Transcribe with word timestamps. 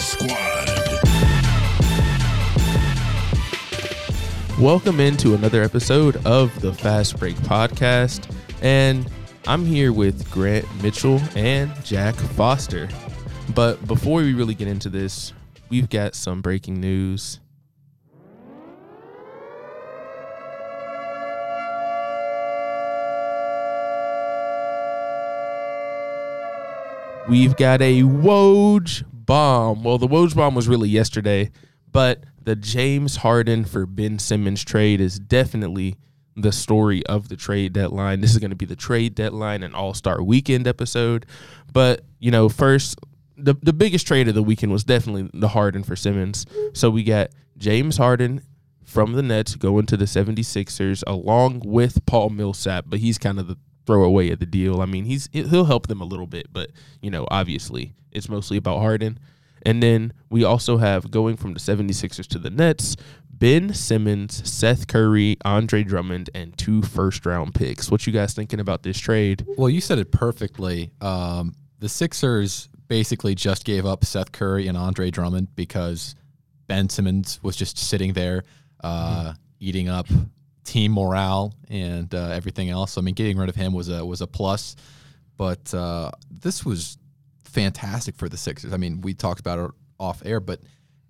Squad. 0.00 0.68
Welcome 4.58 4.98
into 4.98 5.34
another 5.34 5.62
episode 5.62 6.24
of 6.26 6.58
the 6.62 6.72
Fast 6.72 7.18
Break 7.18 7.36
Podcast. 7.36 8.34
And 8.62 9.10
I'm 9.46 9.66
here 9.66 9.92
with 9.92 10.30
Grant 10.30 10.64
Mitchell 10.82 11.20
and 11.36 11.70
Jack 11.84 12.14
Foster. 12.14 12.88
But 13.54 13.86
before 13.86 14.20
we 14.20 14.32
really 14.32 14.54
get 14.54 14.68
into 14.68 14.88
this, 14.88 15.34
we've 15.68 15.90
got 15.90 16.14
some 16.14 16.40
breaking 16.40 16.80
news. 16.80 17.40
We've 27.28 27.54
got 27.54 27.82
a 27.82 28.02
Woj 28.02 29.04
bomb. 29.30 29.84
Well, 29.84 29.96
the 29.96 30.08
Woj 30.08 30.34
bomb 30.34 30.56
was 30.56 30.66
really 30.66 30.88
yesterday, 30.88 31.52
but 31.92 32.24
the 32.42 32.56
James 32.56 33.14
Harden 33.14 33.64
for 33.64 33.86
Ben 33.86 34.18
Simmons 34.18 34.64
trade 34.64 35.00
is 35.00 35.20
definitely 35.20 35.94
the 36.34 36.50
story 36.50 37.06
of 37.06 37.28
the 37.28 37.36
trade 37.36 37.72
deadline. 37.72 38.22
This 38.22 38.32
is 38.32 38.38
going 38.38 38.50
to 38.50 38.56
be 38.56 38.66
the 38.66 38.74
trade 38.74 39.14
deadline 39.14 39.62
and 39.62 39.72
All 39.72 39.94
Star 39.94 40.20
Weekend 40.20 40.66
episode. 40.66 41.26
But 41.72 42.02
you 42.18 42.32
know, 42.32 42.48
first, 42.48 42.98
the 43.36 43.54
the 43.62 43.72
biggest 43.72 44.04
trade 44.04 44.26
of 44.26 44.34
the 44.34 44.42
weekend 44.42 44.72
was 44.72 44.82
definitely 44.82 45.30
the 45.32 45.48
Harden 45.48 45.84
for 45.84 45.94
Simmons. 45.94 46.44
So 46.72 46.90
we 46.90 47.04
got 47.04 47.30
James 47.56 47.98
Harden 47.98 48.42
from 48.84 49.12
the 49.12 49.22
Nets 49.22 49.54
going 49.54 49.86
to 49.86 49.96
the 49.96 50.06
76ers 50.06 51.04
along 51.06 51.62
with 51.64 52.04
Paul 52.04 52.30
Millsap, 52.30 52.86
but 52.88 52.98
he's 52.98 53.16
kind 53.16 53.38
of 53.38 53.46
the 53.46 53.56
throwaway 53.86 54.30
of 54.30 54.38
the 54.38 54.46
deal. 54.46 54.80
I 54.80 54.86
mean, 54.86 55.04
he's 55.04 55.28
he'll 55.32 55.64
help 55.64 55.86
them 55.86 56.00
a 56.00 56.04
little 56.04 56.26
bit, 56.26 56.48
but 56.52 56.70
you 57.00 57.10
know, 57.10 57.26
obviously, 57.30 57.94
it's 58.12 58.28
mostly 58.28 58.56
about 58.56 58.80
Harden. 58.80 59.18
And 59.62 59.82
then 59.82 60.12
we 60.30 60.42
also 60.42 60.78
have 60.78 61.10
going 61.10 61.36
from 61.36 61.52
the 61.52 61.60
76ers 61.60 62.26
to 62.28 62.38
the 62.38 62.48
Nets, 62.48 62.96
Ben 63.30 63.74
Simmons, 63.74 64.48
Seth 64.50 64.86
Curry, 64.86 65.36
Andre 65.44 65.82
Drummond, 65.82 66.30
and 66.34 66.56
two 66.56 66.82
first 66.82 67.26
round 67.26 67.54
picks. 67.54 67.90
What 67.90 68.06
you 68.06 68.12
guys 68.12 68.32
thinking 68.32 68.60
about 68.60 68.82
this 68.82 68.98
trade? 68.98 69.46
Well, 69.58 69.68
you 69.68 69.80
said 69.80 69.98
it 69.98 70.12
perfectly. 70.12 70.90
Um, 71.00 71.54
the 71.78 71.88
Sixers 71.88 72.68
basically 72.88 73.34
just 73.34 73.64
gave 73.64 73.86
up 73.86 74.04
Seth 74.04 74.32
Curry 74.32 74.66
and 74.66 74.76
Andre 74.76 75.10
Drummond 75.10 75.54
because 75.56 76.14
Ben 76.66 76.88
Simmons 76.88 77.40
was 77.42 77.56
just 77.56 77.78
sitting 77.78 78.12
there 78.12 78.44
uh, 78.82 79.20
mm-hmm. 79.20 79.30
eating 79.60 79.88
up 79.88 80.06
team 80.70 80.92
morale 80.92 81.52
and 81.68 82.14
uh, 82.14 82.28
everything 82.28 82.70
else. 82.70 82.96
I 82.96 83.00
mean, 83.00 83.14
getting 83.14 83.36
rid 83.36 83.48
of 83.48 83.56
him 83.56 83.72
was 83.72 83.88
a 83.88 84.06
was 84.06 84.20
a 84.20 84.26
plus, 84.28 84.76
but 85.36 85.74
uh, 85.74 86.12
this 86.30 86.64
was 86.64 86.96
fantastic 87.42 88.14
for 88.14 88.28
the 88.28 88.36
Sixers. 88.36 88.72
I 88.72 88.76
mean, 88.76 89.00
we 89.00 89.12
talked 89.12 89.40
about 89.40 89.58
it 89.58 89.70
off 89.98 90.22
air, 90.24 90.38
but 90.38 90.60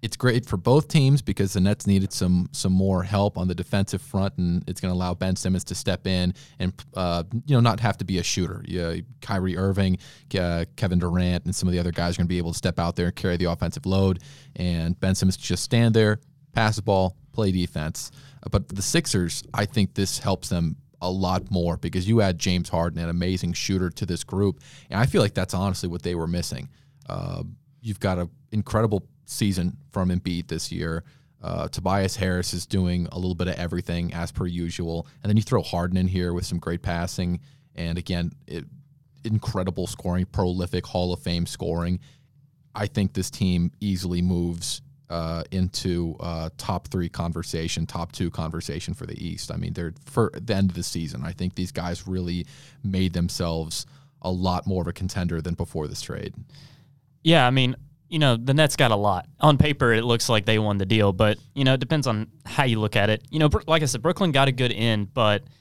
it's 0.01 0.17
great 0.17 0.47
for 0.47 0.57
both 0.57 0.89
teams 0.89 1.21
because 1.21 1.53
the 1.53 1.61
Nets 1.61 1.87
needed 1.87 2.11
some 2.11 2.49
some 2.53 2.73
more 2.73 3.03
help 3.03 3.37
on 3.37 3.49
the 3.49 3.55
defensive 3.55 4.01
front, 4.01 4.39
and 4.39 4.67
it's 4.67 4.81
going 4.81 4.91
to 4.91 4.97
allow 4.97 5.13
Ben 5.13 5.37
Simmons 5.37 5.65
to 5.65 5.75
step 5.75 6.07
in 6.07 6.33
and 6.59 6.73
uh, 6.95 7.25
you 7.45 7.55
know 7.55 7.61
not 7.61 7.81
have 7.81 7.99
to 7.99 8.05
be 8.07 8.17
a 8.17 8.23
shooter. 8.23 8.65
Yeah, 8.67 8.97
Kyrie 9.21 9.59
Irving, 9.59 9.99
uh, 10.39 10.65
Kevin 10.77 11.01
Durant, 11.01 11.45
and 11.45 11.55
some 11.55 11.69
of 11.69 11.73
the 11.73 11.79
other 11.79 11.93
guys 11.93 12.15
are 12.15 12.21
going 12.21 12.29
to 12.29 12.31
be 12.31 12.39
able 12.39 12.53
to 12.53 12.59
step 12.59 12.79
out 12.79 12.97
there 12.97 13.07
and 13.07 13.15
carry 13.15 13.37
the 13.37 13.45
offensive 13.45 13.85
load, 13.85 14.21
and 14.57 14.99
Ben 14.99 15.15
Simmons 15.15 15.37
just 15.37 15.63
stand 15.63 15.95
there, 15.95 16.19
pass 16.55 16.77
the 16.77 16.83
ball, 16.83 17.15
play 17.33 17.53
defense. 17.53 18.11
Uh, 18.43 18.49
but 18.51 18.69
the 18.69 18.83
Sixers, 18.83 19.43
I 19.55 19.65
think 19.65 19.95
this 19.95 20.19
helps 20.19 20.49
them 20.49 20.77
a 21.03 21.11
lot 21.11 21.51
more 21.51 21.77
because 21.77 22.09
you 22.09 22.21
add 22.21 22.39
James 22.39 22.69
Harden, 22.69 23.03
an 23.03 23.09
amazing 23.09 23.55
shooter, 23.55 23.91
to 23.91 24.07
this 24.07 24.25
group, 24.25 24.61
and 24.91 25.01
I 25.01 25.07
feel 25.07 25.23
like 25.23 25.35
that's 25.35 25.55
honestly 25.55 25.89
what 25.89 26.03
they 26.03 26.15
were 26.15 26.27
missing. 26.27 26.69
Uh, 27.09 27.43
you've 27.81 28.01
got 28.01 28.19
an 28.19 28.31
incredible 28.53 29.03
season 29.25 29.77
from 29.91 30.11
Embiid 30.11 30.49
this 30.49 30.71
year. 30.71 31.05
Uh, 31.43 31.69
Tobias 31.69 32.17
Harris 32.17 32.53
is 32.53 32.67
doing 32.67 33.09
a 33.13 33.17
little 33.17 33.35
bit 33.35 33.49
of 33.49 33.55
everything 33.55 34.13
as 34.13 34.31
per 34.31 34.47
usual, 34.47 35.07
and 35.23 35.31
then 35.31 35.37
you 35.37 35.43
throw 35.43 35.63
Harden 35.63 35.97
in 35.97 36.07
here 36.07 36.35
with 36.35 36.45
some 36.45 36.59
great 36.59 36.83
passing, 36.83 37.41
and 37.75 37.97
again, 37.97 38.33
it, 38.47 38.65
incredible 39.25 39.87
scoring, 39.87 40.27
prolific 40.27 40.87
Hall 40.87 41.13
of 41.13 41.21
Fame 41.21 41.47
scoring. 41.47 41.99
I 42.75 42.87
think 42.87 43.15
this 43.15 43.31
team 43.31 43.73
easily 43.81 44.23
moves 44.23 44.83
uh, 45.11 45.43
into 45.51 46.17
uh, 46.21 46.49
top 46.57 46.89
three 46.89 47.09
conversation, 47.09 47.85
top 47.85 48.13
two 48.13 48.31
conversation 48.31 48.95
for 48.95 49.07
the 49.07 49.23
East. 49.23 49.53
I 49.53 49.57
mean, 49.57 49.75
they're 49.75 49.93
for 50.07 50.31
the 50.33 50.55
end 50.55 50.71
of 50.71 50.77
the 50.77 50.83
season. 50.83 51.23
I 51.25 51.33
think 51.33 51.57
these 51.57 51.73
guys 51.73 52.07
really 52.07 52.47
made 52.83 53.13
themselves 53.13 53.87
a 54.23 54.31
lot 54.31 54.67
more 54.67 54.83
of 54.83 54.89
a 54.89 54.93
contender 54.93 55.43
than 55.43 55.55
before 55.55 55.89
this 55.89 56.01
trade. 56.01 56.35
Yeah, 57.23 57.47
I 57.47 57.51
mean, 57.51 57.77
you 58.09 58.19
know, 58.19 58.37
the 58.37 58.55
Nets 58.55 58.77
got 58.77 58.91
a 58.91 58.97
lot. 58.97 59.27
On 59.41 59.59
paper, 59.59 59.93
it 59.93 60.05
looks 60.05 60.29
like 60.29 60.47
they 60.47 60.59
won 60.59 60.79
the 60.79 60.87
deal, 60.87 61.13
but, 61.13 61.39
you 61.55 61.65
know, 61.65 61.75
it 61.75 61.81
depends 61.81 62.07
on 62.07 62.29
how 62.47 62.65
you 62.65 62.81
look 62.81 62.97
at 62.97 63.11
it. 63.11 63.23
You 63.31 63.39
know, 63.39 63.51
like 63.67 63.83
I 63.83 63.87
said, 63.87 64.03
Brooklyn 64.03 64.33
got 64.33 64.49
a 64.49 64.53
good 64.53 64.73
end, 64.73 65.13
but– 65.13 65.43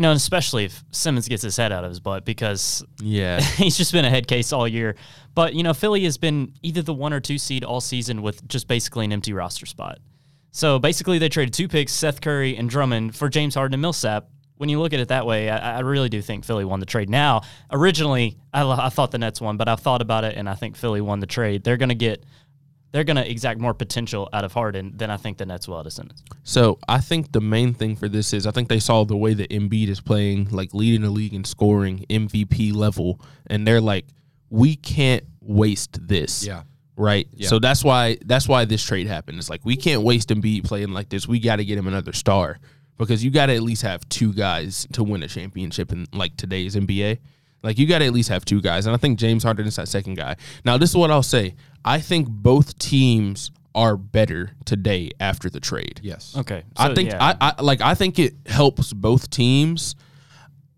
you 0.00 0.02
know, 0.02 0.12
especially 0.12 0.64
if 0.64 0.82
Simmons 0.92 1.28
gets 1.28 1.42
his 1.42 1.58
head 1.58 1.72
out 1.72 1.84
of 1.84 1.90
his 1.90 2.00
butt 2.00 2.24
because 2.24 2.82
yeah, 3.02 3.38
he's 3.58 3.76
just 3.76 3.92
been 3.92 4.06
a 4.06 4.08
head 4.08 4.26
case 4.26 4.50
all 4.50 4.66
year. 4.66 4.96
But 5.34 5.52
you 5.52 5.62
know, 5.62 5.74
Philly 5.74 6.04
has 6.04 6.16
been 6.16 6.54
either 6.62 6.80
the 6.80 6.94
one 6.94 7.12
or 7.12 7.20
two 7.20 7.36
seed 7.36 7.64
all 7.64 7.82
season 7.82 8.22
with 8.22 8.48
just 8.48 8.66
basically 8.66 9.04
an 9.04 9.12
empty 9.12 9.34
roster 9.34 9.66
spot. 9.66 9.98
So 10.52 10.78
basically, 10.78 11.18
they 11.18 11.28
traded 11.28 11.52
two 11.52 11.68
picks, 11.68 11.92
Seth 11.92 12.22
Curry 12.22 12.56
and 12.56 12.70
Drummond, 12.70 13.14
for 13.14 13.28
James 13.28 13.54
Harden 13.54 13.74
and 13.74 13.82
Millsap. 13.82 14.26
When 14.56 14.70
you 14.70 14.80
look 14.80 14.94
at 14.94 15.00
it 15.00 15.08
that 15.08 15.26
way, 15.26 15.50
I, 15.50 15.76
I 15.76 15.80
really 15.80 16.08
do 16.08 16.22
think 16.22 16.46
Philly 16.46 16.64
won 16.64 16.80
the 16.80 16.86
trade. 16.86 17.10
Now, 17.10 17.42
originally, 17.70 18.38
I, 18.54 18.66
I 18.66 18.88
thought 18.88 19.10
the 19.10 19.18
Nets 19.18 19.38
won, 19.38 19.58
but 19.58 19.68
I 19.68 19.76
thought 19.76 20.00
about 20.00 20.24
it 20.24 20.34
and 20.38 20.48
I 20.48 20.54
think 20.54 20.78
Philly 20.78 21.02
won 21.02 21.20
the 21.20 21.26
trade. 21.26 21.62
They're 21.62 21.76
going 21.76 21.90
to 21.90 21.94
get 21.94 22.24
they're 22.92 23.04
going 23.04 23.16
to 23.16 23.28
exact 23.28 23.60
more 23.60 23.74
potential 23.74 24.28
out 24.32 24.44
of 24.44 24.52
Harden 24.52 24.96
than 24.96 25.10
I 25.10 25.16
think 25.16 25.38
the 25.38 25.46
Nets 25.46 25.68
will 25.68 25.78
out 25.78 25.86
of 25.86 25.92
Simmons. 25.92 26.22
So 26.42 26.78
I 26.88 26.98
think 26.98 27.32
the 27.32 27.40
main 27.40 27.74
thing 27.74 27.96
for 27.96 28.08
this 28.08 28.32
is 28.32 28.46
I 28.46 28.50
think 28.50 28.68
they 28.68 28.80
saw 28.80 29.04
the 29.04 29.16
way 29.16 29.34
that 29.34 29.50
Embiid 29.50 29.88
is 29.88 30.00
playing, 30.00 30.48
like 30.50 30.74
leading 30.74 31.02
the 31.02 31.10
league 31.10 31.34
in 31.34 31.44
scoring, 31.44 32.04
MVP 32.10 32.74
level, 32.74 33.20
and 33.46 33.66
they're 33.66 33.80
like, 33.80 34.06
we 34.50 34.76
can't 34.76 35.24
waste 35.40 36.06
this. 36.06 36.44
Yeah. 36.44 36.62
Right. 36.96 37.28
Yeah. 37.32 37.48
So 37.48 37.58
that's 37.58 37.82
why 37.82 38.18
that's 38.26 38.46
why 38.46 38.66
this 38.66 38.84
trade 38.84 39.06
happened. 39.06 39.38
It's 39.38 39.48
like 39.48 39.64
we 39.64 39.76
can't 39.76 40.02
waste 40.02 40.28
Embiid 40.28 40.64
playing 40.64 40.90
like 40.90 41.08
this. 41.08 41.26
We 41.26 41.38
got 41.40 41.56
to 41.56 41.64
get 41.64 41.78
him 41.78 41.86
another 41.86 42.12
star 42.12 42.58
because 42.98 43.24
you 43.24 43.30
got 43.30 43.46
to 43.46 43.54
at 43.54 43.62
least 43.62 43.82
have 43.82 44.06
two 44.10 44.34
guys 44.34 44.86
to 44.92 45.02
win 45.02 45.22
a 45.22 45.28
championship 45.28 45.92
in 45.92 46.06
like 46.12 46.36
today's 46.36 46.76
NBA. 46.76 47.18
Like 47.62 47.78
you 47.78 47.86
got 47.86 47.98
to 47.98 48.06
at 48.06 48.12
least 48.12 48.28
have 48.28 48.44
two 48.44 48.60
guys, 48.60 48.86
and 48.86 48.94
I 48.94 48.98
think 48.98 49.18
James 49.18 49.42
Harden 49.42 49.66
is 49.66 49.76
that 49.76 49.88
second 49.88 50.16
guy. 50.16 50.36
Now, 50.64 50.78
this 50.78 50.90
is 50.90 50.96
what 50.96 51.10
I'll 51.10 51.22
say: 51.22 51.54
I 51.84 52.00
think 52.00 52.28
both 52.28 52.78
teams 52.78 53.50
are 53.74 53.96
better 53.96 54.52
today 54.64 55.10
after 55.20 55.48
the 55.48 55.60
trade. 55.60 56.00
Yes. 56.02 56.36
Okay. 56.36 56.64
So, 56.76 56.84
I 56.84 56.94
think 56.94 57.10
yeah. 57.10 57.34
I, 57.40 57.54
I 57.58 57.62
like 57.62 57.80
I 57.80 57.94
think 57.94 58.18
it 58.18 58.34
helps 58.46 58.92
both 58.92 59.30
teams. 59.30 59.94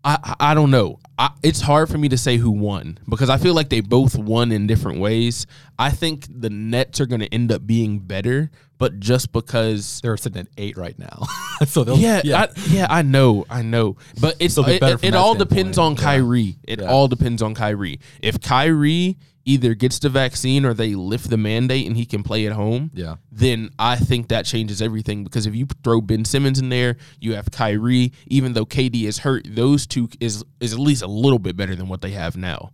I 0.03 0.35
I 0.39 0.53
don't 0.53 0.71
know. 0.71 0.99
I, 1.17 1.29
it's 1.43 1.61
hard 1.61 1.89
for 1.89 1.97
me 1.97 2.09
to 2.09 2.17
say 2.17 2.37
who 2.37 2.51
won 2.51 2.97
because 3.07 3.29
I 3.29 3.37
feel 3.37 3.53
like 3.53 3.69
they 3.69 3.81
both 3.81 4.17
won 4.17 4.51
in 4.51 4.67
different 4.67 4.99
ways. 4.99 5.45
I 5.77 5.91
think 5.91 6.27
the 6.29 6.49
Nets 6.49 6.99
are 6.99 7.05
going 7.05 7.21
to 7.21 7.31
end 7.33 7.51
up 7.51 7.65
being 7.65 7.99
better, 7.99 8.49
but 8.79 8.99
just 8.99 9.31
because 9.31 10.01
they're 10.01 10.17
sitting 10.17 10.41
at 10.41 10.47
eight 10.57 10.75
right 10.75 10.97
now, 10.97 11.23
so 11.67 11.83
they'll 11.83 11.97
yeah 11.97 12.21
yeah. 12.23 12.41
I, 12.41 12.47
yeah 12.67 12.87
I 12.89 13.01
know 13.01 13.45
I 13.49 13.61
know, 13.61 13.97
but 14.19 14.35
it's 14.39 14.57
it, 14.57 14.81
it, 14.81 15.03
it 15.03 15.15
all 15.15 15.35
depends 15.35 15.77
on 15.77 15.95
Kyrie. 15.95 16.41
Yeah. 16.41 16.53
It 16.67 16.81
yeah. 16.81 16.91
all 16.91 17.07
depends 17.07 17.41
on 17.41 17.55
Kyrie. 17.55 17.99
If 18.21 18.41
Kyrie 18.41 19.17
either 19.45 19.73
gets 19.73 19.99
the 19.99 20.09
vaccine 20.09 20.65
or 20.65 20.73
they 20.73 20.95
lift 20.95 21.29
the 21.29 21.37
mandate 21.37 21.85
and 21.85 21.97
he 21.97 22.05
can 22.05 22.23
play 22.23 22.45
at 22.45 22.53
home, 22.53 22.91
yeah. 22.93 23.15
then 23.31 23.69
I 23.77 23.97
think 23.97 24.29
that 24.29 24.45
changes 24.45 24.81
everything 24.81 25.23
because 25.23 25.45
if 25.45 25.55
you 25.55 25.67
throw 25.83 26.01
Ben 26.01 26.25
Simmons 26.25 26.59
in 26.59 26.69
there, 26.69 26.97
you 27.19 27.35
have 27.35 27.51
Kyrie, 27.51 28.13
even 28.27 28.53
though 28.53 28.65
KD 28.65 29.03
is 29.03 29.19
hurt, 29.19 29.45
those 29.49 29.85
two 29.85 30.09
is 30.19 30.43
is 30.59 30.73
at 30.73 30.79
least 30.79 31.03
a 31.03 31.07
little 31.07 31.39
bit 31.39 31.57
better 31.57 31.75
than 31.75 31.87
what 31.87 32.01
they 32.01 32.11
have 32.11 32.37
now. 32.37 32.71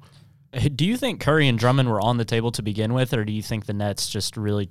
Uh, 0.54 0.70
do 0.74 0.86
you 0.86 0.98
think 0.98 1.22
Curry 1.22 1.48
and 1.48 1.58
Drummond 1.58 1.90
were 1.90 2.02
on 2.02 2.18
the 2.18 2.26
table 2.26 2.52
to 2.54 2.62
begin 2.62 2.94
with, 2.94 3.14
or 3.14 3.24
do 3.26 3.32
you 3.32 3.42
think 3.44 3.66
the 3.66 3.74
Nets 3.74 4.10
just 4.10 4.38
really 4.38 4.70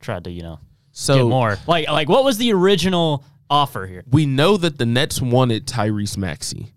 tried 0.00 0.24
to, 0.24 0.30
you 0.30 0.42
know, 0.42 0.60
so 0.92 1.16
get 1.16 1.26
more? 1.26 1.58
Like, 1.66 1.88
like 1.88 2.08
what 2.08 2.24
was 2.24 2.38
the 2.38 2.52
original 2.52 3.24
offer 3.50 3.86
here? 3.86 4.04
We 4.10 4.26
know 4.26 4.56
that 4.56 4.78
the 4.78 4.86
Nets 4.86 5.20
wanted 5.20 5.66
Tyrese 5.66 6.16
Maxey, 6.16 6.72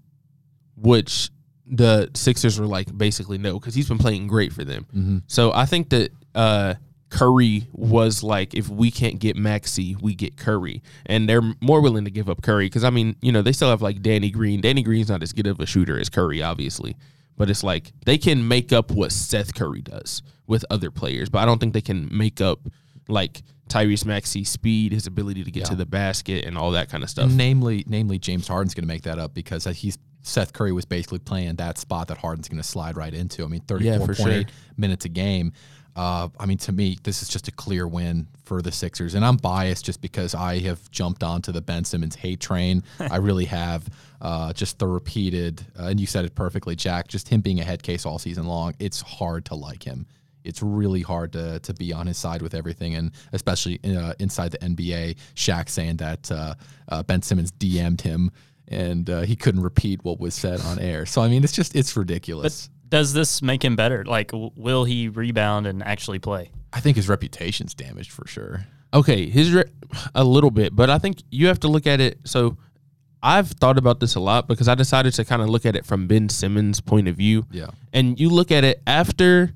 which 0.76 1.30
the 1.68 2.10
Sixers 2.14 2.60
were 2.60 2.68
like 2.68 2.96
basically 2.96 3.38
no 3.38 3.60
because 3.60 3.74
he's 3.74 3.88
been 3.88 3.98
playing 3.98 4.28
great 4.28 4.54
for 4.54 4.64
them. 4.64 4.86
Mm-hmm. 4.96 5.18
So 5.28 5.52
I 5.54 5.66
think 5.66 5.90
that 5.90 6.12
uh, 6.34 6.76
Curry 7.10 7.68
was 7.72 8.24
like, 8.24 8.54
if 8.54 8.70
we 8.70 8.92
can't 8.92 9.20
get 9.20 9.36
Maxey, 9.36 9.96
we 10.02 10.16
get 10.16 10.38
Curry, 10.38 10.84
and 11.06 11.28
they're 11.28 11.42
more 11.62 11.82
willing 11.82 12.06
to 12.06 12.12
give 12.12 12.30
up 12.30 12.42
Curry 12.42 12.68
because 12.68 12.84
I 12.84 12.90
mean, 12.90 13.16
you 13.22 13.32
know, 13.32 13.42
they 13.42 13.52
still 13.52 13.70
have 13.70 13.82
like 13.82 14.02
Danny 14.02 14.30
Green. 14.30 14.62
Danny 14.62 14.84
Green's 14.84 15.10
not 15.10 15.24
as 15.24 15.34
good 15.34 15.48
of 15.48 15.60
a 15.60 15.66
shooter 15.66 16.00
as 16.00 16.10
Curry, 16.10 16.42
obviously, 16.42 16.96
but 17.38 17.50
it's 17.50 17.64
like 17.64 17.92
they 18.06 18.18
can 18.18 18.48
make 18.48 18.72
up 18.72 18.92
what 18.92 19.12
Seth 19.12 19.56
Curry 19.56 19.82
does 19.82 20.22
with 20.48 20.66
other 20.70 20.92
players, 20.92 21.30
but 21.30 21.40
I 21.40 21.46
don't 21.46 21.60
think 21.60 21.74
they 21.74 21.82
can 21.82 22.10
make 22.16 22.42
up 22.42 22.60
like 23.08 23.42
Tyrese 23.70 24.06
Maxey's 24.06 24.50
speed, 24.50 24.92
his 24.92 25.08
ability 25.08 25.44
to 25.44 25.52
get 25.52 25.62
yeah. 25.62 25.70
to 25.70 25.76
the 25.76 25.86
basket, 25.86 26.46
and 26.46 26.58
all 26.58 26.72
that 26.72 26.90
kind 26.90 27.04
of 27.04 27.10
stuff. 27.10 27.32
namely, 27.32 27.84
namely, 27.88 28.20
James 28.20 28.48
Harden's 28.48 28.74
going 28.74 28.84
to 28.84 28.88
make 28.88 29.04
that 29.04 29.20
up 29.20 29.34
because 29.34 29.66
he's 29.66 29.98
Seth 30.26 30.54
Curry 30.54 30.72
was 30.72 30.86
basically 30.86 31.20
playing 31.20 31.56
that 31.56 31.78
spot 31.78 32.08
that 32.08 32.18
Harden's 32.18 32.50
going 32.50 32.62
to 32.62 32.68
slide 32.68 32.98
right 32.98 33.14
into. 33.14 33.44
I 33.44 33.48
mean, 33.48 33.62
34.8 33.62 33.84
yeah, 33.84 34.14
sure. 34.14 34.44
minutes 34.76 35.06
a 35.06 35.10
game. 35.10 35.54
Uh, 35.96 36.28
I 36.38 36.46
mean, 36.46 36.58
to 36.58 36.72
me, 36.72 36.98
this 37.04 37.22
is 37.22 37.30
just 37.30 37.48
a 37.48 37.52
clear 37.52 37.88
win 37.88 38.28
for 38.44 38.62
the 38.62 38.72
Sixers, 38.72 39.16
and 39.16 39.24
I'm 39.24 39.38
biased 39.38 39.86
just 39.86 40.02
because 40.02 40.36
I 40.36 40.60
have 40.60 40.92
jumped 40.92 41.24
onto 41.24 41.54
the 41.54 41.62
Ben 41.62 41.86
Simmons 41.86 42.16
hate 42.16 42.42
train. 42.42 42.84
I 43.00 43.18
really 43.18 43.46
have. 43.46 43.88
Uh, 44.22 44.52
just 44.54 44.80
the 44.80 44.88
repeated, 44.88 45.64
uh, 45.80 45.84
and 45.84 46.00
you 46.00 46.08
said 46.08 46.26
it 46.26 46.34
perfectly, 46.34 46.76
Jack. 46.76 47.08
Just 47.08 47.30
him 47.30 47.42
being 47.42 47.60
a 47.60 47.64
head 47.64 47.84
case 47.84 48.06
all 48.06 48.18
season 48.18 48.46
long. 48.46 48.74
It's 48.80 49.02
hard 49.02 49.46
to 49.46 49.56
like 49.56 49.84
him. 49.84 50.08
It's 50.44 50.64
really 50.64 51.02
hard 51.02 51.34
to 51.34 51.60
to 51.60 51.74
be 51.74 51.94
on 51.94 52.08
his 52.08 52.18
side 52.18 52.42
with 52.42 52.56
everything, 52.56 52.96
and 52.96 53.12
especially 53.34 53.80
uh, 53.84 54.14
inside 54.20 54.52
the 54.52 54.58
NBA. 54.58 55.18
Shaq 55.36 55.70
saying 55.70 55.98
that 55.98 56.32
uh, 56.32 56.56
uh, 56.90 57.04
Ben 57.04 57.22
Simmons 57.22 57.52
DM'd 57.52 58.02
him, 58.02 58.32
and 58.68 59.10
uh, 59.10 59.22
he 59.22 59.36
couldn't 59.36 59.62
repeat 59.62 60.04
what 60.04 60.20
was 60.20 60.34
said 60.34 60.62
on 60.62 60.80
air. 60.80 61.06
So 61.06 61.22
I 61.22 61.28
mean, 61.28 61.44
it's 61.44 61.54
just 61.54 61.76
it's 61.76 61.96
ridiculous. 61.96 62.70
Does 62.88 63.14
this 63.14 63.42
make 63.42 63.64
him 63.64 63.76
better? 63.76 64.06
Like, 64.06 64.32
w- 64.32 64.52
will 64.56 64.86
he 64.86 65.10
rebound 65.10 65.66
and 65.68 65.84
actually 65.84 66.20
play? 66.20 66.52
I 66.72 66.80
think 66.80 66.96
his 66.98 67.10
reputation's 67.10 67.74
damaged 67.74 68.12
for 68.12 68.28
sure. 68.28 68.66
Okay, 68.94 69.28
his 69.30 69.52
re- 69.52 69.66
a 70.14 70.24
little 70.24 70.52
bit, 70.52 70.76
but 70.76 70.90
I 70.90 71.00
think 71.00 71.24
you 71.32 71.48
have 71.48 71.60
to 71.62 71.68
look 71.68 71.88
at 71.88 72.00
it. 72.00 72.20
So 72.26 72.58
I've 73.22 73.50
thought 73.50 73.78
about 73.78 74.00
this 74.00 74.16
a 74.16 74.20
lot 74.20 74.48
because 74.48 74.68
I 74.68 74.76
decided 74.76 75.14
to 75.16 75.26
kind 75.26 75.42
of 75.42 75.50
look 75.50 75.66
at 75.66 75.76
it 75.76 75.86
from 75.86 76.08
Ben 76.08 76.30
Simmons' 76.30 76.80
point 76.80 77.08
of 77.08 77.16
view. 77.16 77.46
Yeah. 77.50 77.68
And 77.92 78.20
you 78.20 78.30
look 78.30 78.52
at 78.52 78.64
it 78.64 78.82
after, 78.86 79.52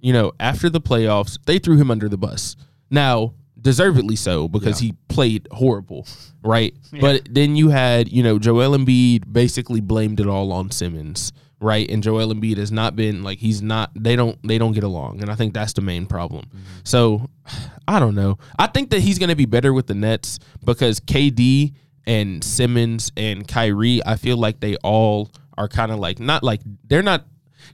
you 0.00 0.12
know, 0.12 0.32
after 0.38 0.70
the 0.70 0.80
playoffs, 0.80 1.36
they 1.46 1.58
threw 1.58 1.76
him 1.76 1.90
under 1.90 2.08
the 2.08 2.16
bus. 2.16 2.54
Now, 2.90 3.34
deservedly 3.60 4.16
so 4.16 4.48
because 4.48 4.80
Yeah. 4.82 4.88
he 4.88 4.96
played 5.08 5.48
horrible, 5.52 6.06
right? 6.42 6.74
But 7.00 7.28
then 7.30 7.56
you 7.56 7.68
had, 7.70 8.08
you 8.10 8.22
know, 8.22 8.38
Joel 8.38 8.76
Embiid 8.76 9.32
basically 9.32 9.80
blamed 9.80 10.20
it 10.20 10.26
all 10.26 10.52
on 10.52 10.70
Simmons, 10.70 11.32
right? 11.60 11.90
And 11.90 12.02
Joel 12.02 12.32
Embiid 12.32 12.56
has 12.58 12.70
not 12.70 12.94
been 12.96 13.22
like 13.22 13.38
he's 13.38 13.60
not 13.62 13.90
they 13.94 14.16
don't 14.16 14.38
they 14.46 14.58
don't 14.58 14.72
get 14.72 14.84
along, 14.84 15.20
and 15.20 15.30
I 15.30 15.34
think 15.34 15.54
that's 15.54 15.72
the 15.72 15.80
main 15.82 16.06
problem. 16.06 16.44
Mm-hmm. 16.46 16.64
So, 16.84 17.28
I 17.88 17.98
don't 17.98 18.14
know. 18.14 18.38
I 18.58 18.66
think 18.68 18.90
that 18.90 19.00
he's 19.00 19.18
going 19.18 19.30
to 19.30 19.36
be 19.36 19.46
better 19.46 19.72
with 19.72 19.86
the 19.86 19.94
Nets 19.94 20.38
because 20.64 21.00
KD 21.00 21.72
and 22.06 22.42
Simmons 22.44 23.10
and 23.16 23.46
Kyrie, 23.48 24.00
I 24.04 24.16
feel 24.16 24.36
like 24.36 24.60
they 24.60 24.76
all 24.76 25.30
are 25.56 25.68
kind 25.68 25.90
of 25.90 25.98
like 25.98 26.20
not 26.20 26.42
like 26.44 26.60
they're 26.86 27.02
not 27.02 27.24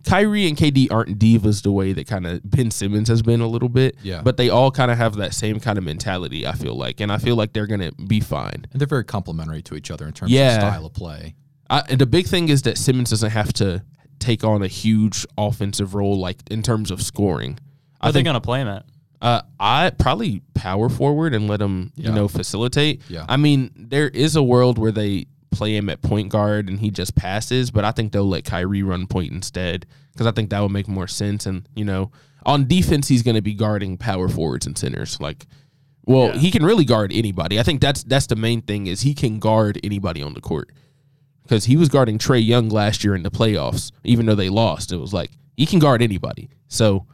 Kyrie 0.05 0.47
and 0.49 0.57
KD 0.57 0.89
aren't 0.91 1.19
divas 1.19 1.63
the 1.63 1.73
way 1.73 1.93
that 1.93 2.07
kind 2.07 2.27
of 2.27 2.41
Ben 2.49 2.71
Simmons 2.71 3.09
has 3.09 3.23
been 3.23 3.41
a 3.41 3.47
little 3.47 3.69
bit. 3.69 3.97
Yeah. 4.03 4.23
But 4.23 4.37
they 4.37 4.49
all 4.51 4.71
kind 4.71 4.91
of 4.91 4.97
have 4.99 5.17
that 5.17 5.35
same 5.35 5.61
kind 5.61 5.79
of 5.79 5.85
mentality, 5.85 6.47
I 6.47 6.53
feel 6.53 6.75
like. 6.75 7.01
And 7.01 7.13
I 7.13 7.19
feel 7.19 7.37
like 7.37 7.53
they're 7.53 7.67
going 7.67 7.81
to 7.81 7.93
be 7.93 8.21
fine. 8.21 8.67
And 8.73 8.81
they're 8.81 8.87
very 8.89 9.05
complementary 9.05 9.63
to 9.63 9.75
each 9.75 9.91
other 9.91 10.07
in 10.07 10.13
terms 10.13 10.33
Yeah. 10.33 10.57
of 10.57 10.61
style 10.73 10.87
of 10.87 10.93
play. 10.93 11.35
I, 11.71 11.83
and 11.89 12.01
the 12.01 12.07
big 12.07 12.27
thing 12.27 12.49
is 12.49 12.63
that 12.63 12.77
Simmons 12.79 13.11
doesn't 13.11 13.31
have 13.31 13.53
to 13.55 13.83
take 14.19 14.45
on 14.45 14.63
a 14.63 14.69
huge 14.69 15.27
offensive 15.39 15.95
role, 15.95 16.19
like 16.19 16.39
in 16.51 16.63
terms 16.63 16.91
of 16.91 17.03
scoring. 17.03 17.59
I 18.01 18.09
Are 18.09 18.13
they 18.13 18.23
going 18.23 18.35
to 18.35 18.41
play 18.41 18.61
him 18.61 18.69
at? 18.69 18.85
uh, 19.23 19.41
I 19.59 19.91
probably 19.99 20.43
power 20.53 20.91
forward 20.91 21.35
and 21.35 21.49
let 21.49 21.61
him, 21.63 21.93
you 21.97 22.13
know, 22.13 22.29
facilitate. 22.29 23.01
Yeah. 23.09 23.25
I 23.27 23.39
mean, 23.39 23.71
there 23.75 24.09
is 24.09 24.37
a 24.37 24.43
world 24.43 24.77
where 24.79 24.93
they 24.93 25.27
play 25.55 25.77
him 25.77 25.89
at 25.91 26.03
point 26.03 26.29
guard 26.31 26.69
and 26.69 26.81
he 26.81 26.91
just 26.91 27.15
passes, 27.15 27.71
but 27.71 27.85
I 27.85 27.91
think 27.93 28.13
they'll 28.13 28.29
let 28.29 28.45
Kyrie 28.45 28.83
run 28.83 29.07
point 29.07 29.33
instead 29.33 29.87
because 30.13 30.27
I 30.27 30.31
think 30.33 30.51
that 30.51 30.61
would 30.61 30.71
make 30.73 30.89
more 30.89 31.07
sense. 31.09 31.47
And 31.47 31.69
you 31.75 31.85
know, 31.85 32.11
on 32.47 32.67
defense, 32.67 33.09
he's 33.09 33.23
going 33.23 33.37
to 33.37 33.43
be 33.43 33.55
guarding 33.55 33.97
power 33.97 34.29
forwards 34.29 34.67
and 34.67 34.77
centers. 34.77 35.21
Like, 35.21 35.47
well, 36.05 36.29
Yeah. 36.29 36.39
he 36.39 36.51
can 36.51 36.65
really 36.65 36.85
guard 36.85 37.13
anybody. 37.13 37.59
I 37.59 37.63
think 37.63 37.81
that's 37.81 38.05
that's 38.05 38.27
the 38.27 38.37
main 38.37 38.61
thing 38.63 38.87
is 38.87 39.01
he 39.03 39.15
can 39.15 39.39
guard 39.39 39.79
anybody 39.83 40.23
on 40.23 40.35
the 40.35 40.41
court 40.41 40.71
because 41.43 41.65
he 41.65 41.77
was 41.77 41.89
guarding 41.89 42.19
Trae 42.19 42.45
Young 42.45 42.69
last 42.69 43.05
year 43.05 43.15
in 43.15 43.23
the 43.23 43.31
playoffs, 43.31 43.91
even 44.05 44.27
though 44.27 44.35
they 44.35 44.49
lost. 44.49 44.93
It 44.93 44.97
was 44.99 45.13
like 45.13 45.31
he 45.57 45.67
can 45.67 45.79
guard 45.79 46.03
anybody. 46.03 46.49
So 46.69 47.07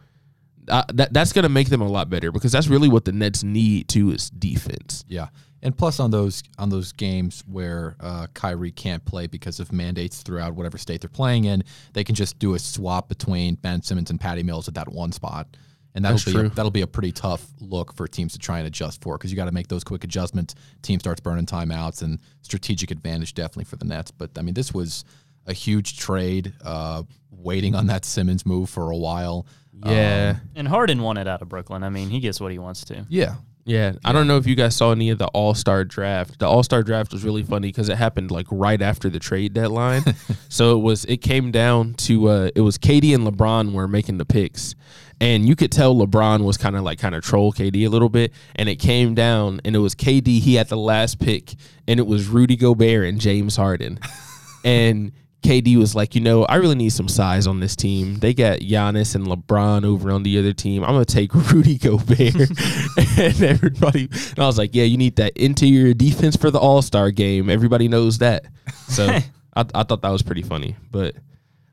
uh, 0.69 0.85
that 0.95 1.13
that's 1.13 1.33
going 1.33 1.43
to 1.45 1.49
make 1.49 1.69
them 1.69 1.81
a 1.81 1.89
lot 1.89 2.09
better 2.11 2.31
because 2.33 2.53
that's 2.53 2.69
really 2.69 2.89
what 2.89 3.05
the 3.05 3.13
Nets 3.13 3.43
need 3.43 3.89
too 3.89 4.11
is 4.13 4.31
defense. 4.31 5.05
Yeah. 5.09 5.29
And 5.63 5.77
plus 5.77 6.01
on 6.01 6.11
those 6.11 6.43
on 6.59 6.71
those 6.71 6.93
games 6.93 7.45
where 7.47 7.97
uh, 8.01 8.27
Kyrie 8.33 8.71
can't 8.71 9.05
play 9.05 9.27
because 9.27 9.61
of 9.61 9.73
mandates 9.73 10.23
throughout 10.23 10.55
whatever 10.55 10.79
state 10.79 11.01
they're 11.03 11.11
playing 11.11 11.45
in, 11.45 11.65
they 11.93 12.05
can 12.05 12.15
just 12.15 12.39
do 12.39 12.55
a 12.55 12.59
swap 12.59 13.09
between 13.09 13.57
Ben 13.57 13.83
Simmons 13.83 14.11
and 14.11 14.19
Patty 14.19 14.43
Mills 14.43 14.69
at 14.69 14.75
that 14.75 14.89
one 14.89 15.13
spot. 15.13 15.47
And 15.95 16.05
that'll 16.05 16.19
That's 16.19 16.25
be 16.25 16.33
true. 16.33 16.49
that'll 16.51 16.71
be 16.71 16.83
a 16.83 16.87
pretty 16.87 17.13
tough 17.13 17.47
look 17.61 17.95
for 17.95 18.07
teams 18.07 18.33
to 18.33 18.39
try 18.39 18.59
and 18.59 18.67
adjust 18.67 19.03
for 19.03 19.19
because 19.19 19.31
you 19.33 19.37
got 19.37 19.47
to 19.47 19.53
make 19.53 19.69
those 19.69 19.85
quick 19.85 20.05
adjustments. 20.05 20.55
Team 20.83 21.01
starts 21.01 21.21
burning 21.21 21.47
timeouts 21.47 22.03
and 22.03 22.21
strategic 22.43 22.91
advantage 22.91 23.35
definitely 23.35 23.65
for 23.65 23.77
the 23.77 23.85
Nets. 23.85 24.11
But 24.11 24.31
I 24.39 24.43
mean, 24.43 24.55
this 24.55 24.73
was 24.73 25.05
a 25.47 25.53
huge 25.53 25.99
trade. 25.99 26.53
Uh, 26.65 27.03
waiting 27.31 27.75
on 27.75 27.87
that 27.87 28.05
Simmons 28.05 28.47
move 28.47 28.71
for 28.71 28.91
a 28.91 28.97
while. 28.97 29.47
Yeah. 29.85 30.37
And 30.55 30.69
Harden 30.69 31.03
wanted 31.03 31.27
out 31.27 31.43
of 31.43 31.49
Brooklyn. 31.49 31.83
I 31.83 31.89
mean, 31.89 32.11
he 32.11 32.21
gets 32.21 32.41
what 32.41 32.53
he 32.53 32.59
wants 32.59 32.85
to. 32.87 33.07
Yeah. 33.09 33.37
Yeah, 33.65 33.93
I 34.05 34.13
don't 34.13 34.27
know 34.27 34.37
if 34.37 34.47
you 34.47 34.55
guys 34.55 34.75
saw 34.75 34.91
any 34.93 35.11
of 35.11 35.19
the 35.19 35.27
All 35.29 35.55
Star 35.55 35.85
draft. 35.85 36.39
The 36.39 36.47
All 36.49 36.63
Star 36.63 36.83
draft 36.83 37.13
was 37.13 37.25
really 37.25 37.43
funny 37.43 37.69
because 37.69 37.89
it 37.89 37.97
happened 37.97 38.31
like 38.31 38.47
right 38.51 38.81
after 38.81 39.09
the 39.09 39.19
trade 39.19 39.53
deadline. 39.53 40.03
so 40.49 40.77
it 40.77 40.83
was 40.83 41.05
it 41.05 41.19
came 41.19 41.51
down 41.51 41.95
to 41.95 42.29
uh, 42.29 42.51
it 42.55 42.63
was 42.63 42.79
KD 42.79 43.15
and 43.15 43.27
LeBron 43.27 43.73
were 43.73 43.87
making 43.87 44.19
the 44.19 44.25
picks, 44.25 44.75
and 45.21 45.47
you 45.47 45.55
could 45.55 45.71
tell 45.71 45.95
LeBron 45.95 46.45
was 46.45 46.57
kind 46.57 46.77
of 46.77 46.83
like 46.83 46.99
kind 46.99 47.15
of 47.15 47.23
troll 47.23 47.53
KD 47.53 47.87
a 47.87 47.89
little 47.89 48.09
bit. 48.09 48.33
And 48.57 48.69
it 48.69 48.77
came 48.77 49.15
down, 49.15 49.61
and 49.65 49.77
it 49.77 49.81
was 49.81 49.95
KD. 49.95 50.41
He 50.41 50.55
had 50.55 50.69
the 50.69 50.77
last 50.77 51.19
pick, 51.19 51.55
and 51.87 52.01
it 52.01 52.07
was 52.07 52.29
Rudy 52.29 52.57
Gobert 52.57 53.07
and 53.07 53.21
James 53.21 53.57
Harden, 53.57 54.01
and. 54.65 55.13
KD 55.43 55.77
was 55.77 55.95
like, 55.95 56.15
you 56.15 56.21
know, 56.21 56.45
I 56.45 56.57
really 56.57 56.75
need 56.75 56.91
some 56.91 57.09
size 57.09 57.47
on 57.47 57.61
this 57.61 57.75
team. 57.75 58.17
They 58.17 58.35
got 58.35 58.61
Giannis 58.61 59.15
and 59.15 59.27
LeBron 59.27 59.85
over 59.85 60.11
on 60.11 60.23
the 60.23 60.39
other 60.39 60.53
team. 60.53 60.83
I'm 60.83 60.91
gonna 60.91 61.05
take 61.05 61.35
Rudy 61.53 61.79
Gobert, 61.79 62.35
and 63.19 63.43
everybody. 63.43 64.09
And 64.11 64.39
I 64.39 64.47
was 64.47 64.59
like, 64.59 64.75
yeah, 64.75 64.85
you 64.85 64.97
need 64.97 65.17
that 65.17 65.37
interior 65.37 65.95
defense 65.95 66.37
for 66.37 66.51
the 66.51 66.59
All 66.59 66.83
Star 66.83 67.11
game. 67.11 67.49
Everybody 67.49 67.89
knows 67.89 68.19
that. 68.19 68.47
So 68.89 69.07
I, 69.57 69.65
I 69.75 69.83
thought 69.83 70.03
that 70.03 70.11
was 70.11 70.23
pretty 70.23 70.43
funny. 70.43 70.77
But 70.91 71.17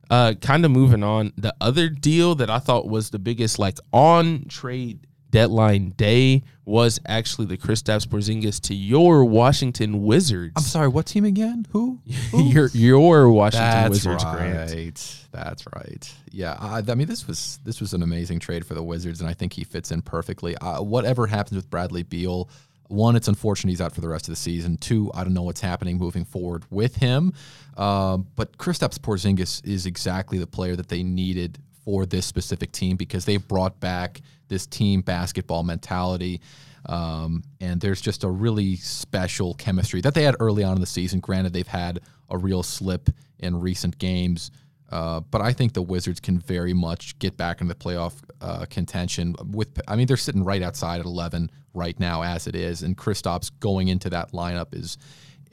uh, 0.10 0.34
kind 0.42 0.66
of 0.66 0.72
moving 0.72 1.04
on, 1.04 1.34
the 1.38 1.56
other 1.60 1.90
deal 1.90 2.36
that 2.36 2.50
I 2.50 2.60
thought 2.60 2.88
was 2.88 3.10
the 3.10 3.20
biggest, 3.20 3.60
like 3.60 3.78
on 3.92 4.46
trade 4.48 5.07
deadline 5.32 5.92
day, 5.92 6.44
was 6.66 7.00
actually 7.06 7.48
the 7.48 7.58
Kristaps 7.58 8.06
Porzingis 8.06 8.60
to 8.62 8.76
your 8.76 9.24
Washington 9.24 10.04
Wizards. 10.04 10.54
I'm 10.58 10.64
sorry. 10.64 10.90
What 10.90 11.06
team 11.06 11.24
again? 11.24 11.66
Who? 11.72 12.00
your 12.34 12.70
your 12.74 13.30
Washington 13.30 13.70
That's 13.70 13.90
Wizards, 13.90 14.24
right. 14.26 14.36
Grant. 14.36 15.26
That's 15.32 15.64
right. 15.76 16.14
Yeah, 16.32 16.58
I, 16.60 16.84
I 16.88 16.96
mean 16.96 17.08
this 17.08 17.28
was 17.28 17.60
this 17.64 17.80
was 17.80 17.94
an 17.94 18.04
amazing 18.04 18.40
trade 18.40 18.66
for 18.66 18.74
the 18.74 18.84
Wizards, 18.84 19.22
and 19.22 19.30
I 19.30 19.34
think 19.34 19.54
he 19.54 19.64
fits 19.64 19.92
in 19.92 20.02
perfectly. 20.02 20.58
Uh, 20.58 20.82
whatever 20.82 21.28
happens 21.28 21.56
with 21.56 21.70
Bradley 21.70 22.04
Beal, 22.04 22.50
one, 22.88 23.16
it's 23.16 23.28
unfortunate 23.28 23.72
he's 23.72 23.82
out 23.82 23.94
for 23.94 24.02
the 24.02 24.08
rest 24.08 24.28
of 24.28 24.32
the 24.32 24.38
season. 24.38 24.78
Two, 24.78 25.12
I 25.14 25.24
don't 25.24 25.34
know 25.34 25.44
what's 25.44 25.62
happening 25.62 25.98
moving 25.98 26.26
forward 26.26 26.66
with 26.70 26.96
him. 26.96 27.34
Um, 27.76 28.28
but 28.36 28.58
Kristaps 28.58 28.98
Porzingis 28.98 29.66
is 29.66 29.86
exactly 29.86 30.38
the 30.38 30.48
player 30.48 30.76
that 30.76 30.90
they 30.90 31.04
needed 31.04 31.60
for 31.88 32.06
this 32.06 32.26
specific 32.26 32.74
team 32.74 32.98
because 32.98 33.24
they 33.24 33.38
brought 33.38 33.80
back 33.80 34.20
this 34.50 34.66
team 34.68 35.00
basketball 35.00 35.64
mentality. 35.64 36.42
Um, 36.86 37.46
and 37.62 37.80
there's 37.80 38.02
just 38.02 38.26
a 38.26 38.30
really 38.30 38.76
special 38.76 39.54
chemistry 39.54 40.02
that 40.02 40.14
they 40.14 40.24
had 40.24 40.36
early 40.42 40.66
on 40.66 40.76
in 40.76 40.82
the 40.82 40.86
season. 40.86 41.22
Granted, 41.22 41.54
they've 41.54 41.66
had 41.66 42.02
a 42.30 42.38
real 42.38 42.62
slip 42.62 43.10
in 43.40 43.62
recent 43.62 43.98
games, 44.00 44.52
uh, 44.92 45.22
but 45.22 45.40
I 45.40 45.54
think 45.54 45.72
the 45.72 45.82
Wizards 45.82 46.20
can 46.20 46.40
very 46.40 46.74
much 46.74 47.18
get 47.20 47.38
back 47.38 47.62
into 47.62 47.74
the 47.74 47.80
playoff 47.80 48.16
uh, 48.42 48.66
contention. 48.66 49.34
With, 49.50 49.80
I 49.88 49.96
mean, 49.96 50.08
they're 50.08 50.18
sitting 50.18 50.44
right 50.44 50.62
outside 50.62 51.00
at 51.00 51.06
11 51.06 51.50
right 51.74 51.98
now 52.02 52.22
as 52.22 52.48
it 52.48 52.56
is, 52.56 52.84
and 52.84 52.98
Kristaps 52.98 53.50
going 53.62 53.88
into 53.88 54.10
that 54.10 54.34
lineup 54.34 54.76
is 54.76 54.98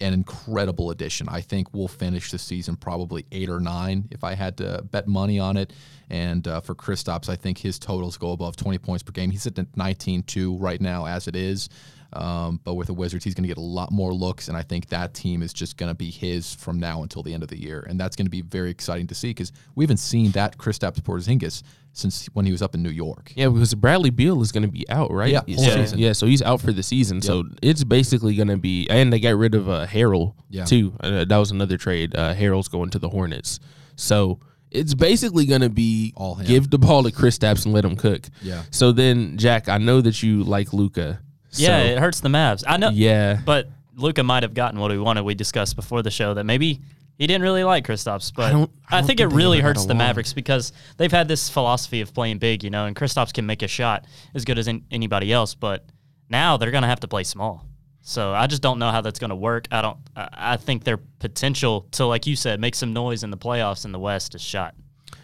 an 0.00 0.12
incredible 0.12 0.90
addition. 0.90 1.28
I 1.28 1.40
think 1.40 1.72
we'll 1.72 1.88
finish 1.88 2.30
the 2.30 2.38
season 2.38 2.76
probably 2.76 3.26
eight 3.32 3.48
or 3.48 3.60
nine 3.60 4.08
if 4.10 4.24
I 4.24 4.34
had 4.34 4.56
to 4.58 4.82
bet 4.90 5.06
money 5.06 5.38
on 5.38 5.56
it. 5.56 5.72
And 6.10 6.46
uh, 6.46 6.60
for 6.60 6.74
Kristaps, 6.74 7.28
I 7.28 7.36
think 7.36 7.58
his 7.58 7.78
totals 7.78 8.16
go 8.16 8.32
above 8.32 8.56
20 8.56 8.78
points 8.78 9.02
per 9.02 9.12
game. 9.12 9.30
He's 9.30 9.46
at 9.46 9.54
19-2 9.54 10.56
right 10.60 10.80
now 10.80 11.06
as 11.06 11.28
it 11.28 11.36
is. 11.36 11.68
Um, 12.14 12.60
but 12.62 12.74
with 12.74 12.86
the 12.86 12.94
Wizards, 12.94 13.24
he's 13.24 13.34
going 13.34 13.42
to 13.42 13.48
get 13.48 13.56
a 13.56 13.60
lot 13.60 13.90
more 13.90 14.12
looks, 14.12 14.48
and 14.48 14.56
I 14.56 14.62
think 14.62 14.88
that 14.90 15.14
team 15.14 15.42
is 15.42 15.52
just 15.52 15.76
going 15.76 15.90
to 15.90 15.96
be 15.96 16.10
his 16.10 16.54
from 16.54 16.78
now 16.78 17.02
until 17.02 17.24
the 17.24 17.34
end 17.34 17.42
of 17.42 17.48
the 17.48 17.60
year, 17.60 17.84
and 17.88 17.98
that's 17.98 18.14
going 18.14 18.26
to 18.26 18.30
be 18.30 18.40
very 18.40 18.70
exciting 18.70 19.08
to 19.08 19.16
see 19.16 19.30
because 19.30 19.50
we 19.74 19.84
haven't 19.84 19.96
seen 19.96 20.30
that 20.30 20.56
Kristaps 20.56 21.00
Porzingis 21.00 21.64
since 21.96 22.26
when 22.34 22.44
he 22.44 22.52
was 22.52 22.60
up 22.60 22.74
in 22.74 22.82
New 22.82 22.90
York. 22.90 23.32
Yeah, 23.36 23.48
because 23.48 23.72
Bradley 23.74 24.10
Beal 24.10 24.42
is 24.42 24.52
going 24.52 24.64
to 24.64 24.68
be 24.68 24.84
out, 24.90 25.10
right? 25.12 25.30
Yeah, 25.32 25.40
whole 25.56 25.86
so, 25.86 25.96
yeah. 25.96 26.12
So 26.12 26.26
he's 26.26 26.42
out 26.42 26.60
for 26.60 26.72
the 26.72 26.82
season. 26.82 27.22
So 27.22 27.44
it's 27.62 27.84
basically 27.84 28.34
going 28.34 28.48
to 28.48 28.56
be, 28.56 28.86
and 28.90 29.12
they 29.12 29.20
got 29.20 29.36
rid 29.36 29.54
of 29.54 29.68
uh, 29.68 29.86
Harrell 29.86 30.34
Yeah. 30.50 30.64
too. 30.64 30.92
Uh, 31.00 31.24
that 31.24 31.36
was 31.38 31.50
another 31.50 31.76
trade. 31.78 32.14
Uh, 32.14 32.34
Harrell's 32.34 32.68
going 32.68 32.90
to 32.90 32.98
the 32.98 33.08
Hornets. 33.08 33.60
So 33.96 34.40
it's 34.70 34.92
basically 34.94 35.46
going 35.46 35.60
to 35.60 35.70
be 35.70 36.12
All 36.16 36.34
him. 36.34 36.46
give 36.46 36.68
the 36.70 36.78
ball 36.78 37.04
to 37.04 37.10
Kristaps 37.10 37.64
and 37.64 37.72
let 37.72 37.84
him 37.84 37.94
cook. 37.96 38.28
Yeah. 38.42 38.62
So 38.70 38.90
then, 38.92 39.38
Jack, 39.38 39.68
I 39.68 39.78
know 39.78 40.00
that 40.00 40.20
you 40.22 40.42
like 40.42 40.72
Luka. 40.72 41.20
Yeah, 41.52 41.78
it 41.78 41.98
hurts 42.00 42.18
the 42.20 42.28
Mavs. 42.28 42.64
I 42.66 42.76
know. 42.76 42.90
yeah. 42.90 43.38
But 43.44 43.68
Luka 43.94 44.24
might 44.24 44.42
have 44.42 44.54
gotten 44.54 44.80
what 44.80 44.90
he 44.90 44.98
wanted. 44.98 45.22
We 45.22 45.36
discussed 45.36 45.76
before 45.76 46.02
the 46.02 46.10
show 46.10 46.34
that 46.34 46.42
maybe 46.42 46.80
He 47.18 47.26
didn't 47.28 47.42
really 47.42 47.62
like 47.62 47.86
Kristaps, 47.86 48.32
but 48.34 48.46
I, 48.46 48.50
don't- 48.50 48.70
I 48.88 48.96
don't 48.98 49.06
think, 49.06 49.20
think 49.20 49.32
it 49.32 49.36
really 49.36 49.60
hurts 49.60 49.86
the. 49.86 49.94
Mavericks 49.94 50.32
because 50.32 50.72
they've 50.96 51.12
had 51.12 51.28
this 51.28 51.48
philosophy 51.48 52.00
of 52.00 52.12
playing 52.12 52.38
big, 52.38 52.64
you 52.64 52.70
know, 52.70 52.86
and 52.86 52.96
Kristaps 52.96 53.32
can 53.32 53.46
make 53.46 53.62
a 53.62 53.68
shot 53.68 54.06
as 54.34 54.44
good 54.44 54.58
as 54.58 54.66
an, 54.66 54.84
anybody 54.90 55.32
else, 55.32 55.54
but 55.54 55.84
now 56.28 56.56
they're 56.56 56.72
going 56.72 56.82
to 56.82 56.88
have 56.88 57.00
to 57.00 57.08
play 57.08 57.22
small. 57.22 57.66
So 58.02 58.32
I 58.34 58.46
just 58.48 58.60
don't 58.62 58.78
know 58.78 58.90
how 58.90 59.00
that's 59.00 59.18
going 59.18 59.30
to 59.30 59.36
work. 59.36 59.66
I 59.70 59.80
don't. 59.80 59.96
I, 60.16 60.28
I 60.32 60.56
think 60.56 60.84
their 60.84 60.98
potential 60.98 61.86
to, 61.92 62.04
like 62.04 62.26
you 62.26 62.36
said, 62.36 62.60
make 62.60 62.74
some 62.74 62.92
noise 62.92 63.22
in 63.22 63.30
the 63.30 63.38
playoffs 63.38 63.84
in 63.84 63.92
the 63.92 63.98
West 63.98 64.34
is 64.34 64.42
shot. 64.42 64.74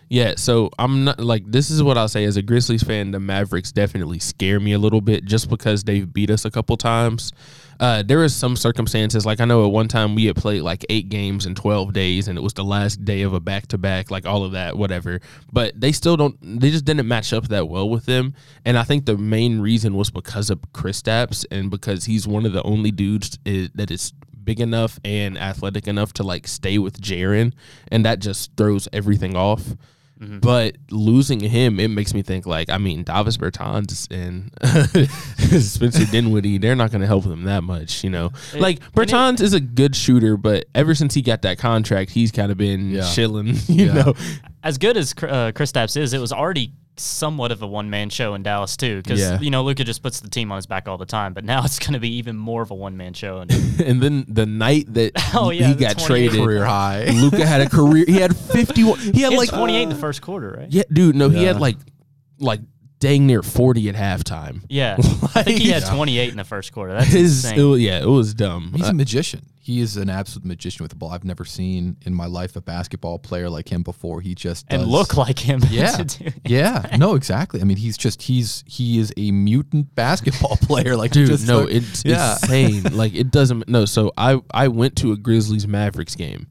Yeah, 0.08 0.34
so 0.36 0.70
I'm 0.78 1.04
not 1.04 1.20
like 1.20 1.44
this 1.46 1.70
is 1.70 1.82
what 1.82 1.96
I'll 1.98 2.08
say 2.08 2.24
as 2.24 2.36
a 2.36 2.42
Grizzlies 2.42 2.82
fan. 2.82 3.10
The 3.10 3.20
Mavericks 3.20 3.70
definitely 3.70 4.18
scare 4.18 4.58
me 4.58 4.72
a 4.72 4.78
little 4.78 5.00
bit 5.00 5.24
just 5.24 5.48
because 5.48 5.84
they've 5.84 6.10
beat 6.10 6.30
us 6.30 6.44
a 6.44 6.50
couple 6.50 6.76
times. 6.76 7.32
Uh, 7.80 8.02
there 8.02 8.22
is 8.22 8.36
some 8.36 8.56
circumstances 8.56 9.24
like 9.24 9.40
I 9.40 9.46
know 9.46 9.64
at 9.64 9.72
one 9.72 9.88
time 9.88 10.14
we 10.14 10.26
had 10.26 10.36
played 10.36 10.60
like 10.60 10.84
eight 10.90 11.08
games 11.08 11.46
in 11.46 11.54
twelve 11.54 11.94
days, 11.94 12.28
and 12.28 12.38
it 12.38 12.42
was 12.42 12.52
the 12.52 12.62
last 12.62 13.04
day 13.04 13.22
of 13.22 13.32
a 13.32 13.40
back 13.40 13.68
to 13.68 13.78
back, 13.78 14.10
like 14.10 14.26
all 14.26 14.44
of 14.44 14.52
that, 14.52 14.76
whatever. 14.76 15.20
But 15.50 15.80
they 15.80 15.90
still 15.90 16.16
don't. 16.18 16.36
They 16.60 16.70
just 16.70 16.84
didn't 16.84 17.08
match 17.08 17.32
up 17.32 17.48
that 17.48 17.68
well 17.68 17.88
with 17.88 18.04
them, 18.04 18.34
and 18.66 18.76
I 18.76 18.84
think 18.84 19.06
the 19.06 19.16
main 19.16 19.60
reason 19.60 19.94
was 19.94 20.10
because 20.10 20.50
of 20.50 20.60
Chris 20.72 21.00
Kristaps 21.00 21.46
and 21.50 21.70
because 21.70 22.04
he's 22.04 22.26
one 22.26 22.44
of 22.44 22.52
the 22.52 22.62
only 22.64 22.90
dudes 22.90 23.38
i 23.46 23.70
that 23.74 23.90
is 23.90 24.12
big 24.42 24.60
enough 24.60 24.98
and 25.04 25.38
athletic 25.38 25.86
enough 25.86 26.12
to 26.14 26.22
like 26.22 26.48
stay 26.48 26.78
with 26.78 27.00
Jaren, 27.00 27.52
and 27.88 28.04
that 28.04 28.18
just 28.18 28.56
throws 28.56 28.88
everything 28.92 29.36
off. 29.36 29.76
But 30.20 30.76
losing 30.90 31.40
him, 31.40 31.80
it 31.80 31.88
makes 31.88 32.12
me 32.12 32.20
think 32.22 32.44
like 32.46 32.68
I 32.68 32.76
mean 32.76 33.04
Davis 33.04 33.38
Bertans 33.38 34.06
and 34.10 34.50
Spencer 35.62 36.04
Dinwiddie, 36.10 36.58
they're 36.58 36.76
not 36.76 36.90
going 36.90 37.00
to 37.00 37.06
help 37.06 37.24
them 37.24 37.44
that 37.44 37.62
much, 37.64 38.04
you 38.04 38.10
know. 38.10 38.30
like 38.54 38.80
Bertans 38.92 39.40
is 39.40 39.54
a 39.54 39.60
good 39.60 39.96
shooter, 39.96 40.36
but 40.36 40.66
ever 40.74 40.94
since 40.94 41.14
he 41.14 41.22
got 41.22 41.42
that 41.42 41.58
contract, 41.58 42.10
he's 42.10 42.30
kind 42.32 42.52
of 42.52 42.58
been 42.58 42.90
Yeah. 42.90 43.10
chilling, 43.12 43.46
you 43.66 43.86
Yeah. 43.86 43.92
know. 43.94 44.14
As 44.62 44.76
good 44.76 44.98
as 44.98 45.12
uh, 45.12 45.52
Kristaps 45.54 45.96
is, 45.96 46.12
it 46.12 46.18
was 46.20 46.32
already 46.32 46.74
somewhat 47.00 47.50
of 47.52 47.62
a 47.62 47.66
one 47.66 47.90
man 47.90 48.10
show 48.10 48.34
in 48.34 48.42
Dallas 48.42 48.76
too, 48.76 48.98
because 49.02 49.20
Yeah. 49.20 49.40
you 49.40 49.50
know 49.50 49.62
Luka 49.64 49.84
just 49.84 50.02
puts 50.02 50.20
the 50.20 50.28
team 50.30 50.52
on 50.52 50.56
his 50.56 50.66
back 50.66 50.86
all 50.88 50.98
the 50.98 51.06
time, 51.06 51.32
but 51.32 51.44
now 51.44 51.62
it's 51.64 51.78
going 51.78 51.94
to 51.94 52.00
be 52.00 52.16
even 52.16 52.36
more 52.36 52.62
of 52.62 52.70
a 52.70 52.74
one 52.74 52.96
man 52.96 53.12
show. 53.14 53.38
And 53.38 53.50
And 53.80 54.02
then 54.02 54.24
the 54.28 54.46
night 54.46 54.92
that 54.94 55.12
Oh, 55.34 55.50
he 55.50 55.60
yeah, 55.60 55.72
the 55.72 55.80
got 55.80 55.98
traded, 55.98 56.40
Career 56.40 56.64
high. 56.64 57.04
Luka 57.10 57.44
had 57.46 57.60
a 57.60 57.68
career. 57.68 58.04
He 58.06 58.14
had 58.20 58.36
fifty 58.36 58.84
one. 58.84 58.98
He 58.98 59.06
had 59.06 59.14
he 59.14 59.22
had 59.22 59.32
like 59.34 59.48
28 59.50 59.82
in 59.82 59.88
the 59.88 59.94
first 59.94 60.22
quarter, 60.22 60.56
right? 60.58 60.68
yeah, 60.70 60.82
dude. 60.92 61.16
No, 61.16 61.28
he 61.28 61.44
had 61.44 61.60
like 61.60 61.76
like 62.38 62.60
dang 62.98 63.26
near 63.26 63.42
forty 63.42 63.88
at 63.88 63.94
halftime. 63.94 64.60
Yeah, 64.68 64.96
I 65.34 65.42
think 65.42 65.60
he 65.60 65.70
had 65.70 65.82
Like- 65.84 65.94
28 65.94 66.30
in 66.30 66.36
the 66.36 66.44
first 66.44 66.72
quarter. 66.72 66.92
That's 66.94 67.06
His, 67.10 67.44
insane. 67.44 67.58
it 67.58 67.62
was- 67.64 67.80
yeah, 67.80 67.98
it 68.00 68.06
was 68.08 68.34
dumb. 68.34 68.72
He's 68.76 68.86
Uh, 68.86 68.90
a 68.90 68.94
magician. 68.94 69.40
He 69.70 69.80
is 69.80 69.96
an 69.96 70.10
absolute 70.10 70.44
magician 70.44 70.82
with 70.82 70.90
the 70.90 70.96
ball. 70.96 71.12
I've 71.12 71.22
never 71.22 71.44
seen 71.44 71.96
in 72.04 72.12
my 72.12 72.26
life 72.26 72.56
a 72.56 72.60
basketball 72.60 73.20
player 73.20 73.48
like 73.48 73.70
him 73.70 73.84
before. 73.84 74.20
He 74.20 74.34
just 74.34 74.66
and 74.68 74.84
look 74.84 75.16
like 75.16 75.38
him. 75.38 75.60
Yeah, 75.70 75.96
to 75.98 76.04
do 76.04 76.30
yeah, 76.44 76.96
no, 76.98 77.14
exactly. 77.14 77.60
I 77.60 77.64
mean, 77.64 77.76
he's 77.76 77.96
just 77.96 78.22
he's 78.22 78.64
he 78.66 78.98
is 78.98 79.12
a 79.16 79.30
mutant 79.30 79.94
basketball 79.94 80.56
player. 80.60 80.96
Like 80.96 81.12
dude 81.12 81.28
just 81.28 81.46
no 81.46 81.60
like- 81.60 81.74
it's 81.74 82.04
yeah. 82.04 82.32
insane 82.32 82.82
like 82.96 83.14
it 83.14 83.30
doesn't 83.30 83.68
no 83.68 83.84
so 83.84 84.12
i 84.18 84.40
i 84.52 84.66
went 84.66 84.96
to 84.96 85.12
a 85.12 85.16
grizzlies 85.16 85.68
mavericks 85.68 86.16
game 86.16 86.48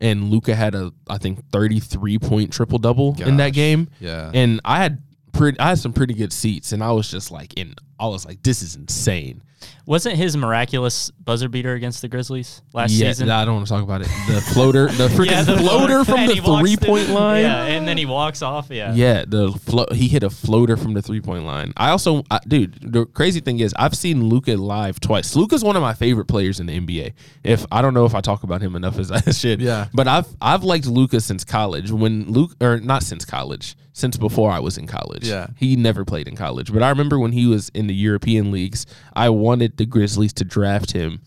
and 0.00 0.30
luka 0.30 0.54
had 0.54 0.74
a 0.74 0.92
i 1.08 1.18
think 1.18 1.48
33 1.50 2.18
point 2.18 2.52
triple 2.52 2.78
double 2.78 3.16
in 3.22 3.38
that 3.38 3.52
game 3.52 3.88
yeah. 4.00 4.30
and 4.34 4.60
i 4.64 4.78
had 4.78 5.02
pretty 5.32 5.58
i 5.58 5.70
had 5.70 5.78
some 5.78 5.92
pretty 5.92 6.14
good 6.14 6.32
seats 6.32 6.72
and 6.72 6.82
i 6.82 6.92
was 6.92 7.10
just 7.10 7.30
like 7.30 7.54
in 7.54 7.74
i 7.98 8.06
was 8.06 8.24
like 8.26 8.42
this 8.42 8.62
is 8.62 8.76
insane 8.76 9.42
Wasn't 9.86 10.14
his 10.16 10.36
miraculous 10.36 11.10
buzzer 11.10 11.48
beater 11.48 11.74
against 11.74 12.00
the 12.02 12.08
Grizzlies 12.08 12.62
last 12.72 12.92
yeah 12.92 13.08
season? 13.08 13.30
i 13.30 13.44
don't 13.44 13.56
want 13.56 13.66
to 13.66 13.72
talk 13.72 13.82
about 13.82 14.02
it 14.02 14.08
the 14.28 14.40
floater 14.52 14.86
the 14.88 15.08
freaking 15.16 15.44
the 15.46 15.56
floater 15.56 16.04
from 16.04 16.26
the 16.30 16.36
three 16.36 16.76
point 16.76 17.08
line 17.10 17.42
Yeah, 17.42 17.64
and 17.64 17.88
then 17.88 17.96
he 17.98 18.06
walks 18.06 18.40
off. 18.42 18.68
Yeah. 18.70 18.92
Yeah, 18.94 19.24
the 19.26 19.50
flo- 19.52 19.86
he 19.92 20.06
hit 20.08 20.22
a 20.22 20.30
floater 20.30 20.76
from 20.76 20.92
the 20.94 21.02
three 21.02 21.20
point 21.20 21.44
line. 21.44 21.72
I 21.76 21.90
also, 21.90 22.22
I, 22.30 22.38
dude, 22.46 22.78
the 22.92 23.06
crazy 23.06 23.40
thing 23.40 23.58
is, 23.60 23.74
I've 23.78 23.94
seen 23.96 24.28
Luka 24.28 24.52
live 24.56 25.00
twice. 25.00 25.34
Luka's 25.34 25.64
one 25.64 25.74
of 25.76 25.82
my 25.82 25.94
favorite 25.94 26.26
players 26.26 26.60
in 26.60 26.66
the 26.66 26.78
NBA. 26.78 27.14
If 27.42 27.66
I 27.72 27.82
don't 27.82 27.94
know 27.94 28.04
if 28.04 28.14
I 28.14 28.20
talk 28.20 28.42
about 28.44 28.60
him 28.60 28.76
enough 28.76 28.98
as 28.98 29.10
I 29.26 29.30
should, 29.32 29.60
Yeah. 29.60 29.88
But 29.92 30.06
I've 30.06 30.28
I've 30.40 30.62
liked 30.62 30.86
Luka 30.86 31.20
since 31.20 31.44
college. 31.44 31.90
When 31.90 32.30
Luke, 32.30 32.52
or 32.60 32.78
not 32.78 33.02
since 33.02 33.24
college, 33.24 33.74
since 33.92 34.16
before 34.16 34.50
I 34.52 34.60
was 34.60 34.78
in 34.78 34.86
college. 34.86 35.26
Yeah. 35.28 35.48
he 35.56 35.74
never 35.74 36.04
played 36.04 36.28
in 36.28 36.36
college, 36.36 36.72
but 36.72 36.82
I 36.84 36.90
remember 36.90 37.18
when 37.18 37.32
he 37.32 37.46
was 37.46 37.68
in 37.70 37.87
the 37.88 37.94
European 37.94 38.50
leagues, 38.52 38.86
I 39.14 39.28
wanted 39.30 39.76
the 39.76 39.84
Grizzlies 39.86 40.32
to 40.34 40.44
draft 40.44 40.92
him. 40.92 41.20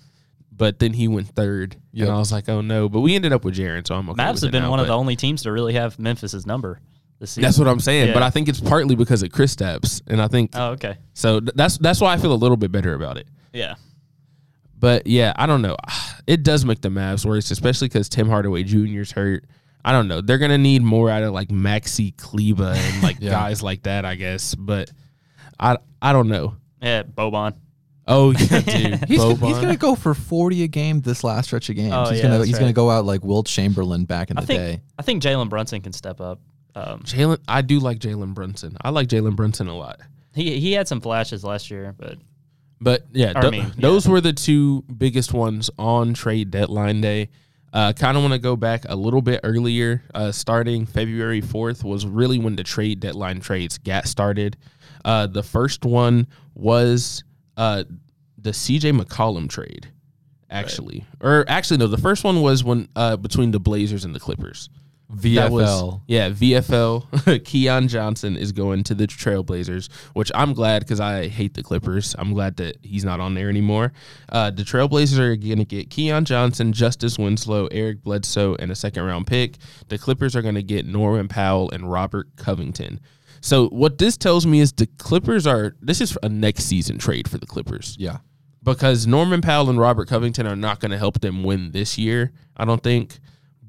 But 0.56 0.80
then 0.80 0.94
he 0.94 1.08
went 1.08 1.28
third, 1.30 1.76
Yep. 1.92 2.08
and 2.08 2.16
I 2.16 2.20
was 2.20 2.32
like, 2.32 2.48
"Oh 2.48 2.62
no!" 2.62 2.88
But 2.88 3.00
we 3.02 3.16
ended 3.16 3.34
up 3.34 3.44
with 3.44 3.56
Jaren, 3.56 3.86
so 3.88 3.96
I'm 3.96 4.08
okay. 4.12 4.22
Mavs 4.22 4.34
with 4.34 4.44
have 4.44 4.52
been 4.52 4.64
now, 4.64 4.70
one 4.70 4.80
of 4.80 4.86
the 4.88 4.94
only 4.94 5.16
teams 5.16 5.42
to 5.44 5.52
really 5.52 5.74
have 5.74 5.98
Memphis's 5.98 6.46
number 6.46 6.80
this 7.20 7.32
season. 7.32 7.42
that's 7.44 7.58
what 7.58 7.68
I'm 7.68 7.80
saying. 7.80 8.14
But 8.14 8.22
I 8.22 8.30
think 8.30 8.48
it's 8.48 8.60
partly 8.60 8.94
because 8.96 9.24
of 9.24 9.30
Kristaps, 9.30 10.02
and 10.06 10.22
I 10.22 10.28
think 10.28 10.52
Oh, 10.54 10.72
okay. 10.74 10.98
so. 11.14 11.40
th- 11.40 11.54
that's 11.56 11.80
that's 11.80 12.00
why 12.00 12.14
I 12.14 12.18
feel 12.18 12.32
a 12.32 12.36
little 12.36 12.58
bit 12.58 12.72
better 12.72 12.94
about 12.94 13.18
it. 13.18 13.28
Yeah. 13.54 13.74
But 14.78 15.08
yeah, 15.08 15.34
I 15.36 15.46
don't 15.46 15.62
know. 15.62 15.78
It 16.28 16.44
does 16.44 16.66
make 16.66 16.82
the 16.82 16.90
Mavs 16.90 17.26
worse, 17.26 17.50
especially 17.52 17.88
because 17.88 18.10
Tim 18.10 18.28
Hardaway 18.30 18.64
Jr.'s 18.64 19.12
hurt. 19.12 19.46
I 19.84 19.92
don't 19.92 20.08
know. 20.08 20.22
They're 20.22 20.38
gonna 20.38 20.58
need 20.60 20.84
more 20.84 21.10
out 21.10 21.24
of 21.24 21.34
like 21.34 21.50
Maxi 21.50 22.16
Kleber 22.18 22.74
and 22.76 23.02
like 23.04 23.18
Yeah. 23.20 23.32
guys 23.32 23.64
like 23.64 23.84
that, 23.84 24.06
I 24.06 24.14
guess. 24.16 24.54
But 24.54 24.92
I 25.62 25.78
I 26.02 26.12
don't 26.14 26.28
know. 26.28 26.56
Yeah, 26.82 27.04
Boban. 27.04 27.54
Oh 28.08 28.32
yeah, 28.32 28.60
dude. 28.62 29.06
He's, 29.08 29.20
Boban. 29.20 29.46
he's 29.48 29.60
gonna 29.60 29.78
go 29.78 29.96
for 29.96 30.14
forty 30.14 30.64
a 30.64 30.68
game 30.68 31.02
this 31.02 31.24
last 31.24 31.46
stretch 31.46 31.70
of 31.70 31.76
games. 31.76 31.94
Oh, 31.96 32.06
he's 32.10 32.18
yeah, 32.18 32.24
gonna 32.24 32.38
that's 32.40 32.50
he's 32.50 32.60
gonna 32.60 32.74
go 32.74 32.90
out 32.90 33.06
like 33.06 33.24
Wilt 33.24 33.46
Chamberlain 33.46 34.06
back 34.06 34.32
in 34.32 34.38
I 34.38 34.42
the 34.42 34.48
think 34.48 34.60
day. 34.60 34.82
I 34.98 35.04
think 35.04 35.22
Jalen 35.24 35.50
Brunson 35.50 35.82
can 35.82 35.94
step 35.94 36.20
up. 36.20 36.40
Um, 36.74 37.02
Jalen. 37.02 37.38
I 37.48 37.62
do 37.62 37.80
like 37.80 38.00
Jalen 38.00 38.34
Brunson. 38.34 38.76
I 38.82 38.90
like 38.90 39.08
Jalen 39.08 39.36
Brunson 39.36 39.68
a 39.68 39.78
lot. 39.78 40.00
he 40.34 40.60
he 40.60 40.74
had 40.74 40.88
some 40.88 41.00
flashes 41.00 41.44
last 41.44 41.70
year, 41.70 41.94
but 41.98 42.18
But 42.82 43.06
yeah, 43.14 43.34
Or, 43.36 43.46
I 43.46 43.50
mean, 43.52 43.72
those 43.78 44.08
were 44.08 44.22
the 44.22 44.34
two 44.34 44.82
biggest 44.84 45.34
ones 45.34 45.70
on 45.78 46.14
trade 46.16 46.50
deadline 46.50 47.02
day. 47.02 47.30
Uh, 47.74 47.94
kind 47.94 48.18
of 48.18 48.24
want 48.24 48.34
to 48.34 48.40
go 48.40 48.56
back 48.58 48.86
a 48.90 48.96
little 48.96 49.22
bit 49.22 49.40
earlier. 49.44 50.04
Uh, 50.14 50.32
starting 50.32 50.86
February 50.86 51.42
4th 51.42 51.86
was 51.86 52.06
really 52.06 52.38
when 52.38 52.58
the 52.58 52.64
trade 52.64 53.00
deadline 53.00 53.40
trades 53.40 53.78
got 53.78 54.08
started. 54.08 54.58
Uh, 55.06 55.28
the 55.28 55.44
first 55.44 55.86
one 55.86 56.28
was 56.54 57.24
uh, 57.58 57.84
the 58.38 58.52
CJ 58.52 59.00
McCollum 59.00 59.50
trade, 59.50 59.88
actually. 60.50 61.06
Or 61.20 61.46
actually, 61.48 61.78
no, 61.78 61.88
the 61.88 61.98
first 61.98 62.24
one 62.24 62.42
was 62.42 62.64
when 62.64 62.88
uh, 62.96 63.18
between 63.18 63.52
the 63.52 63.60
Blazers 63.60 64.06
and 64.06 64.14
the 64.16 64.20
Clippers. 64.20 64.70
That 65.14 65.52
was- 65.52 65.70
VFL. 65.70 66.02
yeah, 66.08 66.30
VFL. 66.30 67.44
Keon 67.46 67.90
Johnson 67.90 68.38
is 68.38 68.54
going 68.54 68.84
to 68.86 68.96
the 68.96 69.08
Trailblazers, 69.08 69.92
which 70.14 70.32
I'm 70.34 70.54
glad 70.54 70.84
because 70.84 71.02
I 71.02 71.28
hate 71.28 71.54
the 71.54 71.64
Clippers. 71.64 72.16
I'm 72.18 72.34
glad 72.34 72.56
that 72.58 72.78
he's 72.82 73.04
not 73.04 73.20
on 73.20 73.34
there 73.34 73.50
anymore. 73.50 73.92
Uh, 74.30 74.52
the 74.52 74.64
Trailblazers 74.64 75.20
are 75.20 75.36
going 75.36 75.58
to 75.58 75.66
get 75.66 75.90
Keon 75.90 76.24
Johnson, 76.24 76.72
Justice 76.72 77.20
Winslow, 77.20 77.68
Eric 77.72 78.04
Bledsoe, 78.04 78.56
and 78.56 78.72
a 78.72 78.76
second 78.76 79.04
round 79.04 79.28
pick. 79.28 79.56
The 79.90 79.98
Clippers 79.98 80.34
are 80.34 80.42
going 80.42 80.56
to 80.56 80.64
get 80.64 80.86
Norman 80.86 81.28
Powell 81.28 81.70
and 81.72 81.92
Robert 81.92 82.30
Covington. 82.38 83.02
So 83.42 83.68
what 83.70 83.98
this 83.98 84.18
tells 84.18 84.46
me 84.46 84.60
is 84.60 84.72
the 84.72 84.88
Clippers 84.98 85.46
are 85.48 85.76
this 85.82 86.00
is 86.00 86.18
a 86.24 86.30
next 86.30 86.66
season 86.66 86.98
trade 87.00 87.28
for 87.28 87.38
the 87.38 87.46
Clippers 87.48 87.96
Yeah. 88.00 88.18
because 88.64 89.08
Norman 89.08 89.42
Powell 89.42 89.70
and 89.70 89.80
Robert 89.80 90.08
Covington 90.08 90.46
are 90.48 90.56
not 90.56 90.80
going 90.80 90.92
to 90.92 90.98
help 90.98 91.20
them 91.22 91.44
win 91.44 91.72
this 91.72 91.98
year. 91.98 92.32
I 92.56 92.66
don't 92.66 92.84
think. 92.84 93.20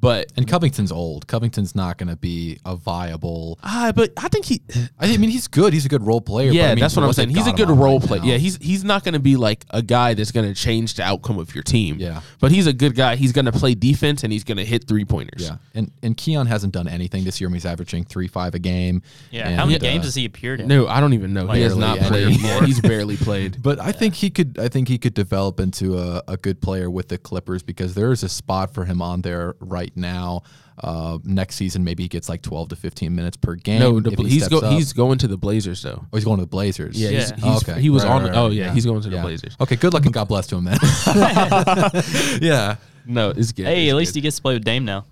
But 0.03 0.33
And 0.37 0.47
Covington's 0.49 0.91
old. 0.93 1.27
Covington's 1.29 1.75
not 1.75 1.97
going 1.97 2.09
to 2.09 2.17
be 2.17 2.59
a 2.67 2.75
viable. 2.77 3.59
ah, 3.63 3.93
but 3.95 4.13
I 4.19 4.29
think 4.29 4.45
he 4.45 4.61
I 4.69 5.07
think- 5.07 5.15
I 5.15 5.17
mean, 5.17 5.31
he's 5.31 5.47
good. 5.49 5.73
He's 5.73 5.87
a 5.87 5.89
good 5.89 6.03
role 6.05 6.21
player. 6.21 6.49
but 6.51 6.57
Yeah, 6.57 6.65
I 6.65 6.75
mean, 6.75 6.81
that's 6.81 6.97
what 6.97 7.05
I'm 7.05 7.13
saying. 7.13 7.31
He's 7.31 7.47
a 7.47 7.53
good 7.53 7.71
role 7.71 8.01
right 8.01 8.09
player. 8.09 8.23
Yeah, 8.25 8.37
he's 8.37 8.57
he's 8.57 8.83
not 8.85 9.05
going 9.05 9.15
to 9.15 9.21
be 9.21 9.37
like 9.37 9.65
a 9.71 9.81
guy 9.81 10.15
that's 10.15 10.33
going 10.33 10.53
to 10.53 10.61
change 10.61 10.95
the 10.95 11.05
outcome 11.05 11.39
of 11.39 11.55
your 11.55 11.63
team. 11.63 11.97
Yeah. 12.01 12.21
but 12.41 12.51
he's 12.51 12.67
a 12.67 12.73
good 12.73 12.97
guy. 12.97 13.15
He's 13.17 13.31
going 13.33 13.45
to 13.45 13.53
play 13.53 13.75
defense 13.75 14.25
and 14.25 14.33
he's 14.33 14.45
going 14.45 14.59
to 14.59 14.65
hit 14.65 14.89
three 14.89 15.05
pointers. 15.05 15.45
yeah. 15.49 15.57
And 15.73 15.93
and 16.03 16.17
Keon 16.17 16.47
hasn't 16.47 16.75
done 16.75 16.89
anything 16.89 17.23
this 17.23 17.41
year. 17.41 17.49
He's 17.51 17.65
averaging 17.65 18.05
three 18.05 18.27
five 18.29 18.55
a 18.55 18.59
game. 18.59 19.03
yeah. 19.31 19.47
And, 19.49 19.57
how 19.57 19.67
many 19.67 19.77
uh, 19.77 19.81
games 19.81 20.05
has 20.05 20.17
he 20.17 20.25
appeared 20.25 20.61
in? 20.61 20.67
No, 20.67 20.89
I 20.89 20.99
don't 21.01 21.13
even 21.13 21.33
know. 21.33 21.47
he 21.47 21.61
has 21.63 21.77
not 21.77 21.99
played. 21.99 22.41
Yeah, 22.41 22.65
he's 22.67 22.81
barely 22.81 23.17
played. 23.17 23.53
But 23.63 23.79
I 23.79 23.93
think 23.93 24.15
he 24.15 24.31
could. 24.31 24.59
I 24.59 24.67
think 24.69 24.89
he 24.89 24.99
could 24.99 25.15
develop 25.15 25.61
into 25.61 25.97
a, 25.97 26.23
a 26.27 26.37
good 26.37 26.61
player 26.61 26.91
with 26.91 27.07
the 27.09 27.19
Clippers 27.19 27.63
because 27.63 27.95
there 27.95 28.11
is 28.11 28.25
a 28.25 28.29
spot 28.29 28.75
for 28.75 28.85
him 28.85 29.01
on 29.01 29.23
there 29.23 29.55
right 29.61 29.92
now. 29.97 30.43
Uh, 30.83 31.19
next 31.23 31.57
season, 31.57 31.85
maybe 31.85 32.03
he 32.03 32.09
gets 32.09 32.29
like 32.31 32.41
12 32.43 32.71
to 32.71 32.77
15 32.77 33.15
minutes 33.15 33.37
per 33.37 33.55
game. 33.55 33.79
No, 33.79 34.01
the, 34.01 34.11
if 34.13 34.19
he 34.19 34.25
he's 34.27 34.47
steps 34.47 34.61
go, 34.63 34.67
up. 34.67 34.73
he's 34.73 34.93
going 34.95 35.19
to 35.19 35.29
the 35.29 35.37
Blazers 35.37 35.83
though. 35.83 36.03
Oh, 36.13 36.17
he's 36.17 36.25
going 36.25 36.39
to 36.39 36.45
the 36.45 36.49
Blazers. 36.49 37.01
Yeah, 37.01 37.11
he's, 37.11 37.31
Yeah. 37.31 37.37
he's, 37.37 37.69
okay. 37.69 37.81
he 37.81 37.91
was 37.91 38.05
Right, 38.05 38.11
on. 38.13 38.25
right, 38.25 38.35
oh 38.35 38.45
right. 38.47 38.53
yeah, 38.53 38.73
he's 38.73 38.87
going 38.87 39.01
to 39.03 39.09
the 39.11 39.19
Blazers. 39.21 39.55
Okay, 39.61 39.77
good 39.77 39.93
luck 39.93 40.05
and 40.07 40.15
God 40.15 40.29
bless 40.29 40.47
to 40.49 40.57
him 40.57 40.65
then. 40.65 40.79
yeah. 42.43 42.77
No, 43.07 43.31
it's 43.31 43.53
good. 43.53 43.67
Hey, 43.67 43.85
it's 43.85 43.93
at 43.93 43.97
least 43.97 44.11
good. 44.13 44.19
he 44.19 44.21
gets 44.23 44.37
to 44.37 44.43
play 44.43 44.55
with 44.55 44.65
Dame 44.65 44.85
now. 44.85 45.05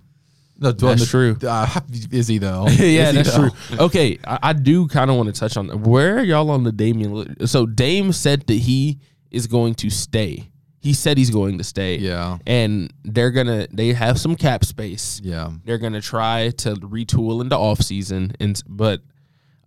No, 0.58 0.72
That's 0.72 1.08
true. 1.08 1.36
Uh, 1.42 1.80
is 2.10 2.28
he 2.28 2.38
though? 2.38 2.66
yeah, 2.68 3.10
he, 3.10 3.16
that's 3.16 3.34
though? 3.34 3.48
true. 3.48 3.78
Okay, 3.78 4.18
I, 4.26 4.38
I 4.42 4.52
do 4.52 4.88
kind 4.88 5.10
of 5.10 5.16
want 5.16 5.32
to 5.34 5.38
touch 5.38 5.56
on 5.56 5.68
where 5.84 6.18
are 6.18 6.22
y'all 6.22 6.50
on 6.50 6.64
the 6.64 6.72
Damian. 6.72 7.46
So 7.46 7.64
Dame 7.64 8.12
said 8.12 8.46
that 8.46 8.54
he 8.54 8.98
is 9.30 9.46
going 9.46 9.74
to 9.76 9.88
stay 9.90 10.50
He 10.80 10.94
said 10.94 11.18
he's 11.18 11.30
going 11.30 11.58
to 11.58 11.64
stay. 11.64 11.96
Yeah. 11.98 12.38
And 12.46 12.92
they're 13.04 13.30
gonna 13.30 13.68
they 13.70 13.92
have 13.92 14.18
some 14.18 14.34
cap 14.34 14.64
space. 14.64 15.20
Yeah. 15.22 15.50
They're 15.64 15.78
gonna 15.78 16.00
try 16.00 16.50
to 16.58 16.74
retool 16.74 17.42
into 17.42 17.56
off 17.56 17.80
season 17.82 18.32
and 18.40 18.60
but 18.66 19.02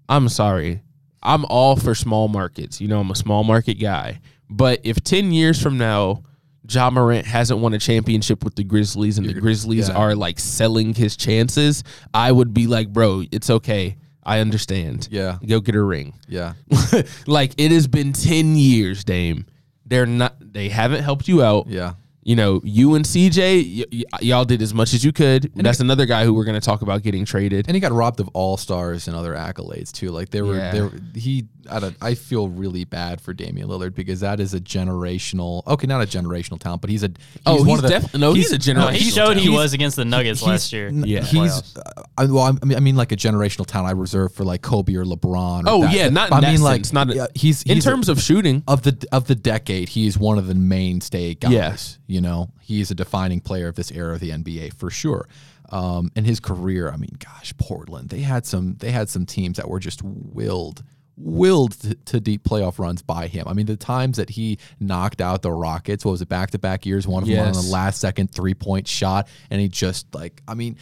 I'm 0.09 0.27
sorry. 0.29 0.81
I'm 1.21 1.45
all 1.45 1.75
for 1.75 1.95
small 1.95 2.27
markets. 2.27 2.81
You 2.81 2.87
know, 2.87 2.99
I'm 2.99 3.11
a 3.11 3.15
small 3.15 3.43
market 3.43 3.75
guy. 3.75 4.19
But 4.49 4.81
if 4.83 5.03
ten 5.03 5.31
years 5.31 5.61
from 5.61 5.77
now 5.77 6.23
Ja 6.69 6.89
Morant 6.89 7.25
hasn't 7.25 7.59
won 7.59 7.73
a 7.73 7.79
championship 7.79 8.43
with 8.43 8.55
the 8.55 8.63
Grizzlies 8.63 9.17
and 9.17 9.27
the 9.27 9.33
Grizzlies 9.33 9.89
yeah. 9.89 9.95
are 9.95 10.15
like 10.15 10.39
selling 10.39 10.93
his 10.93 11.17
chances, 11.17 11.83
I 12.13 12.31
would 12.31 12.53
be 12.53 12.67
like, 12.67 12.91
bro, 12.91 13.23
it's 13.31 13.49
okay. 13.49 13.97
I 14.23 14.39
understand. 14.39 15.09
Yeah. 15.11 15.37
Go 15.45 15.59
get 15.59 15.75
a 15.75 15.83
ring. 15.83 16.13
Yeah. 16.27 16.53
like 17.27 17.53
it 17.57 17.71
has 17.71 17.87
been 17.87 18.13
10 18.13 18.55
years, 18.55 19.03
Dame. 19.03 19.45
They're 19.85 20.05
not 20.05 20.35
they 20.39 20.69
haven't 20.69 21.03
helped 21.03 21.27
you 21.27 21.43
out. 21.43 21.67
Yeah. 21.67 21.93
You 22.25 22.37
know, 22.37 22.61
you 22.63 22.95
and 22.95 23.03
CJ, 23.03 23.79
y- 23.79 23.85
y- 23.91 24.19
y'all 24.21 24.45
did 24.45 24.61
as 24.61 24.73
much 24.73 24.93
as 24.93 25.03
you 25.03 25.11
could. 25.11 25.51
That's 25.55 25.81
another 25.81 26.05
guy 26.05 26.23
who 26.23 26.33
we're 26.33 26.45
going 26.45 26.59
to 26.59 26.65
talk 26.65 26.81
about 26.81 27.03
getting 27.03 27.25
traded. 27.25 27.67
And 27.67 27.75
he 27.75 27.81
got 27.81 27.91
robbed 27.91 28.21
of 28.21 28.29
all 28.29 28.55
stars 28.55 29.09
and 29.09 29.17
other 29.17 29.33
accolades 29.33 29.91
too. 29.91 30.09
Like 30.09 30.29
they 30.29 30.41
were, 30.41 30.55
Yeah. 30.55 30.71
they 30.71 30.81
were 30.81 30.91
he. 31.15 31.47
I, 31.69 31.79
don't, 31.79 31.95
I 32.01 32.13
feel 32.15 32.49
really 32.49 32.83
bad 32.85 33.21
for 33.21 33.33
Damian 33.33 33.67
Lillard 33.67 33.95
because 33.95 34.19
that 34.21 34.39
is 34.39 34.53
a 34.53 34.59
generational. 34.59 35.65
Okay, 35.67 35.87
not 35.87 36.01
a 36.01 36.05
generational 36.05 36.59
talent, 36.59 36.81
but 36.81 36.89
he's 36.89 37.03
a. 37.03 37.07
He's 37.07 37.17
Oh, 37.45 37.57
one 37.57 37.67
he's 37.67 37.77
of 37.79 37.83
the, 37.83 37.89
def- 37.89 38.13
no, 38.15 38.33
he's 38.33 38.51
a 38.51 38.73
No, 38.73 38.87
generational 38.87 38.91
he 38.93 39.09
showed 39.11 39.37
he 39.37 39.49
was 39.49 39.73
against 39.73 39.95
the 39.95 40.05
Nuggets 40.05 40.39
he's- 40.39 40.49
last 40.49 40.73
year. 40.73 40.89
Yeah. 40.89 41.21
he's. 41.23 41.75
Uh, 41.77 42.03
I, 42.17 42.25
well, 42.25 42.43
I 42.61 42.65
mean, 42.65 42.77
I 42.77 42.79
mean, 42.79 42.95
like 42.95 43.11
a 43.11 43.15
generational 43.15 43.65
talent 43.65 43.89
I 43.89 43.91
reserve 43.99 44.33
for 44.33 44.43
like 44.43 44.61
Kobe 44.61 44.93
or 44.95 45.05
LeBron. 45.05 45.61
Or 45.65 45.69
Oh, 45.69 45.81
that- 45.81 45.93
yeah, 45.93 46.09
not 46.09 46.31
I 46.31 46.37
in 46.37 46.41
that 46.43 46.51
mean, 46.51 46.61
like 46.61 46.75
sense, 46.85 46.93
not 46.93 47.09
a- 47.09 47.15
yeah, 47.15 47.25
he's, 47.35 47.63
in 47.63 47.75
he's 47.75 47.85
a- 47.85 47.89
terms 47.89 48.09
of 48.09 48.21
shooting. 48.21 48.63
of 48.67 48.83
the 48.83 49.05
of 49.11 49.27
the 49.27 49.35
decade, 49.35 49.89
he's 49.89 50.17
one 50.17 50.37
of 50.37 50.47
the 50.47 50.55
mainstay 50.55 51.33
guys. 51.35 51.51
Yes. 51.51 51.99
You 52.07 52.21
know, 52.21 52.49
he's 52.61 52.91
a 52.91 52.95
defining 52.95 53.39
player 53.41 53.67
of 53.67 53.75
this 53.75 53.91
era 53.91 54.13
of 54.13 54.19
the 54.19 54.29
NBA 54.31 54.73
for 54.75 54.89
sure. 54.89 55.27
Um, 55.69 56.11
and 56.15 56.25
his 56.25 56.39
career, 56.39 56.91
I 56.91 56.97
mean, 56.97 57.15
gosh, 57.17 57.53
Portland, 57.57 58.09
they 58.09 58.19
had 58.19 58.45
some 58.45 58.75
they 58.79 58.91
had 58.91 59.09
some 59.09 59.25
teams 59.25 59.57
that 59.57 59.67
were 59.67 59.79
just 59.79 60.01
willed 60.03 60.83
willed 61.15 61.73
to, 61.81 61.95
to 61.95 62.19
deep 62.19 62.43
playoff 62.43 62.79
runs 62.79 63.01
by 63.01 63.27
him. 63.27 63.47
I 63.47 63.53
mean, 63.53 63.65
the 63.67 63.77
times 63.77 64.17
that 64.17 64.31
he 64.31 64.57
knocked 64.79 65.21
out 65.21 65.41
the 65.41 65.51
Rockets, 65.51 66.03
what 66.03 66.11
was 66.11 66.21
it, 66.21 66.29
back 66.29 66.51
to 66.51 66.59
back 66.59 66.85
years, 66.85 67.07
one 67.07 67.23
of 67.23 67.29
them 67.29 67.45
on 67.47 67.53
the 67.53 67.69
last 67.71 67.99
second 68.01 68.31
three 68.31 68.53
point 68.55 68.87
shot, 68.87 69.27
and 69.49 69.61
he 69.61 69.67
just 69.67 70.13
like, 70.15 70.41
I 70.47 70.53
mean, 70.55 70.77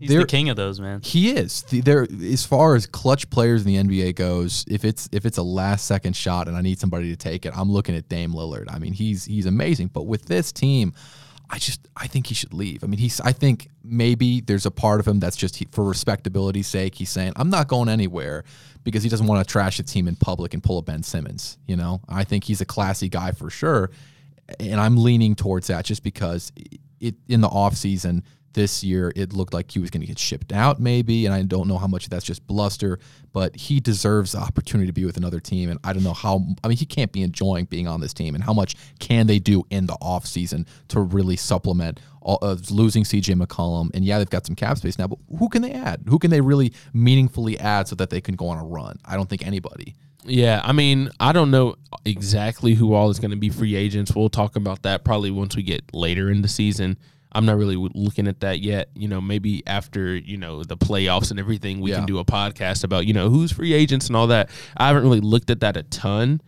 He's 0.00 0.08
there- 0.10 0.20
the 0.22 0.26
king 0.26 0.48
of 0.48 0.56
those, 0.56 0.80
man. 0.80 1.00
he 1.00 1.30
is. 1.30 1.62
The, 1.62 1.80
there 1.80 2.08
as 2.24 2.44
far 2.44 2.74
as 2.74 2.86
clutch 2.88 3.30
players 3.30 3.64
in 3.64 3.68
the 3.68 3.76
NBA 3.76 4.16
goes, 4.16 4.64
if 4.66 4.84
it's 4.84 5.08
if 5.12 5.24
it's 5.24 5.38
a 5.38 5.44
last 5.44 5.86
second 5.86 6.16
shot 6.16 6.48
and 6.48 6.56
I 6.56 6.60
need 6.60 6.80
somebody 6.80 7.10
to 7.10 7.16
take 7.16 7.46
it, 7.46 7.56
I'm 7.56 7.70
looking 7.70 7.94
at 7.94 8.08
Dame 8.08 8.32
Lillard. 8.32 8.64
I 8.68 8.80
mean, 8.80 8.94
he's 8.94 9.24
he's 9.26 9.46
amazing, 9.46 9.90
but 9.92 10.08
with 10.08 10.26
this 10.26 10.50
team, 10.50 10.92
I 11.48 11.58
just 11.58 11.86
I 11.96 12.08
think 12.08 12.26
he 12.26 12.34
should 12.34 12.52
leave. 12.52 12.82
I 12.82 12.88
mean, 12.88 12.98
he's 12.98 13.20
I 13.20 13.30
think 13.30 13.68
maybe 13.84 14.40
there's 14.40 14.66
a 14.66 14.72
part 14.72 14.98
of 14.98 15.06
him 15.06 15.20
that's 15.20 15.36
just 15.36 15.54
he, 15.54 15.68
for 15.70 15.84
respectability's 15.84 16.66
sake, 16.66 16.96
he's 16.96 17.10
saying, 17.10 17.34
"I'm 17.36 17.50
not 17.50 17.68
going 17.68 17.88
anywhere." 17.88 18.42
Because 18.84 19.02
he 19.02 19.08
doesn't 19.08 19.26
want 19.26 19.46
to 19.46 19.50
trash 19.50 19.76
the 19.76 19.84
team 19.84 20.08
in 20.08 20.16
public 20.16 20.54
and 20.54 20.62
pull 20.62 20.78
a 20.78 20.82
Ben 20.82 21.02
Simmons, 21.02 21.58
you 21.66 21.76
know. 21.76 22.00
I 22.08 22.24
think 22.24 22.44
he's 22.44 22.60
a 22.60 22.64
classy 22.64 23.08
guy 23.08 23.30
for 23.32 23.48
sure, 23.48 23.90
and 24.58 24.80
I'm 24.80 24.96
leaning 24.96 25.34
towards 25.34 25.68
that 25.68 25.84
just 25.84 26.02
because 26.02 26.52
it 27.00 27.14
in 27.28 27.40
the 27.40 27.48
off 27.48 27.76
season 27.76 28.24
this 28.54 28.84
year 28.84 29.12
it 29.16 29.32
looked 29.32 29.54
like 29.54 29.70
he 29.70 29.78
was 29.78 29.90
going 29.90 30.00
to 30.00 30.06
get 30.06 30.18
shipped 30.18 30.52
out 30.52 30.80
maybe 30.80 31.26
and 31.26 31.34
I 31.34 31.42
don't 31.42 31.68
know 31.68 31.78
how 31.78 31.86
much 31.86 32.08
that's 32.08 32.24
just 32.24 32.46
bluster 32.46 32.98
but 33.32 33.56
he 33.56 33.80
deserves 33.80 34.32
the 34.32 34.38
opportunity 34.38 34.86
to 34.86 34.92
be 34.92 35.04
with 35.04 35.16
another 35.16 35.40
team 35.40 35.70
and 35.70 35.78
I 35.84 35.92
don't 35.92 36.04
know 36.04 36.12
how 36.12 36.44
I 36.62 36.68
mean 36.68 36.76
he 36.76 36.86
can't 36.86 37.12
be 37.12 37.22
enjoying 37.22 37.66
being 37.66 37.86
on 37.86 38.00
this 38.00 38.12
team 38.12 38.34
and 38.34 38.44
how 38.44 38.52
much 38.52 38.76
can 38.98 39.26
they 39.26 39.38
do 39.38 39.64
in 39.70 39.86
the 39.86 39.94
off 39.94 40.26
season 40.26 40.66
to 40.88 41.00
really 41.00 41.36
supplement 41.36 42.00
all, 42.20 42.38
uh, 42.42 42.56
losing 42.70 43.04
CJ 43.04 43.40
McCollum 43.40 43.90
and 43.94 44.04
yeah 44.04 44.18
they've 44.18 44.30
got 44.30 44.46
some 44.46 44.56
cap 44.56 44.78
space 44.78 44.98
now 44.98 45.06
but 45.06 45.18
who 45.38 45.48
can 45.48 45.62
they 45.62 45.72
add 45.72 46.02
who 46.08 46.18
can 46.18 46.30
they 46.30 46.40
really 46.40 46.72
meaningfully 46.92 47.58
add 47.58 47.88
so 47.88 47.96
that 47.96 48.10
they 48.10 48.20
can 48.20 48.36
go 48.36 48.48
on 48.48 48.58
a 48.58 48.64
run 48.64 48.98
I 49.04 49.16
don't 49.16 49.28
think 49.28 49.46
anybody 49.46 49.94
Yeah, 50.24 50.60
I 50.62 50.72
mean, 50.72 51.10
I 51.18 51.32
don't 51.32 51.50
know 51.50 51.74
exactly 52.04 52.74
who 52.74 52.94
all 52.94 53.10
is 53.10 53.18
going 53.18 53.32
to 53.32 53.36
be 53.36 53.48
free 53.48 53.74
agents. 53.74 54.14
We'll 54.14 54.28
talk 54.28 54.54
about 54.54 54.82
that 54.82 55.04
probably 55.04 55.32
once 55.32 55.56
we 55.56 55.64
get 55.64 55.82
later 55.92 56.30
in 56.30 56.42
the 56.42 56.48
season. 56.48 56.96
I'm 57.34 57.46
not 57.46 57.56
really 57.56 57.76
looking 57.76 58.28
at 58.28 58.40
that 58.40 58.60
yet. 58.60 58.90
You 58.94 59.08
know, 59.08 59.20
maybe 59.20 59.62
after 59.66 60.14
you 60.16 60.36
know 60.36 60.62
the 60.64 60.76
playoffs 60.76 61.30
and 61.30 61.40
everything, 61.40 61.80
we 61.80 61.90
Yeah. 61.90 61.96
can 61.98 62.06
do 62.06 62.18
a 62.18 62.24
podcast 62.24 62.84
about 62.84 63.06
you 63.06 63.14
know 63.14 63.30
who's 63.30 63.52
free 63.52 63.72
agents 63.72 64.06
and 64.08 64.16
all 64.16 64.26
that. 64.28 64.50
I 64.76 64.88
haven't 64.88 65.02
really 65.04 65.20
looked 65.20 65.50
at 65.50 65.60
that 65.60 65.76
a 65.76 65.82
ton, 65.84 66.40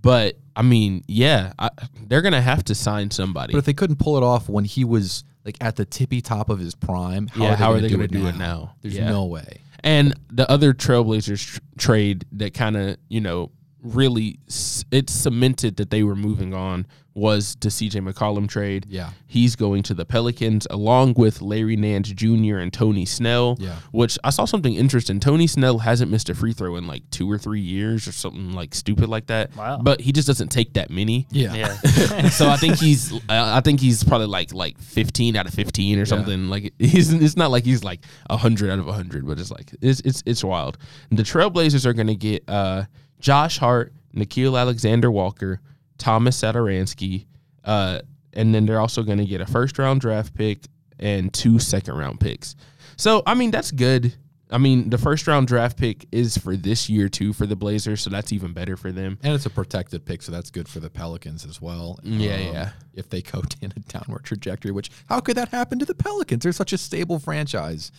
but 0.00 0.38
I 0.56 0.62
mean, 0.62 1.04
yeah, 1.06 1.52
I, 1.58 1.70
they're 2.06 2.22
gonna 2.22 2.40
have 2.42 2.64
to 2.64 2.74
sign 2.74 3.10
somebody. 3.10 3.52
but 3.52 3.58
if 3.58 3.64
they 3.64 3.72
couldn't 3.74 3.96
pull 3.96 4.16
it 4.16 4.22
off 4.22 4.48
when 4.48 4.64
he 4.64 4.84
was 4.84 5.24
like 5.44 5.56
at 5.60 5.76
the 5.76 5.84
tippy 5.84 6.20
top 6.20 6.50
of 6.50 6.58
his 6.60 6.74
prime 6.74 7.26
how 7.26 7.42
Yeah, 7.42 7.48
are 7.48 7.50
they 7.50 7.56
how 7.56 7.72
are 7.72 7.80
gonna 7.80 7.88
do 7.88 8.00
it 8.02 8.10
do 8.12 8.18
now? 8.22 8.28
it 8.28 8.36
now? 8.36 8.74
there's 8.82 8.94
Yeah. 8.96 9.08
no 9.10 9.24
way 9.24 9.58
And 9.84 10.14
the 10.30 10.48
other 10.48 10.72
Trailblazers 10.72 11.44
tr- 11.54 11.58
trade 11.76 12.24
that 12.30 12.54
kind 12.54 12.76
of, 12.76 12.96
you 13.08 13.20
know, 13.20 13.50
really 13.82 14.38
s- 14.48 14.84
it 14.92 15.10
cemented 15.10 15.76
that 15.78 15.90
they 15.90 16.04
were 16.04 16.14
moving 16.14 16.54
on 16.54 16.86
was 17.14 17.56
the 17.60 17.68
CJ 17.68 18.10
McCollum 18.10 18.48
trade. 18.48 18.86
Yeah. 18.88 19.10
He's 19.26 19.56
going 19.56 19.82
to 19.84 19.94
the 19.94 20.04
Pelicans 20.04 20.66
along 20.70 21.14
with 21.16 21.42
Larry 21.42 21.76
Nance 21.76 22.10
Jr. 22.10 22.58
and 22.58 22.72
Tony 22.72 23.04
Snell. 23.04 23.56
Yeah. 23.58 23.76
Which 23.90 24.18
I 24.24 24.30
saw 24.30 24.44
something 24.44 24.74
interesting. 24.74 25.20
Tony 25.20 25.46
Snell 25.46 25.78
hasn't 25.78 26.10
missed 26.10 26.28
a 26.28 26.34
free 26.34 26.52
throw 26.52 26.76
in 26.76 26.86
like 26.86 27.08
two 27.10 27.30
or 27.30 27.38
three 27.38 27.60
years 27.60 28.08
or 28.08 28.12
something 28.12 28.52
like 28.52 28.74
stupid 28.74 29.08
like 29.08 29.26
that. 29.26 29.54
Wow. 29.56 29.80
But 29.82 30.00
he 30.00 30.12
just 30.12 30.26
doesn't 30.26 30.48
take 30.48 30.74
that 30.74 30.90
many. 30.90 31.26
yeah 31.30 31.54
Yeah. 31.54 32.28
so 32.30 32.48
I 32.48 32.56
think 32.56 32.78
he's 32.78 33.12
I 33.28 33.58
I 33.58 33.60
think 33.60 33.80
he's 33.80 34.02
probably 34.04 34.26
like 34.26 34.52
like 34.54 34.78
15 34.78 35.36
out 35.36 35.46
of 35.46 35.54
15 35.54 35.98
or 35.98 36.06
something. 36.06 36.48
Like 36.48 36.72
he's 36.78 37.12
it's 37.12 37.36
not 37.36 37.50
like 37.50 37.64
he's 37.64 37.84
like 37.84 38.00
100 38.28 38.70
out 38.70 38.78
of 38.78 38.86
100, 38.86 39.26
but 39.26 39.38
it's 39.38 39.50
like 39.50 39.70
it's 39.80 40.00
it's 40.00 40.22
it's 40.24 40.42
wild. 40.44 40.78
The 41.10 41.22
Trailblazers 41.22 41.84
are 41.86 41.92
going 41.92 42.06
to 42.06 42.16
get 42.16 42.44
uh 42.48 42.84
Josh 43.20 43.58
Hart, 43.58 43.92
Nickeil 44.14 44.58
Alexander 44.58 45.10
Walker, 45.10 45.60
Thomas 46.02 46.40
Satoransky, 46.40 47.26
uh 47.64 48.00
and 48.34 48.54
then 48.54 48.66
they're 48.66 48.80
also 48.80 49.02
going 49.02 49.18
to 49.18 49.26
get 49.26 49.40
a 49.40 49.46
first 49.46 49.78
round 49.78 50.00
draft 50.00 50.34
pick 50.34 50.64
and 50.98 51.32
two 51.32 51.58
second 51.58 51.94
round 51.96 52.18
picks. 52.20 52.56
So, 52.96 53.22
I 53.26 53.34
mean, 53.34 53.50
that's 53.50 53.70
good. 53.70 54.14
I 54.50 54.58
mean, 54.58 54.90
the 54.90 54.98
first 54.98 55.26
round 55.26 55.48
draft 55.48 55.78
pick 55.78 56.06
is 56.12 56.36
for 56.36 56.56
this 56.56 56.88
year 56.88 57.08
too 57.08 57.32
for 57.32 57.46
the 57.46 57.56
Blazers, 57.56 58.02
so 58.02 58.10
that's 58.10 58.32
even 58.32 58.52
better 58.52 58.76
for 58.76 58.92
them. 58.92 59.18
And 59.22 59.34
it's 59.34 59.46
a 59.46 59.50
protected 59.50 60.04
pick, 60.04 60.22
so 60.22 60.30
that's 60.30 60.50
good 60.50 60.68
for 60.68 60.78
the 60.78 60.90
Pelicans 60.90 61.46
as 61.46 61.60
well. 61.60 61.98
Um, 62.04 62.12
Yeah, 62.20 62.36
yeah. 62.36 62.70
If 62.92 63.08
they 63.08 63.22
go 63.22 63.42
in 63.62 63.72
a 63.74 63.80
downward 63.80 64.24
trajectory, 64.24 64.70
which 64.70 64.90
how 65.06 65.20
could 65.20 65.36
that 65.36 65.48
happen 65.48 65.78
to 65.78 65.86
the 65.86 65.94
Pelicans? 65.94 66.42
They're 66.42 66.52
such 66.52 66.74
a 66.74 66.78
stable 66.78 67.18
franchise. 67.18 67.92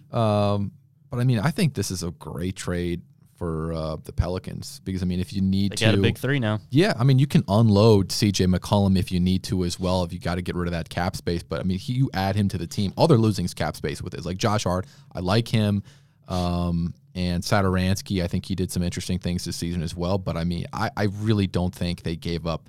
um, 0.12 0.72
but 1.10 1.20
I 1.20 1.24
mean, 1.24 1.38
I 1.40 1.50
think 1.50 1.74
this 1.74 1.90
is 1.90 2.02
a 2.02 2.10
great 2.12 2.56
trade 2.56 3.02
for 3.38 3.72
uh, 3.72 3.96
the 4.02 4.12
Pelicans 4.12 4.80
because 4.84 5.00
I 5.00 5.06
mean, 5.06 5.20
if 5.20 5.32
you 5.32 5.40
need 5.40 5.72
They 5.72 5.76
to, 5.76 5.84
got 5.86 5.94
a 5.94 5.98
big 5.98 6.18
three 6.18 6.40
now. 6.40 6.58
yeah, 6.70 6.92
I 6.98 7.04
mean, 7.04 7.20
you 7.20 7.26
can 7.28 7.44
unload 7.46 8.08
CJ 8.08 8.52
McCollum 8.54 8.98
if 8.98 9.12
you 9.12 9.20
need 9.20 9.44
to 9.44 9.64
as 9.64 9.78
well. 9.78 10.02
If 10.02 10.12
you 10.12 10.18
got 10.18 10.34
to 10.34 10.42
get 10.42 10.56
rid 10.56 10.66
of 10.66 10.72
that 10.72 10.88
cap 10.88 11.14
space, 11.14 11.44
but 11.44 11.60
I 11.60 11.62
mean, 11.62 11.78
he, 11.78 11.92
you 11.92 12.10
add 12.12 12.34
him 12.34 12.48
to 12.48 12.58
the 12.58 12.66
team. 12.66 12.92
All 12.96 13.06
they're 13.06 13.16
losing 13.16 13.44
is 13.44 13.54
cap 13.54 13.76
space 13.76 14.02
with 14.02 14.14
is 14.14 14.26
like 14.26 14.36
Josh 14.38 14.64
Hart. 14.64 14.86
I 15.12 15.20
like 15.20 15.46
him, 15.46 15.84
um, 16.26 16.94
and 17.14 17.42
Satoransky. 17.42 18.22
I 18.22 18.26
think 18.26 18.44
he 18.46 18.54
did 18.54 18.70
some 18.72 18.82
interesting 18.82 19.18
things 19.18 19.44
this 19.44 19.56
season 19.56 19.82
as 19.82 19.94
well. 19.94 20.18
But 20.18 20.36
I 20.36 20.44
mean, 20.44 20.66
I, 20.72 20.90
I 20.96 21.04
really 21.04 21.46
don't 21.46 21.74
think 21.74 22.02
they 22.02 22.16
gave 22.16 22.46
up 22.46 22.68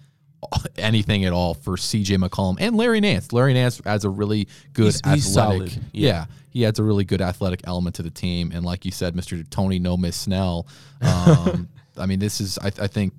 anything 0.77 1.25
at 1.25 1.33
all 1.33 1.53
for 1.53 1.75
CJ 1.75 2.17
McCollum 2.17 2.57
and 2.59 2.75
Larry 2.77 2.99
Nance. 3.01 3.31
Larry 3.33 3.53
Nance 3.53 3.81
adds 3.85 4.05
a 4.05 4.09
really 4.09 4.47
good 4.73 4.85
He's- 4.93 5.01
he's 5.13 5.37
athletic. 5.37 5.69
solid. 5.71 5.85
Yeah. 5.91 6.07
Yeah. 6.09 6.25
he 6.49 6.65
adds 6.65 6.79
a 6.79 6.83
really 6.83 7.03
good 7.03 7.21
athletic 7.21 7.61
element 7.65 7.95
to 7.97 8.03
the 8.03 8.09
team. 8.09 8.51
And 8.53 8.65
like 8.65 8.85
you 8.85 8.91
said, 8.91 9.15
Mr. 9.15 9.47
Tony 9.49 9.79
No 9.79 9.97
Miss 9.97 10.15
Snell. 10.15 10.65
Um, 11.01 11.69
I 11.97 12.05
mean, 12.05 12.19
this 12.19 12.39
is 12.41 12.57
I, 12.59 12.67
I 12.67 12.87
think 12.87 13.13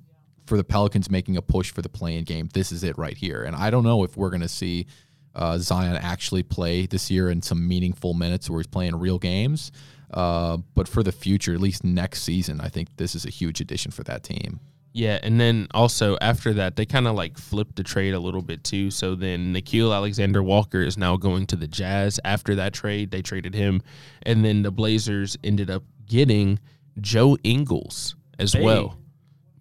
for 0.47 0.57
the 0.57 0.63
Pelicans 0.63 1.09
making 1.09 1.37
a 1.37 1.41
push 1.41 1.71
for 1.71 1.81
the 1.81 1.89
play-in 1.89 2.23
game. 2.25 2.49
This 2.53 2.71
is 2.71 2.83
it 2.83 2.97
right 2.97 3.15
here. 3.15 3.43
And 3.43 3.55
I 3.55 3.69
don't 3.69 3.83
know 3.83 4.03
if 4.03 4.17
we're 4.17 4.31
going 4.31 4.41
to 4.41 4.49
see 4.49 4.87
uh, 5.33 5.57
Zion 5.59 5.95
actually 5.95 6.43
play 6.43 6.87
this 6.87 7.09
year 7.09 7.29
in 7.29 7.41
some 7.41 7.65
meaningful 7.67 8.13
minutes 8.13 8.49
where 8.49 8.59
he's 8.59 8.67
playing 8.67 8.95
real 8.97 9.17
games. 9.19 9.71
Uh, 10.13 10.57
but 10.75 10.89
for 10.89 11.03
the 11.03 11.11
future, 11.13 11.53
at 11.53 11.61
least 11.61 11.85
next 11.85 12.23
season, 12.23 12.59
I 12.59 12.67
think 12.67 12.97
this 12.97 13.15
is 13.15 13.23
a 13.25 13.29
huge 13.29 13.61
addition 13.61 13.91
for 13.91 14.03
that 14.03 14.23
team. 14.23 14.59
Yeah, 14.93 15.19
and 15.23 15.39
then 15.39 15.67
also 15.73 16.17
after 16.19 16.53
that, 16.55 16.75
they 16.75 16.85
kind 16.85 17.07
of 17.07 17.15
like 17.15 17.37
flipped 17.37 17.77
the 17.77 17.83
trade 17.83 18.13
a 18.13 18.19
little 18.19 18.41
bit 18.41 18.63
too. 18.63 18.91
So 18.91 19.15
then 19.15 19.53
Nickeil 19.53 19.93
Alexander 19.95 20.43
Walker 20.43 20.81
is 20.81 20.97
now 20.97 21.15
going 21.15 21.47
to 21.47 21.55
the 21.55 21.67
Jazz. 21.67 22.19
After 22.25 22.55
that 22.55 22.73
trade, 22.73 23.09
they 23.11 23.21
traded 23.21 23.55
him, 23.55 23.81
and 24.23 24.43
then 24.43 24.63
the 24.63 24.71
Blazers 24.71 25.37
ended 25.43 25.69
up 25.69 25.83
getting 26.07 26.59
Joe 26.99 27.37
Ingles 27.43 28.15
as 28.37 28.51
Hey. 28.51 28.63
well, 28.65 28.97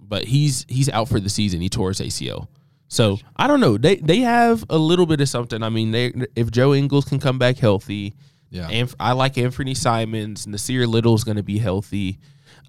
but 0.01 0.25
he's 0.25 0.67
he's 0.69 0.89
out 0.89 1.09
for 1.09 1.21
the 1.21 1.29
season. 1.31 1.61
He 1.61 1.69
tore 1.69 1.91
his 1.91 2.01
ACL. 2.01 2.49
So 2.89 3.21
I 3.37 3.47
don't 3.47 3.61
know. 3.61 3.77
They 3.79 3.97
they 3.97 4.19
have 4.21 4.65
a 4.69 4.79
little 4.79 5.07
bit 5.07 5.21
of 5.21 5.29
something. 5.29 5.63
I 5.63 5.69
mean, 5.69 5.93
they 5.93 6.13
if 6.35 6.51
Joe 6.51 6.75
Ingles 6.75 7.05
can 7.05 7.21
come 7.21 7.39
back 7.39 7.57
healthy, 7.59 8.15
Yeah. 8.51 8.67
and 8.69 8.93
I 8.99 9.13
like 9.13 9.39
Anthony 9.39 9.75
Simons. 9.75 10.47
Nassir 10.47 10.89
Little's 10.89 11.23
going 11.23 11.37
to 11.37 11.45
be 11.45 11.59
healthy. 11.59 12.19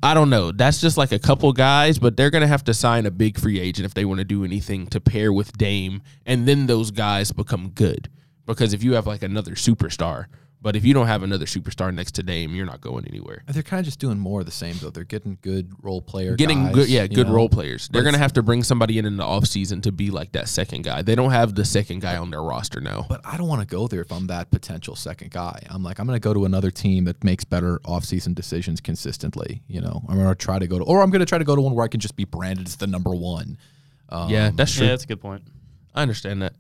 I 0.04 0.16
don't 0.16 0.32
know. 0.32 0.52
That's 0.52 0.82
just 0.82 0.98
like 0.98 1.12
a 1.12 1.20
couple 1.20 1.54
guys, 1.54 2.00
but 2.00 2.18
they're 2.18 2.32
gonna 2.32 2.48
have 2.48 2.64
to 2.64 2.74
sign 2.74 3.06
a 3.06 3.12
big 3.12 3.38
free 3.38 3.60
agent 3.60 3.86
if 3.86 3.94
they 3.94 4.04
want 4.04 4.18
to 4.18 4.26
do 4.26 4.44
anything 4.44 4.88
to 4.88 5.00
pair 5.00 5.32
with 5.32 5.56
Dame, 5.58 6.02
and 6.26 6.48
then 6.48 6.66
those 6.66 6.90
guys 6.90 7.32
become 7.32 7.70
good. 7.70 8.10
Because 8.48 8.74
if 8.74 8.84
you 8.84 8.94
have 8.94 9.06
like 9.06 9.22
another 9.22 9.52
superstar, 9.52 10.26
but 10.62 10.76
if 10.76 10.86
you 10.86 10.94
don't 10.94 11.08
have 11.08 11.24
another 11.24 11.46
superstar 11.46 11.94
next 11.94 12.14
to 12.16 12.24
Dame, 12.24 12.54
you're 12.54 12.66
not 12.66 12.82
going 12.82 13.06
anywhere. 13.08 13.44
They're 13.48 13.64
kind 13.64 13.80
of 13.80 13.86
just 13.86 14.00
doing 14.00 14.20
more 14.20 14.42
of 14.42 14.46
the 14.46 14.52
same 14.52 14.76
though. 14.80 14.90
They're 14.90 15.04
getting 15.04 15.38
good 15.42 15.72
role 15.82 16.02
player, 16.02 16.36
Getting 16.36 16.66
guys, 16.66 16.76
good, 16.76 16.90
yeah, 16.90 17.08
good 17.08 17.28
know? 17.28 17.34
role 17.34 17.50
players. 17.50 17.88
They're 17.88 18.04
gonna 18.04 18.18
have 18.18 18.34
to 18.34 18.44
bring 18.44 18.64
somebody 18.64 18.98
in 19.00 19.06
in 19.06 19.18
the 19.18 19.24
offseason 19.24 19.82
to 19.84 19.92
be 19.92 20.12
like 20.12 20.32
that 20.34 20.48
second 20.48 20.84
guy. 20.84 21.02
They 21.02 21.16
don't 21.16 21.32
have 21.32 21.56
the 21.56 21.66
second 21.66 22.02
guy 22.02 22.18
on 22.18 22.30
their 22.30 22.44
roster 22.44 22.80
now. 22.80 23.06
But 23.10 23.22
I 23.26 23.38
don't 23.38 23.48
want 23.48 23.62
to 23.62 23.68
go 23.68 23.88
there 23.88 24.02
if 24.02 24.12
I'm 24.12 24.28
that 24.28 24.52
potential 24.52 24.96
second 24.96 25.32
guy. 25.32 25.64
I'm 25.70 25.84
like, 25.84 26.00
I'm 26.00 26.06
going 26.08 26.16
to 26.20 26.24
go 26.24 26.34
to 26.34 26.46
another 26.46 26.72
team 26.72 27.06
that 27.06 27.24
makes 27.24 27.44
better 27.44 27.80
offseason 27.80 28.36
decisions 28.36 28.80
consistently. 28.82 29.62
You 29.68 29.82
know, 29.82 30.04
I'm 30.08 30.16
going 30.16 30.28
to 30.30 30.36
try 30.36 30.60
to 30.60 30.68
go 30.68 30.80
to, 30.80 30.86
or 30.86 31.02
I'm 31.02 31.10
going 31.10 31.20
to 31.22 31.26
try 31.26 31.38
to 31.38 31.44
go 31.44 31.56
to 31.56 31.62
one 31.62 31.74
where 31.74 31.86
I 31.86 31.88
can 31.88 32.00
just 32.00 32.16
be 32.16 32.26
branded 32.26 32.68
as 32.68 32.76
the 32.76 32.88
number 32.88 33.12
one. 33.12 33.58
Um, 34.10 34.30
yeah, 34.30 34.52
that's 34.54 34.74
true. 34.76 34.86
Yeah, 34.86 34.92
that's 34.92 35.06
a 35.06 35.08
good 35.08 35.22
point. 35.22 35.44
I 35.96 36.02
understand 36.02 36.42
that. 36.42 36.54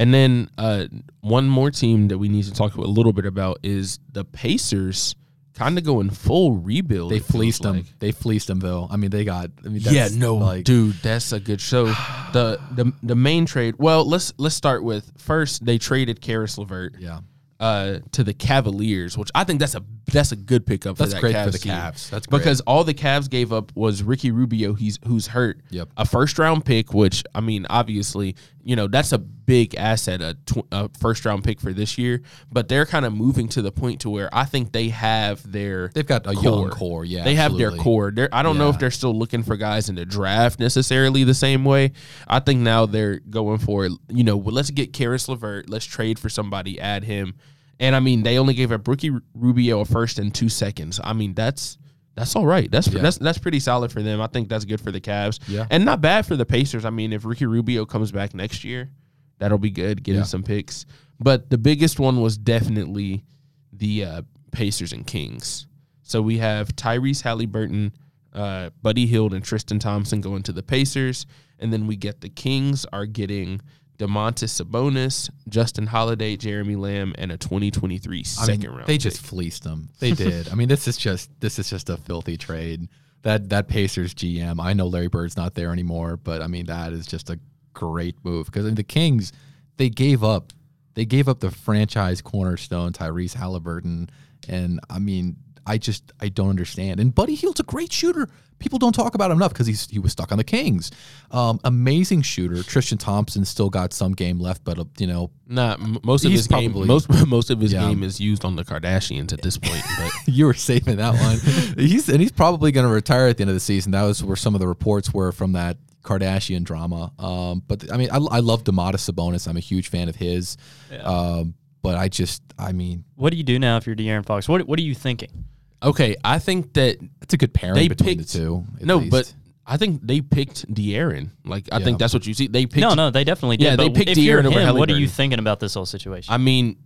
And 0.00 0.14
then 0.14 0.48
uh, 0.56 0.86
one 1.20 1.46
more 1.46 1.70
team 1.70 2.08
that 2.08 2.16
we 2.16 2.30
need 2.30 2.44
to 2.44 2.52
talk 2.54 2.74
a 2.76 2.80
little 2.80 3.12
bit 3.12 3.26
about 3.26 3.58
is 3.62 3.98
the 4.10 4.24
Pacers, 4.24 5.14
kind 5.52 5.76
of 5.76 5.84
going 5.84 6.08
full 6.08 6.52
rebuild. 6.52 7.12
They 7.12 7.18
fleeced 7.18 7.62
them. 7.62 7.76
like. 7.76 7.98
They 7.98 8.10
fleeced 8.10 8.46
them 8.46 8.60
though. 8.60 8.88
I 8.90 8.96
mean, 8.96 9.10
they 9.10 9.24
got. 9.24 9.50
I 9.62 9.68
mean, 9.68 9.82
Yeah, 9.84 10.08
no, 10.10 10.36
like, 10.36 10.64
dude, 10.64 10.94
that's 11.02 11.32
a 11.32 11.38
good 11.38 11.60
show. 11.60 11.84
the 12.32 12.58
the 12.72 12.94
the 13.02 13.14
main 13.14 13.44
trade. 13.44 13.74
Well, 13.78 14.08
let's 14.08 14.32
let's 14.38 14.54
start 14.54 14.82
with 14.82 15.12
first. 15.18 15.66
They 15.66 15.76
traded 15.76 16.22
Caris 16.22 16.56
LeVert 16.56 16.94
Yeah, 16.98 17.20
uh, 17.60 17.98
to 18.12 18.24
the 18.24 18.32
Cavaliers, 18.32 19.18
which 19.18 19.30
I 19.34 19.44
think 19.44 19.60
that's 19.60 19.74
a 19.74 19.84
that's 20.06 20.32
a 20.32 20.36
good 20.36 20.66
pickup. 20.66 20.96
That's 20.96 21.12
that 21.12 21.20
great 21.20 21.36
Cavs 21.36 21.44
for 21.44 21.50
the. 21.50 21.58
Cavs. 21.58 22.10
That's 22.10 22.26
great. 22.26 22.38
because 22.38 22.60
all 22.62 22.84
the 22.84 22.94
Cavs 22.94 23.28
gave 23.28 23.52
up 23.52 23.70
was 23.76 24.02
Ricky 24.02 24.30
Rubio. 24.30 24.72
He's 24.72 24.98
who's 25.06 25.28
hurt. 25.28 25.60
Yep. 25.68 25.90
A 25.98 26.06
first 26.06 26.38
round 26.38 26.64
pick, 26.64 26.94
which 26.94 27.22
I 27.34 27.40
mean, 27.40 27.66
obviously, 27.68 28.34
you 28.62 28.76
know 28.76 28.88
that's 28.88 29.12
a 29.12 29.18
big 29.18 29.74
asset, 29.74 30.22
a, 30.22 30.36
tw- 30.46 30.66
a 30.72 30.88
first 30.98 31.24
round 31.24 31.44
pick 31.44 31.60
for 31.60 31.72
this 31.72 31.98
year. 31.98 32.22
But 32.50 32.68
they're 32.68 32.86
kind 32.86 33.04
of 33.04 33.12
moving 33.12 33.48
to 33.50 33.62
the 33.62 33.70
point 33.70 34.00
to 34.02 34.10
where 34.10 34.30
I 34.32 34.44
think 34.44 34.72
they 34.72 34.88
have 34.88 35.50
their 35.50 35.90
they've 35.94 36.06
got 36.06 36.26
a 36.26 36.34
young 36.34 36.70
core. 36.70 37.04
Yeah, 37.04 37.24
they 37.24 37.34
have 37.34 37.56
their 37.58 37.72
core. 37.72 38.10
They're, 38.10 38.30
I 38.32 38.42
don't 38.42 38.56
know 38.56 38.70
if 38.70 38.78
they're 38.78 38.90
still 38.90 39.16
looking 39.16 39.42
for 39.42 39.56
guys 39.56 39.90
in 39.90 39.96
the 39.96 40.06
draft 40.06 40.58
necessarily 40.58 41.24
the 41.24 41.34
same 41.34 41.64
way. 41.66 41.92
I 42.26 42.40
think 42.40 42.60
now 42.60 42.86
they're 42.86 43.18
going 43.18 43.58
for 43.58 43.86
you 44.08 44.24
know 44.24 44.38
well, 44.38 44.54
let's 44.54 44.70
get 44.70 44.94
Caris 44.94 45.28
LeVert, 45.28 45.68
let's 45.68 45.84
trade 45.84 46.18
for 46.18 46.30
somebody, 46.30 46.80
add 46.80 47.04
him, 47.04 47.34
and 47.80 47.96
I 47.96 48.00
mean 48.00 48.22
they 48.22 48.38
only 48.38 48.54
gave 48.54 48.70
up 48.70 48.86
Ricky 48.86 49.10
Rubio 49.34 49.80
a 49.80 49.84
first 49.84 50.20
and 50.20 50.32
two 50.32 50.48
seconds. 50.48 51.00
I 51.02 51.12
mean 51.12 51.34
that's 51.34 51.78
that's 52.14 52.36
all 52.36 52.46
right. 52.46 52.70
That's 52.70 52.86
Yeah. 52.88 53.02
that's 53.02 53.18
that's 53.18 53.38
pretty 53.38 53.58
solid 53.60 53.90
for 53.90 54.02
them. 54.02 54.20
I 54.20 54.28
think 54.28 54.48
that's 54.48 54.64
good 54.64 54.80
for 54.80 54.92
the 54.92 55.00
Cavs. 55.00 55.40
Yeah. 55.48 55.66
and 55.70 55.84
not 55.84 56.00
bad 56.00 56.26
for 56.26 56.36
the 56.36 56.46
Pacers. 56.46 56.84
I 56.84 56.90
mean 56.90 57.12
if 57.12 57.24
Ricky 57.24 57.46
Rubio 57.46 57.84
comes 57.86 58.12
back 58.12 58.34
next 58.34 58.62
year, 58.62 58.90
that'll 59.38 59.58
be 59.58 59.70
good. 59.70 60.04
Getting 60.04 60.20
Yeah. 60.20 60.24
some 60.26 60.42
picks, 60.44 60.86
but 61.18 61.50
the 61.50 61.58
biggest 61.58 61.98
one 61.98 62.20
was 62.20 62.36
definitely 62.38 63.24
the 63.72 64.04
uh, 64.04 64.22
Pacers 64.52 64.92
and 64.92 65.06
Kings. 65.06 65.66
So 66.02 66.20
we 66.20 66.38
have 66.38 66.74
Tyrese 66.76 67.22
Haliburton, 67.22 67.92
uh, 68.34 68.70
Buddy 68.82 69.06
Hield, 69.06 69.32
and 69.32 69.44
Tristan 69.44 69.78
Thompson 69.78 70.20
going 70.20 70.42
to 70.42 70.52
the 70.52 70.62
Pacers, 70.62 71.24
and 71.60 71.72
then 71.72 71.86
we 71.86 71.94
get 71.96 72.20
the 72.20 72.28
Kings 72.28 72.84
are 72.92 73.06
getting 73.06 73.60
Domantas 74.00 74.62
Sabonis, 74.62 75.28
Justin 75.46 75.86
Holiday, 75.86 76.34
Jeremy 76.34 76.74
Lamb, 76.74 77.14
and 77.18 77.30
a 77.30 77.36
2023 77.36 78.24
I 78.40 78.46
mean, 78.46 78.62
round. 78.66 78.86
They 78.86 78.94
pick. 78.94 79.00
just 79.02 79.20
fleeced 79.20 79.62
them. 79.62 79.90
They 79.98 80.12
did. 80.12 80.48
I 80.48 80.54
mean, 80.54 80.68
this 80.68 80.88
is 80.88 80.96
just 80.96 81.30
this 81.40 81.58
is 81.58 81.68
just 81.68 81.90
a 81.90 81.98
filthy 81.98 82.38
trade. 82.38 82.88
That 83.22 83.50
that 83.50 83.68
Pacers 83.68 84.14
GM. 84.14 84.58
I 84.58 84.72
know 84.72 84.86
Larry 84.86 85.08
Bird's 85.08 85.36
not 85.36 85.54
there 85.54 85.70
anymore, 85.70 86.16
but 86.16 86.40
I 86.40 86.46
mean 86.46 86.64
that 86.66 86.94
is 86.94 87.06
just 87.06 87.28
a 87.28 87.38
great 87.74 88.16
move 88.24 88.46
because 88.46 88.72
the 88.72 88.82
Kings 88.82 89.34
they 89.76 89.90
gave 89.90 90.24
up 90.24 90.54
they 90.94 91.04
gave 91.04 91.28
up 91.28 91.40
the 91.40 91.50
franchise 91.50 92.22
cornerstone 92.22 92.94
Tyrese 92.94 93.36
Haliburton, 93.36 94.08
and 94.48 94.80
I 94.88 94.98
mean 94.98 95.36
I 95.70 95.78
just 95.78 96.12
I 96.20 96.28
don't 96.28 96.50
understand. 96.50 97.00
And 97.00 97.14
Buddy 97.14 97.34
Hield's 97.34 97.60
a 97.60 97.64
great 97.64 97.92
shooter. 97.92 98.28
People 98.58 98.78
don't 98.78 98.92
talk 98.92 99.14
about 99.14 99.30
him 99.30 99.38
enough 99.38 99.52
because 99.54 99.66
he's 99.66 99.88
he 99.88 99.98
was 99.98 100.12
stuck 100.12 100.32
on 100.32 100.38
the 100.38 100.44
Kings. 100.44 100.90
Um, 101.30 101.60
amazing 101.64 102.22
shooter. 102.22 102.62
Tristan 102.62 102.98
Thompson 102.98 103.44
still 103.46 103.70
got 103.70 103.92
some 103.94 104.12
game 104.12 104.38
left, 104.38 104.64
but 104.64 104.78
uh, 104.78 104.84
you 104.98 105.06
know 105.06 105.30
Nah, 105.48 105.76
most 106.02 106.24
of 106.26 106.30
He's 106.30 106.40
his 106.40 106.46
game, 106.48 106.72
most 106.86 107.08
most 107.26 107.48
of 107.50 107.58
his 107.60 107.72
Yeah. 107.72 107.88
game 107.88 108.02
is 108.02 108.20
used 108.20 108.44
on 108.44 108.56
the 108.56 108.64
Kardashians 108.64 109.32
at 109.32 109.40
this 109.42 109.56
point. 109.56 109.82
But 109.98 110.10
you 110.26 110.44
were 110.46 110.52
saving 110.54 110.96
that 110.96 111.14
one. 111.14 111.38
he's 111.78 112.08
and 112.10 112.20
he's 112.20 112.32
probably 112.32 112.70
going 112.72 112.86
to 112.86 112.92
retire 112.92 113.28
at 113.28 113.38
the 113.38 113.42
end 113.44 113.50
of 113.50 113.56
the 113.56 113.60
season. 113.60 113.92
That 113.92 114.02
was 114.02 114.22
where 114.22 114.36
some 114.36 114.54
of 114.54 114.60
the 114.60 114.68
reports 114.68 115.14
were 115.14 115.32
from 115.32 115.52
that 115.52 115.78
Kardashian 116.02 116.62
drama. 116.64 117.12
Um, 117.18 117.62
but 117.66 117.90
I 117.92 117.96
mean, 117.96 118.10
I, 118.10 118.16
I 118.18 118.40
love 118.40 118.64
Domantas 118.64 119.10
Sabonis. 119.10 119.48
I'm 119.48 119.56
a 119.56 119.60
huge 119.60 119.88
fan 119.88 120.08
of 120.10 120.16
his. 120.16 120.56
Um, 121.02 121.54
but 121.82 121.96
I 121.96 122.08
just, 122.08 122.42
I 122.58 122.72
mean, 122.72 123.04
What 123.16 123.30
do 123.30 123.38
you 123.38 123.42
do 123.42 123.58
now 123.58 123.78
if 123.78 123.86
you're 123.86 123.96
De'Aaron 123.96 124.26
Fox? 124.26 124.46
What 124.48 124.68
What 124.68 124.78
are 124.78 124.82
you 124.82 124.94
thinking? 124.94 125.46
Okay, 125.82 126.16
I 126.24 126.38
think 126.38 126.72
that 126.74 126.98
it's 127.22 127.34
a 127.34 127.36
good 127.36 127.54
pairing 127.54 127.74
They 127.74 127.88
between 127.88 128.18
picked- 128.18 128.32
the 128.32 128.38
two. 128.38 128.64
at 128.80 128.86
no, 128.86 128.96
least. 128.98 129.10
but 129.10 129.34
I 129.66 129.76
think 129.76 130.00
they 130.06 130.20
picked 130.20 130.72
De'Aaron. 130.72 131.30
Like 131.44 131.68
I 131.72 131.78
Yeah. 131.78 131.84
think 131.84 131.98
that's 131.98 132.12
what 132.14 132.26
you 132.26 132.34
see. 132.34 132.48
They 132.48 132.66
picked. 132.66 132.80
no, 132.80 132.94
no, 132.94 133.10
they 133.10 133.24
definitely 133.24 133.56
did. 133.58 133.64
Yeah, 133.66 133.76
they 133.76 133.88
but 133.88 133.96
picked 133.98 134.10
if 134.10 134.18
you're 134.18 134.42
De'Aaron 134.42 134.46
over 134.46 134.60
him, 134.60 134.76
what 134.76 134.90
are 134.90 134.98
you 134.98 135.08
thinking 135.08 135.38
about 135.38 135.60
this 135.60 135.74
whole 135.74 135.86
situation? 135.86 136.32
I 136.32 136.38
mean, 136.38 136.76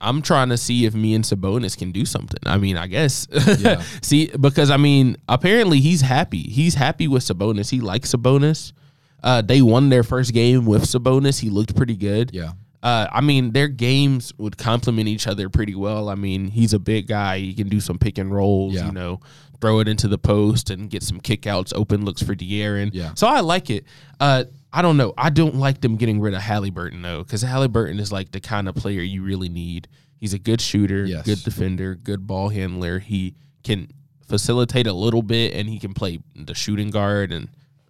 I'm 0.00 0.22
trying 0.22 0.48
to 0.50 0.56
see 0.56 0.84
if 0.84 0.94
me 0.94 1.14
and 1.14 1.24
Sabonis 1.24 1.76
can 1.76 1.90
do 1.90 2.04
something. 2.04 2.38
I 2.46 2.56
mean, 2.56 2.76
I 2.76 2.86
guess. 2.86 3.26
Yeah. 3.58 3.82
see, 4.02 4.30
because 4.40 4.70
I 4.70 4.76
mean, 4.76 5.16
apparently 5.28 5.80
he's 5.80 6.00
happy. 6.02 6.42
He's 6.42 6.74
happy 6.74 7.08
with 7.08 7.24
Sabonis. 7.24 7.70
He 7.70 7.80
likes 7.80 8.12
Sabonis. 8.14 8.72
Uh, 9.22 9.42
they 9.42 9.60
won 9.62 9.88
their 9.88 10.04
first 10.04 10.32
game 10.32 10.66
with 10.66 10.84
Sabonis. 10.84 11.40
He 11.40 11.50
looked 11.50 11.74
pretty 11.74 11.96
good. 11.96 12.30
yeah, 12.32 12.52
Uh, 12.82 13.08
I 13.12 13.20
mean, 13.20 13.52
their 13.52 13.68
games 13.68 14.32
would 14.38 14.56
complement 14.56 15.08
each 15.08 15.26
other 15.26 15.48
pretty 15.48 15.74
well. 15.74 16.08
I 16.08 16.14
mean, 16.14 16.48
he's 16.48 16.72
a 16.72 16.78
big 16.78 17.08
guy. 17.08 17.38
He 17.40 17.52
can 17.54 17.68
do 17.68 17.80
some 17.80 17.98
pick 17.98 18.18
and 18.18 18.32
rolls, 18.32 18.74
Yeah. 18.74 18.86
you 18.86 18.92
know, 18.92 19.20
throw 19.60 19.80
it 19.80 19.88
into 19.88 20.06
the 20.06 20.18
post 20.18 20.70
and 20.70 20.88
get 20.88 21.02
some 21.02 21.20
kickouts, 21.20 21.72
open 21.74 22.04
looks 22.04 22.22
for 22.22 22.36
De'Aaron. 22.36 22.90
Yeah. 22.92 23.12
So 23.14 23.26
I 23.26 23.40
like 23.40 23.68
it. 23.70 23.84
Uh, 24.20 24.44
I 24.72 24.82
don't 24.82 24.96
know. 24.96 25.12
I 25.18 25.30
don't 25.30 25.56
like 25.56 25.80
them 25.80 25.96
getting 25.96 26.20
rid 26.20 26.34
of 26.34 26.42
Haliburton, 26.42 27.02
though, 27.02 27.24
because 27.24 27.42
Haliburton 27.42 27.98
is 27.98 28.12
like 28.12 28.30
the 28.30 28.40
kind 28.40 28.68
of 28.68 28.76
player 28.76 29.00
you 29.00 29.22
really 29.24 29.48
need. 29.48 29.88
He's 30.16 30.32
a 30.34 30.38
good 30.38 30.60
shooter, 30.60 31.04
Yes. 31.04 31.24
good 31.24 31.42
defender, 31.42 31.94
good 31.96 32.26
ball 32.28 32.50
handler. 32.50 33.00
He 33.00 33.34
can 33.64 33.88
facilitate 34.26 34.86
a 34.86 34.92
little 34.92 35.22
bit 35.22 35.54
and 35.54 35.68
he 35.68 35.78
can 35.78 35.94
play 35.94 36.20
the 36.36 36.54
shooting 36.54 36.90
guard 36.90 37.32
and 37.32 37.48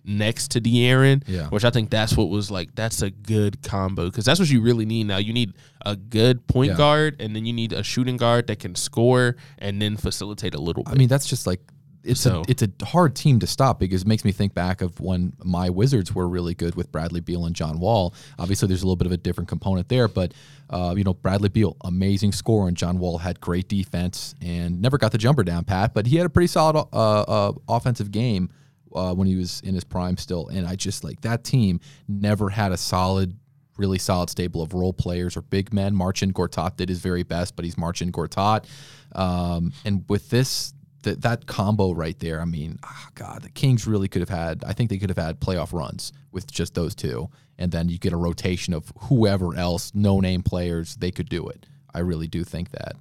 next 0.08 0.52
to 0.52 0.60
De'Aaron, 0.60 1.22
Yeah. 1.28 1.48
which 1.48 1.64
I 1.64 1.70
think 1.70 1.90
that's 1.90 2.16
what 2.16 2.28
was 2.30 2.50
like. 2.50 2.74
That's 2.74 3.02
a 3.02 3.10
good 3.10 3.62
combo 3.62 4.06
because 4.06 4.24
that's 4.24 4.40
what 4.40 4.48
you 4.50 4.60
really 4.62 4.86
need 4.86 5.06
now. 5.06 5.18
You 5.18 5.32
need 5.34 5.52
a 5.84 5.94
good 5.94 6.46
point 6.46 6.70
Yeah. 6.72 6.76
guard, 6.78 7.16
and 7.20 7.36
then 7.36 7.44
you 7.46 7.52
need 7.52 7.72
a 7.72 7.82
shooting 7.82 8.16
guard 8.16 8.46
that 8.46 8.58
can 8.58 8.74
score 8.74 9.36
and 9.58 9.80
then 9.80 9.96
facilitate 9.96 10.54
a 10.54 10.60
little 10.60 10.82
bit. 10.84 10.92
I 10.94 10.96
mean, 10.96 11.08
that's 11.08 11.26
just 11.28 11.46
like 11.46 11.60
it's 12.04 12.20
So- 12.20 12.40
a 12.40 12.44
it's 12.50 12.62
a 12.62 12.70
hard 12.86 13.14
team 13.16 13.38
to 13.40 13.46
stop 13.46 13.78
because 13.80 14.02
it 14.02 14.08
makes 14.08 14.24
me 14.24 14.32
think 14.32 14.54
back 14.54 14.80
of 14.80 14.98
when 14.98 15.34
my 15.44 15.68
Wizards 15.68 16.14
were 16.14 16.26
really 16.28 16.54
good 16.54 16.74
with 16.74 16.90
Bradley 16.90 17.20
Beal 17.20 17.44
and 17.44 17.54
John 17.54 17.80
Wall. 17.80 18.14
Obviously, 18.38 18.66
there's 18.68 18.82
a 18.82 18.86
little 18.86 18.96
bit 18.96 19.06
of 19.06 19.12
a 19.12 19.16
different 19.18 19.48
component 19.48 19.88
there, 19.88 20.08
but 20.08 20.32
uh, 20.70 20.94
you 20.96 21.02
know, 21.04 21.12
Bradley 21.12 21.48
Beal, 21.50 21.76
amazing 21.84 22.32
scorer, 22.32 22.68
and 22.68 22.76
John 22.76 22.98
Wall 22.98 23.18
had 23.18 23.40
great 23.40 23.68
defense 23.68 24.34
and 24.40 24.80
never 24.80 24.96
got 24.96 25.12
the 25.12 25.18
jumper 25.18 25.42
down 25.42 25.64
pat, 25.64 25.92
but 25.92 26.06
he 26.06 26.16
had 26.16 26.24
a 26.24 26.30
pretty 26.30 26.46
solid 26.46 26.76
uh, 26.76 27.20
uh, 27.22 27.52
offensive 27.68 28.10
game 28.10 28.48
uh, 28.94 29.14
when 29.14 29.26
he 29.26 29.36
was 29.36 29.60
in 29.62 29.74
his 29.74 29.84
prime 29.84 30.16
still. 30.16 30.48
And 30.48 30.66
I 30.66 30.76
just 30.76 31.04
like 31.04 31.20
that 31.22 31.44
team 31.44 31.80
never 32.06 32.50
had 32.50 32.72
a 32.72 32.76
solid 32.76 33.36
really 33.78 33.98
solid 33.98 34.28
stable 34.28 34.60
of 34.60 34.74
role 34.74 34.92
players 34.92 35.36
or 35.36 35.42
big 35.42 35.72
men. 35.72 35.94
Marcin 35.94 36.32
Gortat 36.32 36.76
did 36.76 36.88
his 36.88 36.98
very 36.98 37.22
best, 37.22 37.56
but 37.56 37.64
he's 37.64 37.78
Marcin 37.78 38.12
Gortat. 38.12 38.64
Um, 39.12 39.72
and 39.84 40.04
with 40.08 40.28
this, 40.30 40.74
th- 41.02 41.18
that 41.18 41.46
combo 41.46 41.92
right 41.92 42.18
there, 42.18 42.40
I 42.40 42.44
mean, 42.44 42.78
ah, 42.82 43.08
God, 43.14 43.42
the 43.42 43.50
Kings 43.50 43.86
really 43.86 44.08
could 44.08 44.20
have 44.20 44.28
had, 44.28 44.64
I 44.66 44.72
think 44.72 44.90
they 44.90 44.98
could 44.98 45.10
have 45.10 45.18
had 45.18 45.40
playoff 45.40 45.72
runs 45.72 46.12
with 46.32 46.50
just 46.50 46.74
those 46.74 46.94
two. 46.94 47.30
And 47.56 47.72
then 47.72 47.88
you 47.88 47.98
get 47.98 48.12
a 48.12 48.16
rotation 48.16 48.74
of 48.74 48.92
whoever 49.02 49.54
else, 49.56 49.92
no 49.94 50.20
name 50.20 50.42
players, 50.42 50.96
they 50.96 51.10
could 51.10 51.28
do 51.28 51.48
it. 51.48 51.64
I 51.94 52.00
really 52.00 52.26
do 52.26 52.44
think 52.44 52.70
that. 52.70 52.96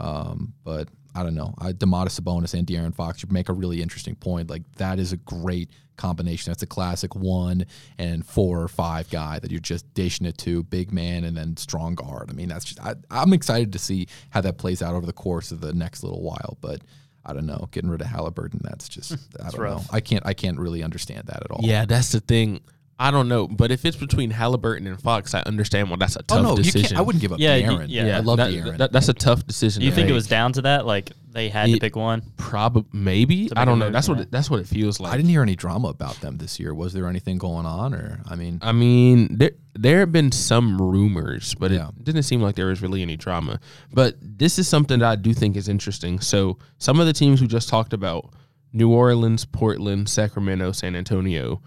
Um, 0.00 0.54
but 0.64 0.88
I 1.14 1.22
don't 1.22 1.34
know. 1.34 1.54
Uh, 1.60 1.68
I, 1.68 1.72
Domantas 1.72 2.20
Sabonis 2.20 2.54
and 2.54 2.66
De'Aaron 2.66 2.94
Fox, 2.94 3.22
you 3.22 3.28
make 3.30 3.48
a 3.48 3.52
really 3.52 3.82
interesting 3.82 4.14
point. 4.14 4.48
Like 4.48 4.62
that 4.76 4.98
is 4.98 5.12
a 5.12 5.16
great 5.18 5.70
combination. 5.96 6.50
That's 6.50 6.62
a 6.62 6.66
classic 6.66 7.14
one 7.14 7.66
and 7.98 8.24
four 8.26 8.62
or 8.62 8.68
five 8.68 9.10
guy 9.10 9.38
that 9.38 9.50
you're 9.50 9.60
just 9.60 9.92
dishing 9.94 10.26
it 10.26 10.38
to, 10.38 10.62
big 10.64 10.92
man 10.92 11.24
and 11.24 11.36
then 11.36 11.56
strong 11.56 11.94
guard. 11.94 12.30
I 12.30 12.32
mean, 12.32 12.48
that's 12.48 12.64
just 12.64 12.80
I, 12.80 12.94
I'm 13.10 13.32
excited 13.32 13.72
to 13.72 13.78
see 13.78 14.06
how 14.30 14.40
that 14.40 14.58
plays 14.58 14.82
out 14.82 14.94
over 14.94 15.06
the 15.06 15.12
course 15.12 15.52
of 15.52 15.60
the 15.60 15.72
next 15.72 16.02
little 16.02 16.22
while. 16.22 16.56
But 16.60 16.80
I 17.24 17.32
don't 17.32 17.46
know, 17.46 17.68
getting 17.70 17.90
rid 17.90 18.00
of 18.00 18.08
Haliburton, 18.08 18.60
that's 18.62 18.88
just 18.88 19.12
I 19.40 19.50
don't 19.50 19.58
know. 19.58 19.64
rough. 19.64 19.88
I 19.92 20.00
can't 20.00 20.26
I 20.26 20.34
can't 20.34 20.58
really 20.58 20.82
understand 20.82 21.26
that 21.26 21.42
at 21.44 21.50
all. 21.50 21.60
yeah, 21.62 21.84
that's 21.84 22.12
the 22.12 22.20
thing. 22.20 22.60
I 23.02 23.10
don't 23.10 23.28
know, 23.28 23.48
but 23.48 23.70
if 23.72 23.84
it's 23.84 23.96
between 23.96 24.30
Haliburton 24.32 24.86
and 24.86 25.00
Fox, 25.00 25.34
I 25.34 25.40
understand 25.40 25.90
why 25.90 25.96
that's 25.96 26.16
a 26.16 26.22
tough 26.22 26.38
Oh 26.38 26.42
no, 26.42 26.50
you 26.56 26.62
decision. 26.62 26.88
can't. 26.90 26.98
I 26.98 27.02
wouldn't 27.02 27.20
give 27.20 27.32
up 27.32 27.40
Yeah, 27.40 27.56
you- 27.56 27.66
De'Aaron. 27.68 27.86
yeah. 27.88 28.16
I 28.16 28.20
love 28.20 28.36
that- 28.36 28.50
De'Aaron. 28.52 28.78
that- 28.78 28.92
that's 28.92 29.08
a 29.08 29.12
tough 29.14 29.46
decision. 29.46 29.80
Do 29.80 29.86
you 29.86 29.90
to 29.90 29.96
think 29.96 30.08
it 30.08 30.12
was 30.12 30.26
down 30.28 30.52
to 30.52 30.62
that? 30.62 30.86
Like 30.86 31.10
They 31.32 31.48
had 31.48 31.70
to 31.70 31.78
pick 31.78 31.96
one. 31.96 32.22
Probably, 32.36 32.84
maybe 32.92 33.48
I 33.56 33.64
don't 33.64 33.78
know. 33.78 33.90
That's 33.90 34.08
what 34.08 34.20
it, 34.20 34.30
that's 34.30 34.50
what 34.50 34.60
it 34.60 34.66
feels 34.66 35.00
like. 35.00 35.12
I 35.12 35.16
didn't 35.16 35.30
hear 35.30 35.42
any 35.42 35.56
drama 35.56 35.88
about 35.88 36.20
them 36.20 36.36
this 36.36 36.60
year. 36.60 36.74
Was 36.74 36.92
there 36.92 37.06
anything 37.08 37.38
going 37.38 37.64
on, 37.66 37.94
or 37.94 38.20
I 38.28 38.36
mean, 38.36 38.58
I 38.62 38.72
mean, 38.72 39.36
there 39.38 39.52
there 39.74 40.00
have 40.00 40.12
been 40.12 40.30
some 40.30 40.80
rumors, 40.80 41.54
but 41.58 41.70
Yeah. 41.70 41.88
it 41.88 42.04
didn't 42.04 42.24
seem 42.24 42.40
like 42.42 42.54
there 42.56 42.66
was 42.66 42.82
really 42.82 43.00
any 43.02 43.16
drama. 43.16 43.58
But 43.92 44.16
this 44.20 44.58
is 44.58 44.68
something 44.68 44.98
that 45.00 45.08
I 45.10 45.16
do 45.16 45.32
think 45.32 45.56
is 45.56 45.68
interesting. 45.68 46.20
So 46.20 46.58
some 46.78 47.00
of 47.00 47.06
the 47.06 47.12
teams 47.14 47.40
we 47.40 47.46
just 47.48 47.68
talked 47.70 47.94
about, 47.94 48.30
New 48.74 48.90
Orleans, 48.90 49.44
Portland, 49.46 50.08
Sacramento, 50.10 50.72
San 50.72 50.94
Antonio, 50.94 51.62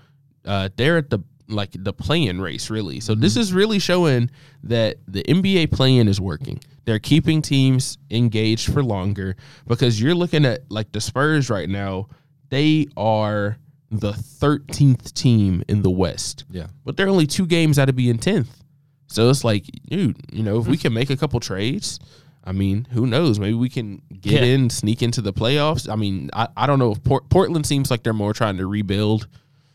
uh, 0.45 0.69
they're 0.75 0.97
at 0.97 1.09
the 1.09 1.19
like 1.47 1.69
the 1.73 1.93
play-in 1.93 2.41
race 2.41 2.69
really. 2.71 2.99
So 2.99 3.13
this 3.13 3.37
is 3.37 3.53
really 3.53 3.77
showing 3.77 4.31
that 4.63 4.97
the 5.07 5.21
NBA 5.23 5.71
play-in 5.71 6.07
is 6.07 6.19
working. 6.19 6.59
They're 6.85 6.99
keeping 6.99 7.41
teams 7.43 7.97
engaged 8.09 8.73
for 8.73 8.83
longer 8.83 9.35
because 9.67 10.01
you're 10.01 10.15
looking 10.15 10.43
at 10.45 10.61
like 10.71 10.91
the 10.91 11.01
Spurs 11.01 11.49
right 11.49 11.69
now. 11.69 12.07
They 12.49 12.87
are 12.97 13.57
the 13.91 14.11
13th 14.13 15.13
team 15.13 15.63
in 15.67 15.81
the 15.83 15.89
West 15.91 16.45
yeah, 16.49 16.67
but 16.83 16.97
they're 16.97 17.07
only 17.07 17.27
two 17.27 17.45
games 17.45 17.77
out 17.79 17.89
of 17.89 17.95
being 17.95 18.17
tenth. 18.17 18.63
So 19.07 19.29
it's 19.29 19.43
like, 19.43 19.65
dude, 19.87 20.17
you 20.31 20.41
know, 20.43 20.59
if 20.59 20.65
we 20.67 20.77
can 20.77 20.93
make 20.93 21.11
a 21.11 21.15
couple 21.17 21.39
trades, 21.39 21.99
I 22.43 22.51
mean, 22.51 22.87
who 22.91 23.05
knows? 23.05 23.39
Maybe 23.39 23.53
we 23.53 23.69
can 23.69 24.01
get 24.19 24.41
Yeah. 24.41 24.47
in, 24.55 24.69
sneak 24.71 25.01
into 25.03 25.21
the 25.21 25.31
playoffs. 25.31 25.87
I 25.89 25.95
mean, 25.95 26.29
I, 26.33 26.47
I 26.57 26.65
don't 26.67 26.79
know 26.79 26.91
if 26.91 27.03
Port- 27.03 27.29
Portland 27.29 27.65
seems 27.67 27.89
like 27.91 28.01
they're 28.03 28.13
more 28.13 28.33
trying 28.33 28.57
to 28.57 28.65
rebuild. 28.67 29.27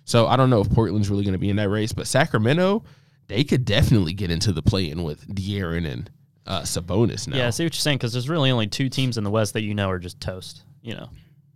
So 0.05 0.27
I 0.27 0.37
don't 0.37 0.51
know 0.51 0.61
if 0.61 0.71
Portland's 0.71 1.09
really 1.11 1.25
going 1.25 1.35
to 1.35 1.39
be 1.39 1.51
in 1.51 1.57
that 1.57 1.69
race. 1.69 1.93
But 1.93 2.07
Sacramento, 2.07 2.83
they 3.29 3.45
could 3.45 3.65
definitely 3.65 4.13
get 4.13 4.31
into 4.31 4.53
the 4.53 4.63
play-in 4.63 5.03
with 5.05 5.27
De'Aaron 5.29 5.91
and 5.91 6.11
uh, 6.47 6.63
Sabonis 6.63 7.29
now. 7.29 7.37
Yeah, 7.37 7.47
I 7.47 7.51
see 7.51 7.65
what 7.65 7.75
you're 7.75 7.81
saying 7.81 7.99
because 7.99 8.13
there's 8.13 8.29
really 8.29 8.51
only 8.51 8.67
two 8.67 8.89
teams 8.89 9.19
in 9.19 9.25
the 9.25 9.31
West 9.31 9.53
that 9.55 9.63
you 9.63 9.75
know 9.75 9.89
are 9.91 9.99
just 9.99 10.21
toast. 10.21 10.65
You 10.83 10.95
know, 10.95 11.11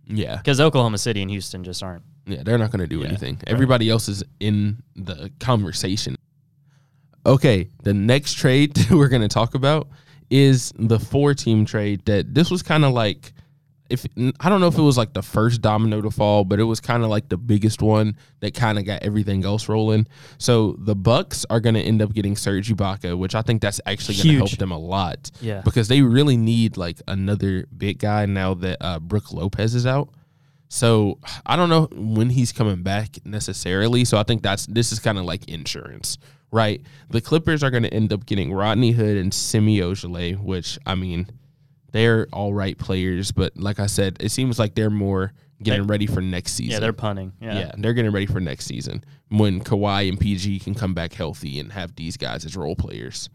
yeah, 0.07 0.37
because 0.37 0.61
Oklahoma 0.61 0.97
City 0.97 1.21
and 1.21 1.29
Houston 1.31 1.63
just 1.63 1.83
aren't. 1.83 2.03
Yeah, 2.27 2.43
they're 2.43 2.57
not 2.57 2.71
going 2.71 2.79
to 2.79 2.87
do 2.87 2.99
Yeah, 3.01 3.07
anything. 3.07 3.39
Everybody 3.45 3.89
else 3.89 4.07
is 4.07 4.23
in 4.39 4.81
the 4.95 5.31
conversation. 5.39 6.15
Okay, 7.25 7.69
the 7.83 7.93
next 7.93 8.35
trade 8.35 8.73
that 8.75 8.91
we're 8.91 9.09
going 9.09 9.21
to 9.21 9.27
talk 9.27 9.55
about 9.55 9.87
is 10.29 10.71
the 10.77 10.99
four 10.99 11.33
team 11.33 11.65
trade 11.65 12.03
that 12.05 12.33
this 12.33 12.49
was 12.49 12.63
kind 12.63 12.85
of 12.85 12.93
like 12.93 13.33
if 13.89 14.05
I 14.39 14.49
don't 14.49 14.61
know 14.61 14.67
if 14.67 14.77
it 14.77 14.81
was 14.81 14.97
like 14.97 15.13
the 15.13 15.21
first 15.21 15.61
domino 15.61 16.01
to 16.01 16.09
fall, 16.09 16.43
but 16.43 16.59
it 16.59 16.63
was 16.63 16.79
kind 16.79 17.03
of 17.03 17.09
like 17.09 17.29
the 17.29 17.37
biggest 17.37 17.81
one 17.81 18.17
that 18.39 18.53
kind 18.55 18.79
of 18.79 18.85
got 18.85 19.03
everything 19.03 19.45
else 19.45 19.69
rolling. 19.69 20.07
So 20.39 20.75
the 20.79 20.95
Bucks 20.95 21.45
are 21.49 21.59
going 21.59 21.75
to 21.75 21.81
end 21.81 22.01
up 22.01 22.13
getting 22.13 22.35
Serge 22.35 22.69
Ibaka, 22.73 23.17
which 23.17 23.35
I 23.35 23.41
think 23.43 23.61
that's 23.61 23.79
actually 23.85 24.15
going 24.15 24.27
to 24.29 24.37
help 24.37 24.51
them 24.57 24.71
a 24.71 24.77
lot 24.79 25.29
Yeah. 25.41 25.61
because 25.61 25.87
they 25.87 26.01
really 26.01 26.35
need 26.37 26.77
like 26.77 26.99
another 27.07 27.65
big 27.77 27.99
guy 27.99 28.25
now 28.25 28.55
that 28.55 28.77
uh, 28.81 28.99
Brook 28.99 29.31
Lopez 29.31 29.75
is 29.75 29.85
out. 29.85 30.09
So 30.67 31.19
I 31.45 31.55
don't 31.55 31.69
know 31.69 31.87
when 31.93 32.31
he's 32.31 32.51
coming 32.51 32.81
back 32.81 33.19
necessarily. 33.23 34.03
So 34.03 34.17
I 34.17 34.23
think 34.23 34.41
that's 34.41 34.65
this 34.65 34.91
is 34.91 34.99
kind 34.99 35.17
of 35.19 35.25
like 35.25 35.47
insurance, 35.47 36.17
right? 36.51 36.81
The 37.11 37.21
Clippers 37.21 37.63
are 37.63 37.69
going 37.69 37.83
to 37.83 37.93
end 37.93 38.11
up 38.11 38.25
getting 38.25 38.51
Rodney 38.51 38.91
Hood 38.91 39.15
and 39.17 39.31
Semi 39.33 39.79
Ojeleye, 39.79 40.41
which 40.41 40.79
I 40.85 40.95
mean, 40.95 41.27
they're 41.95 42.27
all 42.33 42.53
right 42.53 42.77
players, 42.77 43.31
but 43.31 43.55
like 43.55 43.79
I 43.79 43.85
said, 43.85 44.17
it 44.19 44.29
seems 44.29 44.59
like 44.59 44.75
they're 44.75 44.89
more 44.89 45.31
getting 45.63 45.83
They- 45.83 45.87
ready 45.87 46.07
for 46.07 46.19
next 46.19 46.51
season. 46.51 46.73
Yeah, 46.73 46.79
they're 46.81 46.91
punting. 46.91 47.31
Yeah. 47.41 47.57
Yeah, 47.57 47.71
they're 47.77 47.93
getting 47.93 48.11
ready 48.11 48.25
for 48.25 48.41
next 48.41 48.65
season 48.65 49.01
when 49.29 49.61
Kawhi 49.61 50.09
and 50.09 50.19
PG 50.19 50.59
can 50.59 50.75
come 50.75 50.93
back 50.93 51.13
healthy 51.13 51.57
and 51.57 51.71
have 51.71 51.95
these 51.95 52.17
guys 52.17 52.43
as 52.43 52.57
role 52.57 52.75
players. 52.75 53.29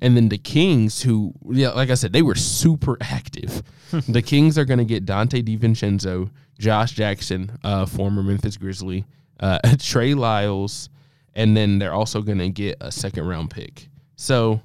And 0.00 0.16
then 0.18 0.28
the 0.28 0.36
Kings, 0.36 1.00
who, 1.00 1.32
yeah, 1.50 1.70
like 1.70 1.88
I 1.88 1.94
said, 1.94 2.12
they 2.12 2.20
were 2.20 2.34
super 2.34 2.98
active. 3.00 3.62
the 4.08 4.20
Kings 4.20 4.58
are 4.58 4.66
going 4.66 4.78
to 4.78 4.84
get 4.84 5.06
Donte 5.06 5.42
DiVincenzo, 5.42 6.30
Josh 6.58 6.92
Jackson, 6.92 7.58
uh, 7.64 7.86
former 7.86 8.22
Memphis 8.22 8.58
Grizzly, 8.58 9.06
uh, 9.40 9.58
Trey 9.78 10.12
Lyles, 10.12 10.90
and 11.34 11.56
then 11.56 11.78
they're 11.78 11.94
also 11.94 12.20
going 12.20 12.38
to 12.38 12.50
get 12.50 12.76
a 12.82 12.92
second 12.92 13.26
round 13.26 13.48
pick. 13.50 13.88
So, 14.16 14.60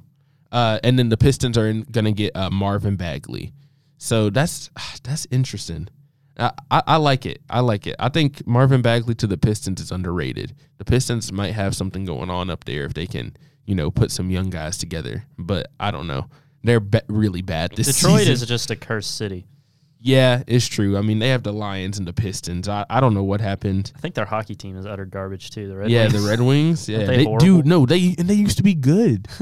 uh, 0.51 0.79
and 0.83 0.97
then 0.97 1.09
the 1.09 1.17
Pistons 1.17 1.57
are 1.57 1.71
going 1.73 2.05
to 2.05 2.11
get 2.11 2.35
uh, 2.35 2.49
Marvin 2.49 2.95
Bagley. 2.95 3.53
So 3.97 4.29
that's 4.29 4.69
that's 5.03 5.27
interesting. 5.31 5.89
I, 6.37 6.51
I, 6.71 6.83
I 6.87 6.95
like 6.97 7.25
it. 7.25 7.41
I 7.49 7.59
like 7.59 7.85
it. 7.85 7.95
I 7.99 8.09
think 8.09 8.47
Marvin 8.47 8.81
Bagley 8.81 9.13
to 9.15 9.27
the 9.27 9.37
Pistons 9.37 9.81
is 9.81 9.91
underrated. 9.91 10.55
The 10.77 10.85
Pistons 10.85 11.31
might 11.31 11.51
have 11.51 11.75
something 11.75 12.05
going 12.05 12.29
on 12.29 12.49
up 12.49 12.63
there 12.63 12.85
if 12.85 12.93
they 12.93 13.05
can, 13.07 13.35
you 13.65 13.75
know, 13.75 13.91
put 13.91 14.09
some 14.11 14.29
young 14.31 14.49
guys 14.49 14.77
together. 14.77 15.25
But 15.37 15.67
I 15.79 15.91
don't 15.91 16.07
know. 16.07 16.29
They're 16.63 16.79
be- 16.79 17.01
really 17.07 17.41
bad 17.41 17.71
this 17.75 17.93
Detroit 17.93 18.19
season. 18.19 18.33
is 18.33 18.45
just 18.45 18.71
a 18.71 18.75
cursed 18.75 19.17
city. 19.17 19.47
yeah, 19.99 20.43
it's 20.47 20.67
true. 20.67 20.97
I 20.97 21.01
mean, 21.01 21.19
they 21.19 21.29
have 21.29 21.43
the 21.43 21.53
Lions 21.53 21.97
and 21.97 22.07
the 22.07 22.13
Pistons. 22.13 22.69
I, 22.69 22.85
I 22.89 23.01
don't 23.01 23.13
know 23.13 23.23
what 23.23 23.41
happened. 23.41 23.91
I 23.95 23.99
think 23.99 24.15
their 24.15 24.25
hockey 24.25 24.55
team 24.55 24.77
is 24.77 24.85
utter 24.85 25.05
garbage 25.05 25.51
too. 25.51 25.67
The 25.67 25.75
Red 25.75 25.89
yeah, 25.89 26.03
Wings. 26.03 26.13
the 26.23 26.29
Red 26.29 26.41
Wings. 26.41 26.89
Yeah, 26.89 27.05
they 27.05 27.25
they, 27.25 27.37
dude, 27.37 27.65
no, 27.65 27.85
they 27.85 28.15
and 28.17 28.29
they 28.29 28.33
used 28.33 28.57
to 28.57 28.63
be 28.63 28.75
good. 28.75 29.27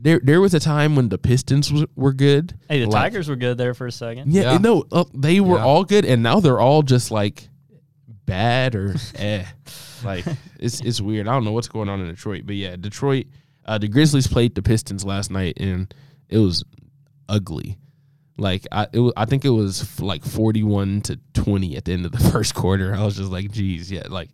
there, 0.00 0.20
there 0.22 0.40
was 0.40 0.54
a 0.54 0.60
time 0.60 0.94
when 0.96 1.08
the 1.08 1.18
Pistons 1.18 1.72
was, 1.72 1.84
were 1.96 2.12
good. 2.12 2.54
Hey, 2.68 2.80
the 2.80 2.86
Like- 2.86 3.10
Tigers 3.12 3.28
were 3.28 3.36
good 3.36 3.58
there 3.58 3.74
for 3.74 3.86
a 3.86 3.92
second. 3.92 4.32
Yeah, 4.32 4.52
Yeah. 4.52 4.58
no, 4.58 4.84
uh, 4.92 5.04
they 5.14 5.40
were 5.40 5.56
Yeah. 5.56 5.64
all 5.64 5.84
good, 5.84 6.04
and 6.04 6.22
now 6.22 6.40
they're 6.40 6.60
all 6.60 6.82
just 6.82 7.10
like 7.10 7.48
bad 8.26 8.74
or 8.74 8.94
eh. 9.16 9.44
Like 10.04 10.24
it's 10.60 10.80
it's 10.80 11.00
weird. 11.00 11.26
I 11.26 11.32
don't 11.32 11.44
know 11.44 11.52
what's 11.52 11.68
going 11.68 11.88
on 11.88 12.00
in 12.00 12.06
Detroit, 12.08 12.42
but 12.46 12.54
yeah, 12.56 12.76
Detroit. 12.76 13.26
Uh, 13.64 13.76
the 13.78 13.88
Grizzlies 13.88 14.26
played 14.26 14.54
the 14.54 14.62
Pistons 14.62 15.04
last 15.04 15.30
night, 15.30 15.58
and 15.60 15.92
it 16.28 16.38
was 16.38 16.64
ugly. 17.28 17.76
Like 18.38 18.66
I, 18.70 18.86
it 18.92 19.00
was, 19.00 19.12
I 19.16 19.24
think 19.24 19.44
it 19.44 19.50
was 19.50 19.82
f- 19.82 20.00
like 20.00 20.24
forty-one 20.24 21.00
to 21.02 21.18
twenty 21.34 21.76
at 21.76 21.84
the 21.84 21.92
end 21.92 22.06
of 22.06 22.12
the 22.12 22.18
first 22.32 22.54
quarter. 22.54 22.94
I 22.94 23.04
was 23.04 23.16
just 23.16 23.30
like, 23.30 23.50
geez, 23.50 23.90
yeah, 23.90 24.04
like. 24.08 24.30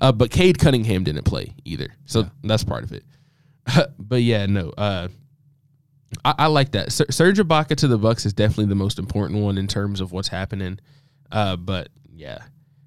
Uh, 0.00 0.10
but 0.10 0.30
Cade 0.32 0.58
Cunningham 0.58 1.04
didn't 1.04 1.22
play 1.24 1.54
either, 1.64 1.88
so 2.04 2.20
Yeah. 2.20 2.28
that's 2.42 2.64
part 2.64 2.82
of 2.82 2.92
it. 2.92 3.04
but 3.98 4.22
yeah, 4.22 4.46
no. 4.46 4.70
Uh, 4.70 5.08
I, 6.24 6.34
I 6.38 6.46
like 6.46 6.72
that. 6.72 6.92
Ser- 6.92 7.10
Serge 7.10 7.38
Ibaka 7.38 7.76
to 7.76 7.88
the 7.88 7.98
Bucks 7.98 8.26
is 8.26 8.32
definitely 8.32 8.66
the 8.66 8.74
most 8.74 8.98
important 8.98 9.40
one 9.40 9.58
in 9.58 9.66
terms 9.66 10.00
of 10.00 10.12
what's 10.12 10.28
happening. 10.28 10.78
Uh, 11.30 11.56
but 11.56 11.88
yeah, 12.12 12.38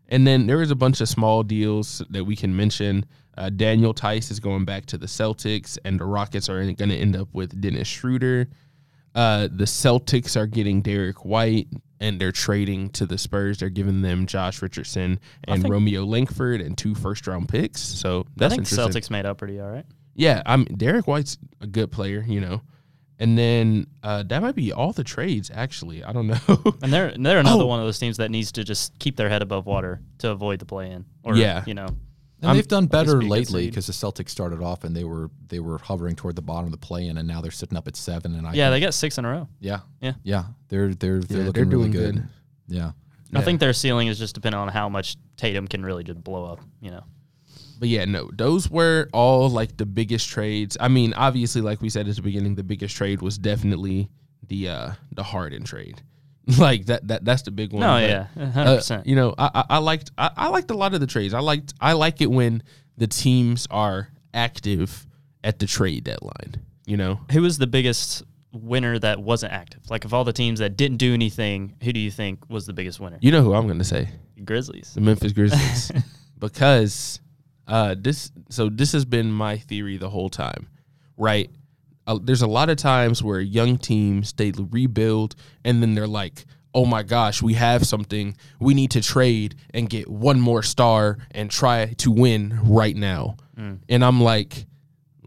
and 0.10 0.26
then 0.26 0.48
there 0.48 0.62
is 0.62 0.72
a 0.72 0.76
bunch 0.76 1.02
of 1.02 1.10
small 1.10 1.44
deals 1.44 2.02
that 2.10 2.24
we 2.24 2.36
can 2.36 2.56
mention. 2.56 3.06
Uh, 3.38 3.50
Daniel 3.50 3.94
Theis 3.94 4.32
is 4.32 4.40
going 4.40 4.66
back 4.66 4.86
to 4.88 4.98
the 4.98 5.06
Celtics, 5.06 5.78
and 5.86 6.00
the 6.00 6.06
Rockets 6.06 6.50
are 6.50 6.63
going 6.74 6.90
to 6.90 6.96
end 6.96 7.16
up 7.16 7.28
with 7.34 7.60
Dennis 7.60 7.88
Schroeder. 7.88 8.48
Uh, 9.13 9.48
the 9.52 9.66
Celtics 9.66 10.36
are 10.36 10.48
getting 10.48 10.82
Derrick 10.82 11.24
White, 11.26 11.68
and 12.00 12.20
they're 12.20 12.32
trading 12.32 12.90
to 12.92 13.06
the 13.06 13.18
Spurs. 13.18 13.58
They're 13.60 13.70
giving 13.70 14.02
them 14.02 14.26
Josh 14.26 14.62
Richardson 14.62 15.20
and 15.44 15.62
think- 15.62 15.72
Romeo 15.72 16.04
Langford 16.04 16.62
and 16.62 16.78
two 16.78 16.96
first 16.96 17.28
round 17.28 17.50
picks. 17.50 17.82
So 17.82 18.22
I 18.22 18.24
that's 18.38 18.56
think 18.56 18.72
interesting. 18.72 19.02
Celtics 19.02 19.10
made 19.12 19.26
up 19.26 19.38
pretty 19.40 19.60
all 19.60 19.70
right. 19.70 19.86
Yeah, 20.17 20.41
I'm 20.45 20.65
Derrick 20.65 21.08
White's 21.08 21.38
a 21.62 21.67
good 21.67 21.91
player, 21.91 22.25
you 22.27 22.41
know. 22.41 22.62
And 23.19 23.38
then 23.38 23.88
uh, 24.03 24.23
that 24.23 24.41
might 24.41 24.56
be 24.56 24.71
all 24.73 24.91
the 24.91 25.03
trades. 25.03 25.49
Actually, 25.53 26.03
I 26.03 26.12
don't 26.12 26.27
know. 26.27 26.38
And 26.84 26.91
they're 26.91 27.13
they're 27.17 27.39
another 27.39 27.63
Oh. 27.63 27.67
one 27.67 27.80
of 27.80 27.86
those 27.86 27.97
teams 27.99 28.17
that 28.17 28.30
needs 28.30 28.51
to 28.53 28.63
just 28.63 28.97
keep 28.99 29.15
their 29.15 29.30
head 29.30 29.41
above 29.41 29.65
water 29.65 30.01
to 30.19 30.32
avoid 30.32 30.60
the 30.60 30.65
play 30.65 30.91
in. 30.91 31.06
Or 31.23 31.36
Yeah. 31.36 31.63
you 31.65 31.73
know. 31.73 31.86
And 32.39 32.49
I'm- 32.49 32.56
they've 32.56 32.67
done 32.67 32.86
better 32.86 33.17
be 33.17 33.25
a 33.25 33.30
good 33.30 33.32
lately 33.32 33.65
because 33.67 33.88
the 33.88 33.93
Celtics 33.93 34.30
started 34.30 34.62
off 34.62 34.84
and 34.84 34.95
they 34.95 35.03
were 35.03 35.32
they 35.47 35.60
were 35.60 35.80
hovering 35.80 36.15
toward 36.15 36.36
the 36.36 36.43
bottom 36.43 36.65
of 36.65 36.71
the 36.71 36.77
play-in, 36.77 37.17
and 37.17 37.27
now 37.27 37.41
they're 37.41 37.49
sitting 37.49 37.77
up 37.77 37.88
at 37.88 37.95
seven. 37.95 38.36
And 38.36 38.45
I 38.45 38.53
Yeah, 38.53 38.65
think- 38.69 38.82
they 38.82 38.86
got 38.86 38.93
six 38.93 39.17
in 39.17 39.25
a 39.25 39.30
row. 39.30 39.47
yeah, 39.60 39.80
Yeah. 40.01 40.13
yeah. 40.23 40.43
They're 40.69 40.93
they're 40.93 41.19
they're 41.21 41.39
Yeah, 41.39 41.45
looking 41.47 41.69
they're 41.69 41.77
really 41.80 41.89
doing 41.91 42.06
good. 42.06 42.15
good. 42.15 42.27
Yeah, 42.67 42.88
I 43.34 43.39
Yeah. 43.39 43.41
think 43.41 43.60
their 43.60 43.73
ceiling 43.73 44.08
is 44.10 44.19
just 44.19 44.36
dependent 44.36 44.62
on 44.62 44.67
how 44.69 44.89
much 44.89 45.17
Tatum 45.38 45.67
can 45.67 45.84
really 45.84 46.03
just 46.03 46.23
blow 46.23 46.45
up. 46.45 46.60
You 46.82 46.91
know. 46.91 47.03
But 47.80 47.90
yeah, 47.90 48.06
no, 48.06 48.30
those 48.34 48.70
were 48.70 49.10
all 49.13 49.50
like 49.50 49.78
the 49.78 49.86
biggest 49.86 50.30
trades. 50.30 50.78
I 50.80 50.88
mean, 50.88 51.13
obviously, 51.13 51.62
like 51.62 51.82
we 51.82 51.90
said 51.90 52.08
at 52.08 52.16
the 52.16 52.22
beginning, 52.22 52.56
the 52.56 52.63
biggest 52.63 52.96
trade 52.96 53.22
was 53.22 53.38
definitely 53.38 54.10
the 54.48 54.70
uh 54.70 54.92
the 55.12 55.24
Harden 55.24 55.63
trade. 55.63 56.02
like 56.58 56.86
that 56.86 57.08
that 57.10 57.26
that's 57.26 57.42
the 57.42 57.52
big 57.52 57.74
one. 57.74 57.82
No, 57.82 57.88
but, 57.88 58.10
yeah, 58.10 58.52
hundred 58.52 58.72
uh, 58.72 58.76
percent. 58.78 59.06
you 59.06 59.16
know, 59.16 59.36
I, 59.38 59.52
I 59.54 59.63
I 59.72 59.78
liked 59.80 60.12
I, 60.18 60.32
I 60.36 60.48
liked 60.48 60.72
a 60.72 60.78
lot 60.78 60.94
of 60.94 61.02
the 61.02 61.08
trades. 61.08 61.34
I 61.34 61.40
liked 61.40 61.74
I 61.82 61.94
like 61.94 62.22
it 62.22 62.32
when 62.32 62.63
the 62.98 63.08
teams 63.08 63.68
are 63.70 64.10
active 64.34 65.06
at 65.44 65.60
the 65.60 65.68
trade 65.68 66.06
deadline. 66.06 66.62
You 66.86 66.96
know, 66.96 67.20
Who 67.32 67.42
was 67.42 67.58
the 67.58 67.68
biggest 67.68 68.24
winner 68.54 68.98
that 68.98 69.22
wasn't 69.22 69.52
active? 69.52 69.82
Like 69.90 70.06
of 70.06 70.13
all 70.13 70.24
the 70.24 70.32
teams 70.32 70.60
that 70.60 70.78
didn't 70.78 70.98
do 70.98 71.13
anything, 71.13 71.76
who 71.84 71.92
do 71.92 72.00
you 72.00 72.12
think 72.12 72.50
was 72.50 72.66
the 72.66 72.74
biggest 72.74 73.02
winner? 73.02 73.18
you 73.22 73.32
know 73.32 73.42
who 73.42 73.54
I'm 73.54 73.66
going 73.68 73.80
to 73.80 73.84
say. 73.84 74.08
Grizzlies. 74.46 74.94
the 74.94 75.02
Memphis 75.02 75.34
Grizzlies 75.34 75.92
because 76.40 77.20
uh, 77.67 77.95
this. 77.97 78.32
So 78.49 78.69
this 78.69 78.91
has 78.93 79.06
been 79.06 79.32
my 79.32 79.58
theory 79.58 79.97
the 79.97 80.10
whole 80.10 80.30
time, 80.30 80.67
right? 81.17 81.49
Uh, 82.06 82.19
there's 82.21 82.41
a 82.41 82.47
lot 82.47 82.69
of 82.69 82.77
times 82.77 83.21
where 83.21 83.41
young 83.41 83.77
teams 83.77 84.32
they 84.34 84.51
rebuild 84.51 85.36
and 85.65 85.82
then 85.82 85.93
they're 85.93 86.08
like, 86.08 86.45
"Oh 86.73 86.86
my 86.86 87.03
gosh, 87.03 87.41
we 87.41 87.53
have 87.56 87.86
something. 87.86 88.38
We 88.60 88.73
need 88.73 88.91
to 88.91 89.01
trade 89.01 89.56
and 89.73 89.89
get 89.89 90.10
one 90.10 90.39
more 90.39 90.63
star 90.63 91.17
and 91.32 91.51
try 91.51 91.93
to 91.97 92.12
win 92.12 92.60
right 92.63 92.95
now." 92.95 93.36
And 93.89 94.06
I'm 94.06 94.21
like, 94.21 94.65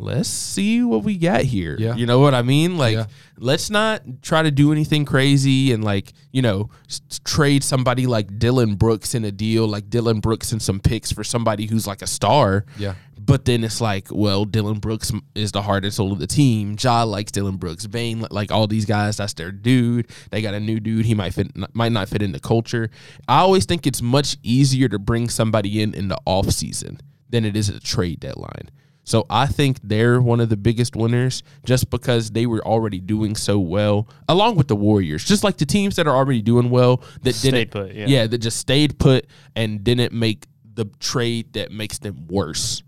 let's 0.01 0.29
see 0.29 0.83
what 0.83 1.03
we 1.05 1.17
got 1.19 1.43
here. 1.43 1.77
Yeah. 1.79 1.95
You 1.95 2.07
know 2.07 2.19
what 2.21 2.35
I 2.35 2.43
mean? 2.43 2.79
Like, 2.79 2.95
Yeah. 2.97 3.07
let's 3.39 3.71
not 3.71 4.03
try 4.23 4.43
to 4.43 4.51
do 4.51 4.73
anything 4.73 5.05
crazy 5.05 5.73
and 5.73 5.85
like, 5.85 6.13
you 6.33 6.43
know, 6.43 6.71
s- 6.89 7.01
trade 7.25 7.63
somebody 7.63 8.07
like 8.07 8.39
Dillon 8.39 8.75
Brooks 8.77 9.15
in 9.15 9.25
a 9.25 9.31
deal, 9.33 9.67
like 9.69 9.91
Dillon 9.91 10.21
Brooks 10.21 10.53
and 10.53 10.61
some 10.63 10.81
picks 10.81 11.13
for 11.13 11.23
somebody 11.25 11.67
who's 11.67 11.87
like 11.87 12.03
a 12.03 12.07
star. 12.07 12.65
Yeah. 12.79 12.95
But 13.23 13.45
then 13.45 13.63
it's 13.63 13.81
like, 13.83 14.09
well, 14.11 14.45
Dillon 14.47 14.79
Brooks 14.79 15.13
is 15.35 15.53
the 15.53 15.63
hardest 15.63 15.99
soul 15.99 16.11
of 16.11 16.19
the 16.19 16.27
team. 16.27 16.77
Ja 16.81 17.03
likes 17.05 17.31
Dillon 17.31 17.59
Brooks. 17.59 17.87
Bane, 17.87 18.25
like 18.31 18.51
all 18.51 18.67
these 18.67 18.87
guys, 18.87 19.19
that's 19.19 19.35
their 19.35 19.53
dude. 19.53 20.09
They 20.31 20.41
got 20.43 20.55
a 20.55 20.59
new 20.61 20.81
dude. 20.81 21.05
He 21.05 21.15
might 21.15 21.35
fit, 21.35 21.53
might 21.75 21.93
not 21.93 22.09
fit 22.09 22.23
in 22.23 22.33
the 22.33 22.41
culture. 22.41 22.91
I 23.29 23.41
always 23.41 23.67
think 23.67 23.87
it's 23.87 24.01
much 24.03 24.39
easier 24.43 24.89
to 24.89 24.99
bring 24.99 25.29
somebody 25.29 25.83
in 25.83 25.93
in 25.95 26.09
the 26.09 26.19
off 26.25 26.51
season 26.51 26.99
than 27.29 27.45
it 27.45 27.57
is 27.57 27.69
at 27.69 27.75
the 27.77 27.81
trade 27.81 28.19
deadline. 28.21 28.71
So 29.05 29.27
I 29.31 29.47
think 29.47 29.79
they're 29.83 30.21
one 30.21 30.41
of 30.41 30.51
the 30.51 30.57
biggest 30.57 30.95
winners 30.95 31.43
just 31.65 31.91
because 31.91 32.31
they 32.31 32.47
were 32.47 32.65
already 32.65 33.01
doing 33.01 33.35
so 33.35 33.59
well, 33.59 34.09
along 34.29 34.57
with 34.57 34.69
the 34.69 34.77
Warriors. 34.77 35.25
Just 35.25 35.43
like 35.43 35.57
the 35.57 35.67
teams 35.67 35.97
that 35.97 36.07
are 36.07 36.15
already 36.15 36.43
doing 36.43 36.71
well 36.71 37.03
that 37.23 37.35
Stayed 37.35 37.51
didn't 37.53 37.71
put, 37.71 37.93
yeah. 37.95 38.07
yeah, 38.07 38.27
that 38.27 38.39
just 38.39 38.59
stayed 38.59 38.99
put 38.99 39.27
and 39.57 39.83
didn't 39.83 40.13
make 40.13 40.47
the 40.75 40.85
trade 41.01 41.53
that 41.55 41.73
makes 41.73 41.99
them 41.99 42.27
worse. 42.29 42.83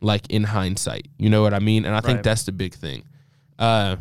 Like 0.00 0.26
in 0.30 0.44
hindsight, 0.44 1.08
you 1.18 1.30
know 1.30 1.42
what 1.42 1.54
I 1.54 1.60
mean? 1.60 1.84
And 1.84 1.94
I 1.94 2.00
think 2.00 2.16
Right. 2.16 2.24
that's 2.24 2.42
the 2.44 2.52
big 2.52 2.74
thing. 2.74 3.04
Uh, 3.58 3.96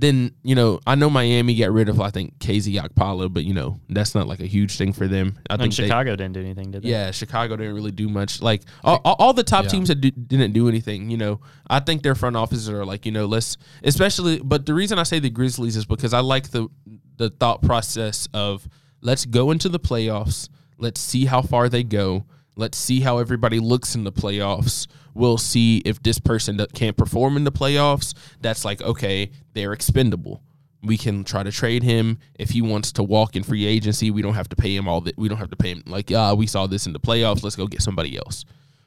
then 0.00 0.32
you 0.42 0.54
know 0.54 0.80
I 0.86 0.94
know 0.94 1.08
Miami 1.10 1.54
got 1.54 1.70
rid 1.72 1.88
of 1.88 2.00
I 2.00 2.10
think 2.10 2.38
KZ 2.38 2.74
Okpala, 2.80 3.32
but 3.32 3.44
you 3.44 3.54
know 3.54 3.80
that's 3.88 4.14
not 4.14 4.26
like 4.26 4.40
a 4.40 4.46
huge 4.46 4.76
thing 4.76 4.92
for 4.92 5.06
them. 5.08 5.38
I 5.48 5.54
And 5.54 5.62
think 5.62 5.74
they- 5.74 5.84
Chicago 5.84 6.16
didn't 6.16 6.32
do 6.34 6.40
anything, 6.40 6.70
did 6.70 6.82
they? 6.82 6.88
yeah, 6.90 7.10
Chicago 7.10 7.56
didn't 7.56 7.74
really 7.74 7.90
do 7.92 8.08
much. 8.08 8.42
Like 8.42 8.62
all, 8.84 9.00
all, 9.04 9.16
all 9.18 9.32
the 9.32 9.44
top 9.44 9.64
Yeah. 9.64 9.70
teams 9.70 9.88
that 9.88 10.00
do, 10.00 10.10
didn't 10.10 10.52
do 10.52 10.68
anything, 10.68 11.10
you 11.10 11.16
know, 11.16 11.40
I 11.68 11.80
think 11.80 12.02
their 12.02 12.14
front 12.14 12.36
offices 12.36 12.68
are 12.68 12.84
like, 12.84 13.06
you 13.06 13.12
know, 13.12 13.26
let's 13.26 13.56
especially. 13.82 14.40
But 14.40 14.66
the 14.66 14.74
reason 14.74 14.98
I 14.98 15.02
say 15.04 15.18
the 15.18 15.30
Grizzlies 15.30 15.76
is 15.76 15.86
because 15.86 16.12
I 16.12 16.20
like 16.20 16.50
the 16.50 16.68
the 17.16 17.30
thought 17.30 17.62
process 17.62 18.28
of 18.34 18.68
let's 19.00 19.24
go 19.24 19.50
into 19.50 19.68
the 19.68 19.80
playoffs, 19.80 20.48
let's 20.78 21.00
see 21.00 21.24
how 21.26 21.42
far 21.42 21.68
they 21.68 21.82
go, 21.82 22.24
let's 22.56 22.76
see 22.76 23.00
how 23.00 23.18
everybody 23.18 23.58
looks 23.58 23.94
in 23.94 24.04
the 24.04 24.12
playoffs. 24.12 24.86
We'll 25.16 25.38
see 25.38 25.78
if 25.84 26.02
this 26.02 26.20
person 26.20 26.64
can't 26.74 26.96
perform 26.96 27.36
in 27.36 27.44
the 27.44 27.52
playoffs. 27.52 28.14
That's 28.40 28.64
like 28.64 28.82
okay, 28.82 29.30
they're 29.54 29.72
expendable 29.72 30.42
we 30.86 30.96
can 30.96 31.24
try 31.24 31.42
to 31.42 31.50
trade 31.50 31.82
him 31.82 32.18
if 32.38 32.50
he 32.50 32.62
wants 32.62 32.92
to 32.92 33.02
walk 33.02 33.36
in 33.36 33.42
free 33.42 33.66
agency. 33.66 34.10
We 34.10 34.22
don't 34.22 34.34
have 34.34 34.48
to 34.50 34.56
pay 34.56 34.74
him 34.74 34.88
all 34.88 35.00
that. 35.02 35.18
We 35.18 35.28
don't 35.28 35.38
have 35.38 35.50
to 35.50 35.56
pay 35.56 35.70
him 35.70 35.82
like, 35.86 36.12
ah, 36.12 36.34
we 36.34 36.46
saw 36.46 36.66
this 36.66 36.86
in 36.86 36.92
the 36.92 37.00
playoffs. 37.00 37.42
Let's 37.42 37.56
go 37.56 37.66
get 37.66 37.82
somebody 37.82 38.16
else. 38.16 38.44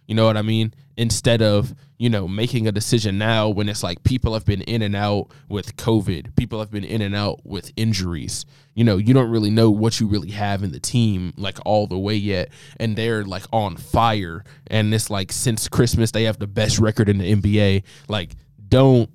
You 0.07 0.15
know 0.15 0.25
what 0.25 0.37
I 0.37 0.41
mean? 0.41 0.73
Instead 0.99 1.41
of 1.41 1.73
you 1.97 2.09
know 2.09 2.27
making 2.27 2.67
a 2.67 2.73
decision 2.73 3.17
now 3.17 3.47
when 3.47 3.69
it's 3.69 3.83
like 3.83 4.03
people 4.03 4.33
have 4.33 4.45
been 4.45 4.61
in 4.63 4.81
and 4.81 4.97
out 4.97 5.31
with 5.47 5.77
COVID, 5.77 6.35
people 6.35 6.59
have 6.59 6.69
been 6.69 6.83
in 6.83 7.01
and 7.01 7.15
out 7.15 7.39
with 7.45 7.71
injuries. 7.77 8.45
You 8.75 8.83
know, 8.83 8.97
you 8.97 9.13
don't 9.13 9.29
really 9.29 9.49
know 9.49 9.71
what 9.71 10.01
you 10.01 10.07
really 10.07 10.31
have 10.31 10.61
in 10.61 10.73
the 10.73 10.79
team 10.79 11.33
like 11.37 11.57
all 11.65 11.87
the 11.87 11.97
way 11.97 12.15
yet, 12.15 12.49
and 12.81 12.97
they're 12.97 13.23
like 13.23 13.45
on 13.53 13.77
fire. 13.77 14.43
And 14.67 14.93
it's 14.93 15.09
like 15.09 15.31
since 15.31 15.69
Christmas 15.69 16.11
they 16.11 16.23
have 16.23 16.37
the 16.37 16.47
best 16.47 16.79
record 16.79 17.07
in 17.07 17.17
the 17.17 17.33
NBA. 17.33 17.83
Like, 18.09 18.35
don't 18.67 19.09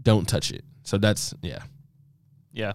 don't 0.00 0.28
touch 0.28 0.52
it. 0.52 0.64
So 0.84 0.98
that's 0.98 1.34
yeah. 1.42 1.64
Yeah. 2.52 2.74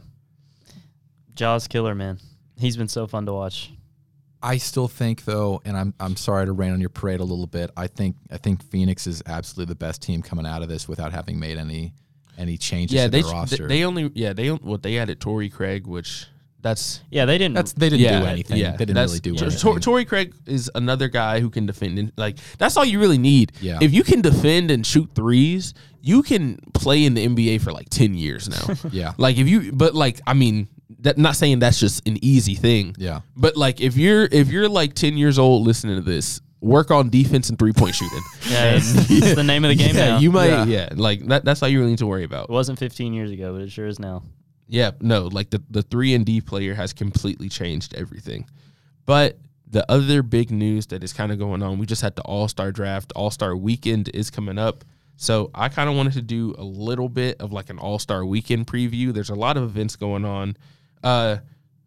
Jaws 1.34 1.68
killer, 1.68 1.96
man. 1.96 2.20
He's 2.58 2.78
been 2.78 2.90
so 2.90 3.08
fun 3.08 3.26
to 3.26 3.34
watch. 3.34 3.72
I 4.44 4.58
still 4.58 4.88
think 4.90 5.26
though, 5.26 5.62
and 5.66 5.76
I'm 5.78 5.94
I'm 6.00 6.16
sorry 6.18 6.46
to 6.46 6.52
rain 6.52 6.72
on 6.74 6.80
your 6.82 6.90
parade 6.90 7.22
a 7.22 7.24
little 7.24 7.48
bit. 7.48 7.72
I 7.78 7.88
think 7.88 8.18
I 8.30 8.38
think 8.38 8.62
Phoenix 8.70 9.08
is 9.08 9.24
absolutely 9.26 9.72
the 9.72 9.78
best 9.78 10.02
team 10.02 10.22
coming 10.22 10.46
out 10.46 10.62
of 10.62 10.70
this 10.70 10.88
without 10.88 11.14
having 11.14 11.40
made 11.40 11.58
any 11.58 11.94
any 12.38 12.58
changes 12.58 12.96
Yeah, 12.96 13.06
to 13.06 13.10
they 13.12 13.22
their 13.22 13.32
roster. 13.32 13.68
they 13.68 13.84
only 13.86 14.12
yeah 14.16 14.34
they 14.34 14.52
well 14.52 14.78
they 14.78 14.98
added 15.00 15.20
Torrey 15.22 15.50
Craig, 15.50 15.88
which 15.88 16.26
that's 16.62 17.02
Yeah, 17.12 17.26
they 17.26 17.38
didn't. 17.38 17.56
That's 17.56 17.74
they 17.74 17.90
didn't 17.90 18.02
yeah 18.02 18.20
do 18.22 18.26
anything. 18.26 18.58
Yeah, 18.58 18.72
they 18.72 18.86
didn't 18.86 18.98
really 19.06 19.20
do 19.20 19.36
Tor- 19.36 19.48
anything. 19.48 19.60
Tor- 19.62 19.80
Torrey 19.80 20.06
Craig 20.06 20.34
is 20.46 20.70
another 20.76 21.08
guy 21.10 21.40
who 21.40 21.50
can 21.50 21.66
defend. 21.66 21.98
And, 22.00 22.12
like 22.18 22.38
that's 22.58 22.76
all 22.78 22.86
you 22.86 23.00
really 23.00 23.18
need. 23.18 23.52
Yeah. 23.62 23.80
If 23.82 23.94
you 23.94 24.04
can 24.04 24.22
defend 24.22 24.72
and 24.72 24.86
shoot 24.86 25.10
threes, 25.16 25.74
you 26.02 26.24
can 26.24 26.58
play 26.74 27.06
in 27.06 27.14
the 27.14 27.28
NBA 27.28 27.62
for 27.62 27.72
like 27.72 27.90
ten 27.90 28.14
years 28.14 28.50
now. 28.50 28.76
yeah, 28.92 29.14
like 29.18 29.38
if 29.38 29.48
you, 29.48 29.72
but 29.74 29.94
like 29.94 30.20
I 30.28 30.34
mean, 30.34 30.68
that 31.04 31.18
not 31.18 31.36
saying 31.36 31.60
that's 31.60 31.80
just 31.80 32.08
an 32.08 32.18
easy 32.22 32.56
thing. 32.56 32.96
yeah, 32.98 33.22
But 33.36 33.56
like 33.56 33.80
if 33.82 33.96
you're 33.96 34.26
if 34.26 34.50
you're 34.50 34.68
like 34.70 34.94
ten 34.94 35.18
years 35.18 35.38
old 35.40 35.66
listening 35.66 35.96
to 35.96 36.02
this, 36.02 36.42
work 36.62 36.92
on 36.92 37.10
defense 37.10 37.50
and 37.50 37.60
three 37.60 37.74
point 37.74 37.96
shooting. 37.96 38.22
yeah, 38.50 38.76
it's, 38.76 38.94
it's 39.10 39.36
the 39.36 39.44
name 39.44 39.64
of 39.66 39.70
the 39.70 39.76
game 39.76 39.96
yeah, 39.96 40.06
now. 40.06 40.18
you 40.20 40.32
might. 40.32 40.48
Yeah. 40.48 40.66
Yeah. 40.66 40.90
like 40.96 41.26
that. 41.28 41.46
That's 41.46 41.62
all 41.62 41.70
you 41.70 41.80
really 41.80 41.92
need 41.92 42.00
to 42.00 42.08
worry 42.08 42.24
about. 42.24 42.46
it 42.46 42.50
wasn't 42.50 42.80
15 42.80 43.14
years 43.14 43.32
ago, 43.32 43.54
but 43.54 43.62
it 43.62 43.72
sure 43.72 43.88
is 43.88 44.00
now. 44.00 44.24
Yeah, 44.68 44.92
no, 45.02 45.28
like 45.28 45.50
the 45.50 45.62
the 45.70 45.84
three 45.84 46.14
and 46.14 46.26
D 46.26 46.42
player 46.42 46.74
has 46.74 46.94
completely 46.94 47.50
changed 47.50 47.94
everything. 47.96 48.48
But 49.06 49.38
the 49.68 49.90
other 49.92 50.24
big 50.24 50.52
news 50.52 50.88
that 50.88 51.04
is 51.04 51.14
kind 51.14 51.32
of 51.32 51.40
going 51.40 51.62
on, 51.62 51.80
we 51.80 51.86
just 51.86 52.02
had 52.02 52.16
the 52.16 52.22
All 52.24 52.48
Star 52.48 52.72
draft. 52.72 53.12
All 53.16 53.30
Star 53.30 53.56
weekend 53.56 54.10
is 54.14 54.30
coming 54.30 54.58
up. 54.58 54.86
So 55.18 55.52
I 55.54 55.70
kind 55.70 55.90
of 55.90 55.96
wanted 55.96 56.14
to 56.14 56.22
do 56.22 56.56
a 56.58 56.64
little 56.64 57.10
bit 57.10 57.40
of 57.42 57.52
like 57.52 57.70
an 57.70 57.78
All 57.78 58.00
Star 58.00 58.26
weekend 58.26 58.68
preview. 58.68 59.14
There's 59.14 59.30
a 59.30 59.36
lot 59.36 59.58
of 59.58 59.64
events 59.64 59.96
going 59.96 60.26
on. 60.26 60.56
Uh, 61.04 61.38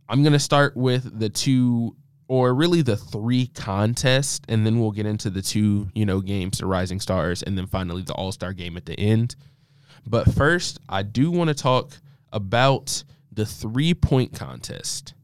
I'm 0.09 0.23
gonna 0.23 0.39
start 0.39 0.77
with 0.77 1.19
the 1.19 1.29
two, 1.29 1.97
or 2.29 2.55
really 2.55 2.83
the 2.83 2.97
three 2.97 3.49
contests, 3.49 4.41
and 4.49 4.67
then 4.67 4.79
we'll 4.79 4.93
get 4.93 5.07
into 5.07 5.31
the 5.31 5.43
two, 5.43 5.89
you 5.95 6.07
know, 6.07 6.21
games, 6.21 6.59
the 6.59 6.67
Rising 6.67 7.01
Stars, 7.01 7.43
and 7.43 7.57
then 7.57 7.67
finally 7.67 8.03
the 8.03 8.15
All 8.15 8.33
Star 8.33 8.53
game 8.53 8.77
at 8.77 8.87
the 8.87 8.99
end. 8.99 9.37
But 10.07 10.33
first, 10.35 10.79
I 10.89 11.03
do 11.03 11.31
want 11.31 11.49
to 11.49 11.55
talk 11.55 11.99
about 12.33 13.03
the 13.33 13.47
three 13.47 13.95
point 13.95 14.33
contest. 14.35 15.15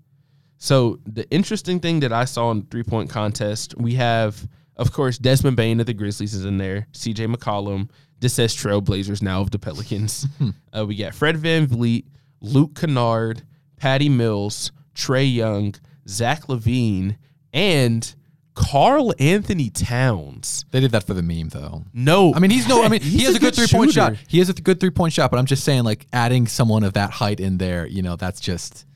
So, 0.59 1.01
the 1.07 1.29
interesting 1.31 1.81
thing 1.81 2.01
that 2.01 2.13
I 2.13 2.25
saw 2.25 2.51
in 2.51 2.61
the 2.61 2.67
three 2.67 2.85
point 2.85 3.11
contest, 3.11 3.77
we 3.77 3.95
have, 3.95 4.49
of 4.77 4.93
course, 4.93 5.19
Desmond 5.19 5.57
Bane 5.57 5.81
of 5.81 5.87
the 5.87 5.95
Grizzlies 5.95 6.35
is 6.35 6.45
in 6.45 6.59
there, 6.59 6.87
CJ 6.93 7.35
McCollum, 7.35 7.89
this 8.23 8.35
says 8.35 8.55
Trailblazers 8.55 9.21
now 9.21 9.41
of 9.41 9.51
the 9.51 9.59
Pelicans. 9.59 10.27
uh, 10.73 10.87
we 10.87 10.95
got 10.95 11.13
Fred 11.13 11.37
VanVleet, 11.37 12.05
Luke 12.41 12.77
Kennard, 12.77 13.43
Patty 13.83 14.09
Mills, 14.09 14.71
Trae 14.95 15.35
Young, 15.35 15.75
Zach 16.09 16.43
LaVine, 16.47 17.17
and 17.53 18.15
Karl 18.55 19.13
Anthony 19.19 19.71
Towns. 19.71 20.65
they 20.71 20.79
did 20.79 20.93
that 20.93 21.03
for 21.05 21.15
the 21.15 21.23
meme 21.23 21.49
though. 21.49 21.83
No, 21.93 22.33
I 22.33 22.39
mean, 22.39 22.53
he's 22.53 22.69
no. 22.69 22.85
I 22.85 22.89
mean, 22.89 23.01
he 23.01 23.25
has 23.25 23.35
a 23.35 23.41
good, 23.41 23.57
good 23.57 23.69
three 23.69 23.77
point 23.79 23.91
shot. 23.93 24.15
He 24.29 24.39
has 24.39 24.49
a 24.49 24.53
good 24.53 24.79
three 24.79 24.91
point 24.91 25.13
shot. 25.13 25.33
But 25.33 25.39
I'm 25.39 25.47
just 25.47 25.65
saying, 25.65 25.83
like 25.83 26.07
adding 26.13 26.47
someone 26.47 26.85
of 26.85 26.93
that 26.93 27.11
height 27.11 27.41
in 27.41 27.59
there, 27.59 27.85
you 27.87 28.03
know, 28.03 28.15
that's 28.15 28.41
just. 28.41 28.87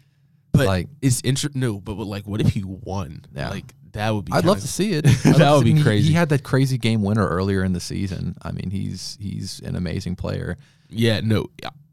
But 0.52 0.66
Like- 0.66 0.88
it's 1.02 1.20
interesting. 1.24 1.60
No, 1.60 1.80
but 1.80 1.94
like, 1.94 2.26
what 2.28 2.40
if 2.40 2.48
he 2.54 2.62
won? 2.64 3.24
Yeah. 3.34 3.50
Like 3.50 3.74
that 3.92 4.10
would 4.14 4.24
be. 4.26 4.32
I'd 4.34 4.44
love 4.44 4.58
kinda- 4.58 4.60
to 4.60 4.68
see 4.68 4.92
it. 4.92 5.04
That 5.38 5.52
would 5.52 5.64
be 5.64 5.74
he- 5.74 5.82
crazy. 5.82 6.08
He 6.08 6.14
had 6.14 6.28
that 6.28 6.44
crazy 6.44 6.78
game 6.78 7.02
winner 7.02 7.26
earlier 7.26 7.64
in 7.64 7.72
the 7.72 7.80
season. 7.80 8.36
I 8.42 8.52
mean, 8.52 8.70
he's 8.70 9.18
he's 9.20 9.58
an 9.64 9.74
amazing 9.74 10.14
player. 10.14 10.56
Yeah, 10.88 11.22
no. 11.24 11.46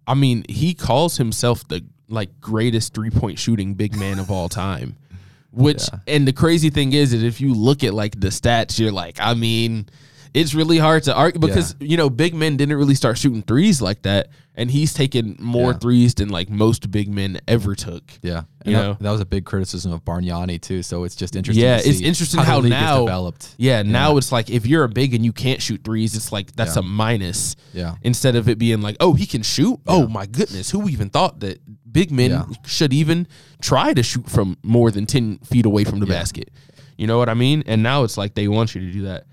I 0.05 0.13
mean, 0.13 0.43
he 0.49 0.73
calls 0.75 1.17
himself 1.17 1.67
the 1.67 1.83
like 2.13 2.39
greatest 2.39 2.93
three 2.93 3.09
point 3.09 3.37
shooting 3.39 3.73
big 3.73 3.95
man 3.95 4.19
of 4.19 4.31
all 4.31 4.47
time. 4.49 4.95
Which 5.51 5.83
Yeah. 5.91 5.99
and 6.07 6.27
the 6.27 6.33
crazy 6.33 6.69
thing 6.69 6.93
is, 6.93 7.13
is 7.13 7.21
if 7.23 7.39
you 7.39 7.53
look 7.53 7.83
at 7.83 7.93
like 7.93 8.19
the 8.19 8.29
stats, 8.29 8.79
you're 8.79 8.91
like, 8.91 9.17
I 9.19 9.33
mean, 9.35 9.87
it's 10.33 10.55
really 10.55 10.79
hard 10.79 11.03
to 11.03 11.13
argue 11.15 11.39
because 11.39 11.75
you 11.79 11.95
know 11.95 12.09
big 12.09 12.33
men 12.33 12.57
didn't 12.57 12.75
really 12.75 12.95
start 12.95 13.19
shooting 13.19 13.43
threes 13.43 13.79
like 13.79 14.01
that, 14.01 14.29
and 14.55 14.71
he's 14.71 14.91
taken 14.91 15.35
more 15.39 15.73
Yeah. 15.73 15.77
threes 15.77 16.15
than 16.15 16.29
like 16.29 16.49
most 16.49 16.89
big 16.89 17.07
men 17.07 17.39
ever 17.47 17.75
took. 17.75 18.01
Yeah, 18.23 18.45
You 18.65 18.75
and 18.75 18.87
know? 18.87 18.97
that 18.99 19.11
was 19.11 19.21
a 19.21 19.25
big 19.27 19.45
criticism 19.45 19.91
of 19.91 20.03
Bargnani 20.03 20.59
too. 20.59 20.81
So 20.81 21.03
it's 21.03 21.15
just 21.15 21.35
interesting. 21.35 21.63
Yeah, 21.63 21.79
it's 21.85 22.01
interesting 22.01 22.39
how 22.39 22.57
league 22.61 22.71
now- 22.71 23.01
developed. 23.01 23.53
Yeah, 23.59 23.83
now 23.83 24.17
it's 24.17 24.31
like 24.31 24.49
if 24.49 24.65
you're 24.65 24.85
a 24.85 24.89
big 24.89 25.13
and 25.13 25.23
you 25.23 25.33
can't 25.33 25.61
shoot 25.61 25.83
threes, 25.83 26.15
it's 26.15 26.31
like 26.31 26.55
that's 26.55 26.77
Yeah. 26.77 26.79
a 26.79 26.83
minus. 26.83 27.55
Yeah. 27.71 27.95
Instead 28.01 28.35
of 28.35 28.49
it 28.49 28.57
being 28.57 28.81
like, 28.81 28.97
oh, 28.99 29.13
he 29.13 29.27
can 29.27 29.43
shoot. 29.43 29.79
Oh 29.85 30.07
my 30.07 30.25
goodness, 30.25 30.71
who 30.71 30.89
even 30.89 31.11
thought 31.11 31.41
that 31.41 31.61
big 31.93 32.11
men 32.11 32.31
Yeah. 32.31 32.45
should 32.65 32.91
even 32.91 33.27
try 33.61 33.93
to 33.93 34.03
shoot 34.03 34.29
from 34.29 34.57
more 34.63 34.91
than 34.91 35.05
ten 35.05 35.37
feet 35.39 35.65
away 35.65 35.83
from 35.85 35.99
the 35.99 36.05
basket? 36.05 36.49
You 36.97 37.07
know 37.07 37.17
what 37.17 37.29
I 37.29 37.33
mean? 37.33 37.63
And 37.65 37.81
now 37.81 38.03
it's 38.03 38.17
like 38.17 38.33
they 38.33 38.47
want 38.47 38.75
you 38.75 38.81
to 38.81 38.91
do 38.91 39.01
that. 39.03 39.25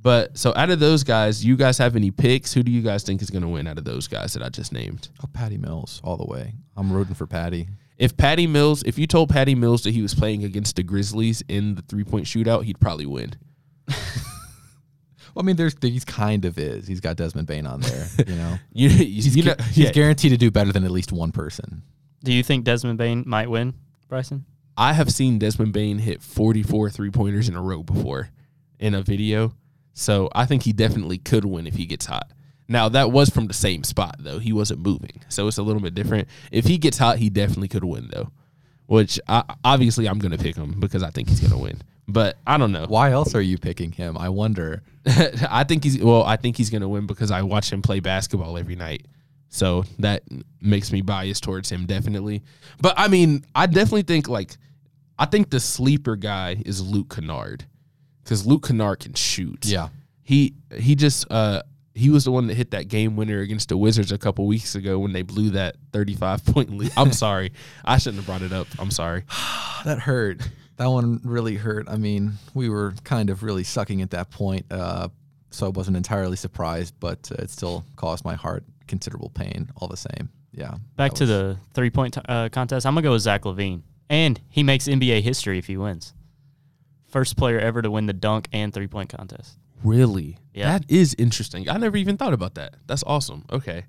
But 0.00 0.38
so 0.38 0.52
out 0.54 0.70
of 0.70 0.78
those 0.78 1.02
guys, 1.02 1.44
you 1.44 1.56
guys 1.56 1.78
have 1.78 1.96
any 1.96 2.10
picks? 2.12 2.52
Who 2.52 2.62
do 2.62 2.70
you 2.70 2.82
guys 2.82 3.02
think 3.02 3.20
is 3.22 3.30
going 3.30 3.42
to 3.42 3.48
win 3.48 3.66
out 3.66 3.78
of 3.78 3.84
those 3.84 4.06
guys 4.06 4.32
that 4.34 4.42
I 4.44 4.48
just 4.48 4.72
named? 4.72 5.08
Oh, 5.22 5.28
Patty 5.32 5.58
Mills 5.58 6.00
all 6.04 6.16
the 6.16 6.24
way. 6.26 6.54
I'm 6.76 6.92
rooting 6.92 7.14
for 7.14 7.26
Patty. 7.26 7.68
If 7.96 8.16
Patty 8.16 8.46
Mills, 8.46 8.84
if 8.84 8.96
you 8.96 9.08
told 9.08 9.28
Patty 9.28 9.56
Mills 9.56 9.82
that 9.82 9.90
he 9.92 10.02
was 10.02 10.14
playing 10.14 10.44
against 10.44 10.76
the 10.76 10.84
Grizzlies 10.84 11.42
in 11.48 11.74
the 11.74 11.82
three 11.82 12.04
point 12.04 12.26
shootout, 12.26 12.62
he'd 12.64 12.78
probably 12.78 13.06
win. 13.06 13.34
Well, 15.34 15.44
I 15.44 15.46
mean, 15.46 15.56
there's 15.56 15.74
he's 15.82 16.04
kind 16.04 16.44
of 16.44 16.58
is. 16.58 16.86
He's 16.86 17.00
got 17.00 17.16
Desmond 17.16 17.46
Bane 17.46 17.66
on 17.66 17.80
there. 17.80 18.06
You 18.26 18.34
know, 18.34 18.58
You, 18.72 18.88
he's, 18.88 19.36
you 19.36 19.42
know, 19.44 19.54
gu- 19.54 19.62
he's 19.64 19.78
yeah. 19.86 19.92
guaranteed 19.92 20.32
to 20.32 20.36
do 20.38 20.50
better 20.50 20.72
than 20.72 20.84
at 20.84 20.90
least 20.90 21.12
one 21.12 21.32
person. 21.32 21.82
Do 22.22 22.32
you 22.32 22.42
think 22.42 22.64
Desmond 22.64 22.98
Bane 22.98 23.24
might 23.26 23.50
win, 23.50 23.74
Bryson? 24.08 24.44
I 24.76 24.92
have 24.92 25.12
seen 25.12 25.38
Desmond 25.38 25.72
Bane 25.72 25.98
hit 25.98 26.22
44 26.22 26.90
three 26.90 27.10
pointers 27.10 27.48
in 27.48 27.56
a 27.56 27.62
row 27.62 27.82
before 27.82 28.30
in 28.78 28.94
a 28.94 29.02
video. 29.02 29.54
So 29.92 30.28
I 30.34 30.46
think 30.46 30.62
he 30.62 30.72
definitely 30.72 31.18
could 31.18 31.44
win 31.44 31.66
if 31.66 31.74
he 31.74 31.86
gets 31.86 32.06
hot. 32.06 32.30
Now 32.68 32.88
that 32.90 33.10
was 33.10 33.30
from 33.30 33.46
the 33.46 33.54
same 33.54 33.82
spot 33.82 34.16
though. 34.18 34.38
He 34.38 34.52
wasn't 34.52 34.80
moving, 34.80 35.22
so 35.28 35.48
it's 35.48 35.58
a 35.58 35.62
little 35.62 35.82
bit 35.82 35.94
different. 35.94 36.28
If 36.52 36.66
he 36.66 36.78
gets 36.78 36.98
hot, 36.98 37.18
he 37.18 37.30
definitely 37.30 37.68
could 37.68 37.84
win 37.84 38.08
though. 38.12 38.30
Which 38.86 39.18
I, 39.28 39.42
obviously 39.64 40.08
I'm 40.08 40.18
going 40.18 40.32
to 40.32 40.38
pick 40.38 40.56
him 40.56 40.78
because 40.78 41.02
I 41.02 41.10
think 41.10 41.28
he's 41.28 41.40
going 41.40 41.52
to 41.52 41.58
win. 41.58 41.82
But 42.06 42.38
I 42.46 42.56
don't 42.56 42.72
know. 42.72 42.86
Why 42.86 43.10
else 43.10 43.34
are 43.34 43.40
you 43.40 43.58
picking 43.58 43.92
him? 43.92 44.16
I 44.16 44.30
wonder. 44.30 44.82
I 45.06 45.64
think 45.64 45.84
he's 45.84 45.98
well. 45.98 46.22
I 46.22 46.36
think 46.36 46.56
he's 46.56 46.70
going 46.70 46.80
to 46.82 46.88
win 46.88 47.06
because 47.06 47.30
I 47.30 47.42
watch 47.42 47.70
him 47.70 47.82
play 47.82 48.00
basketball 48.00 48.56
every 48.56 48.76
night. 48.76 49.06
So 49.48 49.84
that 49.98 50.22
makes 50.60 50.92
me 50.92 51.00
biased 51.00 51.42
towards 51.42 51.70
him 51.70 51.86
definitely. 51.86 52.42
But 52.80 52.94
I 52.98 53.08
mean, 53.08 53.44
I 53.54 53.66
definitely 53.66 54.02
think 54.02 54.28
like 54.28 54.56
I 55.18 55.24
think 55.26 55.50
the 55.50 55.60
sleeper 55.60 56.16
guy 56.16 56.62
is 56.66 56.80
Luke 56.86 57.14
Kennard 57.14 57.64
because 58.22 58.46
Luke 58.46 58.66
Kennard 58.66 59.00
can 59.00 59.14
shoot. 59.14 59.64
Yeah. 59.66 59.88
he 60.22 60.54
he 60.76 60.94
just 60.94 61.30
uh 61.30 61.62
he 61.94 62.10
was 62.10 62.24
the 62.24 62.30
one 62.30 62.46
that 62.46 62.54
hit 62.54 62.70
that 62.70 62.86
game 62.86 63.16
winner 63.16 63.40
against 63.40 63.70
the 63.70 63.76
Wizards 63.76 64.12
a 64.12 64.18
couple 64.18 64.46
weeks 64.46 64.76
ago 64.76 65.00
when 65.00 65.12
they 65.12 65.22
blew 65.22 65.50
that 65.50 65.74
35 65.92 66.44
point 66.44 66.70
lead. 66.76 66.92
I'm 66.96 67.10
sorry. 67.26 67.52
I 67.84 67.98
shouldn't 67.98 68.18
have 68.18 68.26
brought 68.26 68.42
it 68.42 68.52
up. 68.52 68.68
I'm 68.78 68.90
sorry. 68.90 69.24
That 69.84 70.00
hurt. 70.00 70.40
That 70.76 70.86
one 70.86 71.20
really 71.22 71.54
hurt. 71.54 71.88
I 71.88 71.96
mean, 71.98 72.32
we 72.52 72.68
were 72.68 72.94
kind 73.04 73.30
of 73.30 73.44
really 73.44 73.62
sucking 73.62 74.02
at 74.02 74.10
that 74.10 74.28
point, 74.30 74.66
uh, 74.72 75.08
so 75.50 75.66
I 75.66 75.68
wasn't 75.68 75.96
entirely 75.96 76.36
surprised, 76.36 76.94
but 76.98 77.30
uh, 77.30 77.42
it 77.42 77.50
still 77.50 77.84
caused 77.94 78.24
my 78.24 78.34
heart 78.34 78.64
considerable 78.88 79.30
pain 79.30 79.70
all 79.76 79.86
the 79.88 79.96
same. 79.96 80.30
Yeah. 80.52 80.74
Back 80.96 81.12
to 81.14 81.24
was- 81.24 81.30
the 81.30 81.56
three 81.74 81.90
point 81.90 82.16
uh, 82.28 82.48
contest. 82.50 82.86
I'm 82.86 82.94
gonna 82.94 83.02
go 83.04 83.12
with 83.12 83.22
Zach 83.22 83.42
LaVine, 83.42 83.82
and 84.10 84.40
he 84.48 84.62
makes 84.62 84.86
NBA 84.88 85.22
history 85.22 85.58
if 85.58 85.66
he 85.66 85.76
wins. 85.76 86.14
First 87.08 87.36
player 87.36 87.58
ever 87.58 87.80
to 87.82 87.90
win 87.90 88.06
the 88.06 88.12
dunk 88.12 88.48
and 88.52 88.72
three 88.72 88.86
point 88.88 89.08
contest. 89.10 89.58
Really? 89.84 90.38
Yeah. 90.52 90.72
That 90.78 90.84
is 90.90 91.14
interesting. 91.18 91.68
I 91.68 91.76
never 91.78 91.96
even 91.96 92.16
thought 92.16 92.32
about 92.34 92.56
that. 92.56 92.74
That's 92.86 93.04
awesome. 93.06 93.44
Okay. 93.50 93.84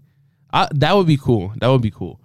I, 0.54 0.68
that 0.76 0.96
would 0.96 1.08
be 1.08 1.18
cool. 1.18 1.52
That 1.58 1.68
would 1.68 1.82
be 1.82 1.92
cool. 1.92 2.20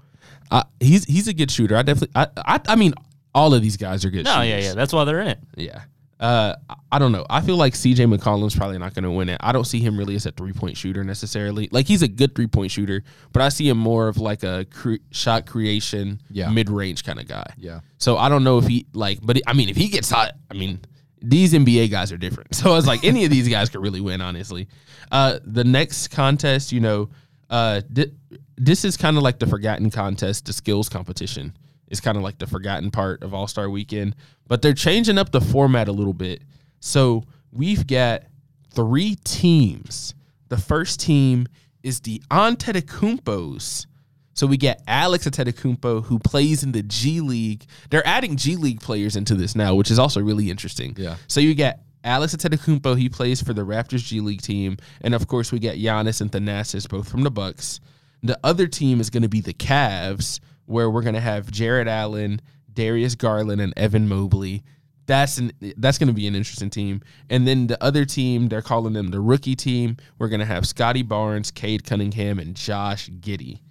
Uh, 0.51 0.63
he's 0.81 1.05
he's 1.05 1.27
a 1.29 1.35
good 1.35 1.51
shooter. 1.51 1.77
I 1.77 1.83
definitely. 1.83 2.13
I, 2.15 2.27
I 2.37 2.61
I 2.69 2.77
mean, 2.77 2.95
all 3.35 3.55
of 3.55 3.63
these 3.63 3.77
guys 3.77 4.05
are 4.05 4.11
good. 4.11 4.25
No, 4.25 4.35
shooters. 4.35 4.49
yeah, 4.49 4.59
yeah. 4.59 4.75
That's 4.75 4.93
why 4.93 5.05
they're 5.05 5.21
in 5.21 5.29
it. 5.29 5.39
Yeah. 5.57 5.83
Uh, 6.25 6.55
I- 6.91 6.99
don't 6.99 7.13
know. 7.13 7.27
I 7.29 7.41
feel 7.43 7.57
like 7.57 7.75
CJ 7.75 8.07
McCollum's 8.17 8.57
probably 8.57 8.79
not 8.79 8.95
going 8.95 9.03
to 9.05 9.11
win 9.11 9.29
it. 9.29 9.37
I 9.41 9.53
don't 9.53 9.65
see 9.67 9.81
him 9.81 9.99
really 9.99 10.15
as 10.17 10.25
a 10.27 10.31
three 10.33 10.53
point 10.53 10.77
shooter 10.77 11.05
necessarily. 11.05 11.69
Like 11.73 11.87
he's 11.87 12.03
a 12.03 12.09
good 12.09 12.35
three 12.35 12.47
point 12.47 12.71
shooter, 12.71 13.03
but 13.33 13.43
I 13.43 13.49
see 13.51 13.69
him 13.69 13.79
more 13.79 14.09
of 14.09 14.17
like 14.19 14.43
a 14.43 14.65
cre- 14.71 15.03
shot 15.11 15.45
creation, 15.47 16.21
Yeah. 16.31 16.49
mid 16.51 16.71
range 16.71 17.05
kind 17.05 17.19
of 17.21 17.27
guy. 17.29 17.45
Yeah. 17.59 17.81
So 17.99 18.17
I 18.17 18.29
don't 18.29 18.45
know 18.45 18.59
if 18.59 18.67
he 18.67 18.87
like, 18.95 19.19
but 19.23 19.39
I 19.47 19.53
mean, 19.53 19.69
if 19.69 19.77
he 19.77 19.89
gets 19.89 20.09
hot, 20.11 20.33
I 20.51 20.55
mean, 20.55 20.81
these 21.21 21.53
NBA 21.53 21.91
guys 21.91 22.11
are 22.13 22.17
different. 22.17 22.55
So 22.55 22.71
I 22.71 22.75
was 22.75 22.87
like, 22.87 23.05
any 23.05 23.25
of 23.25 23.31
these 23.31 23.49
guys 23.49 23.69
could 23.69 23.83
really 23.83 24.01
win, 24.01 24.21
honestly. 24.21 24.69
Uh, 25.13 25.39
the 25.45 25.65
next 25.65 26.09
contest, 26.09 26.71
you 26.73 26.81
know, 26.81 27.11
uh, 27.51 27.81
thi- 27.93 28.13
this 28.57 28.85
is 28.85 28.97
kind 28.97 29.17
of 29.17 29.23
like 29.23 29.39
the 29.41 29.47
forgotten 29.47 29.91
contest, 29.91 30.47
the 30.47 30.53
skills 30.53 30.89
competition. 30.89 31.53
It's 31.95 32.01
kind 32.01 32.17
of 32.17 32.25
like 32.25 32.39
the 32.39 32.49
forgotten 32.49 32.91
part 32.91 33.23
of 33.23 33.33
All 33.33 33.47
Star 33.47 33.71
Weekend, 33.71 34.17
but 34.49 34.63
they're 34.63 34.75
changing 34.75 35.17
up 35.17 35.31
the 35.31 35.41
format 35.41 35.87
a 35.87 35.93
little 35.93 36.13
bit. 36.13 36.43
So 36.81 37.23
we've 37.53 37.87
got 37.87 38.25
three 38.73 39.15
teams. 39.23 40.13
The 40.49 40.57
first 40.57 40.99
team 40.99 41.47
is 41.85 42.01
the 42.01 42.21
Antetokounmpos. 42.33 43.87
So 44.33 44.49
we 44.49 44.57
get 44.57 44.83
Alex 44.89 45.25
Antetokounmpo 45.29 46.05
who 46.05 46.19
plays 46.19 46.65
in 46.65 46.73
the 46.73 46.83
G 46.83 47.21
League. 47.21 47.65
They're 47.91 48.05
adding 48.05 48.35
G 48.35 48.57
League 48.57 48.81
players 48.81 49.15
into 49.15 49.37
this 49.37 49.55
now, 49.55 49.77
which 49.77 49.93
is 49.93 50.01
also 50.01 50.21
really 50.21 50.51
interesting. 50.51 50.97
Yeah. 50.99 51.15
So 51.29 51.39
you 51.39 51.55
get 51.55 51.85
Alex 52.03 52.35
Antetokounmpo, 52.35 52.99
he 52.99 53.09
plays 53.09 53.41
for 53.41 53.55
the 53.55 53.65
Raptors 53.65 54.05
G 54.05 54.21
League 54.21 54.43
team, 54.43 54.79
and 55.01 55.15
of 55.15 55.29
course 55.29 55.53
we 55.53 55.61
get 55.61 55.79
Giannis 55.79 56.21
and 56.21 56.33
Thanasis, 56.33 56.89
both 56.89 57.09
from 57.09 57.23
the 57.23 57.31
Bucks. 57.31 57.79
The 58.25 58.37
other 58.43 58.67
team 58.67 59.01
is 59.01 59.11
going 59.11 59.23
to 59.23 59.29
be 59.29 59.41
the 59.41 59.55
Cavs, 59.55 60.41
where 60.67 60.91
we're 60.91 61.03
going 61.03 61.15
to 61.15 61.21
have 61.21 61.51
Jarrett 61.51 61.89
Allen, 61.89 62.41
Darius 62.73 63.15
Garland, 63.15 63.61
and 63.61 63.73
Evan 63.77 64.09
Mobley. 64.09 64.63
That's 65.07 65.37
an 65.39 65.53
that's 65.77 65.99
going 65.99 66.07
to 66.09 66.15
be 66.15 66.27
an 66.27 66.35
interesting 66.35 66.71
team. 66.71 67.03
And 67.29 67.47
then 67.47 67.67
the 67.67 67.83
other 67.83 68.05
team, 68.07 68.49
they're 68.49 68.63
calling 68.63 68.95
them 68.95 69.09
the 69.09 69.21
rookie 69.21 69.55
team. 69.55 69.99
We're 70.19 70.29
going 70.29 70.41
to 70.41 70.47
have 70.47 70.67
Scottie 70.67 71.03
Barnes, 71.03 71.51
Cade 71.51 71.85
Cunningham, 71.85 72.39
and 72.39 72.55
Josh 72.55 73.11
Giddey. 73.11 73.59
Hmm. 73.59 73.63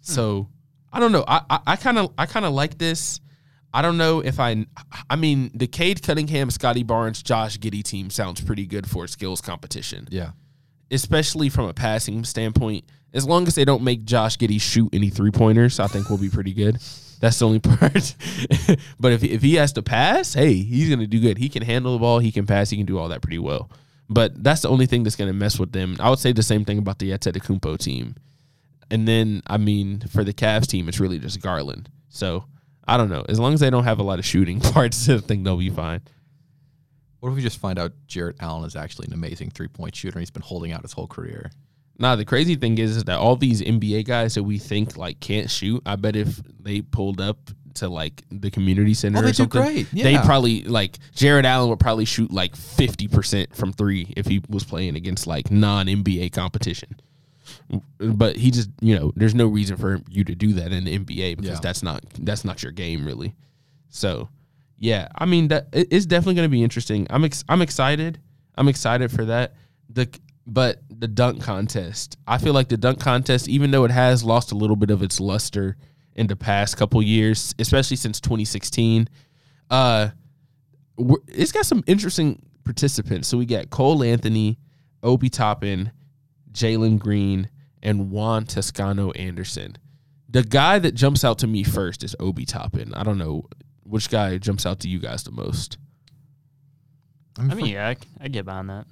So 0.00 0.48
I 0.92 0.98
don't 1.00 1.12
know. 1.12 1.24
I 1.28 1.60
I 1.66 1.76
kind 1.76 1.98
of 1.98 2.12
I 2.18 2.26
kind 2.26 2.44
of 2.44 2.52
like 2.52 2.78
this. 2.78 3.20
I 3.72 3.82
don't 3.82 3.96
know 3.98 4.20
if 4.20 4.38
I. 4.40 4.66
I 5.10 5.16
mean, 5.16 5.50
the 5.54 5.66
Cade 5.68 6.02
Cunningham, 6.02 6.50
Scottie 6.50 6.82
Barnes, 6.84 7.22
Josh 7.22 7.58
Giddey 7.58 7.82
team 7.82 8.10
sounds 8.10 8.40
pretty 8.40 8.66
good 8.66 8.88
for 8.88 9.06
skills 9.08 9.40
competition, 9.40 10.06
Yeah. 10.10 10.30
especially 10.90 11.48
from 11.48 11.66
a 11.68 11.74
passing 11.74 12.24
standpoint. 12.24 12.84
As 13.14 13.26
long 13.26 13.46
as 13.46 13.54
they 13.54 13.64
don't 13.64 13.82
make 13.82 14.04
Josh 14.04 14.36
Giddey 14.36 14.60
shoot 14.60 14.90
any 14.92 15.08
three 15.08 15.30
pointers, 15.30 15.80
I 15.80 15.86
think 15.86 16.08
we'll 16.08 16.18
be 16.18 16.28
pretty 16.28 16.52
good. 16.52 16.78
That's 17.20 17.38
the 17.38 17.46
only 17.46 17.58
part. 17.60 18.14
but 19.00 19.12
if 19.12 19.22
if 19.24 19.40
he 19.40 19.54
has 19.54 19.72
to 19.74 19.82
pass, 19.82 20.34
hey, 20.34 20.54
he's 20.54 20.90
gonna 20.90 21.06
do 21.06 21.20
good. 21.20 21.38
He 21.38 21.48
can 21.48 21.62
handle 21.62 21.92
the 21.92 21.98
ball. 22.00 22.18
He 22.18 22.32
can 22.32 22.46
pass. 22.46 22.70
He 22.70 22.76
can 22.76 22.86
do 22.86 22.98
all 22.98 23.08
that 23.08 23.22
pretty 23.22 23.38
well. 23.38 23.70
But 24.10 24.42
that's 24.42 24.62
the 24.62 24.68
only 24.68 24.86
thing 24.86 25.04
that's 25.04 25.16
gonna 25.16 25.32
mess 25.32 25.58
with 25.58 25.72
them. 25.72 25.96
I 26.00 26.10
would 26.10 26.18
say 26.18 26.32
the 26.32 26.42
same 26.42 26.64
thing 26.64 26.78
about 26.78 26.98
the 26.98 27.12
Antetokounmpo 27.12 27.78
team. 27.78 28.16
And 28.90 29.08
then, 29.08 29.42
I 29.46 29.56
mean, 29.56 30.00
for 30.00 30.24
the 30.24 30.34
Cavs 30.34 30.66
team, 30.66 30.88
it's 30.88 31.00
really 31.00 31.18
just 31.18 31.40
Garland. 31.40 31.88
So 32.10 32.44
I 32.86 32.96
don't 32.96 33.08
know. 33.08 33.24
As 33.28 33.40
long 33.40 33.54
as 33.54 33.60
they 33.60 33.70
don't 33.70 33.84
have 33.84 33.98
a 33.98 34.02
lot 34.02 34.18
of 34.18 34.24
shooting 34.24 34.60
parts, 34.72 35.08
I 35.08 35.18
think 35.18 35.44
they'll 35.44 35.56
be 35.56 35.70
fine. 35.70 36.02
What 37.20 37.30
if 37.30 37.36
we 37.36 37.42
just 37.42 37.58
find 37.58 37.78
out 37.78 37.92
Jarrett 38.06 38.36
Allen 38.40 38.66
is 38.66 38.76
actually 38.76 39.06
an 39.06 39.14
amazing 39.14 39.50
three 39.50 39.68
point 39.68 39.96
shooter 39.96 40.18
and 40.18 40.20
he's 40.20 40.30
been 40.30 40.42
holding 40.42 40.72
out 40.72 40.82
his 40.82 40.92
whole 40.92 41.06
career? 41.06 41.50
Nah, 41.98 42.16
the 42.16 42.24
crazy 42.24 42.56
thing 42.56 42.76
is, 42.78 42.96
is 42.96 43.04
that 43.04 43.18
all 43.18 43.36
these 43.36 43.62
NBA 43.62 44.04
guys 44.06 44.34
that 44.34 44.42
we 44.42 44.58
think 44.58 44.96
like 44.96 45.20
can't 45.20 45.48
shoot, 45.50 45.82
I 45.86 45.96
bet 45.96 46.16
if 46.16 46.40
they 46.60 46.80
pulled 46.82 47.20
up 47.20 47.38
to 47.74 47.88
like 47.88 48.22
the 48.30 48.50
community 48.50 48.94
center 48.94 49.18
Oh, 49.24 49.28
or 49.28 49.32
something, 49.32 49.62
great. 49.62 49.88
they 49.92 50.16
probably 50.18 50.62
like 50.64 50.98
Jarrett 51.14 51.44
Allen 51.44 51.68
would 51.70 51.80
probably 51.80 52.04
shoot 52.04 52.32
like 52.32 52.54
fifty 52.56 53.06
percent 53.08 53.54
from 53.54 53.72
three 53.72 54.12
if 54.16 54.26
he 54.26 54.42
was 54.48 54.64
playing 54.64 54.96
against 54.96 55.26
like 55.26 55.50
non 55.50 55.86
NBA 55.86 56.32
competition. 56.32 56.96
But 57.98 58.36
he 58.36 58.50
just, 58.50 58.70
you 58.80 58.96
know, 58.98 59.12
there's 59.16 59.34
no 59.34 59.46
reason 59.46 59.76
for 59.76 60.00
you 60.08 60.24
to 60.24 60.34
do 60.34 60.54
that 60.54 60.72
in 60.72 60.84
the 60.84 60.98
NBA 60.98 61.36
because 61.36 61.56
Yeah. 61.56 61.60
that's 61.62 61.82
not 61.82 62.02
that's 62.18 62.44
not 62.44 62.62
your 62.62 62.72
game 62.72 63.04
really. 63.04 63.34
So, 63.90 64.28
yeah, 64.78 65.08
I 65.16 65.26
mean 65.26 65.48
that 65.48 65.68
it's 65.72 66.06
definitely 66.06 66.34
going 66.34 66.48
to 66.48 66.52
be 66.52 66.62
interesting. 66.62 67.06
I'm 67.10 67.24
ex- 67.24 67.44
I'm 67.48 67.62
excited. 67.62 68.20
I'm 68.56 68.68
excited 68.68 69.10
for 69.10 69.24
that. 69.26 69.54
The 69.90 70.08
but 70.46 70.82
the 70.90 71.08
dunk 71.08 71.42
contest, 71.42 72.16
I 72.26 72.38
feel 72.38 72.52
like 72.52 72.68
the 72.68 72.76
dunk 72.76 73.00
contest, 73.00 73.48
even 73.48 73.70
though 73.70 73.84
it 73.84 73.90
has 73.90 74.22
lost 74.24 74.52
a 74.52 74.54
little 74.54 74.76
bit 74.76 74.90
of 74.90 75.02
its 75.02 75.20
luster 75.20 75.76
in 76.14 76.26
the 76.26 76.36
past 76.36 76.76
couple 76.76 77.02
years, 77.02 77.54
especially 77.58 77.96
since 77.96 78.20
2016, 78.20 79.08
uh, 79.70 80.08
it's 81.28 81.52
got 81.52 81.66
some 81.66 81.82
interesting 81.86 82.42
participants. 82.64 83.28
So 83.28 83.38
we 83.38 83.46
got 83.46 83.70
Cole 83.70 84.02
Anthony, 84.04 84.58
Obi 85.02 85.28
Toppin, 85.28 85.90
Jalen 86.52 86.98
Green, 86.98 87.48
and 87.82 88.10
Juan 88.10 88.44
Toscano 88.44 89.10
Anderson. 89.12 89.76
The 90.28 90.42
guy 90.42 90.78
that 90.78 90.94
jumps 90.94 91.24
out 91.24 91.38
to 91.38 91.46
me 91.46 91.62
first 91.62 92.02
is 92.02 92.14
Obi 92.20 92.44
Toppin. 92.44 92.92
I 92.94 93.02
don't 93.02 93.18
know 93.18 93.46
which 93.84 94.10
guy 94.10 94.38
jumps 94.38 94.66
out 94.66 94.80
to 94.80 94.88
you 94.88 94.98
guys 94.98 95.22
the 95.24 95.30
most. 95.30 95.78
I 97.38 97.42
mean, 97.42 97.50
I 97.50 97.54
mean, 97.54 97.64
for- 97.66 97.72
yeah, 97.72 97.88
I, 97.88 97.96
I 98.20 98.28
get 98.28 98.44
behind 98.44 98.70
that. 98.70 98.86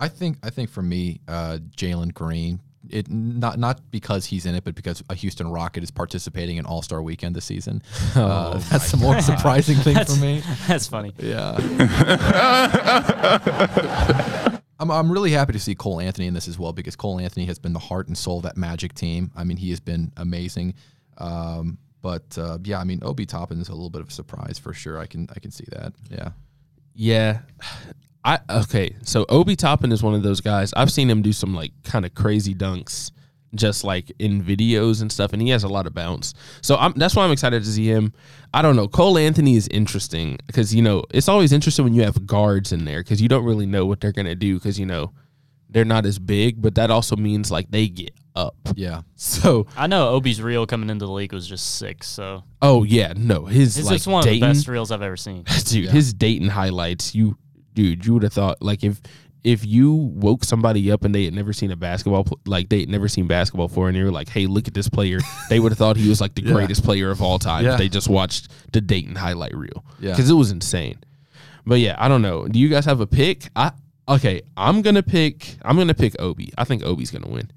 I 0.00 0.08
think 0.08 0.38
I 0.42 0.50
think 0.50 0.70
for 0.70 0.82
me, 0.82 1.20
uh, 1.28 1.58
Jalen 1.76 2.14
Green. 2.14 2.60
It 2.90 3.10
not 3.10 3.58
not 3.58 3.90
because 3.90 4.24
he's 4.26 4.46
in 4.46 4.54
it, 4.54 4.64
but 4.64 4.74
because 4.74 5.02
a 5.10 5.14
Houston 5.14 5.50
Rocket 5.50 5.82
is 5.82 5.90
participating 5.90 6.56
in 6.56 6.64
All 6.64 6.80
Star 6.80 7.02
Weekend 7.02 7.34
this 7.34 7.44
season. 7.44 7.82
uh, 8.14 8.52
Oh 8.54 8.58
that's 8.70 8.92
the 8.92 8.96
more 8.96 9.20
surprising 9.20 9.76
thing 9.76 10.02
for 10.04 10.16
me. 10.16 10.42
That's 10.66 10.86
funny. 10.86 11.12
Yeah. 11.18 11.58
I'm, 14.80 14.90
I'm 14.90 15.10
really 15.10 15.32
happy 15.32 15.52
to 15.52 15.58
see 15.58 15.74
Cole 15.74 16.00
Anthony 16.00 16.28
in 16.28 16.34
this 16.34 16.46
as 16.46 16.58
well 16.58 16.72
because 16.72 16.94
Cole 16.94 17.18
Anthony 17.18 17.46
has 17.46 17.58
been 17.58 17.72
the 17.72 17.80
heart 17.80 18.06
and 18.06 18.16
soul 18.16 18.38
of 18.38 18.44
that 18.44 18.56
Magic 18.56 18.94
team. 18.94 19.32
I 19.36 19.44
mean, 19.44 19.56
he 19.56 19.70
has 19.70 19.80
been 19.80 20.12
amazing. 20.16 20.74
Um, 21.18 21.78
but 22.00 22.38
uh, 22.38 22.58
yeah, 22.62 22.78
I 22.78 22.84
mean, 22.84 23.00
Obi 23.02 23.26
Toppin 23.26 23.60
is 23.60 23.68
a 23.68 23.72
little 23.72 23.90
bit 23.90 24.02
of 24.02 24.08
a 24.08 24.12
surprise 24.12 24.58
for 24.58 24.72
sure. 24.72 24.98
I 24.98 25.06
can 25.06 25.28
I 25.34 25.40
can 25.40 25.50
see 25.50 25.64
that. 25.72 25.92
Yeah. 26.08 26.30
Yeah. 26.94 27.40
I 28.28 28.38
okay, 28.50 28.94
so 29.04 29.24
Obi 29.30 29.56
Toppin 29.56 29.90
is 29.90 30.02
one 30.02 30.12
of 30.14 30.22
those 30.22 30.42
guys. 30.42 30.74
I've 30.76 30.92
seen 30.92 31.08
him 31.08 31.22
do 31.22 31.32
some 31.32 31.54
like 31.54 31.72
kind 31.82 32.04
of 32.04 32.14
crazy 32.14 32.54
dunks 32.54 33.10
just 33.54 33.82
like 33.84 34.12
in 34.18 34.42
videos 34.42 35.00
and 35.00 35.10
stuff 35.10 35.32
and 35.32 35.40
he 35.40 35.48
has 35.48 35.64
a 35.64 35.68
lot 35.68 35.86
of 35.86 35.94
bounce. 35.94 36.34
So 36.60 36.76
I'm 36.76 36.92
that's 36.92 37.16
why 37.16 37.24
I'm 37.24 37.32
excited 37.32 37.64
to 37.64 37.70
see 37.70 37.86
him. 37.86 38.12
I 38.52 38.60
don't 38.60 38.76
know. 38.76 38.86
Cole 38.86 39.16
Anthony 39.16 39.56
is 39.56 39.66
interesting 39.68 40.36
because 40.46 40.74
you 40.74 40.82
know, 40.82 41.04
it's 41.10 41.28
always 41.28 41.52
interesting 41.52 41.86
when 41.86 41.94
you 41.94 42.02
have 42.02 42.26
guards 42.26 42.70
in 42.70 42.84
there 42.84 43.02
cuz 43.02 43.22
you 43.22 43.28
don't 43.28 43.44
really 43.46 43.64
know 43.64 43.86
what 43.86 44.02
they're 44.02 44.12
going 44.12 44.26
to 44.26 44.34
do 44.34 44.60
cuz 44.60 44.78
you 44.78 44.84
know, 44.84 45.12
they're 45.70 45.86
not 45.86 46.04
as 46.04 46.18
big, 46.18 46.60
but 46.60 46.74
that 46.74 46.90
also 46.90 47.16
means 47.16 47.50
like 47.50 47.70
they 47.70 47.88
get 47.88 48.12
up. 48.36 48.56
Yeah. 48.74 49.02
So, 49.16 49.66
I 49.76 49.86
know 49.88 50.10
Obi's 50.10 50.40
reel 50.40 50.64
coming 50.66 50.90
into 50.90 51.04
the 51.06 51.10
league 51.12 51.32
was 51.32 51.46
just 51.46 51.76
sick, 51.76 52.04
so 52.04 52.44
oh 52.62 52.84
yeah, 52.84 53.14
no, 53.16 53.46
his 53.46 53.76
it's 53.78 53.86
like 53.86 53.96
just 53.96 54.06
one 54.06 54.22
Dayton, 54.22 54.42
of 54.50 54.54
the 54.54 54.58
best 54.60 54.68
reels 54.68 54.90
I've 54.92 55.02
ever 55.02 55.16
seen. 55.16 55.44
dude 55.64 55.84
Yeah. 55.86 55.90
his 55.90 56.12
dayton 56.14 56.48
highlights 56.48 57.14
you 57.14 57.36
dude 57.78 58.04
you 58.04 58.12
would 58.14 58.24
have 58.24 58.32
thought 58.32 58.60
like 58.60 58.82
if 58.82 59.00
if 59.44 59.64
you 59.64 59.92
woke 59.92 60.42
somebody 60.42 60.90
up 60.90 61.04
and 61.04 61.14
they 61.14 61.24
had 61.24 61.32
never 61.32 61.52
seen 61.52 61.70
a 61.70 61.76
basketball, 61.76 62.26
like 62.44 62.68
they 62.70 62.80
had 62.80 62.88
never 62.88 63.06
seen 63.06 63.28
basketball 63.28 63.68
before, 63.68 63.86
and 63.88 63.96
you 63.96 64.04
were 64.04 64.10
like, 64.10 64.28
"Hey, 64.28 64.46
look 64.46 64.66
at 64.66 64.74
this 64.74 64.88
player," 64.88 65.20
they 65.48 65.60
would 65.60 65.70
have 65.70 65.78
thought 65.78 65.96
he 65.96 66.08
was 66.08 66.20
like 66.20 66.34
the 66.34 66.42
Yeah. 66.42 66.52
greatest 66.54 66.82
player 66.84 67.10
of 67.12 67.22
all 67.22 67.38
time. 67.38 67.64
Yeah. 67.64 67.72
If 67.74 67.78
they 67.78 67.88
just 67.88 68.08
watched 68.08 68.48
the 68.72 68.80
Dayton 68.80 69.14
highlight 69.14 69.54
reel, 69.56 69.84
Yeah. 70.00 70.10
because 70.10 70.28
it 70.28 70.34
was 70.34 70.50
insane. 70.50 70.98
But 71.64 71.78
yeah, 71.78 71.94
I 71.98 72.08
don't 72.08 72.20
know. 72.20 72.48
Do 72.48 72.58
you 72.58 72.68
guys 72.68 72.84
have 72.86 73.00
a 73.00 73.06
pick? 73.06 73.48
I 73.54 73.70
okay. 74.08 74.42
I'm 74.56 74.82
gonna 74.82 75.04
pick. 75.04 75.56
I'm 75.62 75.76
gonna 75.76 75.94
pick 75.94 76.20
Obi. 76.20 76.52
I 76.58 76.64
think 76.64 76.82
Obi's 76.82 77.12
gonna 77.12 77.28
win. 77.28 77.48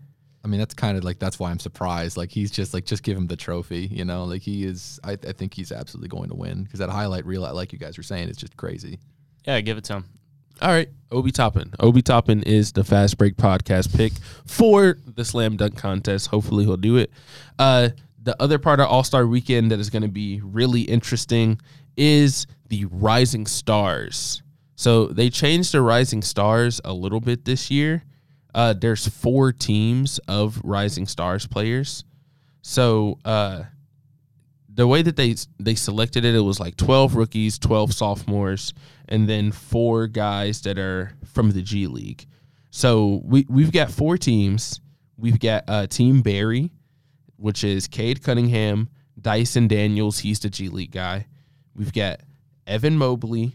I 0.45 0.47
mean, 0.47 0.59
that's 0.59 0.76
kind 0.76 0.97
of 0.97 1.03
like 1.03 1.17
that's 1.17 1.39
why 1.39 1.49
I'm 1.49 1.59
surprised. 1.59 2.15
Like 2.15 2.30
he's 2.32 2.51
just 2.51 2.74
like 2.76 2.86
just 2.86 3.01
give 3.01 3.17
him 3.17 3.26
the 3.28 3.36
trophy, 3.36 3.88
you 3.91 4.05
know. 4.05 4.26
Like 4.26 4.43
he 4.43 4.65
is. 4.65 4.99
I, 5.03 5.13
I 5.13 5.34
think 5.34 5.55
he's 5.55 5.72
absolutely 5.72 6.09
going 6.09 6.30
to 6.30 6.36
win 6.36 6.63
because 6.63 6.80
that 6.80 6.89
highlight 6.89 7.26
reel, 7.26 7.41
like 7.53 7.74
you 7.74 7.80
guys 7.80 7.97
were 7.97 8.03
saying, 8.03 8.30
is 8.30 8.38
just 8.38 8.55
crazy. 8.55 8.99
Yeah, 9.46 9.60
give 9.62 9.78
it 9.78 9.84
to 9.86 9.94
him. 9.96 10.06
All 10.62 10.70
right, 10.70 10.89
Obi 11.12 11.32
Toppin. 11.32 11.74
Obi 11.80 12.02
Toppin 12.02 12.44
is 12.44 12.72
the 12.72 12.84
Fast 12.84 13.18
Break 13.18 13.36
podcast 13.36 13.96
pick 13.96 14.14
for 14.46 14.98
the 15.06 15.26
slam 15.26 15.58
dunk 15.58 15.76
contest. 15.76 16.28
Hopefully, 16.28 16.66
he'll 16.66 16.78
do 16.78 16.98
it. 16.98 17.12
Uh, 17.58 17.89
the 18.22 18.39
other 18.42 18.60
part 18.60 18.80
of 18.80 18.88
All 18.88 19.04
Star 19.04 19.26
Weekend 19.26 19.72
that 19.72 19.80
is 19.80 19.89
going 19.89 20.04
to 20.04 20.08
be 20.08 20.39
really 20.44 20.82
interesting 20.82 21.60
is 21.98 22.46
the 22.70 22.86
Rising 22.86 23.48
Stars. 23.48 24.44
So 24.76 25.08
they 25.08 25.30
changed 25.30 25.72
the 25.72 25.82
Rising 25.82 26.22
Stars 26.22 26.80
a 26.86 26.94
little 26.94 27.20
bit 27.20 27.46
this 27.46 27.72
year. 27.72 28.04
Uh, 28.54 28.74
there's 28.74 29.08
four 29.08 29.52
teams 29.52 30.20
of 30.28 30.62
Rising 30.64 31.08
Stars 31.08 31.48
players. 31.48 32.04
So 32.62 33.18
uh, 33.26 33.64
the 34.82 34.88
way 34.88 35.03
that 35.03 35.15
they 35.15 35.36
they 35.59 35.75
selected 35.75 36.25
it, 36.25 36.34
it 36.34 36.39
was 36.39 36.59
like 36.59 36.75
twelve 36.75 37.15
rookies, 37.15 37.59
twelve 37.59 37.93
sophomores, 37.93 38.73
and 39.07 39.29
then 39.29 39.51
four 39.51 40.07
guys 40.07 40.59
that 40.63 40.79
are 40.79 41.15
from 41.23 41.51
the 41.51 41.61
G 41.61 41.86
League. 41.86 42.25
So 42.71 43.21
we 43.23 43.45
we've 43.47 43.71
got 43.71 43.91
four 43.91 44.17
teams. 44.17 44.82
We've 45.17 45.39
got 45.39 45.65
uh, 45.67 45.86
Team 45.86 46.23
Barry, 46.23 46.71
which 47.36 47.63
is 47.63 47.88
Cade 47.88 48.23
Cunningham, 48.23 48.89
Dyson 49.21 49.67
Daniels. 49.67 50.17
He's 50.17 50.39
the 50.39 50.49
G 50.49 50.67
League 50.67 50.89
guy. 50.91 51.27
We've 51.75 51.93
got 51.93 52.21
Evan 52.65 52.97
Mobley, 52.97 53.53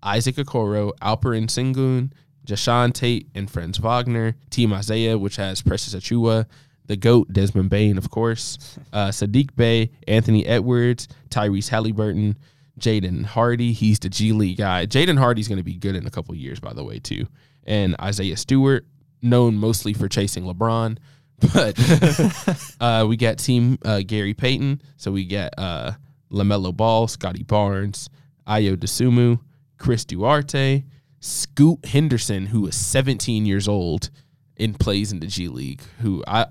Isaac 0.00 0.36
Okoro, 0.36 0.92
Alperen 1.02 1.48
Sengun, 1.48 2.12
Jae'Sean 2.46 2.92
Tate, 2.92 3.26
and 3.34 3.50
Franz 3.50 3.78
Wagner. 3.78 4.36
Team 4.50 4.72
Isaiah, 4.72 5.18
which 5.18 5.34
has 5.36 5.60
Precious 5.60 5.96
Achiuwa, 5.96 6.46
the 6.88 6.96
GOAT, 6.96 7.32
Desmond 7.32 7.70
Bane, 7.70 7.96
of 7.96 8.10
course, 8.10 8.58
uh, 8.92 9.08
Saddiq 9.08 9.54
Bey, 9.54 9.92
Anthony 10.08 10.44
Edwards, 10.44 11.06
Tyrese 11.30 11.70
Haliburton, 11.70 12.34
Jaden 12.80 13.24
Hardy. 13.24 13.72
He's 13.72 13.98
the 13.98 14.08
G 14.08 14.32
League 14.32 14.58
guy. 14.58 14.86
Jaden 14.86 15.18
Hardy's 15.18 15.48
going 15.48 15.58
to 15.58 15.64
be 15.64 15.74
good 15.74 15.94
in 15.94 16.06
a 16.06 16.10
couple 16.10 16.34
years, 16.34 16.58
by 16.58 16.72
the 16.72 16.82
way, 16.82 16.98
too. 16.98 17.26
And 17.64 17.94
Isaiah 18.00 18.36
Stewart, 18.36 18.86
known 19.22 19.56
mostly 19.56 19.92
for 19.92 20.08
chasing 20.08 20.44
LeBron. 20.44 20.98
But 21.54 21.78
uh, 22.80 23.06
we 23.08 23.16
got 23.16 23.38
Team 23.38 23.78
uh, 23.84 24.00
Gary 24.04 24.34
Payton. 24.34 24.82
So 24.96 25.12
we 25.12 25.24
got 25.24 25.54
uh, 25.56 25.92
LaMelo 26.32 26.76
Ball, 26.76 27.06
Scottie 27.06 27.44
Barnes, 27.44 28.10
Ayo 28.48 28.76
Dosunmu, 28.76 29.38
Chris 29.78 30.04
Duarte, 30.04 30.82
Scoot 31.20 31.84
Henderson, 31.84 32.46
who 32.46 32.66
is 32.66 32.74
17 32.74 33.46
years 33.46 33.68
old 33.68 34.10
and 34.56 34.80
plays 34.80 35.12
in 35.12 35.20
the 35.20 35.28
G 35.28 35.46
League. 35.46 35.80
Who 36.00 36.24
I 36.26 36.44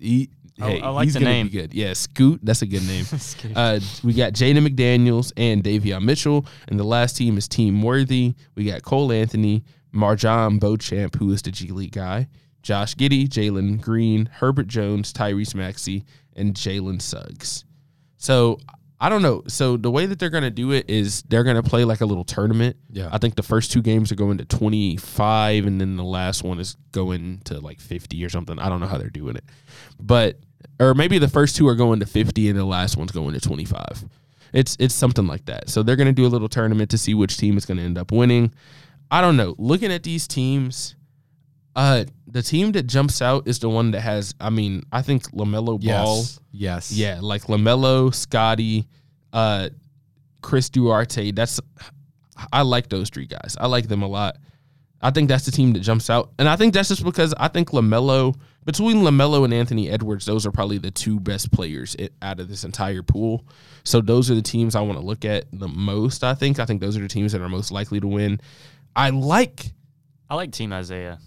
he, 0.00 0.30
I- 0.60 0.70
hey, 0.70 0.80
I 0.80 0.88
like 0.90 1.04
he's 1.04 1.14
the 1.14 1.20
gonna 1.20 1.30
name. 1.32 1.46
be 1.46 1.52
good. 1.52 1.72
Yeah, 1.74 1.92
Scoot, 1.94 2.40
that's 2.42 2.62
a 2.62 2.66
good 2.66 2.86
name. 2.86 3.04
uh, 3.56 3.80
we 4.02 4.12
got 4.12 4.32
Jaden 4.32 4.66
McDaniels 4.66 5.32
and 5.36 5.62
Davion 5.64 6.02
Mitchell, 6.02 6.44
and 6.68 6.78
the 6.78 6.84
last 6.84 7.16
team 7.16 7.38
is 7.38 7.46
Team 7.48 7.82
Worthy. 7.82 8.34
We 8.56 8.64
got 8.64 8.82
Cole 8.82 9.12
Anthony, 9.12 9.64
MarJon 9.94 10.60
Beauchamp, 10.60 11.16
who 11.16 11.30
is 11.32 11.42
the 11.42 11.50
G 11.50 11.68
League 11.68 11.92
guy, 11.92 12.28
Josh 12.62 12.94
Giddey, 12.94 13.26
Jalen 13.28 13.80
Green, 13.80 14.26
Herbert 14.26 14.66
Jones, 14.68 15.12
Tyrese 15.12 15.54
Maxey, 15.54 16.04
and 16.36 16.54
Jalen 16.54 17.00
Suggs. 17.00 17.64
So 18.18 18.58
I 19.02 19.08
don't 19.08 19.22
know. 19.22 19.42
So 19.48 19.78
the 19.78 19.90
way 19.90 20.04
that 20.06 20.18
they're 20.18 20.28
gonna 20.30 20.50
do 20.50 20.72
it 20.72 20.90
is 20.90 21.22
they're 21.22 21.44
gonna 21.44 21.62
play 21.62 21.84
like 21.84 22.02
a 22.02 22.06
little 22.06 22.24
tournament. 22.24 22.76
Yeah. 22.90 23.08
I 23.10 23.18
think 23.18 23.34
the 23.34 23.42
first 23.42 23.72
two 23.72 23.80
games 23.80 24.12
are 24.12 24.16
going 24.16 24.38
to 24.38 24.44
25, 24.44 25.66
and 25.66 25.80
then 25.80 25.96
the 25.96 26.04
last 26.04 26.44
one 26.44 26.60
is 26.60 26.76
going 26.92 27.40
to 27.44 27.60
like 27.60 27.80
50 27.80 28.22
or 28.24 28.28
something. 28.28 28.58
I 28.58 28.68
don't 28.68 28.80
know 28.80 28.86
how 28.86 28.98
they're 28.98 29.08
doing 29.08 29.36
it, 29.36 29.44
but 29.98 30.38
or 30.78 30.94
maybe 30.94 31.18
the 31.18 31.28
first 31.28 31.56
two 31.56 31.66
are 31.68 31.74
going 31.74 32.00
to 32.00 32.06
50, 32.06 32.48
and 32.50 32.58
the 32.58 32.64
last 32.64 32.96
one's 32.98 33.12
going 33.12 33.32
to 33.32 33.40
25. 33.40 34.04
It's 34.52 34.76
it's 34.78 34.94
something 34.94 35.26
like 35.26 35.46
that. 35.46 35.70
So 35.70 35.82
they're 35.82 35.96
gonna 35.96 36.12
do 36.12 36.26
a 36.26 36.28
little 36.28 36.48
tournament 36.48 36.90
to 36.90 36.98
see 36.98 37.14
which 37.14 37.38
team 37.38 37.56
is 37.56 37.64
gonna 37.64 37.82
end 37.82 37.96
up 37.96 38.12
winning. 38.12 38.52
I 39.10 39.22
don't 39.22 39.36
know. 39.36 39.54
Looking 39.58 39.92
at 39.92 40.02
these 40.02 40.28
teams, 40.28 40.94
uh, 41.74 42.04
the 42.32 42.42
team 42.42 42.72
that 42.72 42.84
jumps 42.86 43.20
out 43.22 43.46
is 43.48 43.58
the 43.58 43.68
one 43.68 43.90
that 43.92 44.00
has. 44.00 44.34
I 44.40 44.50
mean, 44.50 44.84
I 44.92 45.02
think 45.02 45.30
Lamelo 45.32 45.80
Ball. 45.80 45.80
Yes. 45.80 46.40
Yes. 46.52 46.92
Yeah, 46.92 47.18
like 47.22 47.42
Lamelo, 47.44 48.14
Scottie, 48.14 48.86
uh, 49.32 49.68
Chris 50.42 50.68
Duarte. 50.70 51.30
That's 51.32 51.60
I 52.52 52.62
like 52.62 52.88
those 52.88 53.10
three 53.10 53.26
guys. 53.26 53.56
I 53.60 53.66
like 53.66 53.88
them 53.88 54.02
a 54.02 54.08
lot. 54.08 54.36
I 55.02 55.10
think 55.10 55.28
that's 55.28 55.46
the 55.46 55.50
team 55.50 55.72
that 55.72 55.80
jumps 55.80 56.10
out, 56.10 56.30
and 56.38 56.46
I 56.48 56.56
think 56.56 56.74
that's 56.74 56.88
just 56.90 57.04
because 57.04 57.32
I 57.38 57.48
think 57.48 57.70
Lamelo 57.70 58.34
between 58.66 58.98
Lamelo 58.98 59.44
and 59.44 59.54
Anthony 59.54 59.88
Edwards, 59.88 60.26
those 60.26 60.44
are 60.44 60.50
probably 60.50 60.76
the 60.76 60.90
two 60.90 61.18
best 61.18 61.50
players 61.50 61.96
i- 61.98 62.10
out 62.20 62.38
of 62.40 62.48
this 62.48 62.62
entire 62.64 63.02
pool. 63.02 63.46
So 63.84 64.02
those 64.02 64.30
are 64.30 64.34
the 64.34 64.42
teams 64.42 64.74
I 64.76 64.82
want 64.82 64.98
to 64.98 65.04
look 65.04 65.24
at 65.24 65.46
the 65.52 65.68
most. 65.68 66.22
I 66.22 66.34
think. 66.34 66.58
I 66.58 66.66
think 66.66 66.82
those 66.82 66.96
are 66.98 67.00
the 67.00 67.08
teams 67.08 67.32
that 67.32 67.40
are 67.40 67.48
most 67.48 67.72
likely 67.72 67.98
to 68.00 68.06
win. 68.06 68.40
I 68.94 69.08
like. 69.10 69.72
I 70.28 70.34
like 70.34 70.52
Team 70.52 70.72
Isaiah. 70.72 71.18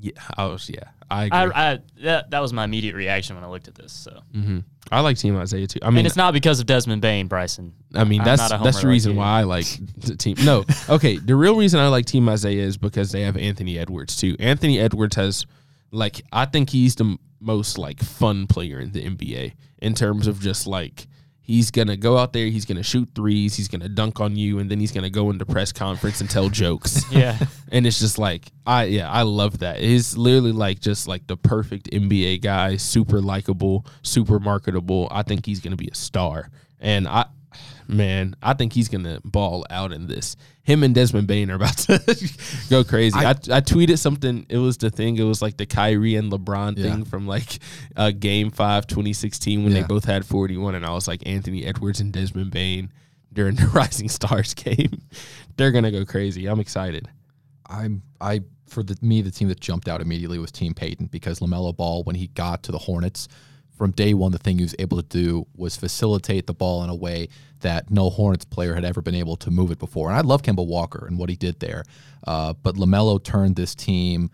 Yeah, 0.00 0.12
I 0.36 0.46
was. 0.46 0.68
Yeah, 0.70 0.84
I 1.10 1.24
agree. 1.24 1.38
I, 1.38 1.72
I 1.72 1.78
that, 2.02 2.30
that 2.30 2.40
was 2.40 2.52
my 2.52 2.64
immediate 2.64 2.94
reaction 2.94 3.36
when 3.36 3.44
I 3.44 3.48
looked 3.48 3.68
at 3.68 3.74
this. 3.74 3.92
So, 3.92 4.20
hmm 4.32 4.60
I 4.90 5.00
like 5.00 5.18
Team 5.18 5.36
Isaiah 5.36 5.66
too. 5.66 5.80
I 5.82 5.90
mean, 5.90 5.98
and 5.98 6.06
it's 6.06 6.16
not 6.16 6.32
because 6.32 6.60
of 6.60 6.66
Desmond 6.66 7.02
Bane, 7.02 7.26
Bryson. 7.26 7.74
I 7.94 8.04
mean, 8.04 8.22
that's 8.22 8.40
that's 8.40 8.52
the 8.52 8.58
homer 8.58 8.72
like 8.72 8.84
reason 8.84 9.16
why 9.16 9.40
I 9.40 9.42
like 9.42 9.66
the 9.98 10.16
team. 10.16 10.36
No, 10.42 10.64
okay. 10.88 11.16
The 11.18 11.36
real 11.36 11.56
reason 11.56 11.80
I 11.80 11.88
like 11.88 12.06
Team 12.06 12.28
Isaiah 12.28 12.62
is 12.64 12.76
because 12.76 13.12
they 13.12 13.22
have 13.22 13.36
Anthony 13.36 13.78
Edwards 13.78 14.16
too. 14.16 14.36
Anthony 14.38 14.78
Edwards 14.78 15.16
has, 15.16 15.46
like, 15.90 16.22
I 16.32 16.46
think 16.46 16.70
he's 16.70 16.94
the 16.94 17.18
most 17.40 17.78
like 17.78 18.00
fun 18.00 18.46
player 18.46 18.80
in 18.80 18.92
the 18.92 19.04
NBA 19.04 19.54
in 19.80 19.94
terms 19.94 20.26
of 20.26 20.40
just 20.40 20.66
like 20.66 21.06
he's 21.48 21.70
gonna 21.72 21.96
go 21.96 22.16
out 22.18 22.32
there, 22.32 22.46
he's 22.46 22.64
gonna 22.64 22.82
shoot 22.84 23.08
threes, 23.14 23.56
he's 23.56 23.66
gonna 23.66 23.88
dunk 23.88 24.20
on 24.20 24.36
you, 24.36 24.60
and 24.60 24.70
then 24.70 24.78
he's 24.78 24.92
gonna 24.92 25.10
go 25.10 25.30
into 25.30 25.44
press 25.44 25.72
conference 25.72 26.20
and 26.20 26.30
tell 26.30 26.48
jokes. 26.48 27.04
Yeah, 27.18 27.38
and 27.72 27.86
it's 27.86 27.98
just 27.98 28.18
like 28.18 28.44
I 28.66 28.84
yeah 28.84 29.10
I 29.10 29.22
love 29.22 29.60
that. 29.60 29.80
He's 29.80 30.16
literally 30.16 30.52
like 30.52 30.78
just 30.78 31.08
like 31.08 31.26
the 31.26 31.36
perfect 31.36 31.90
NBA 31.90 32.42
guy, 32.42 32.76
super 32.76 33.20
likable, 33.20 33.86
super 34.02 34.38
marketable. 34.38 35.08
I 35.10 35.22
think 35.22 35.46
he's 35.46 35.60
gonna 35.60 35.76
be 35.76 35.88
a 35.88 35.94
star, 35.94 36.50
and 36.78 37.08
I 37.08 37.24
man 37.86 38.36
I 38.42 38.52
think 38.54 38.72
he's 38.72 38.88
gonna 38.88 39.20
ball 39.24 39.64
out 39.70 39.92
in 39.92 40.06
this. 40.06 40.36
Him 40.62 40.82
and 40.82 40.94
Desmond 40.94 41.26
Bane 41.26 41.50
are 41.50 41.54
about 41.54 41.78
to 41.78 41.98
go 42.70 42.84
crazy. 42.84 43.18
I, 43.18 43.30
I, 43.30 43.34
tweeted 43.62 43.98
something. 43.98 44.44
It 44.50 44.58
was 44.58 44.76
the 44.76 44.90
thing. 44.90 45.16
It 45.16 45.22
was 45.22 45.40
like 45.40 45.56
the 45.56 45.64
Kyrie 45.64 46.14
and 46.16 46.30
LeBron 46.30 46.76
Yeah. 46.76 46.90
thing 46.92 47.04
from 47.06 47.26
like 47.26 47.58
uh, 47.96 48.10
Game 48.10 48.50
Five, 48.50 48.86
2016, 48.86 49.64
when 49.64 49.72
they 49.72 49.82
both 49.82 50.04
had 50.04 50.26
41, 50.26 50.74
and 50.74 50.84
I 50.84 50.90
was 50.90 51.08
like 51.08 51.26
Anthony 51.26 51.64
Edwards 51.64 52.00
and 52.00 52.12
Desmond 52.12 52.50
Bane 52.50 52.92
during 53.32 53.56
the 53.56 53.66
Rising 53.74 54.10
Stars 54.10 54.52
game. 54.52 55.00
They're 55.56 55.72
gonna 55.72 55.90
go 55.90 56.04
crazy. 56.04 56.46
I'm 56.46 56.60
excited. 56.60 57.08
I'm 57.66 58.02
I 58.20 58.42
for 58.66 58.82
the 58.82 58.98
me 59.00 59.22
the 59.22 59.30
team 59.30 59.48
that 59.48 59.60
jumped 59.60 59.88
out 59.88 60.02
immediately 60.02 60.38
was 60.38 60.52
Team 60.52 60.74
Payton 60.74 61.06
because 61.06 61.40
Lamelo 61.40 61.74
Ball 61.74 62.02
when 62.02 62.16
he 62.16 62.26
got 62.28 62.62
to 62.64 62.72
the 62.72 62.78
Hornets 62.78 63.28
from 63.78 63.92
day 63.92 64.12
one 64.12 64.32
the 64.32 64.38
thing 64.38 64.58
he 64.58 64.64
was 64.64 64.74
able 64.78 64.96
to 65.00 65.08
do 65.08 65.46
was 65.56 65.76
facilitate 65.76 66.46
the 66.46 66.54
ball 66.54 66.82
in 66.82 66.90
a 66.90 66.94
way 66.94 67.28
that 67.60 67.90
no 67.90 68.10
Hornets 68.10 68.44
player 68.44 68.74
had 68.74 68.84
ever 68.84 69.00
been 69.00 69.14
able 69.14 69.36
to 69.36 69.50
move 69.50 69.70
it 69.70 69.78
before. 69.78 70.08
And 70.08 70.16
I 70.16 70.20
love 70.20 70.42
Kemba 70.42 70.66
Walker 70.66 71.06
and 71.06 71.18
what 71.18 71.28
he 71.28 71.36
did 71.36 71.60
there, 71.60 71.84
uh, 72.26 72.52
but 72.62 72.74
Lamelo 72.74 73.22
turned 73.22 73.56
this 73.56 73.74
team. 73.74 74.30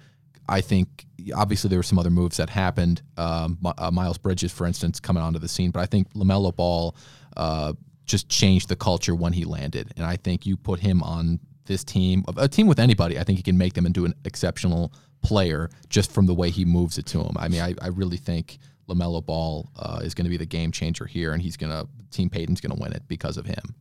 I 0.48 0.60
think 0.60 1.06
obviously 1.34 1.68
there 1.68 1.78
were 1.78 1.84
some 1.84 1.98
other 1.98 2.10
moves 2.10 2.36
that 2.38 2.50
happened. 2.50 3.02
Um, 3.16 3.58
uh, 3.78 3.90
Miles 3.90 4.18
Bridges, 4.18 4.52
for 4.52 4.66
instance, 4.66 5.00
coming 5.00 5.22
onto 5.22 5.38
the 5.38 5.48
scene, 5.48 5.70
but 5.70 5.80
I 5.80 5.86
think 5.86 6.12
Lamelo 6.14 6.54
Ball 6.54 6.96
uh, 7.36 7.72
just 8.04 8.28
changed 8.28 8.68
the 8.68 8.76
culture 8.76 9.14
when 9.14 9.32
he 9.32 9.44
landed, 9.44 9.92
and 9.96 10.04
I 10.04 10.16
think 10.16 10.44
you 10.44 10.56
put 10.56 10.80
him 10.80 11.02
on 11.02 11.40
this 11.66 11.84
team, 11.84 12.24
a 12.36 12.48
team 12.48 12.66
with 12.66 12.78
anybody, 12.78 13.18
I 13.18 13.24
think 13.24 13.38
he 13.38 13.42
can 13.42 13.56
make 13.56 13.72
them 13.74 13.86
into 13.86 14.04
an 14.04 14.14
exceptional 14.24 14.92
player 15.22 15.70
just 15.88 16.12
from 16.12 16.26
the 16.26 16.34
way 16.34 16.50
he 16.50 16.64
moves 16.64 16.98
it 16.98 17.06
to 17.06 17.20
him. 17.20 17.36
I 17.36 17.48
mean, 17.48 17.60
I, 17.60 17.74
I 17.80 17.88
really 17.88 18.18
think 18.18 18.58
Lamelo 18.88 19.24
Ball 19.24 19.70
uh, 19.76 20.00
is 20.02 20.14
going 20.14 20.24
to 20.24 20.30
be 20.30 20.36
the 20.36 20.46
game 20.46 20.72
changer 20.72 21.06
here, 21.06 21.32
and 21.32 21.40
he's 21.42 21.56
going 21.56 21.72
to 21.72 21.88
Team 22.10 22.30
Payton's 22.30 22.60
going 22.60 22.76
to 22.76 22.82
win 22.82 22.92
it 22.92 23.02
because 23.08 23.36
of 23.36 23.46
him. 23.46 23.74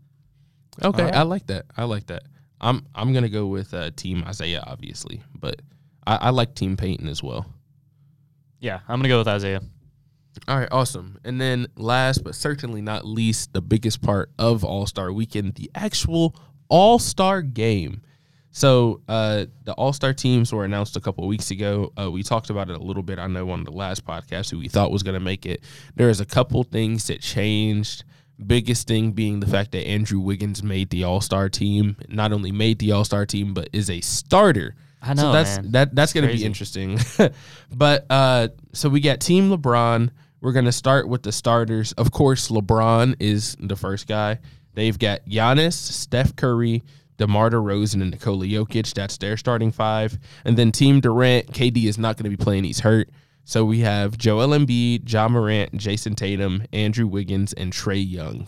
Okay, 0.82 1.04
All 1.04 1.10
right. 1.10 1.16
I 1.16 1.22
like 1.24 1.48
that. 1.48 1.66
I 1.78 1.84
like 1.84 2.08
that. 2.08 2.24
I'm 2.60 2.86
I'm 2.96 3.14
gonna 3.14 3.30
go 3.30 3.46
with 3.48 3.74
uh, 3.74 3.92
Team 3.92 4.24
Isaiah, 4.26 4.64
obviously, 4.66 5.22
but 5.38 5.62
I, 6.08 6.16
I 6.16 6.30
like 6.30 6.56
Team 6.56 6.78
Payton 6.78 7.08
as 7.10 7.22
well. 7.22 7.46
yeah, 8.60 8.80
I'm 8.88 9.00
gonna 9.00 9.10
go 9.10 9.18
with 9.18 9.28
Isaiah. 9.28 9.62
All 10.48 10.58
right, 10.58 10.70
awesome. 10.72 11.20
And 11.24 11.40
then 11.40 11.68
last 11.76 12.24
but 12.24 12.36
certainly 12.36 12.82
not 12.82 13.06
least, 13.06 13.54
the 13.54 13.62
biggest 13.62 14.02
part 14.02 14.32
of 14.40 14.64
All 14.64 14.88
Star 14.88 15.12
Weekend, 15.12 15.56
the 15.56 15.70
actual 15.76 16.36
All 16.70 17.00
Star 17.00 17.42
game. 17.42 18.02
So 18.56 19.02
uh, 19.08 19.46
the 19.64 19.74
All 19.74 19.92
Star 19.94 20.14
teams 20.14 20.54
were 20.54 20.64
announced 20.64 20.96
a 20.96 21.02
couple 21.02 21.24
of 21.24 21.28
weeks 21.28 21.50
ago. 21.50 21.92
Uh, 22.00 22.12
we 22.12 22.22
talked 22.22 22.52
about 22.52 22.70
it 22.70 22.76
a 22.76 22.84
little 22.84 23.02
bit. 23.02 23.18
I 23.18 23.26
know 23.26 23.50
on 23.50 23.64
the 23.64 23.72
last 23.72 24.06
podcast 24.06 24.52
who 24.52 24.60
we 24.60 24.68
thought 24.68 24.92
was 24.92 25.02
going 25.02 25.16
to 25.16 25.20
make 25.20 25.46
it. 25.48 25.64
There 25.96 26.08
is 26.08 26.22
a 26.22 26.26
couple 26.26 26.64
things 26.64 27.08
that 27.08 27.20
changed. 27.20 28.04
Biggest 28.46 28.88
thing 28.88 29.12
being 29.12 29.40
the 29.40 29.48
fact 29.48 29.72
that 29.72 29.88
Andrew 29.88 30.20
Wiggins 30.20 30.62
made 30.62 30.92
the 30.92 31.04
All 31.04 31.20
Star 31.20 31.50
team. 31.50 31.98
Not 32.10 32.32
only 32.32 32.52
made 32.52 32.78
the 32.78 32.92
All 32.92 33.04
Star 33.04 33.26
team, 33.26 33.56
but 33.56 33.70
is 33.74 33.90
a 33.90 34.02
starter. 34.02 34.76
I 35.02 35.16
So 35.16 35.24
know, 35.24 35.32
that's 35.34 35.58
man. 35.58 35.72
that 35.72 35.96
that's 35.96 36.14
going 36.14 36.28
to 36.28 36.34
be 36.34 36.46
interesting. 36.46 37.00
but 37.74 38.06
uh, 38.10 38.50
so 38.72 38.88
we 38.88 39.02
got 39.02 39.20
Team 39.20 39.50
LeBron. 39.50 40.12
We're 40.42 40.52
going 40.54 40.66
to 40.66 40.72
start 40.72 41.08
with 41.08 41.24
the 41.24 41.32
starters. 41.32 41.92
Of 41.94 42.12
course, 42.12 42.50
LeBron 42.50 43.16
is 43.20 43.56
the 43.60 43.76
first 43.76 44.08
guy. 44.08 44.40
They've 44.76 44.98
got 44.98 45.26
Giannis, 45.26 45.74
Steph 45.74 46.36
Curry, 46.36 46.84
DeMar 47.18 47.52
DeRozan, 47.52 48.02
and 48.02 48.12
Nikola 48.12 48.46
Jokic. 48.46 48.94
That's 48.94 49.18
their 49.18 49.38
starting 49.38 49.72
five. 49.72 50.18
And 50.46 50.58
then 50.58 50.72
Team 50.72 51.00
Durant, 51.00 51.52
KD 51.52 51.86
is 51.86 51.98
not 51.98 52.18
going 52.18 52.30
to 52.30 52.36
be 52.36 52.42
playing. 52.42 52.64
He's 52.64 52.80
hurt. 52.80 53.10
So 53.46 53.66
we 53.66 53.80
have 53.80 54.18
Joel 54.18 54.50
Embiid, 54.50 55.12
Ja 55.12 55.28
Morant, 55.28 55.74
Jayson 55.74 56.16
Tatum, 56.16 56.64
Andrew 56.72 57.08
Wiggins, 57.08 57.52
and 57.54 57.74
Trae 57.74 58.10
Young. 58.10 58.48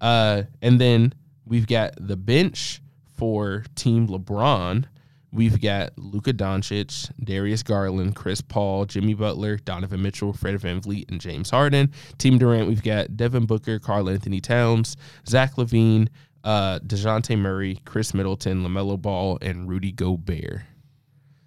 Uh, 0.00 0.44
and 0.62 0.80
then 0.80 1.12
we've 1.44 1.66
got 1.66 1.94
the 1.98 2.16
bench 2.16 2.80
for 3.16 3.64
Team 3.74 4.06
LeBron. 4.06 4.84
We've 5.32 5.60
got 5.60 5.96
Luka 5.96 6.32
Doncic, 6.32 7.10
Darius 7.22 7.62
Garland, 7.62 8.16
Chris 8.16 8.40
Paul, 8.40 8.86
Jimmy 8.86 9.14
Butler, 9.14 9.58
Donovan 9.58 10.02
Mitchell, 10.02 10.32
Fred 10.32 10.56
VanVleet, 10.56 11.08
and 11.08 11.20
James 11.20 11.50
Harden. 11.50 11.92
Team 12.18 12.38
Durant, 12.38 12.66
we've 12.66 12.82
got 12.82 13.16
Devin 13.16 13.46
Booker, 13.46 13.78
Karl 13.78 14.10
Anthony 14.10 14.40
Towns, 14.40 14.96
Zach 15.28 15.54
LaVine, 15.54 16.08
uh, 16.44 16.78
DeJounte 16.80 17.38
Murray, 17.38 17.80
Khris 17.84 18.14
Middleton, 18.14 18.62
LaMelo 18.64 19.00
Ball, 19.00 19.38
and 19.42 19.68
Rudy 19.68 19.92
Gobert. 19.92 20.62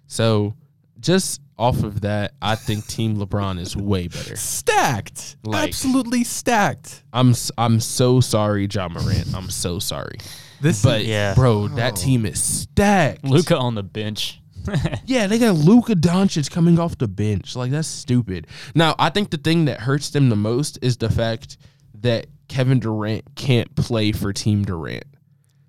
So 0.06 0.54
just 1.00 1.40
off 1.58 1.82
of 1.82 2.00
that, 2.02 2.34
I 2.42 2.54
think 2.56 2.86
Team 2.86 3.16
LeBron 3.16 3.58
is 3.60 3.76
way 3.76 4.08
better. 4.08 4.36
Stacked. 4.36 5.36
Like- 5.44 5.68
Absolutely 5.68 6.24
stacked. 6.24 7.02
I'm 7.12 7.30
s- 7.30 7.50
I'm 7.58 7.80
so 7.80 8.20
sorry, 8.20 8.66
Ja 8.70 8.88
Morant. 8.88 9.34
I'm 9.34 9.50
so 9.50 9.78
sorry. 9.78 10.18
This 10.60 10.82
But 10.82 11.02
is, 11.02 11.08
Yeah. 11.08 11.34
bro, 11.34 11.68
that 11.68 11.96
team 11.96 12.24
is 12.26 12.42
stacked. 12.42 13.24
Luka 13.24 13.56
on 13.56 13.74
the 13.74 13.82
bench. 13.82 14.40
Yeah, 15.04 15.26
they 15.26 15.38
got 15.38 15.56
Luka 15.56 15.94
Doncic 15.94 16.50
coming 16.50 16.78
off 16.78 16.96
the 16.96 17.06
bench. 17.08 17.54
Like 17.54 17.70
that's 17.70 17.86
stupid. 17.86 18.46
Now, 18.74 18.94
I 18.98 19.10
think 19.10 19.28
the 19.30 19.36
thing 19.36 19.66
that 19.66 19.80
hurts 19.80 20.08
them 20.08 20.30
the 20.30 20.36
most 20.36 20.78
is 20.80 20.96
the 20.96 21.10
fact 21.10 21.58
that 22.00 22.26
Kevin 22.48 22.78
Durant 22.78 23.34
can't 23.34 23.74
play 23.74 24.12
for 24.12 24.32
Team 24.32 24.64
Durant. 24.64 25.04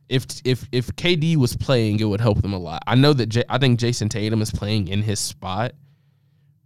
If 0.07 0.25
if 0.43 0.67
if 0.71 0.87
KD 0.95 1.35
was 1.37 1.55
playing, 1.55 1.99
it 1.99 2.03
would 2.05 2.21
help 2.21 2.41
them 2.41 2.53
a 2.53 2.59
lot. 2.59 2.83
I 2.85 2.95
know 2.95 3.13
that 3.13 3.27
J- 3.27 3.43
I 3.49 3.57
think 3.57 3.79
Jayson 3.79 4.09
Tatum 4.09 4.41
is 4.41 4.51
playing 4.51 4.87
in 4.87 5.01
his 5.01 5.19
spot, 5.19 5.71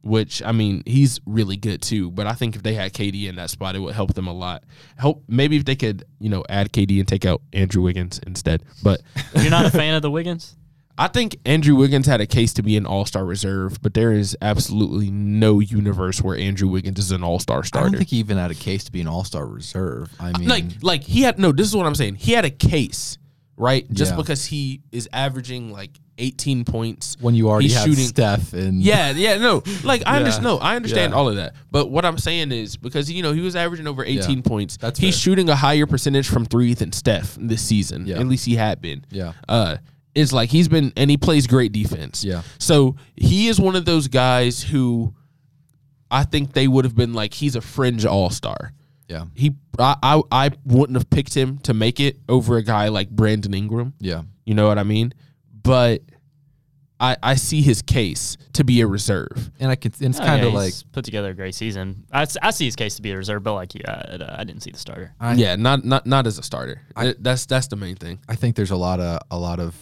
which 0.01 0.43
I 0.43 0.51
mean 0.51 0.83
he's 0.85 1.21
really 1.25 1.55
good 1.55 1.81
too. 1.81 2.11
But 2.11 2.27
I 2.27 2.33
think 2.33 2.57
if 2.57 2.63
they 2.63 2.73
had 2.73 2.91
KD 2.93 3.29
in 3.29 3.35
that 3.37 3.49
spot, 3.49 3.75
it 3.75 3.79
would 3.79 3.95
help 3.95 4.13
them 4.13 4.27
a 4.27 4.33
lot. 4.33 4.63
Help 4.97 5.23
maybe 5.29 5.55
if 5.55 5.63
they 5.63 5.77
could 5.77 6.03
you 6.19 6.29
know 6.29 6.43
add 6.49 6.73
KD 6.73 6.99
and 6.99 7.07
take 7.07 7.23
out 7.25 7.41
Andrew 7.53 7.81
Wiggins 7.81 8.19
instead. 8.27 8.63
But 8.83 9.01
You're 9.35 9.51
not 9.51 9.65
a 9.65 9.71
fan 9.71 9.93
of 9.95 10.01
the 10.01 10.11
Wiggins? 10.11 10.57
I 10.99 11.07
think 11.07 11.37
Andrew 11.45 11.75
Wiggins 11.75 12.05
had 12.07 12.19
a 12.19 12.27
case 12.27 12.51
to 12.53 12.61
be 12.61 12.75
an 12.75 12.85
All 12.85 13.05
Star 13.05 13.23
reserve, 13.25 13.81
but 13.81 13.93
there 13.93 14.11
is 14.11 14.35
absolutely 14.41 15.09
no 15.09 15.59
universe 15.61 16.21
where 16.21 16.37
Andrew 16.37 16.67
Wiggins 16.67 16.99
is 16.99 17.11
an 17.11 17.23
All 17.23 17.39
Star 17.39 17.63
starter. 17.63 17.87
I 17.87 17.89
don't 17.89 17.97
think 17.97 18.09
he 18.09 18.17
even 18.17 18.37
had 18.37 18.51
a 18.51 18.55
case 18.55 18.83
to 18.83 18.91
be 18.91 18.99
an 19.01 19.07
all 19.07 19.23
star 19.23 19.47
reserve. 19.47 20.11
I 20.19 20.37
mean, 20.37 20.49
like, 20.49 20.65
like 20.81 21.03
he 21.03 21.21
had 21.21 21.39
no. 21.39 21.51
This 21.53 21.67
is 21.67 21.75
what 21.75 21.85
I'm 21.85 21.95
saying. 21.95 22.15
He 22.15 22.33
had 22.33 22.43
a 22.45 22.49
case, 22.49 23.17
right? 23.55 23.89
Just 23.91 24.11
Yeah. 24.11 24.17
because 24.17 24.45
he 24.45 24.81
is 24.91 25.07
averaging 25.13 25.71
like 25.71 25.91
18 26.17 26.65
points 26.65 27.15
when 27.21 27.33
you 27.33 27.47
already 27.49 27.69
have 27.69 27.85
shooting- 27.85 28.05
Steph 28.05 28.51
and 28.51 28.81
Yeah, 28.83 29.11
yeah, 29.11 29.37
no. 29.37 29.63
Like 29.85 30.03
I 30.05 30.11
Yeah. 30.15 30.17
understand. 30.17 30.43
No, 30.43 30.57
I 30.57 30.75
understand 30.75 31.13
Yeah. 31.13 31.17
all 31.17 31.29
of 31.29 31.37
that. 31.37 31.53
But 31.71 31.89
what 31.91 32.03
I'm 32.03 32.17
saying 32.17 32.51
is 32.51 32.75
because 32.75 33.09
you 33.09 33.23
know 33.23 33.31
he 33.31 33.39
was 33.39 33.55
averaging 33.55 33.87
over 33.87 34.03
18 34.03 34.41
points. 34.41 34.75
That's 34.75 34.99
he's 34.99 35.15
fair. 35.15 35.21
shooting 35.21 35.49
a 35.49 35.55
higher 35.55 35.85
percentage 35.85 36.27
from 36.27 36.43
three 36.43 36.73
than 36.73 36.91
Steph 36.91 37.37
this 37.39 37.61
season. 37.61 38.05
Yeah. 38.05 38.19
At 38.19 38.27
least 38.27 38.45
he 38.45 38.55
had 38.55 38.81
been. 38.81 39.05
Yeah. 39.11 39.31
Uh, 39.47 39.77
it's 40.19 40.33
like 40.33 40.49
he's 40.49 40.67
been 40.67 40.91
and 40.97 41.09
he 41.09 41.17
plays 41.17 41.47
great 41.47 41.71
defense. 41.71 42.23
Yeah. 42.23 42.41
So 42.57 42.95
he 43.15 43.47
is 43.47 43.59
one 43.59 43.75
of 43.75 43.85
those 43.85 44.07
guys 44.07 44.61
who 44.63 45.13
I 46.11 46.23
think 46.23 46.53
they 46.53 46.67
would 46.67 46.85
have 46.85 46.95
been 46.95 47.13
like 47.13 47.33
he's 47.33 47.55
a 47.55 47.61
fringe 47.61 48.05
all 48.05 48.29
star. 48.29 48.73
yeah, 49.07 49.25
He 49.35 49.55
I, 49.77 49.95
I 50.03 50.21
I 50.31 50.51
wouldn't 50.65 50.97
have 50.97 51.09
picked 51.09 51.33
him 51.35 51.57
to 51.59 51.73
make 51.73 51.99
it 51.99 52.17
over 52.27 52.57
a 52.57 52.63
guy 52.63 52.87
like 52.89 53.09
Brandon 53.09 53.53
Ingram. 53.53 53.93
yeah. 53.99 54.23
You 54.45 54.55
know 54.55 54.67
what 54.67 54.79
I 54.79 54.83
mean? 54.83 55.13
But 55.53 56.01
I 56.99 57.15
I 57.21 57.35
see 57.35 57.61
his 57.61 57.81
case 57.83 58.35
to 58.53 58.63
be 58.63 58.81
a 58.81 58.87
reserve. 58.87 59.51
And 59.59 59.69
I 59.71 59.75
can. 59.75 59.93
and 60.01 60.09
It's 60.09 60.19
Oh, 60.19 60.25
kind 60.25 60.41
yeah, 60.41 60.47
of 60.47 60.53
like 60.55 60.73
put 60.91 61.05
together 61.05 61.29
a 61.29 61.33
great 61.35 61.53
season. 61.55 62.05
I, 62.11 62.25
I 62.41 62.51
see 62.51 62.65
his 62.65 62.75
case 62.75 62.95
to 62.95 63.01
be 63.01 63.11
a 63.11 63.17
reserve, 63.17 63.43
but 63.43 63.53
like 63.53 63.75
you, 63.75 63.81
I, 63.87 64.17
I 64.39 64.43
didn't 64.43 64.63
see 64.63 64.71
the 64.71 64.79
starter. 64.79 65.13
I, 65.19 65.33
yeah, 65.35 65.55
not 65.55 65.85
not 65.85 66.05
not 66.07 66.25
as 66.27 66.37
a 66.39 66.43
starter. 66.43 66.81
Th- 66.99 67.15
that's 67.19 67.45
that's 67.45 67.67
the 67.67 67.75
main 67.75 67.95
thing. 67.95 68.19
I 68.27 68.35
think 68.35 68.55
there's 68.55 68.71
a 68.71 68.75
lot 68.75 68.99
of 68.99 69.19
a 69.31 69.37
lot 69.37 69.59
of 69.59 69.75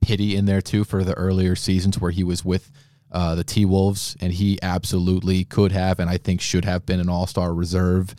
pity 0.00 0.36
in 0.36 0.46
there 0.46 0.60
too 0.60 0.84
for 0.84 1.04
the 1.04 1.14
earlier 1.14 1.54
seasons 1.54 1.98
where 1.98 2.10
he 2.10 2.24
was 2.24 2.44
with 2.44 2.70
uh, 3.12 3.34
the 3.34 3.44
T 3.44 3.64
Wolves, 3.64 4.16
and 4.20 4.32
he 4.32 4.58
absolutely 4.62 5.44
could 5.44 5.72
have, 5.72 5.98
and 5.98 6.08
I 6.08 6.16
think 6.16 6.40
should 6.40 6.64
have 6.64 6.86
been 6.86 7.00
an 7.00 7.08
All 7.08 7.26
Star 7.26 7.52
reserve. 7.52 8.14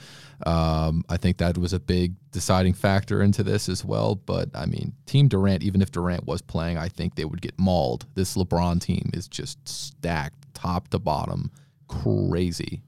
Um, 0.46 1.06
I 1.08 1.18
think 1.18 1.38
that 1.38 1.58
was 1.58 1.72
a 1.72 1.80
big 1.80 2.16
deciding 2.32 2.74
factor 2.74 3.22
into 3.22 3.44
this 3.44 3.70
as 3.70 3.86
well. 3.86 4.16
But 4.16 4.50
I 4.56 4.66
mean, 4.66 4.94
Team 5.06 5.28
Durant, 5.28 5.64
even 5.64 5.82
if 5.82 5.92
Durant 5.92 6.26
was 6.26 6.42
playing, 6.42 6.78
I 6.78 6.90
think 6.90 7.16
they 7.16 7.26
would 7.26 7.42
get 7.42 7.58
mauled. 7.60 8.06
This 8.16 8.36
LeBron 8.36 8.82
team 8.82 9.10
is 9.14 9.28
just 9.28 9.66
stacked 9.68 10.54
top 10.54 10.90
to 10.90 11.00
bottom, 11.00 11.52
crazy. 11.88 12.82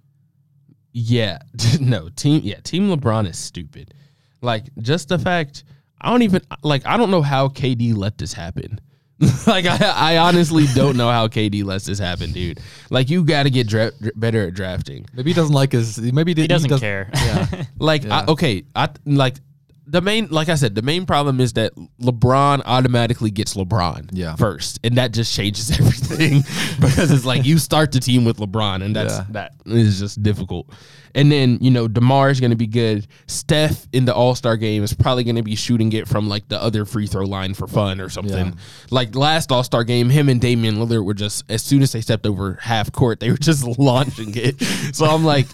Yeah, 0.92 1.40
no 1.80 2.10
team. 2.10 2.42
Yeah, 2.44 2.60
Team 2.62 2.90
LeBron 2.90 3.30
is 3.30 3.38
stupid. 3.38 3.94
Like 4.42 4.66
just 4.80 5.08
the 5.08 5.20
fact 5.20 5.64
I 6.04 6.10
don't 6.10 6.22
even 6.24 6.42
like 6.64 6.86
I 6.86 6.98
don't 6.98 7.12
know 7.12 7.22
how 7.22 7.48
KD 7.48 7.96
let 7.96 8.18
this 8.18 8.34
happen. 8.34 8.80
like 9.48 9.66
I, 9.66 9.78
I 9.96 10.18
honestly 10.18 10.66
don't 10.74 10.98
know 10.98 11.10
how 11.10 11.28
KD 11.28 11.64
lets 11.64 11.86
this 11.86 12.00
happen, 12.00 12.32
dude. 12.32 12.60
Like 12.90 13.10
you 13.10 13.24
got 13.24 13.44
to 13.44 13.50
get 13.50 13.68
dra- 13.68 13.92
dra- 14.02 14.12
better 14.16 14.48
at 14.48 14.54
drafting. 14.54 15.06
Maybe 15.14 15.30
he 15.30 15.34
doesn't 15.34 15.54
like 15.54 15.72
his. 15.72 16.00
Maybe 16.00 16.34
He 16.34 16.48
doesn't 16.48 16.80
care. 16.80 17.10
Yeah. 17.16 17.64
Like 17.80 18.06
I, 18.06 18.26
okay, 18.28 18.64
I 18.76 18.90
like 19.06 19.38
the 19.86 20.02
main 20.02 20.28
like 20.30 20.48
I 20.50 20.56
said, 20.56 20.76
the 20.76 20.82
main 20.82 21.06
problem 21.06 21.40
is 21.42 21.54
that 21.54 21.74
LeBron 22.02 22.62
automatically 22.66 23.32
gets 23.32 23.54
LeBron 23.56 24.10
Yeah. 24.14 24.36
first, 24.36 24.80
and 24.84 24.96
that 24.98 25.12
just 25.12 25.34
changes 25.36 25.72
everything 25.80 26.42
because 26.80 27.12
it's 27.12 27.26
like 27.26 27.46
you 27.46 27.58
start 27.58 27.92
the 27.92 28.00
team 28.00 28.24
with 28.26 28.38
LeBron, 28.38 28.84
and 28.84 28.96
that's 28.96 29.14
Yeah. 29.16 29.26
that 29.32 29.54
is 29.66 30.00
just 30.00 30.24
difficult. 30.24 30.70
And 31.16 31.32
then 31.32 31.58
you 31.62 31.70
know 31.70 31.88
Demar 31.88 32.30
is 32.30 32.40
going 32.40 32.52
to 32.52 32.58
be 32.58 32.66
good. 32.66 33.06
Steph 33.28 33.86
in 33.94 34.06
the 34.06 34.16
All 34.16 34.36
Star 34.36 34.58
game 34.58 34.84
is 34.84 34.94
probably 34.94 35.24
going 35.24 35.36
to 35.36 35.44
be 35.44 35.56
shooting 35.56 35.92
it 35.94 36.08
from 36.08 36.28
like 36.30 36.48
the 36.48 36.62
other 36.62 36.86
free 36.86 37.06
throw 37.06 37.26
line 37.26 37.54
for 37.54 37.68
fun 37.68 38.00
or 38.02 38.10
something. 38.10 38.48
Yeah. 38.48 38.54
Like 38.90 39.16
last 39.16 39.52
All 39.52 39.64
Star 39.64 39.84
game, 39.84 40.10
him 40.10 40.30
and 40.30 40.40
Damian 40.42 40.78
Lillard 40.78 41.06
were 41.06 41.14
just 41.14 41.44
as 41.50 41.62
soon 41.62 41.82
as 41.84 41.92
they 41.92 42.02
stepped 42.02 42.26
over 42.26 42.58
half 42.62 42.92
court, 42.92 43.20
they 43.20 43.30
were 43.30 43.38
just 43.38 43.64
launching 43.78 44.34
it. 44.36 44.62
So 44.96 45.06
I'm 45.06 45.24
like. 45.26 45.48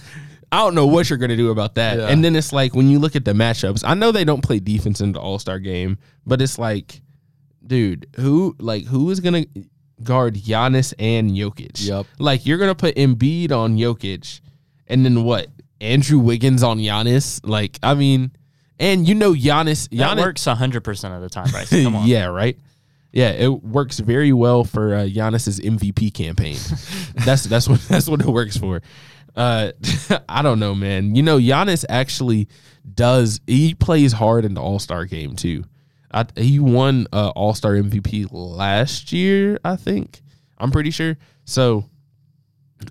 I 0.51 0.57
don't 0.59 0.75
know 0.75 0.87
what 0.87 1.09
you're 1.09 1.19
going 1.19 1.29
to 1.29 1.37
do 1.37 1.51
about 1.51 1.75
that. 1.75 1.97
Yeah. 1.99 2.07
And 2.07 2.23
then 2.23 2.35
it's 2.35 2.51
like 2.51 2.73
when 2.73 2.89
you 2.89 2.99
look 2.99 3.15
at 3.15 3.25
the 3.25 3.33
matchups, 3.33 3.83
I 3.85 3.93
know 3.93 4.11
they 4.11 4.23
don't 4.23 4.43
play 4.43 4.59
defense 4.59 4.99
in 5.01 5.11
the 5.11 5.19
All 5.19 5.39
Star 5.39 5.59
game, 5.59 5.97
but 6.25 6.41
it's 6.41 6.57
like, 6.57 7.01
dude, 7.65 8.07
who 8.15 8.55
like 8.59 8.85
who 8.85 9.11
is 9.11 9.19
going 9.19 9.45
to 9.45 9.63
guard 10.03 10.35
Giannis 10.35 10.93
and 10.97 11.31
Jokic? 11.31 11.85
Yep. 11.87 12.07
Like 12.17 12.45
you're 12.45 12.57
going 12.57 12.71
to 12.71 12.75
put 12.75 12.95
Embiid 12.95 13.51
on 13.51 13.77
Jokic, 13.77 14.41
and 14.87 15.05
then 15.05 15.23
what? 15.23 15.47
Andrew 15.81 16.19
Wiggins 16.19 16.63
on 16.63 16.79
Giannis? 16.79 17.41
Like 17.43 17.77
I 17.83 17.93
mean, 17.93 18.31
and 18.79 19.07
you 19.07 19.15
know 19.15 19.33
Giannis, 19.33 19.89
That 19.89 20.17
Giannis 20.17 20.21
works 20.21 20.43
100% 20.45 21.15
of 21.15 21.21
the 21.21 21.29
time, 21.29 21.49
Bryson. 21.51 21.83
Come 21.83 21.95
on. 21.95 22.07
yeah, 22.07 22.25
right. 22.25 22.57
Yeah, 23.11 23.29
it 23.31 23.47
works 23.63 23.99
very 23.99 24.33
well 24.33 24.63
for 24.63 24.93
uh, 24.93 24.99
Giannis's 24.99 25.59
MVP 25.59 26.13
campaign. 26.13 26.57
that's 27.25 27.43
that's 27.43 27.67
what 27.67 27.81
that's 27.87 28.07
what 28.07 28.21
it 28.21 28.27
works 28.27 28.57
for. 28.57 28.81
Uh, 29.39 29.71
I 30.29 30.41
don't 30.41 30.59
know, 30.59 30.75
man. 30.75 31.15
You 31.15 31.23
know, 31.23 31.37
Giannis 31.39 31.85
actually 31.87 32.49
does. 32.93 33.39
He 33.47 33.73
plays 33.73 34.11
hard 34.11 34.43
in 34.43 34.53
the 34.53 34.61
All 34.61 34.79
Star 34.79 35.05
game 35.05 35.35
too. 35.35 35.63
I, 36.11 36.25
he 36.35 36.59
won 36.59 37.07
uh, 37.13 37.29
All 37.29 37.53
Star 37.53 37.73
MVP 37.73 38.27
last 38.31 39.13
year, 39.13 39.57
I 39.63 39.77
think. 39.77 40.21
I'm 40.57 40.71
pretty 40.71 40.91
sure. 40.91 41.17
So 41.45 41.89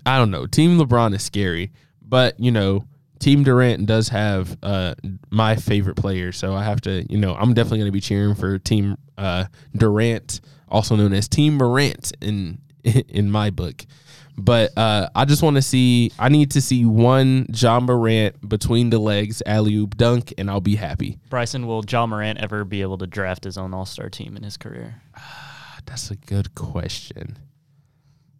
I 0.05 0.17
don't 0.17 0.31
know. 0.31 0.47
Team 0.47 0.79
LeBron 0.79 1.13
is 1.13 1.21
scary, 1.21 1.71
but 2.01 2.39
you 2.39 2.51
know, 2.51 2.85
Team 3.19 3.43
Durant 3.43 3.85
does 3.85 4.09
have 4.09 4.57
uh, 4.63 4.95
my 5.29 5.55
favorite 5.55 5.97
player, 5.97 6.31
so 6.31 6.55
I 6.55 6.63
have 6.63 6.81
to, 6.81 7.05
you 7.11 7.17
know, 7.17 7.35
I'm 7.35 7.53
definitely 7.53 7.79
going 7.79 7.89
to 7.89 7.93
be 7.93 8.01
cheering 8.01 8.33
for 8.33 8.57
Team 8.57 8.97
uh, 9.17 9.45
Durant, 9.75 10.41
also 10.67 10.95
known 10.95 11.13
as 11.13 11.27
Team 11.27 11.57
Morant 11.57 12.11
in 12.21 12.59
in 12.83 13.29
my 13.29 13.51
book. 13.51 13.85
But 14.39 14.77
uh, 14.77 15.09
I 15.15 15.25
just 15.25 15.43
want 15.43 15.55
to 15.57 15.61
see. 15.61 16.11
I 16.17 16.29
need 16.29 16.51
to 16.51 16.61
see 16.61 16.85
one 16.85 17.45
Ja 17.53 17.79
Morant 17.79 18.47
between 18.47 18.89
the 18.89 18.99
legs 18.99 19.41
alley 19.45 19.75
oop 19.75 19.97
dunk, 19.97 20.33
and 20.37 20.49
I'll 20.49 20.61
be 20.61 20.75
happy. 20.75 21.17
Bryson, 21.29 21.67
will 21.67 21.83
Ja 21.89 22.05
Morant 22.07 22.39
ever 22.39 22.63
be 22.65 22.81
able 22.81 22.97
to 22.99 23.07
draft 23.07 23.43
his 23.43 23.57
own 23.57 23.73
All 23.73 23.85
Star 23.85 24.09
team 24.09 24.35
in 24.37 24.43
his 24.43 24.57
career? 24.57 25.01
That's 25.85 26.11
a 26.11 26.15
good 26.15 26.55
question. 26.55 27.37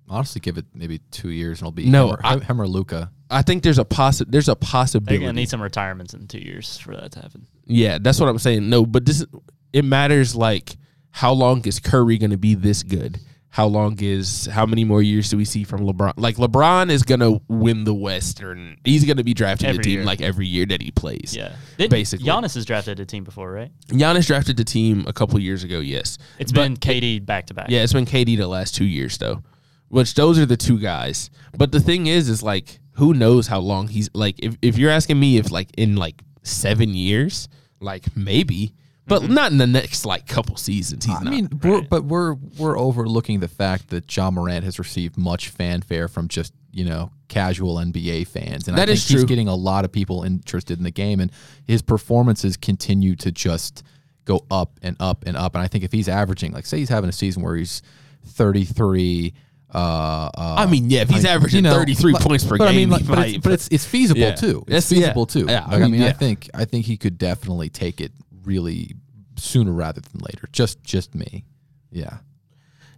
Honestly, 0.07 0.41
give 0.41 0.57
it 0.57 0.65
maybe 0.73 0.99
two 1.11 1.29
years 1.29 1.59
and 1.59 1.67
I'll 1.67 1.71
be 1.71 1.85
No, 1.85 2.07
him 2.09 2.13
or, 2.15 2.19
I- 2.23 2.39
him 2.39 2.61
or 2.61 2.67
Luka. 2.67 3.11
I 3.29 3.43
think 3.43 3.61
there's 3.61 3.77
a 3.77 3.85
possi- 3.85 4.25
there's 4.27 4.49
a 4.49 4.55
possibility. 4.55 5.17
They're 5.19 5.27
gonna 5.27 5.33
need 5.39 5.49
some 5.49 5.61
retirements 5.61 6.15
in 6.15 6.27
two 6.27 6.39
years 6.39 6.77
for 6.79 6.95
that 6.95 7.11
to 7.11 7.19
happen. 7.21 7.45
Yeah, 7.65 7.99
that's 8.01 8.19
what 8.19 8.27
I'm 8.27 8.39
saying. 8.39 8.67
No, 8.69 8.85
but 8.87 9.05
this 9.05 9.23
it 9.71 9.85
matters 9.85 10.35
like 10.35 10.77
how 11.11 11.31
long 11.33 11.63
is 11.65 11.79
Curry 11.79 12.17
going 12.17 12.31
to 12.31 12.37
be 12.37 12.55
this 12.55 12.81
good? 12.81 13.19
How 13.51 13.65
long 13.65 13.97
is 13.99 14.45
how 14.45 14.65
many 14.67 14.83
more 14.83 15.01
years 15.01 15.29
do 15.31 15.35
we 15.37 15.43
see 15.43 15.63
from 15.63 15.81
LeBron? 15.81 16.13
Like 16.17 16.35
LeBron 16.37 16.91
is 16.91 17.01
going 17.03 17.19
to 17.21 17.41
win 17.47 17.83
the 17.83 17.95
Western. 17.95 18.77
He's 18.83 19.05
going 19.05 19.17
to 19.17 19.23
be 19.23 19.33
drafted 19.33 19.65
to 19.65 19.69
Every 19.69 19.77
the 19.79 19.83
team 19.83 19.93
year. 19.99 20.05
like 20.05 20.21
every 20.21 20.45
year 20.45 20.67
that 20.67 20.81
he 20.83 20.91
plays. 20.91 21.33
Yeah, 21.35 21.55
Did, 21.77 21.89
Basically. 21.89 22.27
Giannis 22.27 22.53
has 22.55 22.63
drafted 22.65 22.99
a 22.99 23.05
team 23.05 23.23
before, 23.23 23.51
right? 23.51 23.71
Giannis 23.87 24.27
drafted 24.27 24.55
the 24.57 24.63
team 24.63 25.03
a 25.07 25.13
couple 25.13 25.39
years 25.39 25.63
ago. 25.63 25.79
Yes, 25.79 26.19
It's 26.37 26.51
But- 26.51 26.61
been 26.61 26.77
KD 26.77 27.25
back 27.25 27.47
to 27.47 27.55
back. 27.55 27.67
Yeah, 27.69 27.81
it's 27.81 27.93
been 27.93 28.05
KD 28.05 28.37
the 28.37 28.47
last 28.47 28.75
two 28.75 28.85
years 28.85 29.17
though, 29.17 29.41
which 29.87 30.13
those 30.13 30.37
are 30.37 30.45
the 30.45 30.57
two 30.57 30.79
guys. 30.79 31.31
But 31.57 31.71
the 31.71 31.79
thing 31.79 32.05
is, 32.05 32.29
is 32.29 32.43
like 32.43 32.79
who 32.93 33.13
knows 33.15 33.47
how 33.47 33.59
long 33.59 33.87
he's 33.87 34.09
like. 34.13 34.35
If 34.43 34.57
if 34.61 34.77
you're 34.77 34.91
asking 34.91 35.19
me 35.19 35.37
if 35.37 35.49
like 35.51 35.69
in 35.75 35.95
like 35.95 36.21
seven 36.43 36.93
years, 36.93 37.47
like 37.79 38.15
maybe, 38.15 38.73
but 39.09 39.29
not 39.29 39.51
in 39.51 39.57
the 39.57 39.67
next 39.67 40.05
like 40.05 40.27
couple 40.27 40.55
seasons. 40.55 41.05
He's 41.05 41.15
I 41.17 41.23
not. 41.23 41.33
mean, 41.33 41.49
we're, 41.63 41.81
but 41.81 42.05
we're 42.05 42.35
we're 42.57 42.77
overlooking 42.79 43.39
the 43.41 43.47
fact 43.47 43.89
that 43.89 44.15
Ja 44.15 44.31
Morant 44.31 44.63
has 44.63 44.79
received 44.79 45.17
much 45.17 45.49
fanfare 45.49 46.07
from 46.07 46.27
just 46.27 46.53
you 46.71 46.85
know 46.85 47.11
casual 47.27 47.75
NBA 47.77 48.27
fans, 48.27 48.67
and 48.67 48.75
I 48.77 48.85
think 48.85 48.91
is 48.97 49.07
he's 49.07 49.17
true. 49.21 49.25
getting 49.27 49.47
a 49.47 49.55
lot 49.55 49.85
of 49.85 49.91
people 49.91 50.23
interested 50.23 50.77
in 50.77 50.83
the 50.83 50.91
game, 50.91 51.19
and 51.19 51.31
his 51.65 51.81
performances 51.81 52.55
continue 52.57 53.15
to 53.17 53.31
just 53.31 53.83
go 54.25 54.45
up 54.51 54.79
and 54.83 54.95
up 54.99 55.25
and 55.25 55.35
up. 55.35 55.55
And 55.55 55.63
I 55.63 55.67
think 55.67 55.83
if 55.83 55.91
he's 55.91 56.07
averaging, 56.07 56.51
like, 56.51 56.65
say, 56.65 56.77
he's 56.77 56.89
having 56.89 57.09
a 57.09 57.13
season 57.13 57.41
where 57.43 57.55
he's 57.55 57.81
thirty 58.25 58.63
three. 58.65 59.33
Uh, 59.71 59.77
uh, 59.77 60.55
I 60.57 60.65
mean, 60.65 60.89
yeah, 60.89 61.01
if 61.01 61.09
he's 61.09 61.23
like, 61.23 61.33
averaging 61.35 61.57
you 61.63 61.69
know, 61.69 61.73
33 61.77 62.13
but- 62.13 62.21
points 62.23 62.43
per 62.43 62.57
but 62.57 62.69
I 62.69 62.71
game, 62.71 62.89
mean, 62.89 62.89
like, 62.89 63.05
but, 63.05 63.27
it's, 63.27 63.37
but 63.37 63.51
it's 63.51 63.67
it's 63.67 63.85
feasible 63.85 64.19
Yeah. 64.21 64.33
too. 64.33 64.63
It's- 64.65 64.77
It's 64.77 64.89
feasible 64.99 65.27
yeah. 65.29 65.41
too. 65.41 65.45
Yeah, 65.47 65.63
I 65.63 65.73
Like, 65.73 65.73
I 65.73 65.77
mean, 65.83 65.91
mean, 65.91 66.01
I 66.03 66.11
think 66.11 66.49
I 66.55 66.65
think 66.65 66.87
he 66.87 66.97
could 66.97 67.19
definitely 67.19 67.69
take 67.69 68.01
it 68.01 68.11
really 68.49 68.95
sooner 69.37 69.71
rather 69.71 70.01
than 70.01 70.19
later. 70.21 70.47
Just 70.51 70.83
just 70.83 71.13
me. 71.15 71.45
Yeah. 71.91 72.17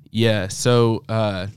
yeah. 0.10 0.48
So 0.48 1.04
uh, 1.10 1.48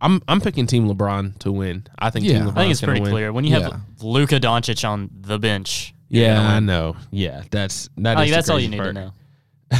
I'm 0.00 0.20
I'm 0.28 0.40
picking 0.40 0.66
Team 0.66 0.88
LeBron 0.88 1.38
to 1.40 1.52
win. 1.52 1.86
I 1.98 2.10
think 2.10 2.24
Yeah. 2.26 2.32
Team 2.38 2.42
I 2.42 2.44
LeBron 2.46 2.52
I 2.56 2.60
think 2.62 2.70
it's 2.72 2.80
pretty 2.80 3.00
win. 3.00 3.10
clear 3.10 3.32
when 3.32 3.44
you 3.44 3.56
Yeah. 3.56 3.60
have 3.70 3.82
Luka 4.02 4.38
Doncic 4.40 4.88
on 4.88 5.10
the 5.20 5.38
bench. 5.38 5.94
Yeah, 6.08 6.40
you're 6.42 6.50
I 6.56 6.60
know. 6.60 6.96
Yeah, 7.10 7.42
that's 7.50 7.88
that 7.98 8.16
Like, 8.16 8.28
is 8.28 8.34
that's 8.34 8.50
all 8.50 8.60
you 8.60 8.68
need 8.68 8.78
part. 8.80 8.94
to 8.94 9.12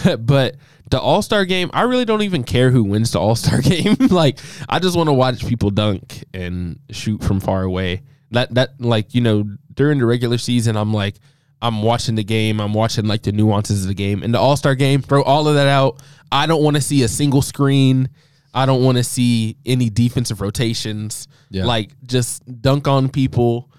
know. 0.07 0.17
but 0.17 0.57
the 0.91 0.99
All 1.01 1.21
Star 1.23 1.45
game, 1.45 1.71
I 1.75 1.83
really 1.83 2.07
don't 2.07 2.23
even 2.23 2.43
care 2.45 2.71
who 2.71 2.85
wins 2.85 3.11
the 3.13 3.21
All 3.21 3.35
Star 3.37 3.61
game. 3.63 3.97
like, 4.11 4.39
I 4.69 4.79
just 4.79 4.97
want 4.97 5.09
to 5.09 5.13
watch 5.13 5.47
people 5.47 5.71
dunk 5.71 6.25
and 6.33 6.79
shoot 6.91 7.23
from 7.23 7.41
far 7.41 7.63
away. 7.63 8.03
That 8.31 8.55
that 8.55 8.81
like 8.81 9.15
you 9.15 9.21
know 9.21 9.45
during 9.75 9.99
the 9.99 10.07
regular 10.07 10.39
season, 10.39 10.77
I'm 10.77 10.93
like 10.95 11.17
I'm 11.63 11.83
watching 11.83 12.17
the 12.17 12.25
game. 12.25 12.61
I'm 12.61 12.75
watching 12.75 13.07
like 13.07 13.23
the 13.23 13.33
nuances 13.33 13.85
of 13.85 13.89
the 13.89 13.95
game. 13.95 14.23
In 14.23 14.33
the 14.33 14.39
All 14.39 14.57
Star 14.57 14.75
game, 14.75 15.01
throw 15.01 15.23
all 15.23 15.47
of 15.47 15.55
that 15.55 15.69
out. 15.69 16.03
I 16.31 16.47
don't 16.47 16.63
want 16.63 16.77
to 16.77 16.83
see 16.83 17.05
a 17.05 17.09
single 17.09 17.41
screen. 17.41 18.11
I 18.53 18.67
don't 18.67 18.83
want 18.83 18.99
to 18.99 19.05
see 19.05 19.57
any 19.65 19.89
defensive 19.89 20.41
rotations. 20.41 21.29
Yeah. 21.51 21.65
Like 21.65 21.93
just 22.05 22.43
dunk 22.61 22.89
on 22.89 23.09
people, 23.09 23.71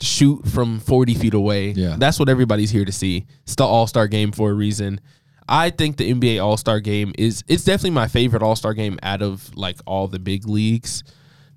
shoot 0.00 0.48
from 0.48 0.80
40 0.80 1.14
feet 1.14 1.34
away. 1.34 1.70
Yeah. 1.70 1.96
That's 1.98 2.18
what 2.18 2.28
everybody's 2.28 2.70
here 2.70 2.84
to 2.84 2.92
see. 2.92 3.26
It's 3.42 3.54
the 3.54 3.64
All 3.64 3.86
Star 3.86 4.08
game 4.08 4.32
for 4.32 4.50
a 4.50 4.54
reason. 4.54 5.00
I 5.46 5.70
think 5.70 5.98
the 5.98 6.12
NBA 6.12 6.42
All 6.42 6.56
Star 6.56 6.80
game 6.80 7.12
is 7.18 7.44
it's 7.46 7.64
definitely 7.64 7.90
my 7.90 8.08
favorite 8.08 8.42
All 8.42 8.56
Star 8.56 8.72
game 8.72 8.98
out 9.02 9.20
of 9.20 9.54
like 9.54 9.76
all 9.86 10.08
the 10.08 10.18
big 10.18 10.48
leagues. 10.48 11.04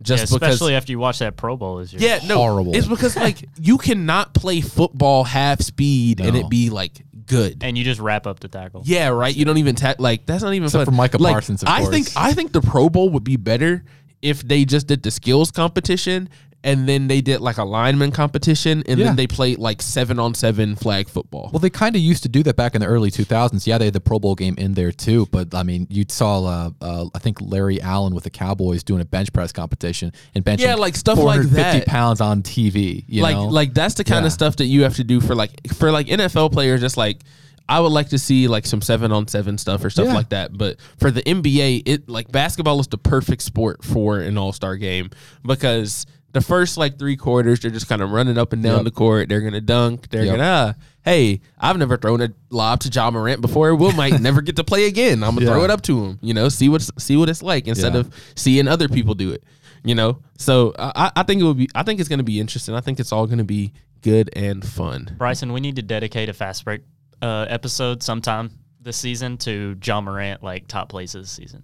Just 0.01 0.21
Yeah, 0.31 0.37
because 0.37 0.53
especially 0.53 0.75
after 0.75 0.91
you 0.91 0.99
watch 0.99 1.19
that 1.19 1.37
Pro 1.37 1.55
Bowl 1.57 1.79
is 1.79 1.93
year. 1.93 2.01
yeah, 2.01 2.19
no, 2.27 2.37
horrible. 2.37 2.75
It's 2.75 2.87
because 2.87 3.15
like 3.15 3.47
you 3.59 3.77
cannot 3.77 4.33
play 4.33 4.61
football 4.61 5.23
half 5.23 5.61
speed 5.61 6.19
and 6.19 6.35
it 6.35 6.49
be 6.49 6.69
like 6.69 7.03
good. 7.27 7.63
and 7.63 7.77
you 7.77 7.83
just 7.83 7.99
wrap 8.01 8.25
up 8.25 8.39
the 8.39 8.47
tackle. 8.47 8.81
Yeah, 8.85 9.09
right. 9.09 9.35
You 9.35 9.45
don't 9.45 9.57
even 9.59 9.75
ta- 9.75 9.95
like 9.99 10.25
that's 10.25 10.43
not 10.43 10.53
even 10.53 10.65
Except 10.65 10.85
fun. 10.85 10.93
for 10.93 10.97
Micah 10.97 11.17
Like, 11.17 11.33
Parsons, 11.33 11.61
of 11.63 11.69
I 11.69 11.81
course. 11.81 11.89
think 11.93 12.07
I 12.15 12.33
think 12.33 12.51
the 12.51 12.61
Pro 12.61 12.89
Bowl 12.89 13.09
would 13.11 13.23
be 13.23 13.35
better 13.37 13.83
if 14.21 14.41
they 14.41 14.65
just 14.65 14.87
did 14.87 15.03
the 15.03 15.11
skills 15.11 15.51
competition 15.51 16.29
and 16.63 16.87
then 16.87 17.07
they 17.07 17.21
did 17.21 17.41
like 17.41 17.57
a 17.57 17.63
lineman 17.63 18.11
competition 18.11 18.83
and 18.87 18.99
Yeah. 18.99 19.07
then 19.07 19.15
they 19.15 19.25
played 19.25 19.57
like 19.57 19.81
seven 19.81 20.19
on 20.19 20.35
seven 20.35 20.75
flag 20.75 21.09
football. 21.09 21.49
Well, 21.51 21.59
they 21.59 21.71
kind 21.71 21.95
of 21.95 22.01
used 22.01 22.21
to 22.23 22.29
do 22.29 22.43
that 22.43 22.55
back 22.55 22.75
in 22.75 22.81
the 22.81 22.87
early 22.87 23.09
2000s. 23.09 23.65
Yeah, 23.65 23.79
they 23.79 23.85
had 23.85 23.93
the 23.95 23.99
Pro 23.99 24.19
Bowl 24.19 24.35
game 24.35 24.53
in 24.59 24.75
there 24.75 24.91
too. 24.91 25.27
But 25.31 25.55
I 25.55 25.63
mean, 25.63 25.87
you 25.89 26.05
saw, 26.07 26.45
uh, 26.45 26.69
uh, 26.79 27.05
I 27.15 27.19
think 27.19 27.39
Larry 27.41 27.81
Allen 27.81 28.13
with 28.13 28.25
the 28.25 28.29
Cowboys 28.29 28.83
doing 28.83 29.01
a 29.01 29.05
bench 29.05 29.33
press 29.33 29.51
competition 29.51 30.13
and 30.35 30.45
benching 30.45 30.59
Yeah, 30.59 30.75
like 30.75 30.95
stuff 30.95 31.17
like 31.17 31.41
450 31.41 31.79
that. 31.79 31.87
pounds 31.87 32.21
on 32.21 32.43
TV. 32.43 33.05
You 33.07 33.23
like 33.23 33.35
know? 33.35 33.47
like 33.47 33.73
that's 33.73 33.95
the 33.95 34.03
kind 34.03 34.23
Yeah. 34.23 34.27
of 34.27 34.33
stuff 34.33 34.57
that 34.57 34.65
you 34.65 34.83
have 34.83 34.95
to 34.97 35.03
do 35.03 35.19
for 35.19 35.33
like 35.33 35.51
for 35.73 35.91
like 35.91 36.07
NFL 36.07 36.51
players. 36.51 36.79
Just 36.81 36.95
like 36.97 37.21
I 37.69 37.79
would 37.79 37.91
like 37.91 38.09
to 38.09 38.19
see 38.19 38.47
like 38.47 38.65
some 38.65 38.81
seven 38.81 39.11
on 39.11 39.27
seven 39.27 39.57
stuff 39.57 39.83
or 39.83 39.89
stuff 39.89 40.07
Yeah. 40.07 40.13
like 40.13 40.29
that. 40.29 40.55
But 40.57 40.77
for 40.99 41.09
the 41.09 41.21
NBA, 41.27 41.83
it 41.85 42.09
like 42.09 42.31
basketball 42.31 42.79
is 42.81 42.87
the 42.87 42.97
perfect 42.97 43.41
sport 43.41 43.83
for 43.83 44.19
an 44.19 44.37
All 44.37 44.51
Star 44.51 44.75
game 44.75 45.09
because 45.45 46.05
the 46.33 46.41
first 46.41 46.77
like 46.77 46.97
three 46.97 47.15
quarters 47.17 47.59
they're 47.59 47.71
just 47.71 47.89
kind 47.89 48.01
of 48.01 48.09
running 48.11 48.37
up 48.37 48.53
and 48.53 48.63
down 48.63 48.77
Yep. 48.77 48.83
the 48.85 48.91
court. 48.91 49.29
They're 49.29 49.41
gonna 49.41 49.61
dunk. 49.61 50.09
They're 50.09 50.23
Yep. 50.25 50.35
gonna. 50.37 50.43
Uh, 50.49 50.73
Hey, 51.03 51.41
I've 51.57 51.77
never 51.79 51.97
thrown 51.97 52.21
a 52.21 52.29
lob 52.51 52.81
to 52.81 52.89
Ja 52.89 53.09
Morant 53.09 53.41
before. 53.41 53.73
We 53.73 53.91
might 53.93 54.21
never 54.21 54.39
get 54.41 54.55
to 54.57 54.63
play 54.63 54.85
again. 54.85 55.23
I'm 55.23 55.33
gonna 55.33 55.47
Yeah. 55.47 55.53
throw 55.53 55.63
it 55.63 55.71
up 55.71 55.81
to 55.83 56.05
him. 56.05 56.19
You 56.21 56.35
know, 56.35 56.47
see 56.47 56.69
what's 56.69 56.91
see 56.99 57.17
what 57.17 57.27
it's 57.27 57.41
like 57.41 57.67
instead 57.67 57.93
Yeah. 57.95 58.01
of 58.01 58.13
seeing 58.35 58.67
other 58.67 58.87
people 58.87 59.15
do 59.15 59.31
it. 59.31 59.43
You 59.83 59.95
know, 59.95 60.19
so 60.37 60.75
I, 60.77 61.11
I 61.15 61.23
think 61.23 61.41
it 61.41 61.43
would 61.45 61.57
be. 61.57 61.67
I 61.73 61.81
think 61.81 61.99
it's 61.99 62.07
going 62.07 62.19
to 62.19 62.23
be 62.23 62.39
interesting. 62.39 62.75
I 62.75 62.81
think 62.81 62.99
it's 62.99 63.11
all 63.11 63.25
going 63.25 63.39
to 63.39 63.43
be 63.43 63.73
good 64.03 64.29
and 64.35 64.63
fun. 64.63 65.15
Bryson, 65.17 65.53
we 65.53 65.59
need 65.59 65.75
to 65.77 65.81
dedicate 65.81 66.29
a 66.29 66.33
fast 66.33 66.63
break 66.65 66.81
uh, 67.23 67.47
episode 67.49 68.03
sometime 68.03 68.51
this 68.79 68.95
season 68.97 69.37
to 69.37 69.73
John 69.75 70.03
Morant 70.03 70.43
like 70.43 70.67
top 70.67 70.89
plays 70.89 71.15
of 71.15 71.23
the 71.23 71.27
season. 71.27 71.63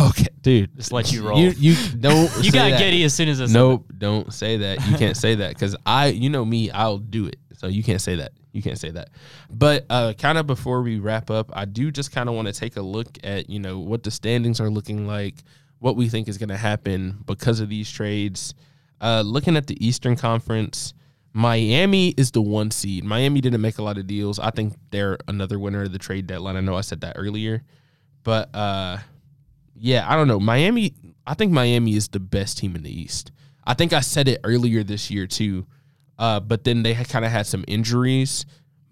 Okay, 0.00 0.26
dude. 0.40 0.76
Just 0.76 0.92
let 0.92 1.12
you 1.12 1.26
roll. 1.28 1.38
You 1.38 1.50
you 1.50 1.76
don't. 1.98 2.30
You 2.44 2.52
got 2.52 2.70
that. 2.70 2.78
giddy 2.78 3.04
as 3.04 3.14
soon 3.14 3.28
as 3.28 3.40
I 3.40 3.46
said 3.46 3.54
Nope, 3.54 3.92
don't 3.96 4.32
say 4.32 4.58
that. 4.58 4.86
You 4.88 4.96
can't 4.96 5.16
say 5.16 5.36
that 5.36 5.54
because 5.54 5.76
I, 5.86 6.06
you 6.08 6.28
know 6.28 6.44
me, 6.44 6.70
I'll 6.70 6.98
do 6.98 7.26
it. 7.26 7.36
So 7.54 7.66
you 7.68 7.82
can't 7.82 8.00
say 8.00 8.16
that. 8.16 8.32
You 8.52 8.62
can't 8.62 8.78
say 8.78 8.90
that. 8.90 9.10
But 9.50 9.86
uh, 9.90 10.14
kind 10.18 10.38
of 10.38 10.46
before 10.46 10.82
we 10.82 10.98
wrap 10.98 11.30
up, 11.30 11.50
I 11.54 11.64
do 11.64 11.90
just 11.90 12.12
kind 12.12 12.28
of 12.28 12.34
want 12.34 12.48
to 12.48 12.54
take 12.54 12.76
a 12.76 12.82
look 12.82 13.18
at 13.24 13.48
you 13.48 13.58
know 13.58 13.78
what 13.78 14.02
the 14.02 14.10
standings 14.10 14.60
are 14.60 14.70
looking 14.70 15.06
like, 15.06 15.36
what 15.78 15.96
we 15.96 16.08
think 16.08 16.28
is 16.28 16.38
going 16.38 16.48
to 16.48 16.56
happen 16.56 17.18
because 17.26 17.60
of 17.60 17.68
these 17.68 17.90
trades. 17.90 18.54
Uh, 19.00 19.22
looking 19.24 19.56
at 19.56 19.66
the 19.66 19.86
Eastern 19.86 20.16
Conference, 20.16 20.94
Miami 21.32 22.14
is 22.16 22.30
the 22.30 22.40
one 22.40 22.70
seed. 22.70 23.04
Miami 23.04 23.42
didn't 23.42 23.60
make 23.60 23.76
a 23.78 23.82
lot 23.82 23.98
of 23.98 24.06
deals. 24.06 24.38
I 24.38 24.50
think 24.50 24.74
they're 24.90 25.18
another 25.28 25.58
winner 25.58 25.82
of 25.82 25.92
the 25.92 25.98
trade 25.98 26.26
deadline. 26.26 26.56
I 26.56 26.60
know 26.60 26.76
I 26.76 26.80
said 26.80 27.02
that 27.02 27.16
earlier, 27.16 27.62
but 28.22 28.48
uh, 28.54 28.98
yeah, 29.78 30.10
I 30.10 30.16
don't 30.16 30.28
know. 30.28 30.40
Miami, 30.40 30.94
I 31.26 31.34
think 31.34 31.52
Miami 31.52 31.94
is 31.96 32.08
the 32.08 32.20
best 32.20 32.58
team 32.58 32.76
in 32.76 32.82
the 32.82 33.00
East. 33.00 33.32
I 33.64 33.74
think 33.74 33.92
I 33.92 34.00
said 34.00 34.28
it 34.28 34.40
earlier 34.44 34.82
this 34.82 35.10
year 35.10 35.26
too, 35.26 35.66
uh, 36.18 36.40
but 36.40 36.64
then 36.64 36.82
they 36.82 36.94
kind 36.94 37.24
of 37.24 37.30
had 37.30 37.46
some 37.46 37.64
injuries. 37.66 38.46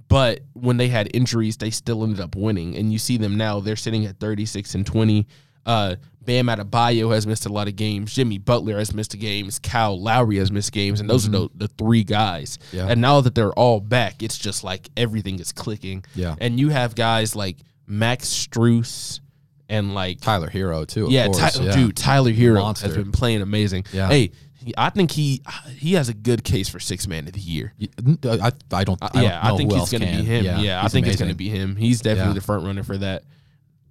But 0.09 0.41
when 0.53 0.77
they 0.77 0.89
had 0.89 1.11
injuries, 1.15 1.57
they 1.57 1.71
still 1.71 2.05
ended 2.05 2.21
up 2.21 2.37
winning. 2.37 2.77
And 2.77 2.93
you 2.93 2.99
see 2.99 3.17
them 3.17 3.37
now; 3.37 3.61
they're 3.61 3.77
sitting 3.77 4.05
at 4.07 4.19
thirty 4.19 4.47
six 4.47 4.75
and 4.75 4.87
twenty. 4.87 5.27
Uh, 5.65 5.97
Bam 6.21 6.47
Adebayo 6.47 7.13
has 7.13 7.27
missed 7.27 7.47
a 7.47 7.49
lot 7.53 7.69
of 7.69 7.77
games. 7.77 8.15
Jimmy 8.15 8.39
Butler 8.39 8.79
has 8.79 8.95
missed 8.95 9.19
games. 9.19 9.59
Kyle 9.59 10.01
Lowry 10.01 10.37
has 10.37 10.51
missed 10.51 10.73
games, 10.73 11.01
and 11.01 11.09
those 11.09 11.27
are 11.27 11.31
the, 11.31 11.49
the 11.55 11.69
three 11.69 12.05
guys. 12.05 12.59
Yeah. 12.73 12.87
And 12.89 13.01
now 13.01 13.21
that 13.21 13.35
they're 13.35 13.53
all 13.53 13.81
back, 13.81 14.23
it's 14.23 14.39
just 14.39 14.65
like 14.65 14.89
everything 14.97 15.39
is 15.39 15.53
clicking. 15.53 16.05
Yeah. 16.15 16.35
And 16.39 16.59
you 16.59 16.71
have 16.71 16.95
guys 16.95 17.37
like 17.37 17.59
Max 17.87 18.27
Strus 18.27 19.21
and 19.69 19.95
like 19.95 20.21
Tyler 20.21 20.49
Herro 20.49 20.87
too. 20.87 21.07
Yeah, 21.11 21.27
course. 21.27 21.57
Ty- 21.57 21.65
yeah. 21.65 21.73
dude, 21.75 21.97
Tyler 21.97 22.33
Herro 22.33 22.61
Monster. 22.63 22.89
has 22.89 22.97
been 22.97 23.13
playing 23.13 23.43
amazing. 23.43 23.85
Yeah. 23.93 24.09
Hey, 24.09 24.33
I 24.79 24.91
think 24.91 25.11
he 25.11 25.43
he 25.77 25.95
has 25.95 26.09
a 26.09 26.15
good 26.15 26.43
case 26.45 26.69
for 26.69 26.81
six 26.81 27.07
man 27.07 27.27
of 27.27 27.33
the 27.35 27.41
year. 27.41 27.73
Y- 27.79 27.89
I, 28.25 28.53
I 28.73 28.85
don't. 28.85 29.03
Uh, 29.03 29.09
I 29.13 29.23
yeah, 29.23 29.31
don't 29.43 29.49
know 29.49 29.55
I 29.55 29.57
think 29.59 29.73
he's 29.73 29.91
going 29.91 30.01
to 30.03 30.23
be 30.23 30.25
him. 30.25 30.45
Yeah, 30.65 30.79
I 30.79 30.83
he's 30.83 30.93
think 30.93 31.07
it's 31.07 31.17
going 31.17 31.31
to 31.31 31.35
be 31.37 31.49
him. 31.49 31.77
He's 31.77 32.01
definitely 32.01 32.31
Yeah. 32.31 32.35
the 32.35 32.41
front 32.41 32.65
runner 32.65 32.83
for 32.83 32.97
that. 32.99 33.25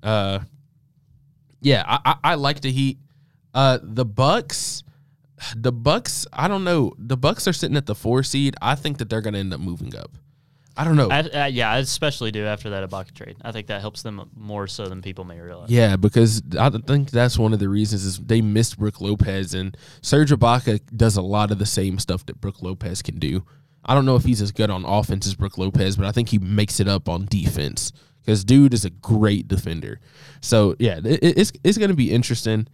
Uh, 0.02 0.40
yeah, 1.62 1.84
I, 1.88 2.00
I, 2.06 2.16
I 2.32 2.36
like 2.36 2.62
the 2.62 2.72
Heat. 2.72 2.98
Uh, 3.54 3.78
the 3.82 4.04
Bucks, 4.04 4.84
the 5.56 5.72
Bucks. 5.72 6.26
I 6.34 6.48
don't 6.48 6.64
know. 6.64 6.94
The 6.98 7.18
Bucks 7.18 7.48
are 7.48 7.54
sitting 7.54 7.78
at 7.78 7.86
the 7.86 7.96
four 7.96 8.24
seed. 8.24 8.56
I 8.62 8.76
think 8.76 8.98
that 8.98 9.10
they're 9.10 9.22
going 9.22 9.34
to 9.36 9.40
end 9.40 9.54
up 9.54 9.60
moving 9.60 9.96
up. 9.96 10.12
I 10.76 10.84
don't 10.84 10.96
know. 10.96 11.10
I, 11.10 11.20
uh, 11.20 11.46
yeah, 11.46 11.72
I 11.72 11.78
especially 11.80 12.32
do 12.32 12.46
after 12.46 12.72
that 12.72 12.90
Ibaka 12.90 13.14
trade. 13.14 13.38
I 13.44 13.52
think 13.52 13.68
that 13.68 13.82
helps 13.82 14.02
them 14.02 14.30
more 14.36 14.68
so 14.68 14.88
than 14.88 15.02
people 15.02 15.24
may 15.24 15.40
realize. 15.40 15.70
Yeah, 15.70 15.98
because 15.98 16.42
I 16.60 16.70
think 16.70 17.12
that's 17.12 17.38
one 17.38 17.54
of 17.54 17.60
the 17.60 17.70
reasons 17.70 18.06
is 18.06 18.18
they 18.20 18.42
missed 18.42 18.80
Brook 18.80 19.00
Lopez 19.00 19.54
and 19.54 19.78
Serge 20.02 20.32
Ibaka 20.32 20.80
does 20.96 21.16
a 21.16 21.22
lot 21.22 21.52
of 21.52 21.60
the 21.60 21.66
same 21.66 22.00
stuff 22.00 22.26
that 22.26 22.42
Brook 22.42 22.62
Lopez 22.62 23.02
can 23.02 23.20
do. 23.20 23.46
I 23.86 23.94
don't 23.94 24.06
know 24.06 24.16
if 24.16 24.24
he's 24.24 24.42
as 24.42 24.52
good 24.52 24.70
on 24.70 24.86
offense 24.86 25.28
as 25.28 25.36
Brook 25.36 25.58
Lopez, 25.58 25.96
but 25.96 26.06
I 26.06 26.12
think 26.12 26.30
he 26.30 26.40
makes 26.40 26.80
it 26.80 26.88
up 26.88 27.08
on 27.08 27.26
defense 27.26 27.92
because 28.22 28.44
dude 28.44 28.74
is 28.74 28.86
a 28.86 28.90
great 28.90 29.48
defender. 29.48 30.00
So 30.42 30.76
yeah, 30.80 31.00
it, 31.04 31.20
it's 31.22 31.52
it's 31.64 31.78
gonna 31.78 31.94
be 31.94 32.12
interesting. 32.12 32.68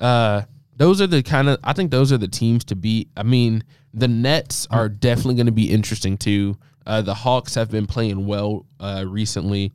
Uh, 0.00 0.42
those 0.76 1.00
are 1.00 1.06
the 1.06 1.22
kind 1.22 1.48
of 1.48 1.58
I 1.62 1.72
think 1.72 1.90
those 1.90 2.12
are 2.12 2.18
the 2.18 2.28
teams 2.28 2.64
to 2.64 2.76
beat. 2.76 3.10
I 3.16 3.22
mean, 3.22 3.62
the 3.92 4.08
Nets 4.08 4.66
are 4.70 4.88
definitely 4.88 5.36
going 5.36 5.46
to 5.46 5.52
be 5.52 5.70
interesting 5.70 6.16
too. 6.18 6.56
Uh, 6.86 7.02
the 7.02 7.14
Hawks 7.14 7.54
have 7.54 7.70
been 7.70 7.86
playing 7.86 8.26
well 8.26 8.66
uh, 8.80 9.04
recently. 9.06 9.72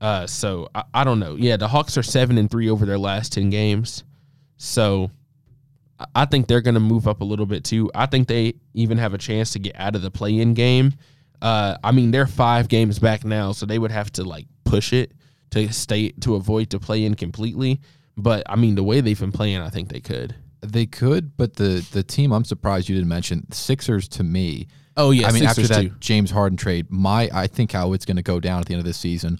Uh, 0.00 0.26
so 0.26 0.68
I, 0.74 0.82
I 0.92 1.04
don't 1.04 1.20
know. 1.20 1.36
Yeah, 1.36 1.56
the 1.56 1.68
Hawks 1.68 1.96
are 1.96 2.02
seven 2.02 2.36
and 2.38 2.50
three 2.50 2.68
over 2.68 2.84
their 2.84 2.98
last 2.98 3.32
ten 3.32 3.50
games. 3.50 4.02
So 4.56 5.10
I- 6.14 6.24
think 6.24 6.48
they're 6.48 6.60
going 6.60 6.74
to 6.74 6.80
move 6.80 7.06
up 7.06 7.20
a 7.20 7.24
little 7.24 7.46
bit 7.46 7.62
too. 7.64 7.90
I 7.94 8.06
think 8.06 8.26
they 8.28 8.54
even 8.74 8.98
have 8.98 9.14
a 9.14 9.18
chance 9.18 9.52
to 9.52 9.58
get 9.58 9.76
out 9.76 9.94
of 9.94 10.02
the 10.02 10.10
play-in 10.10 10.54
game. 10.54 10.94
Uh, 11.40 11.76
I 11.82 11.92
mean, 11.92 12.10
they're 12.10 12.26
five 12.26 12.68
games 12.68 12.98
back 12.98 13.24
now, 13.24 13.52
so 13.52 13.66
they 13.66 13.78
would 13.78 13.90
have 13.90 14.10
to 14.12 14.24
like 14.24 14.46
push 14.64 14.92
it 14.92 15.12
to 15.50 15.72
stay 15.72 16.10
to 16.20 16.34
avoid 16.36 16.70
to 16.70 16.80
play 16.80 17.04
in 17.04 17.14
completely. 17.14 17.80
But 18.16 18.42
I 18.46 18.56
mean, 18.56 18.74
the 18.74 18.84
way 18.84 19.00
they've 19.00 19.18
been 19.18 19.32
playing, 19.32 19.60
I 19.60 19.68
think 19.68 19.88
they 19.88 20.00
could. 20.00 20.34
They 20.60 20.86
could, 20.86 21.36
but 21.36 21.54
the 21.56 21.86
the 21.92 22.02
team 22.04 22.32
I'm 22.32 22.44
surprised 22.44 22.88
you 22.88 22.94
didn't 22.94 23.08
mention 23.08 23.50
Sixers 23.52 24.08
to 24.10 24.22
me. 24.22 24.68
Oh 24.96 25.10
yeah, 25.10 25.28
I 25.28 25.32
mean, 25.32 25.42
Sixers 25.42 25.70
after 25.70 25.82
that 25.82 25.88
too. 25.90 25.96
James 26.00 26.30
Harden 26.30 26.56
trade, 26.56 26.86
my 26.90 27.30
I 27.32 27.46
think 27.46 27.72
how 27.72 27.92
it's 27.92 28.04
going 28.04 28.16
to 28.16 28.22
go 28.22 28.40
down 28.40 28.60
at 28.60 28.66
the 28.66 28.74
end 28.74 28.80
of 28.80 28.86
this 28.86 28.98
season: 28.98 29.38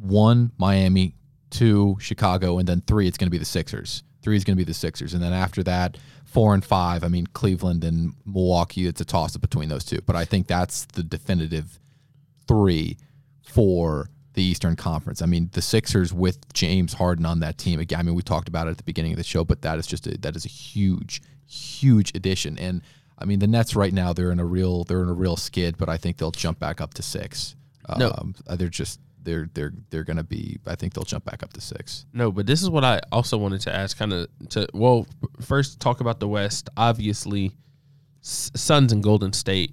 one, 0.00 0.52
Miami; 0.58 1.14
two, 1.50 1.96
Chicago; 2.00 2.58
and 2.58 2.68
then 2.68 2.80
three, 2.80 3.06
it's 3.06 3.18
going 3.18 3.26
to 3.26 3.30
be 3.30 3.38
the 3.38 3.44
Sixers. 3.44 4.02
Three 4.22 4.36
is 4.36 4.44
going 4.44 4.56
to 4.56 4.60
be 4.60 4.64
the 4.64 4.74
Sixers, 4.74 5.14
and 5.14 5.22
then 5.22 5.32
after 5.32 5.62
that, 5.64 5.98
four 6.24 6.54
and 6.54 6.64
five. 6.64 7.04
I 7.04 7.08
mean, 7.08 7.26
Cleveland 7.26 7.84
and 7.84 8.14
Milwaukee. 8.24 8.86
It's 8.86 9.00
a 9.00 9.04
toss 9.04 9.34
up 9.34 9.42
between 9.42 9.68
those 9.68 9.84
two, 9.84 10.00
but 10.06 10.16
I 10.16 10.24
think 10.24 10.46
that's 10.46 10.84
the 10.86 11.02
definitive 11.02 11.78
three 12.46 12.96
for 13.42 14.10
the 14.34 14.42
Eastern 14.42 14.76
Conference. 14.76 15.22
I 15.22 15.26
mean, 15.26 15.50
the 15.52 15.62
Sixers 15.62 16.12
with 16.12 16.52
James 16.52 16.94
Harden 16.94 17.26
on 17.26 17.40
that 17.40 17.58
team. 17.58 17.80
Again, 17.80 18.00
I 18.00 18.02
mean, 18.02 18.14
we 18.14 18.22
talked 18.22 18.48
about 18.48 18.66
it 18.68 18.70
at 18.70 18.76
the 18.78 18.84
beginning 18.84 19.12
of 19.12 19.18
the 19.18 19.24
show, 19.24 19.44
but 19.44 19.62
that 19.62 19.78
is 19.78 19.86
just 19.86 20.06
a, 20.06 20.16
that 20.18 20.36
is 20.36 20.44
a 20.44 20.48
huge, 20.48 21.20
huge 21.46 22.14
addition. 22.14 22.58
And 22.58 22.82
I 23.20 23.24
mean, 23.24 23.38
the 23.38 23.46
Nets 23.46 23.76
right 23.76 23.92
now 23.92 24.12
they're 24.12 24.32
in 24.32 24.40
a 24.40 24.44
real 24.44 24.84
they're 24.84 25.02
in 25.02 25.08
a 25.08 25.14
real 25.14 25.36
skid, 25.36 25.76
but 25.76 25.88
I 25.88 25.96
think 25.96 26.16
they'll 26.16 26.30
jump 26.30 26.58
back 26.58 26.80
up 26.80 26.94
to 26.94 27.02
six. 27.02 27.56
No. 27.98 28.12
Um, 28.16 28.34
they're 28.56 28.68
just 28.68 29.00
they're 29.22 29.50
they're 29.54 29.72
they're 29.90 30.04
going 30.04 30.16
to 30.16 30.22
be. 30.22 30.58
I 30.66 30.74
think 30.74 30.94
they'll 30.94 31.04
jump 31.04 31.24
back 31.24 31.42
up 31.42 31.52
to 31.54 31.60
six. 31.60 32.06
No, 32.12 32.30
but 32.30 32.46
this 32.46 32.62
is 32.62 32.70
what 32.70 32.84
I 32.84 33.00
also 33.12 33.36
wanted 33.36 33.60
to 33.62 33.74
ask. 33.74 33.98
Kind 33.98 34.12
of 34.12 34.28
to 34.50 34.68
well, 34.72 35.06
first 35.40 35.80
talk 35.80 36.00
about 36.00 36.20
the 36.20 36.28
West. 36.28 36.68
Obviously, 36.76 37.52
Suns 38.20 38.92
and 38.92 39.02
Golden 39.02 39.32
State 39.32 39.72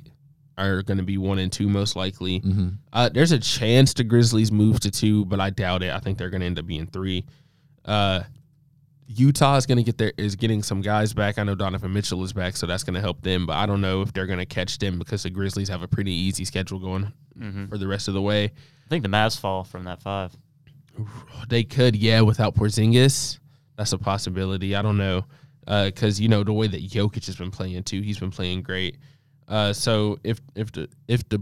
are 0.57 0.81
going 0.81 0.97
to 0.97 1.03
be 1.03 1.17
one 1.17 1.39
and 1.39 1.51
two 1.51 1.69
most 1.69 1.95
likely. 1.95 2.41
Mm-hmm. 2.41 2.69
Uh, 2.91 3.09
there's 3.09 3.31
a 3.31 3.39
chance 3.39 3.93
the 3.93 4.03
Grizzlies 4.03 4.51
move 4.51 4.79
to 4.81 4.91
two, 4.91 5.25
but 5.25 5.39
I 5.39 5.51
doubt 5.51 5.83
it. 5.83 5.93
I 5.93 5.99
think 5.99 6.17
they're 6.17 6.31
going 6.31 6.41
to 6.41 6.47
end 6.47 6.59
up 6.59 6.65
being 6.65 6.87
three. 6.87 7.25
Uh, 7.85 8.21
Utah 9.07 9.55
is 9.55 9.65
going 9.65 9.77
to 9.77 9.83
get 9.83 9.97
there 9.97 10.11
is 10.17 10.35
getting 10.35 10.61
some 10.61 10.81
guys 10.81 11.13
back. 11.13 11.37
I 11.39 11.43
know 11.43 11.55
Donovan 11.55 11.93
Mitchell 11.93 12.23
is 12.23 12.33
back, 12.33 12.57
so 12.57 12.67
that's 12.67 12.83
going 12.83 12.95
to 12.95 12.99
help 13.01 13.21
them. 13.21 13.45
But 13.45 13.55
I 13.55 13.65
don't 13.65 13.79
know 13.81 14.01
if 14.01 14.11
they're 14.13 14.25
going 14.25 14.39
to 14.39 14.45
catch 14.45 14.77
them 14.79 14.99
because 14.99 15.23
the 15.23 15.29
Grizzlies 15.29 15.69
have 15.69 15.81
a 15.81 15.87
pretty 15.87 16.11
easy 16.11 16.43
schedule 16.45 16.79
going 16.79 17.13
Mhm. 17.39 17.69
for 17.69 17.77
the 17.77 17.87
rest 17.87 18.07
of 18.09 18.13
the 18.13 18.21
way. 18.21 18.45
I 18.45 18.89
think 18.89 19.03
the 19.03 19.09
Mavs 19.09 19.39
fall 19.39 19.63
from 19.63 19.83
that 19.85 20.01
five. 20.01 20.35
They 21.47 21.63
could, 21.63 21.95
yeah, 21.95 22.21
without 22.21 22.55
Porzingis. 22.55 23.39
That's 23.77 23.93
a 23.93 23.97
possibility. 23.97 24.75
I 24.75 24.81
don't 24.81 24.97
know. 24.97 25.25
Because, 25.65 26.19
you 26.19 26.27
know, 26.29 26.43
the 26.43 26.53
way 26.53 26.67
that 26.67 26.81
Jokic 26.89 27.25
has 27.25 27.35
been 27.35 27.51
playing 27.51 27.83
too, 27.83 28.01
he's 28.01 28.19
been 28.19 28.31
playing 28.31 28.61
great. 28.63 28.97
Uh, 29.47 29.71
so 29.73 30.17
if 30.23 30.39
if 30.55 30.71
the 30.71 30.89
if 31.07 31.27
the 31.29 31.41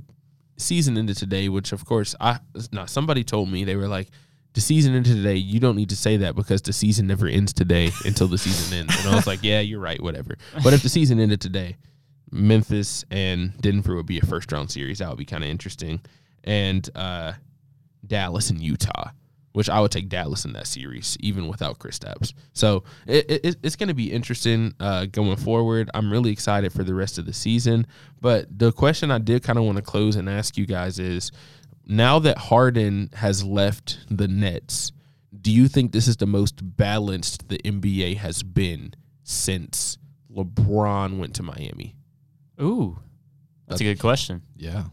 season 0.58 0.98
ended 0.98 1.18
today, 1.18 1.48
which 1.50 1.72
of 1.72 1.86
course 1.86 2.16
I 2.20 2.40
no, 2.72 2.86
somebody 2.86 3.24
told 3.24 3.50
me 3.52 3.64
they 3.64 3.76
were 3.76 3.88
like, 3.88 4.10
the 4.56 4.62
season 4.62 4.96
ended 4.96 5.18
today, 5.18 5.36
you 5.36 5.60
don't 5.60 5.76
need 5.76 5.90
to 5.90 5.98
say 5.98 6.18
that 6.18 6.34
because 6.34 6.62
the 6.62 6.72
season 6.72 7.08
never 7.08 7.28
ends 7.28 7.52
today 7.52 7.92
until 8.06 8.28
the 8.28 8.38
season 8.38 8.80
ends. 8.80 8.96
And 8.98 9.10
I 9.10 9.16
was 9.16 9.28
like, 9.28 9.44
Yeah, 9.44 9.60
you're 9.60 9.82
right, 9.82 10.02
whatever. 10.02 10.38
But 10.64 10.74
if 10.74 10.82
the 10.82 10.90
season 10.90 11.20
ended 11.20 11.42
today, 11.42 11.76
Memphis 12.32 13.04
and 13.12 13.54
Denver 13.60 13.96
would 13.96 14.06
be 14.06 14.18
a 14.18 14.26
first 14.26 14.52
round 14.54 14.72
series. 14.72 15.00
That 15.00 15.10
would 15.10 15.18
be 15.18 15.26
kind 15.26 15.44
of 15.44 15.50
interesting. 15.50 16.00
And 16.46 16.90
uh, 16.96 17.34
Dallas 18.08 18.50
and 18.50 18.62
Utah, 18.62 19.10
which 19.52 19.70
I 19.70 19.82
would 19.82 19.92
take 19.92 20.08
Dallas 20.08 20.46
in 20.46 20.54
that 20.54 20.68
series, 20.68 21.18
even 21.20 21.50
without 21.50 21.78
Kristaps. 21.78 22.34
So 22.54 22.86
it, 23.08 23.30
it, 23.30 23.56
it's 23.62 23.76
going 23.76 23.90
to 23.90 23.94
be 23.94 24.10
interesting 24.10 24.74
uh, 24.80 25.06
going 25.08 25.36
forward. 25.36 25.90
I'm 25.94 26.10
really 26.10 26.32
excited 26.32 26.72
for 26.72 26.86
the 26.86 26.94
rest 26.94 27.18
of 27.18 27.26
the 27.26 27.34
season. 27.34 27.88
But 28.22 28.58
the 28.58 28.72
question 28.72 29.12
I 29.12 29.18
did 29.18 29.44
kind 29.44 29.60
of 29.60 29.66
want 29.66 29.78
to 29.78 29.82
close 29.82 30.16
and 30.16 30.30
ask 30.30 30.58
you 30.58 30.66
guys 30.66 30.98
is 30.98 31.34
now 31.86 32.20
that 32.20 32.38
Harden 32.38 33.10
has 33.16 33.44
left 33.44 34.00
the 34.10 34.28
Nets, 34.28 34.92
do 35.42 35.52
you 35.52 35.68
think 35.68 35.92
this 35.92 36.08
is 36.08 36.18
the 36.18 36.26
most 36.28 36.60
balanced 36.78 37.50
the 37.50 37.58
NBA 37.60 38.18
has 38.18 38.42
been 38.44 38.94
since 39.24 39.98
LeBron 40.34 41.18
went 41.20 41.36
to 41.36 41.44
Miami? 41.44 41.96
Ooh, 42.62 42.98
that's 43.68 43.82
a 43.82 43.84
good 43.84 44.00
question. 44.00 44.42
Yeah. 44.56 44.86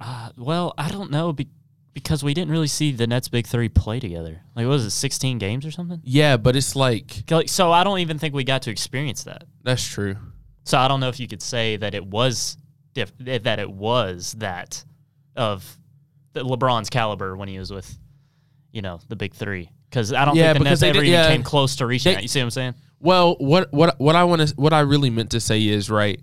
Uh, 0.00 0.30
well, 0.36 0.74
I 0.76 0.90
don't 0.90 1.10
know 1.10 1.32
be- 1.32 1.48
because 1.94 2.22
we 2.22 2.34
didn't 2.34 2.50
really 2.50 2.66
see 2.66 2.92
the 2.92 3.06
Nets 3.06 3.28
big 3.28 3.46
three 3.46 3.68
play 3.70 3.98
together. 4.00 4.42
Like, 4.54 4.66
what 4.66 4.72
was 4.72 4.84
it, 4.84 4.90
16 4.90 5.38
games 5.38 5.64
or 5.64 5.70
something? 5.70 6.00
Yeah, 6.04 6.36
but 6.36 6.54
it's 6.56 6.76
like 6.76 7.24
Like, 7.30 7.48
So 7.48 7.72
I 7.72 7.84
don't 7.84 8.00
even 8.00 8.18
think 8.18 8.34
we 8.34 8.44
got 8.44 8.62
to 8.62 8.70
experience 8.70 9.24
that. 9.24 9.44
that's 9.62 9.86
true. 9.86 10.16
So 10.64 10.76
I 10.78 10.88
don't 10.88 11.00
know 11.00 11.08
if 11.08 11.18
you 11.20 11.28
could 11.28 11.40
say 11.42 11.76
that 11.76 11.94
it 11.94 12.04
was 12.04 12.58
diff- 12.92 13.16
that 13.18 13.58
it 13.58 13.70
was 13.70 14.34
that 14.38 14.84
of 15.36 15.76
the 16.32 16.44
LeBron's 16.44 16.90
caliber 16.90 17.36
when 17.36 17.48
he 17.48 17.58
was 17.58 17.70
with, 17.70 17.98
you 18.72 18.82
know, 18.82 19.00
the 19.08 19.16
big 19.16 19.34
three. 19.34 19.70
Because 19.88 20.12
I 20.12 20.24
don't 20.24 20.36
Yeah, 20.36 20.52
think 20.52 20.58
the 20.58 20.64
because 20.64 20.70
Nets 20.70 20.80
they 20.80 20.88
ever 20.90 21.00
did- 21.04 21.08
even 21.08 21.26
came 21.38 21.42
close 21.42 21.76
to 21.76 21.86
reaching 21.86 22.10
They- 22.10 22.14
that. 22.16 22.22
You 22.22 22.28
see 22.28 22.40
what 22.40 22.44
I'm 22.44 22.50
saying? 22.50 22.74
Well, 22.98 23.36
what 23.38 23.72
what 23.72 24.00
what 24.00 24.16
I 24.16 24.24
want 24.24 24.48
to 24.48 24.54
what 24.56 24.72
I 24.72 24.80
really 24.80 25.10
meant 25.10 25.30
to 25.30 25.40
say 25.40 25.66
is 25.66 25.90
right. 25.90 26.20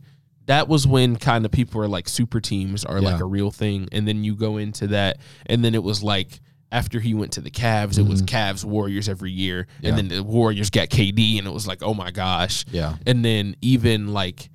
That 0.48 0.68
was 0.68 0.86
when 0.86 1.16
kind 1.16 1.46
of 1.46 1.52
people 1.52 1.80
were 1.80 1.88
like 1.88 2.10
super 2.10 2.42
teams 2.42 2.84
are 2.84 3.00
like 3.00 3.22
a 3.22 3.26
real 3.26 3.50
thing, 3.52 3.88
and 3.94 4.06
then 4.08 4.24
you 4.26 4.36
go 4.36 4.58
into 4.58 4.88
that, 4.88 5.18
and 5.46 5.64
then 5.64 5.74
it 5.76 5.84
was 5.84 6.04
like 6.04 6.42
after 6.72 7.00
he 7.00 7.14
went 7.14 7.32
to 7.34 7.42
the 7.42 7.52
Cavs, 7.52 7.98
it 7.98 8.02
was 8.06 8.22
mm-hmm. 8.24 8.36
Cavs 8.36 8.66
Warriors 8.66 9.08
every 9.08 9.32
year, 9.32 9.68
Yeah. 9.80 9.90
and 9.90 9.98
then 9.98 10.08
the 10.10 10.24
Warriors 10.24 10.70
got 10.72 10.90
KD, 10.90 11.38
and 11.38 11.48
it 11.48 11.54
was 11.54 11.66
like 11.68 11.82
oh 11.82 11.94
my 11.94 12.12
gosh, 12.12 12.66
Yeah. 12.72 12.96
and 13.06 13.24
then 13.24 13.56
even 13.62 14.12
like 14.12 14.50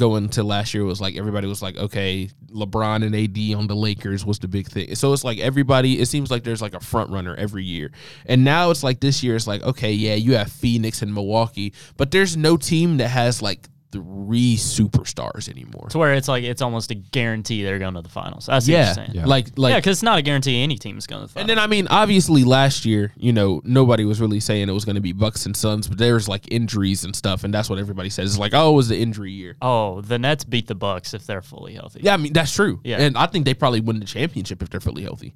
going 0.00 0.30
to 0.30 0.42
last 0.42 0.72
year 0.72 0.82
was 0.82 0.98
like 0.98 1.14
everybody 1.14 1.46
was 1.46 1.60
like 1.60 1.76
okay 1.76 2.30
LeBron 2.50 3.04
and 3.04 3.14
AD 3.14 3.58
on 3.58 3.66
the 3.66 3.76
Lakers 3.76 4.24
was 4.24 4.38
the 4.38 4.48
big 4.48 4.66
thing. 4.66 4.94
So 4.94 5.12
it's 5.12 5.24
like 5.24 5.38
everybody 5.38 6.00
it 6.00 6.06
seems 6.06 6.30
like 6.30 6.42
there's 6.42 6.62
like 6.62 6.72
a 6.74 6.80
front 6.80 7.10
runner 7.10 7.36
every 7.36 7.64
year. 7.64 7.92
And 8.24 8.42
now 8.42 8.70
it's 8.70 8.82
like 8.82 9.00
this 9.00 9.22
year 9.22 9.36
it's 9.36 9.46
like 9.46 9.62
okay 9.62 9.92
yeah 9.92 10.14
you 10.14 10.36
have 10.36 10.50
Phoenix 10.50 11.02
and 11.02 11.12
Milwaukee 11.12 11.74
but 11.98 12.10
there's 12.10 12.34
no 12.34 12.56
team 12.56 12.96
that 12.96 13.08
has 13.08 13.42
like 13.42 13.68
three 13.92 14.56
superstars 14.56 15.48
anymore. 15.48 15.88
To 15.90 15.98
where 15.98 16.14
it's 16.14 16.28
like 16.28 16.44
it's 16.44 16.62
almost 16.62 16.90
a 16.90 16.94
guarantee 16.94 17.64
they're 17.64 17.78
going 17.78 17.94
to 17.94 18.02
the 18.02 18.08
finals. 18.08 18.48
I 18.48 18.58
see 18.60 18.72
Yeah, 18.72 18.78
what 18.78 18.84
you're 18.86 18.94
saying. 19.06 19.10
Yeah. 19.16 19.26
like 19.26 19.46
like 19.58 19.72
yeah, 19.72 19.78
because 19.78 19.96
it's 19.98 20.02
not 20.02 20.18
a 20.18 20.22
guarantee 20.22 20.62
any 20.62 20.78
team 20.78 20.96
is 20.98 21.06
going 21.06 21.22
to 21.22 21.26
the 21.26 21.32
finals. 21.32 21.42
And 21.42 21.50
then 21.50 21.58
I 21.58 21.66
mean, 21.66 21.88
obviously 21.88 22.44
last 22.44 22.84
year, 22.84 23.12
you 23.16 23.32
know, 23.32 23.60
nobody 23.64 24.04
was 24.04 24.20
really 24.20 24.40
saying 24.40 24.68
it 24.68 24.72
was 24.72 24.84
going 24.84 24.94
to 24.94 25.00
be 25.00 25.12
Bucks 25.12 25.46
and 25.46 25.56
Suns, 25.56 25.88
but 25.88 25.98
there 25.98 26.14
was 26.14 26.28
like 26.28 26.50
injuries 26.52 27.04
and 27.04 27.14
stuff, 27.16 27.44
and 27.44 27.52
that's 27.52 27.68
what 27.68 27.78
everybody 27.78 28.10
says. 28.10 28.30
It's 28.30 28.38
like, 28.38 28.54
oh, 28.54 28.72
it 28.72 28.76
was 28.76 28.88
the 28.88 28.98
injury 28.98 29.32
year. 29.32 29.56
oh, 29.62 30.00
the 30.00 30.18
Nets 30.18 30.44
beat 30.44 30.66
the 30.66 30.74
Bucks 30.74 31.14
if 31.14 31.26
they're 31.26 31.42
fully 31.42 31.74
healthy. 31.74 32.00
Yeah, 32.02 32.14
I 32.14 32.16
mean 32.16 32.32
that's 32.32 32.54
true. 32.54 32.80
Yeah. 32.84 32.98
and 33.00 33.16
I 33.18 33.26
think 33.26 33.44
they 33.44 33.54
probably 33.54 33.80
win 33.80 33.98
the 34.00 34.06
championship 34.06 34.62
if 34.62 34.70
they're 34.70 34.80
fully 34.80 35.02
healthy. 35.02 35.34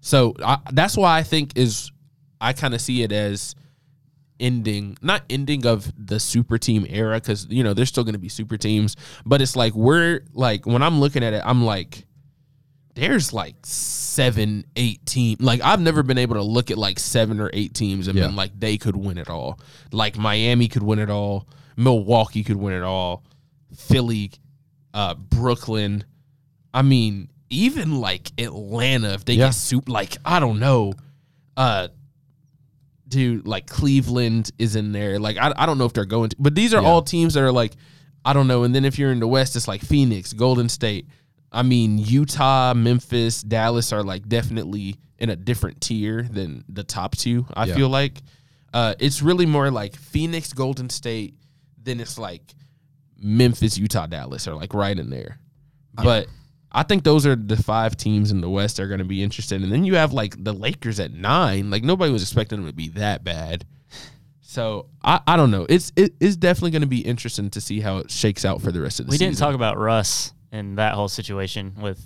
So 0.00 0.34
I, 0.44 0.58
that's 0.72 0.96
why 0.96 1.18
I 1.18 1.22
think 1.24 1.56
is 1.56 1.90
I 2.40 2.52
kind 2.52 2.74
of 2.74 2.80
see 2.80 3.02
it 3.02 3.10
as 3.12 3.54
ending, 4.40 4.96
not 5.02 5.22
ending 5.30 5.66
of 5.66 5.92
the 5.96 6.18
super 6.20 6.58
team 6.58 6.86
era 6.88 7.16
because 7.16 7.46
you 7.48 7.62
know 7.64 7.74
there's 7.74 7.88
still 7.88 8.04
going 8.04 8.14
to 8.14 8.18
be 8.18 8.28
super 8.28 8.56
teams, 8.56 8.96
but 9.24 9.40
it's 9.40 9.56
like 9.56 9.74
we're 9.74 10.20
like 10.32 10.66
when 10.66 10.82
I'm 10.82 11.00
looking 11.00 11.22
at 11.24 11.32
it, 11.32 11.42
I'm 11.44 11.64
like, 11.64 12.04
there's 12.94 13.32
like 13.32 13.56
seven, 13.62 14.64
eight 14.76 15.04
teams. 15.06 15.40
Like 15.40 15.60
I've 15.62 15.80
never 15.80 16.02
been 16.02 16.18
able 16.18 16.36
to 16.36 16.42
look 16.42 16.70
at 16.70 16.78
like 16.78 16.98
seven 16.98 17.40
or 17.40 17.50
eight 17.52 17.74
teams 17.74 18.08
and 18.08 18.16
Yeah. 18.18 18.26
been 18.26 18.36
like 18.36 18.58
they 18.58 18.78
could 18.78 18.96
win 18.96 19.18
it 19.18 19.28
all. 19.28 19.60
Like 19.92 20.16
Miami 20.16 20.68
could 20.68 20.82
win 20.82 20.98
it 20.98 21.10
all, 21.10 21.46
Milwaukee 21.76 22.42
could 22.44 22.56
win 22.56 22.72
it 22.74 22.82
all, 22.82 23.24
Philly, 23.76 24.32
uh, 24.94 25.14
Brooklyn. 25.14 26.04
I 26.72 26.82
mean, 26.82 27.28
even 27.50 28.00
like 28.00 28.30
Atlanta, 28.38 29.12
if 29.12 29.24
they 29.24 29.34
Yeah. 29.34 29.46
get 29.46 29.54
soup, 29.54 29.88
like 29.88 30.16
I 30.24 30.40
don't 30.40 30.58
know, 30.58 30.94
uh, 31.56 31.88
dude, 33.08 33.46
like 33.46 33.66
Cleveland 33.66 34.50
is 34.58 34.76
in 34.76 34.92
there. 34.92 35.18
Like 35.18 35.36
I, 35.36 35.52
I 35.56 35.66
don't 35.66 35.78
know 35.78 35.84
if 35.86 35.92
they're 35.92 36.04
going 36.04 36.30
to, 36.30 36.36
but 36.38 36.54
these 36.54 36.74
are 36.74 36.82
Yeah. 36.82 36.88
all 36.88 37.02
teams 37.02 37.34
that 37.34 37.42
are 37.42 37.52
like 37.52 37.74
I 38.24 38.32
don't 38.32 38.48
know. 38.48 38.64
And 38.64 38.74
then 38.74 38.84
if 38.84 38.98
you're 38.98 39.12
in 39.12 39.20
the 39.20 39.28
West, 39.28 39.54
it's 39.54 39.68
like 39.68 39.80
Phoenix, 39.82 40.32
Golden 40.32 40.68
State. 40.68 41.06
I 41.52 41.62
mean, 41.62 41.96
Utah, 41.98 42.74
Memphis, 42.74 43.40
Dallas 43.42 43.92
are 43.92 44.02
like 44.02 44.28
definitely 44.28 44.96
in 45.18 45.30
a 45.30 45.36
different 45.36 45.80
tier 45.80 46.22
than 46.22 46.64
the 46.68 46.82
top 46.82 47.16
two. 47.16 47.46
I 47.54 47.66
Yeah. 47.66 47.74
feel 47.76 47.88
like 47.88 48.20
uh, 48.74 48.94
it's 48.98 49.22
really 49.22 49.46
more 49.46 49.70
like 49.70 49.94
Phoenix, 49.96 50.52
Golden 50.52 50.90
State. 50.90 51.34
Then 51.82 52.00
it's 52.00 52.18
like 52.18 52.42
Memphis, 53.18 53.78
Utah, 53.78 54.06
Dallas 54.06 54.46
are 54.48 54.54
like 54.54 54.74
right 54.74 54.98
in 54.98 55.08
there. 55.10 55.38
But 55.94 56.26
I 56.72 56.82
think 56.82 57.04
those 57.04 57.26
are 57.26 57.36
the 57.36 57.56
five 57.56 57.96
teams 57.96 58.30
in 58.30 58.40
the 58.40 58.50
West 58.50 58.76
that 58.76 58.82
are 58.82 58.88
going 58.88 58.98
to 58.98 59.04
be 59.04 59.22
interested. 59.22 59.62
And 59.62 59.72
then 59.72 59.84
you 59.84 59.94
have 59.96 60.12
like 60.12 60.42
the 60.42 60.52
Lakers 60.52 61.00
at 61.00 61.12
nine. 61.12 61.70
Like 61.70 61.84
nobody 61.84 62.12
was 62.12 62.22
expecting 62.22 62.58
them 62.58 62.66
to 62.66 62.74
be 62.74 62.88
that 62.90 63.24
bad. 63.24 63.64
So 64.40 64.86
I, 65.02 65.20
I 65.26 65.36
don't 65.36 65.50
know. 65.50 65.66
It's 65.68 65.92
it 65.96 66.14
is 66.20 66.36
definitely 66.36 66.70
going 66.70 66.82
to 66.82 66.88
be 66.88 67.00
interesting 67.00 67.50
to 67.50 67.60
see 67.60 67.80
how 67.80 67.98
it 67.98 68.10
shakes 68.10 68.44
out 68.44 68.62
for 68.62 68.72
the 68.72 68.80
rest 68.80 69.00
of 69.00 69.06
the 69.06 69.10
We 69.10 69.16
season. 69.16 69.26
We 69.26 69.30
didn't 69.30 69.38
talk 69.38 69.54
about 69.54 69.78
Russ 69.78 70.32
and 70.52 70.78
that 70.78 70.94
whole 70.94 71.08
situation 71.08 71.74
with 71.80 72.00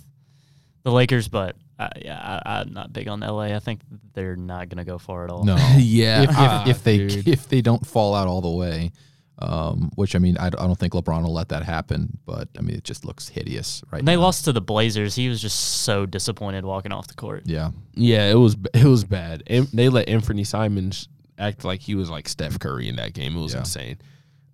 the 0.83 0.91
Lakers, 0.91 1.27
but 1.27 1.55
uh, 1.79 1.89
yeah, 2.01 2.41
I, 2.45 2.59
I'm 2.59 2.73
not 2.73 2.91
big 2.93 3.07
on 3.07 3.21
LA. 3.21 3.55
I 3.55 3.59
think 3.59 3.81
they're 4.13 4.35
not 4.35 4.69
going 4.69 4.77
to 4.77 4.83
go 4.83 4.97
far 4.97 5.23
at 5.23 5.29
all. 5.31 5.43
No. 5.43 5.55
yeah, 5.77 6.21
if, 6.23 6.29
if, 6.29 6.35
ah, 6.37 6.63
if 6.67 6.83
they 6.83 6.97
dude. 6.97 7.27
if 7.27 7.47
they 7.47 7.61
don't 7.61 7.85
fall 7.85 8.13
out 8.13 8.27
all 8.27 8.41
the 8.41 8.51
way, 8.51 8.91
um, 9.39 9.91
which 9.95 10.15
I 10.15 10.19
mean, 10.19 10.37
I, 10.37 10.49
don't- 10.49 10.61
I 10.61 10.67
don't 10.67 10.77
think 10.77 10.93
LeBron 10.93 11.23
will 11.23 11.33
let 11.33 11.49
that 11.49 11.63
happen. 11.63 12.17
But 12.25 12.49
I 12.57 12.61
mean, 12.61 12.75
it 12.75 12.83
just 12.83 13.05
looks 13.05 13.27
hideous 13.27 13.83
right 13.91 13.99
When 13.99 14.05
they 14.05 14.15
now. 14.15 14.21
lost 14.21 14.45
to 14.45 14.53
the 14.53 14.61
Blazers, 14.61 15.15
he 15.15 15.29
was 15.29 15.41
just 15.41 15.59
so 15.83 16.05
disappointed 16.05 16.63
walking 16.65 16.91
off 16.91 17.07
the 17.07 17.15
court. 17.15 17.43
Yeah, 17.45 17.71
Yeah, 17.95 18.29
it 18.29 18.35
was 18.35 18.55
it 18.73 18.85
was 18.85 19.03
bad. 19.03 19.43
Em- 19.47 19.67
they 19.73 19.89
let 19.89 20.07
Anfernee 20.07 20.45
Simons 20.45 21.07
act 21.39 21.63
like 21.65 21.81
he 21.81 21.95
was 21.95 22.09
like 22.09 22.29
Steph 22.29 22.59
Curry 22.59 22.87
in 22.87 22.97
that 22.97 23.13
game. 23.13 23.35
It 23.35 23.41
was 23.41 23.53
Yeah. 23.53 23.59
insane. 23.59 23.97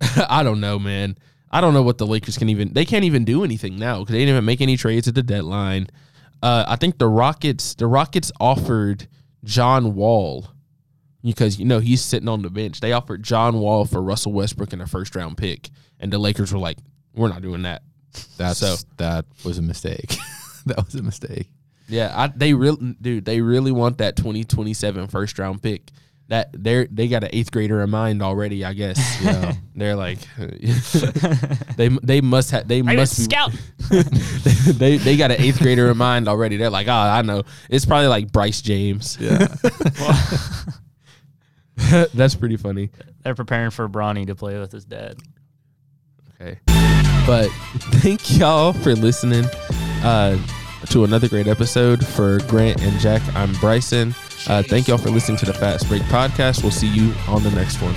I 0.28 0.42
don't 0.42 0.60
know, 0.60 0.78
man. 0.78 1.18
I 1.50 1.60
don't 1.60 1.74
know 1.74 1.82
what 1.82 1.98
the 1.98 2.06
Lakers 2.06 2.36
can 2.38 2.48
even. 2.50 2.72
They 2.72 2.84
can't 2.84 3.04
even 3.04 3.24
do 3.24 3.42
anything 3.44 3.78
now 3.78 3.98
because 4.00 4.12
they 4.12 4.18
didn't 4.20 4.34
even 4.34 4.44
make 4.44 4.60
any 4.60 4.76
trades 4.76 5.08
at 5.08 5.14
the 5.14 5.22
deadline. 5.22 5.88
Uh, 6.42 6.64
I 6.68 6.76
think 6.76 6.98
the 6.98 7.08
Rockets 7.08 7.74
the 7.74 7.86
Rockets 7.86 8.30
offered 8.38 9.08
John 9.44 9.94
Wall 9.94 10.46
because 11.22 11.58
you 11.58 11.64
know 11.64 11.78
he's 11.78 12.00
sitting 12.02 12.28
on 12.28 12.42
the 12.42 12.50
bench. 12.50 12.80
They 12.80 12.92
offered 12.92 13.22
John 13.22 13.58
Wall 13.60 13.84
for 13.84 14.02
Russell 14.02 14.32
Westbrook 14.32 14.72
in 14.72 14.80
a 14.80 14.86
first 14.86 15.14
round 15.16 15.36
pick, 15.36 15.70
and 16.00 16.12
the 16.12 16.18
Lakers 16.18 16.52
were 16.52 16.58
like, 16.58 16.78
"We're 17.14 17.28
not 17.28 17.42
doing 17.42 17.62
that." 17.62 17.82
that's 18.36 18.58
So- 18.60 18.76
that 18.96 19.26
was 19.44 19.58
a 19.58 19.62
mistake. 19.62 20.16
that 20.66 20.76
was 20.84 20.94
a 20.94 21.02
mistake. 21.02 21.48
Yeah, 21.88 22.12
I, 22.14 22.26
they 22.28 22.52
really, 22.52 22.94
dude, 23.00 23.24
they 23.24 23.40
really 23.40 23.72
want 23.72 23.98
that 23.98 24.14
2027 24.16 25.08
first 25.08 25.38
round 25.38 25.62
pick. 25.62 25.90
That 26.28 26.50
they're 26.52 26.86
they 26.90 27.08
got 27.08 27.24
an 27.24 27.30
eighth 27.32 27.50
grader 27.50 27.80
in 27.82 27.88
mind 27.88 28.20
already. 28.22 28.62
I 28.62 28.74
guess. 28.74 28.98
Yeah. 29.24 29.54
they're 29.74 29.96
like, 29.96 30.18
they 31.76 31.88
they 32.02 32.20
must 32.20 32.50
have 32.50 32.68
they 32.68 32.80
I 32.80 32.96
must 32.96 33.16
be, 33.16 33.24
scout. 33.24 33.52
they 34.78 34.98
they 34.98 35.16
got 35.16 35.30
an 35.30 35.40
eighth 35.40 35.58
grader 35.60 35.90
in 35.90 35.96
mind 35.96 36.28
already. 36.28 36.58
They're 36.58 36.68
like, 36.68 36.86
oh, 36.88 36.92
I 36.92 37.22
know. 37.22 37.44
It's 37.70 37.86
probably 37.86 38.08
like 38.08 38.30
Bryce 38.30 38.60
James. 38.60 39.16
Yeah. 39.18 39.46
That's 42.14 42.34
pretty 42.34 42.56
funny. 42.56 42.90
They're 43.22 43.34
preparing 43.34 43.70
for 43.70 43.88
Bronny 43.88 44.26
to 44.26 44.34
play 44.34 44.58
with 44.58 44.72
his 44.72 44.84
dad. 44.84 45.16
Okay. 46.40 46.58
But 47.26 47.48
thank 48.00 48.38
y'all 48.38 48.72
for 48.72 48.94
listening 48.94 49.44
uh, 50.02 50.38
to 50.90 51.04
another 51.04 51.28
great 51.28 51.46
episode. 51.46 52.04
For 52.04 52.38
Grant 52.46 52.82
and 52.82 52.98
Jack, 53.00 53.22
I'm 53.34 53.52
Bryson. 53.54 54.14
Uh, 54.46 54.62
thank 54.62 54.88
y'all 54.88 54.98
for 54.98 55.10
listening 55.10 55.38
to 55.38 55.46
the 55.46 55.54
Fast 55.54 55.88
Break 55.88 56.02
podcast. 56.02 56.62
We'll 56.62 56.72
see 56.72 56.88
you 56.88 57.12
on 57.26 57.42
the 57.42 57.50
next 57.50 57.80
one. 57.82 57.94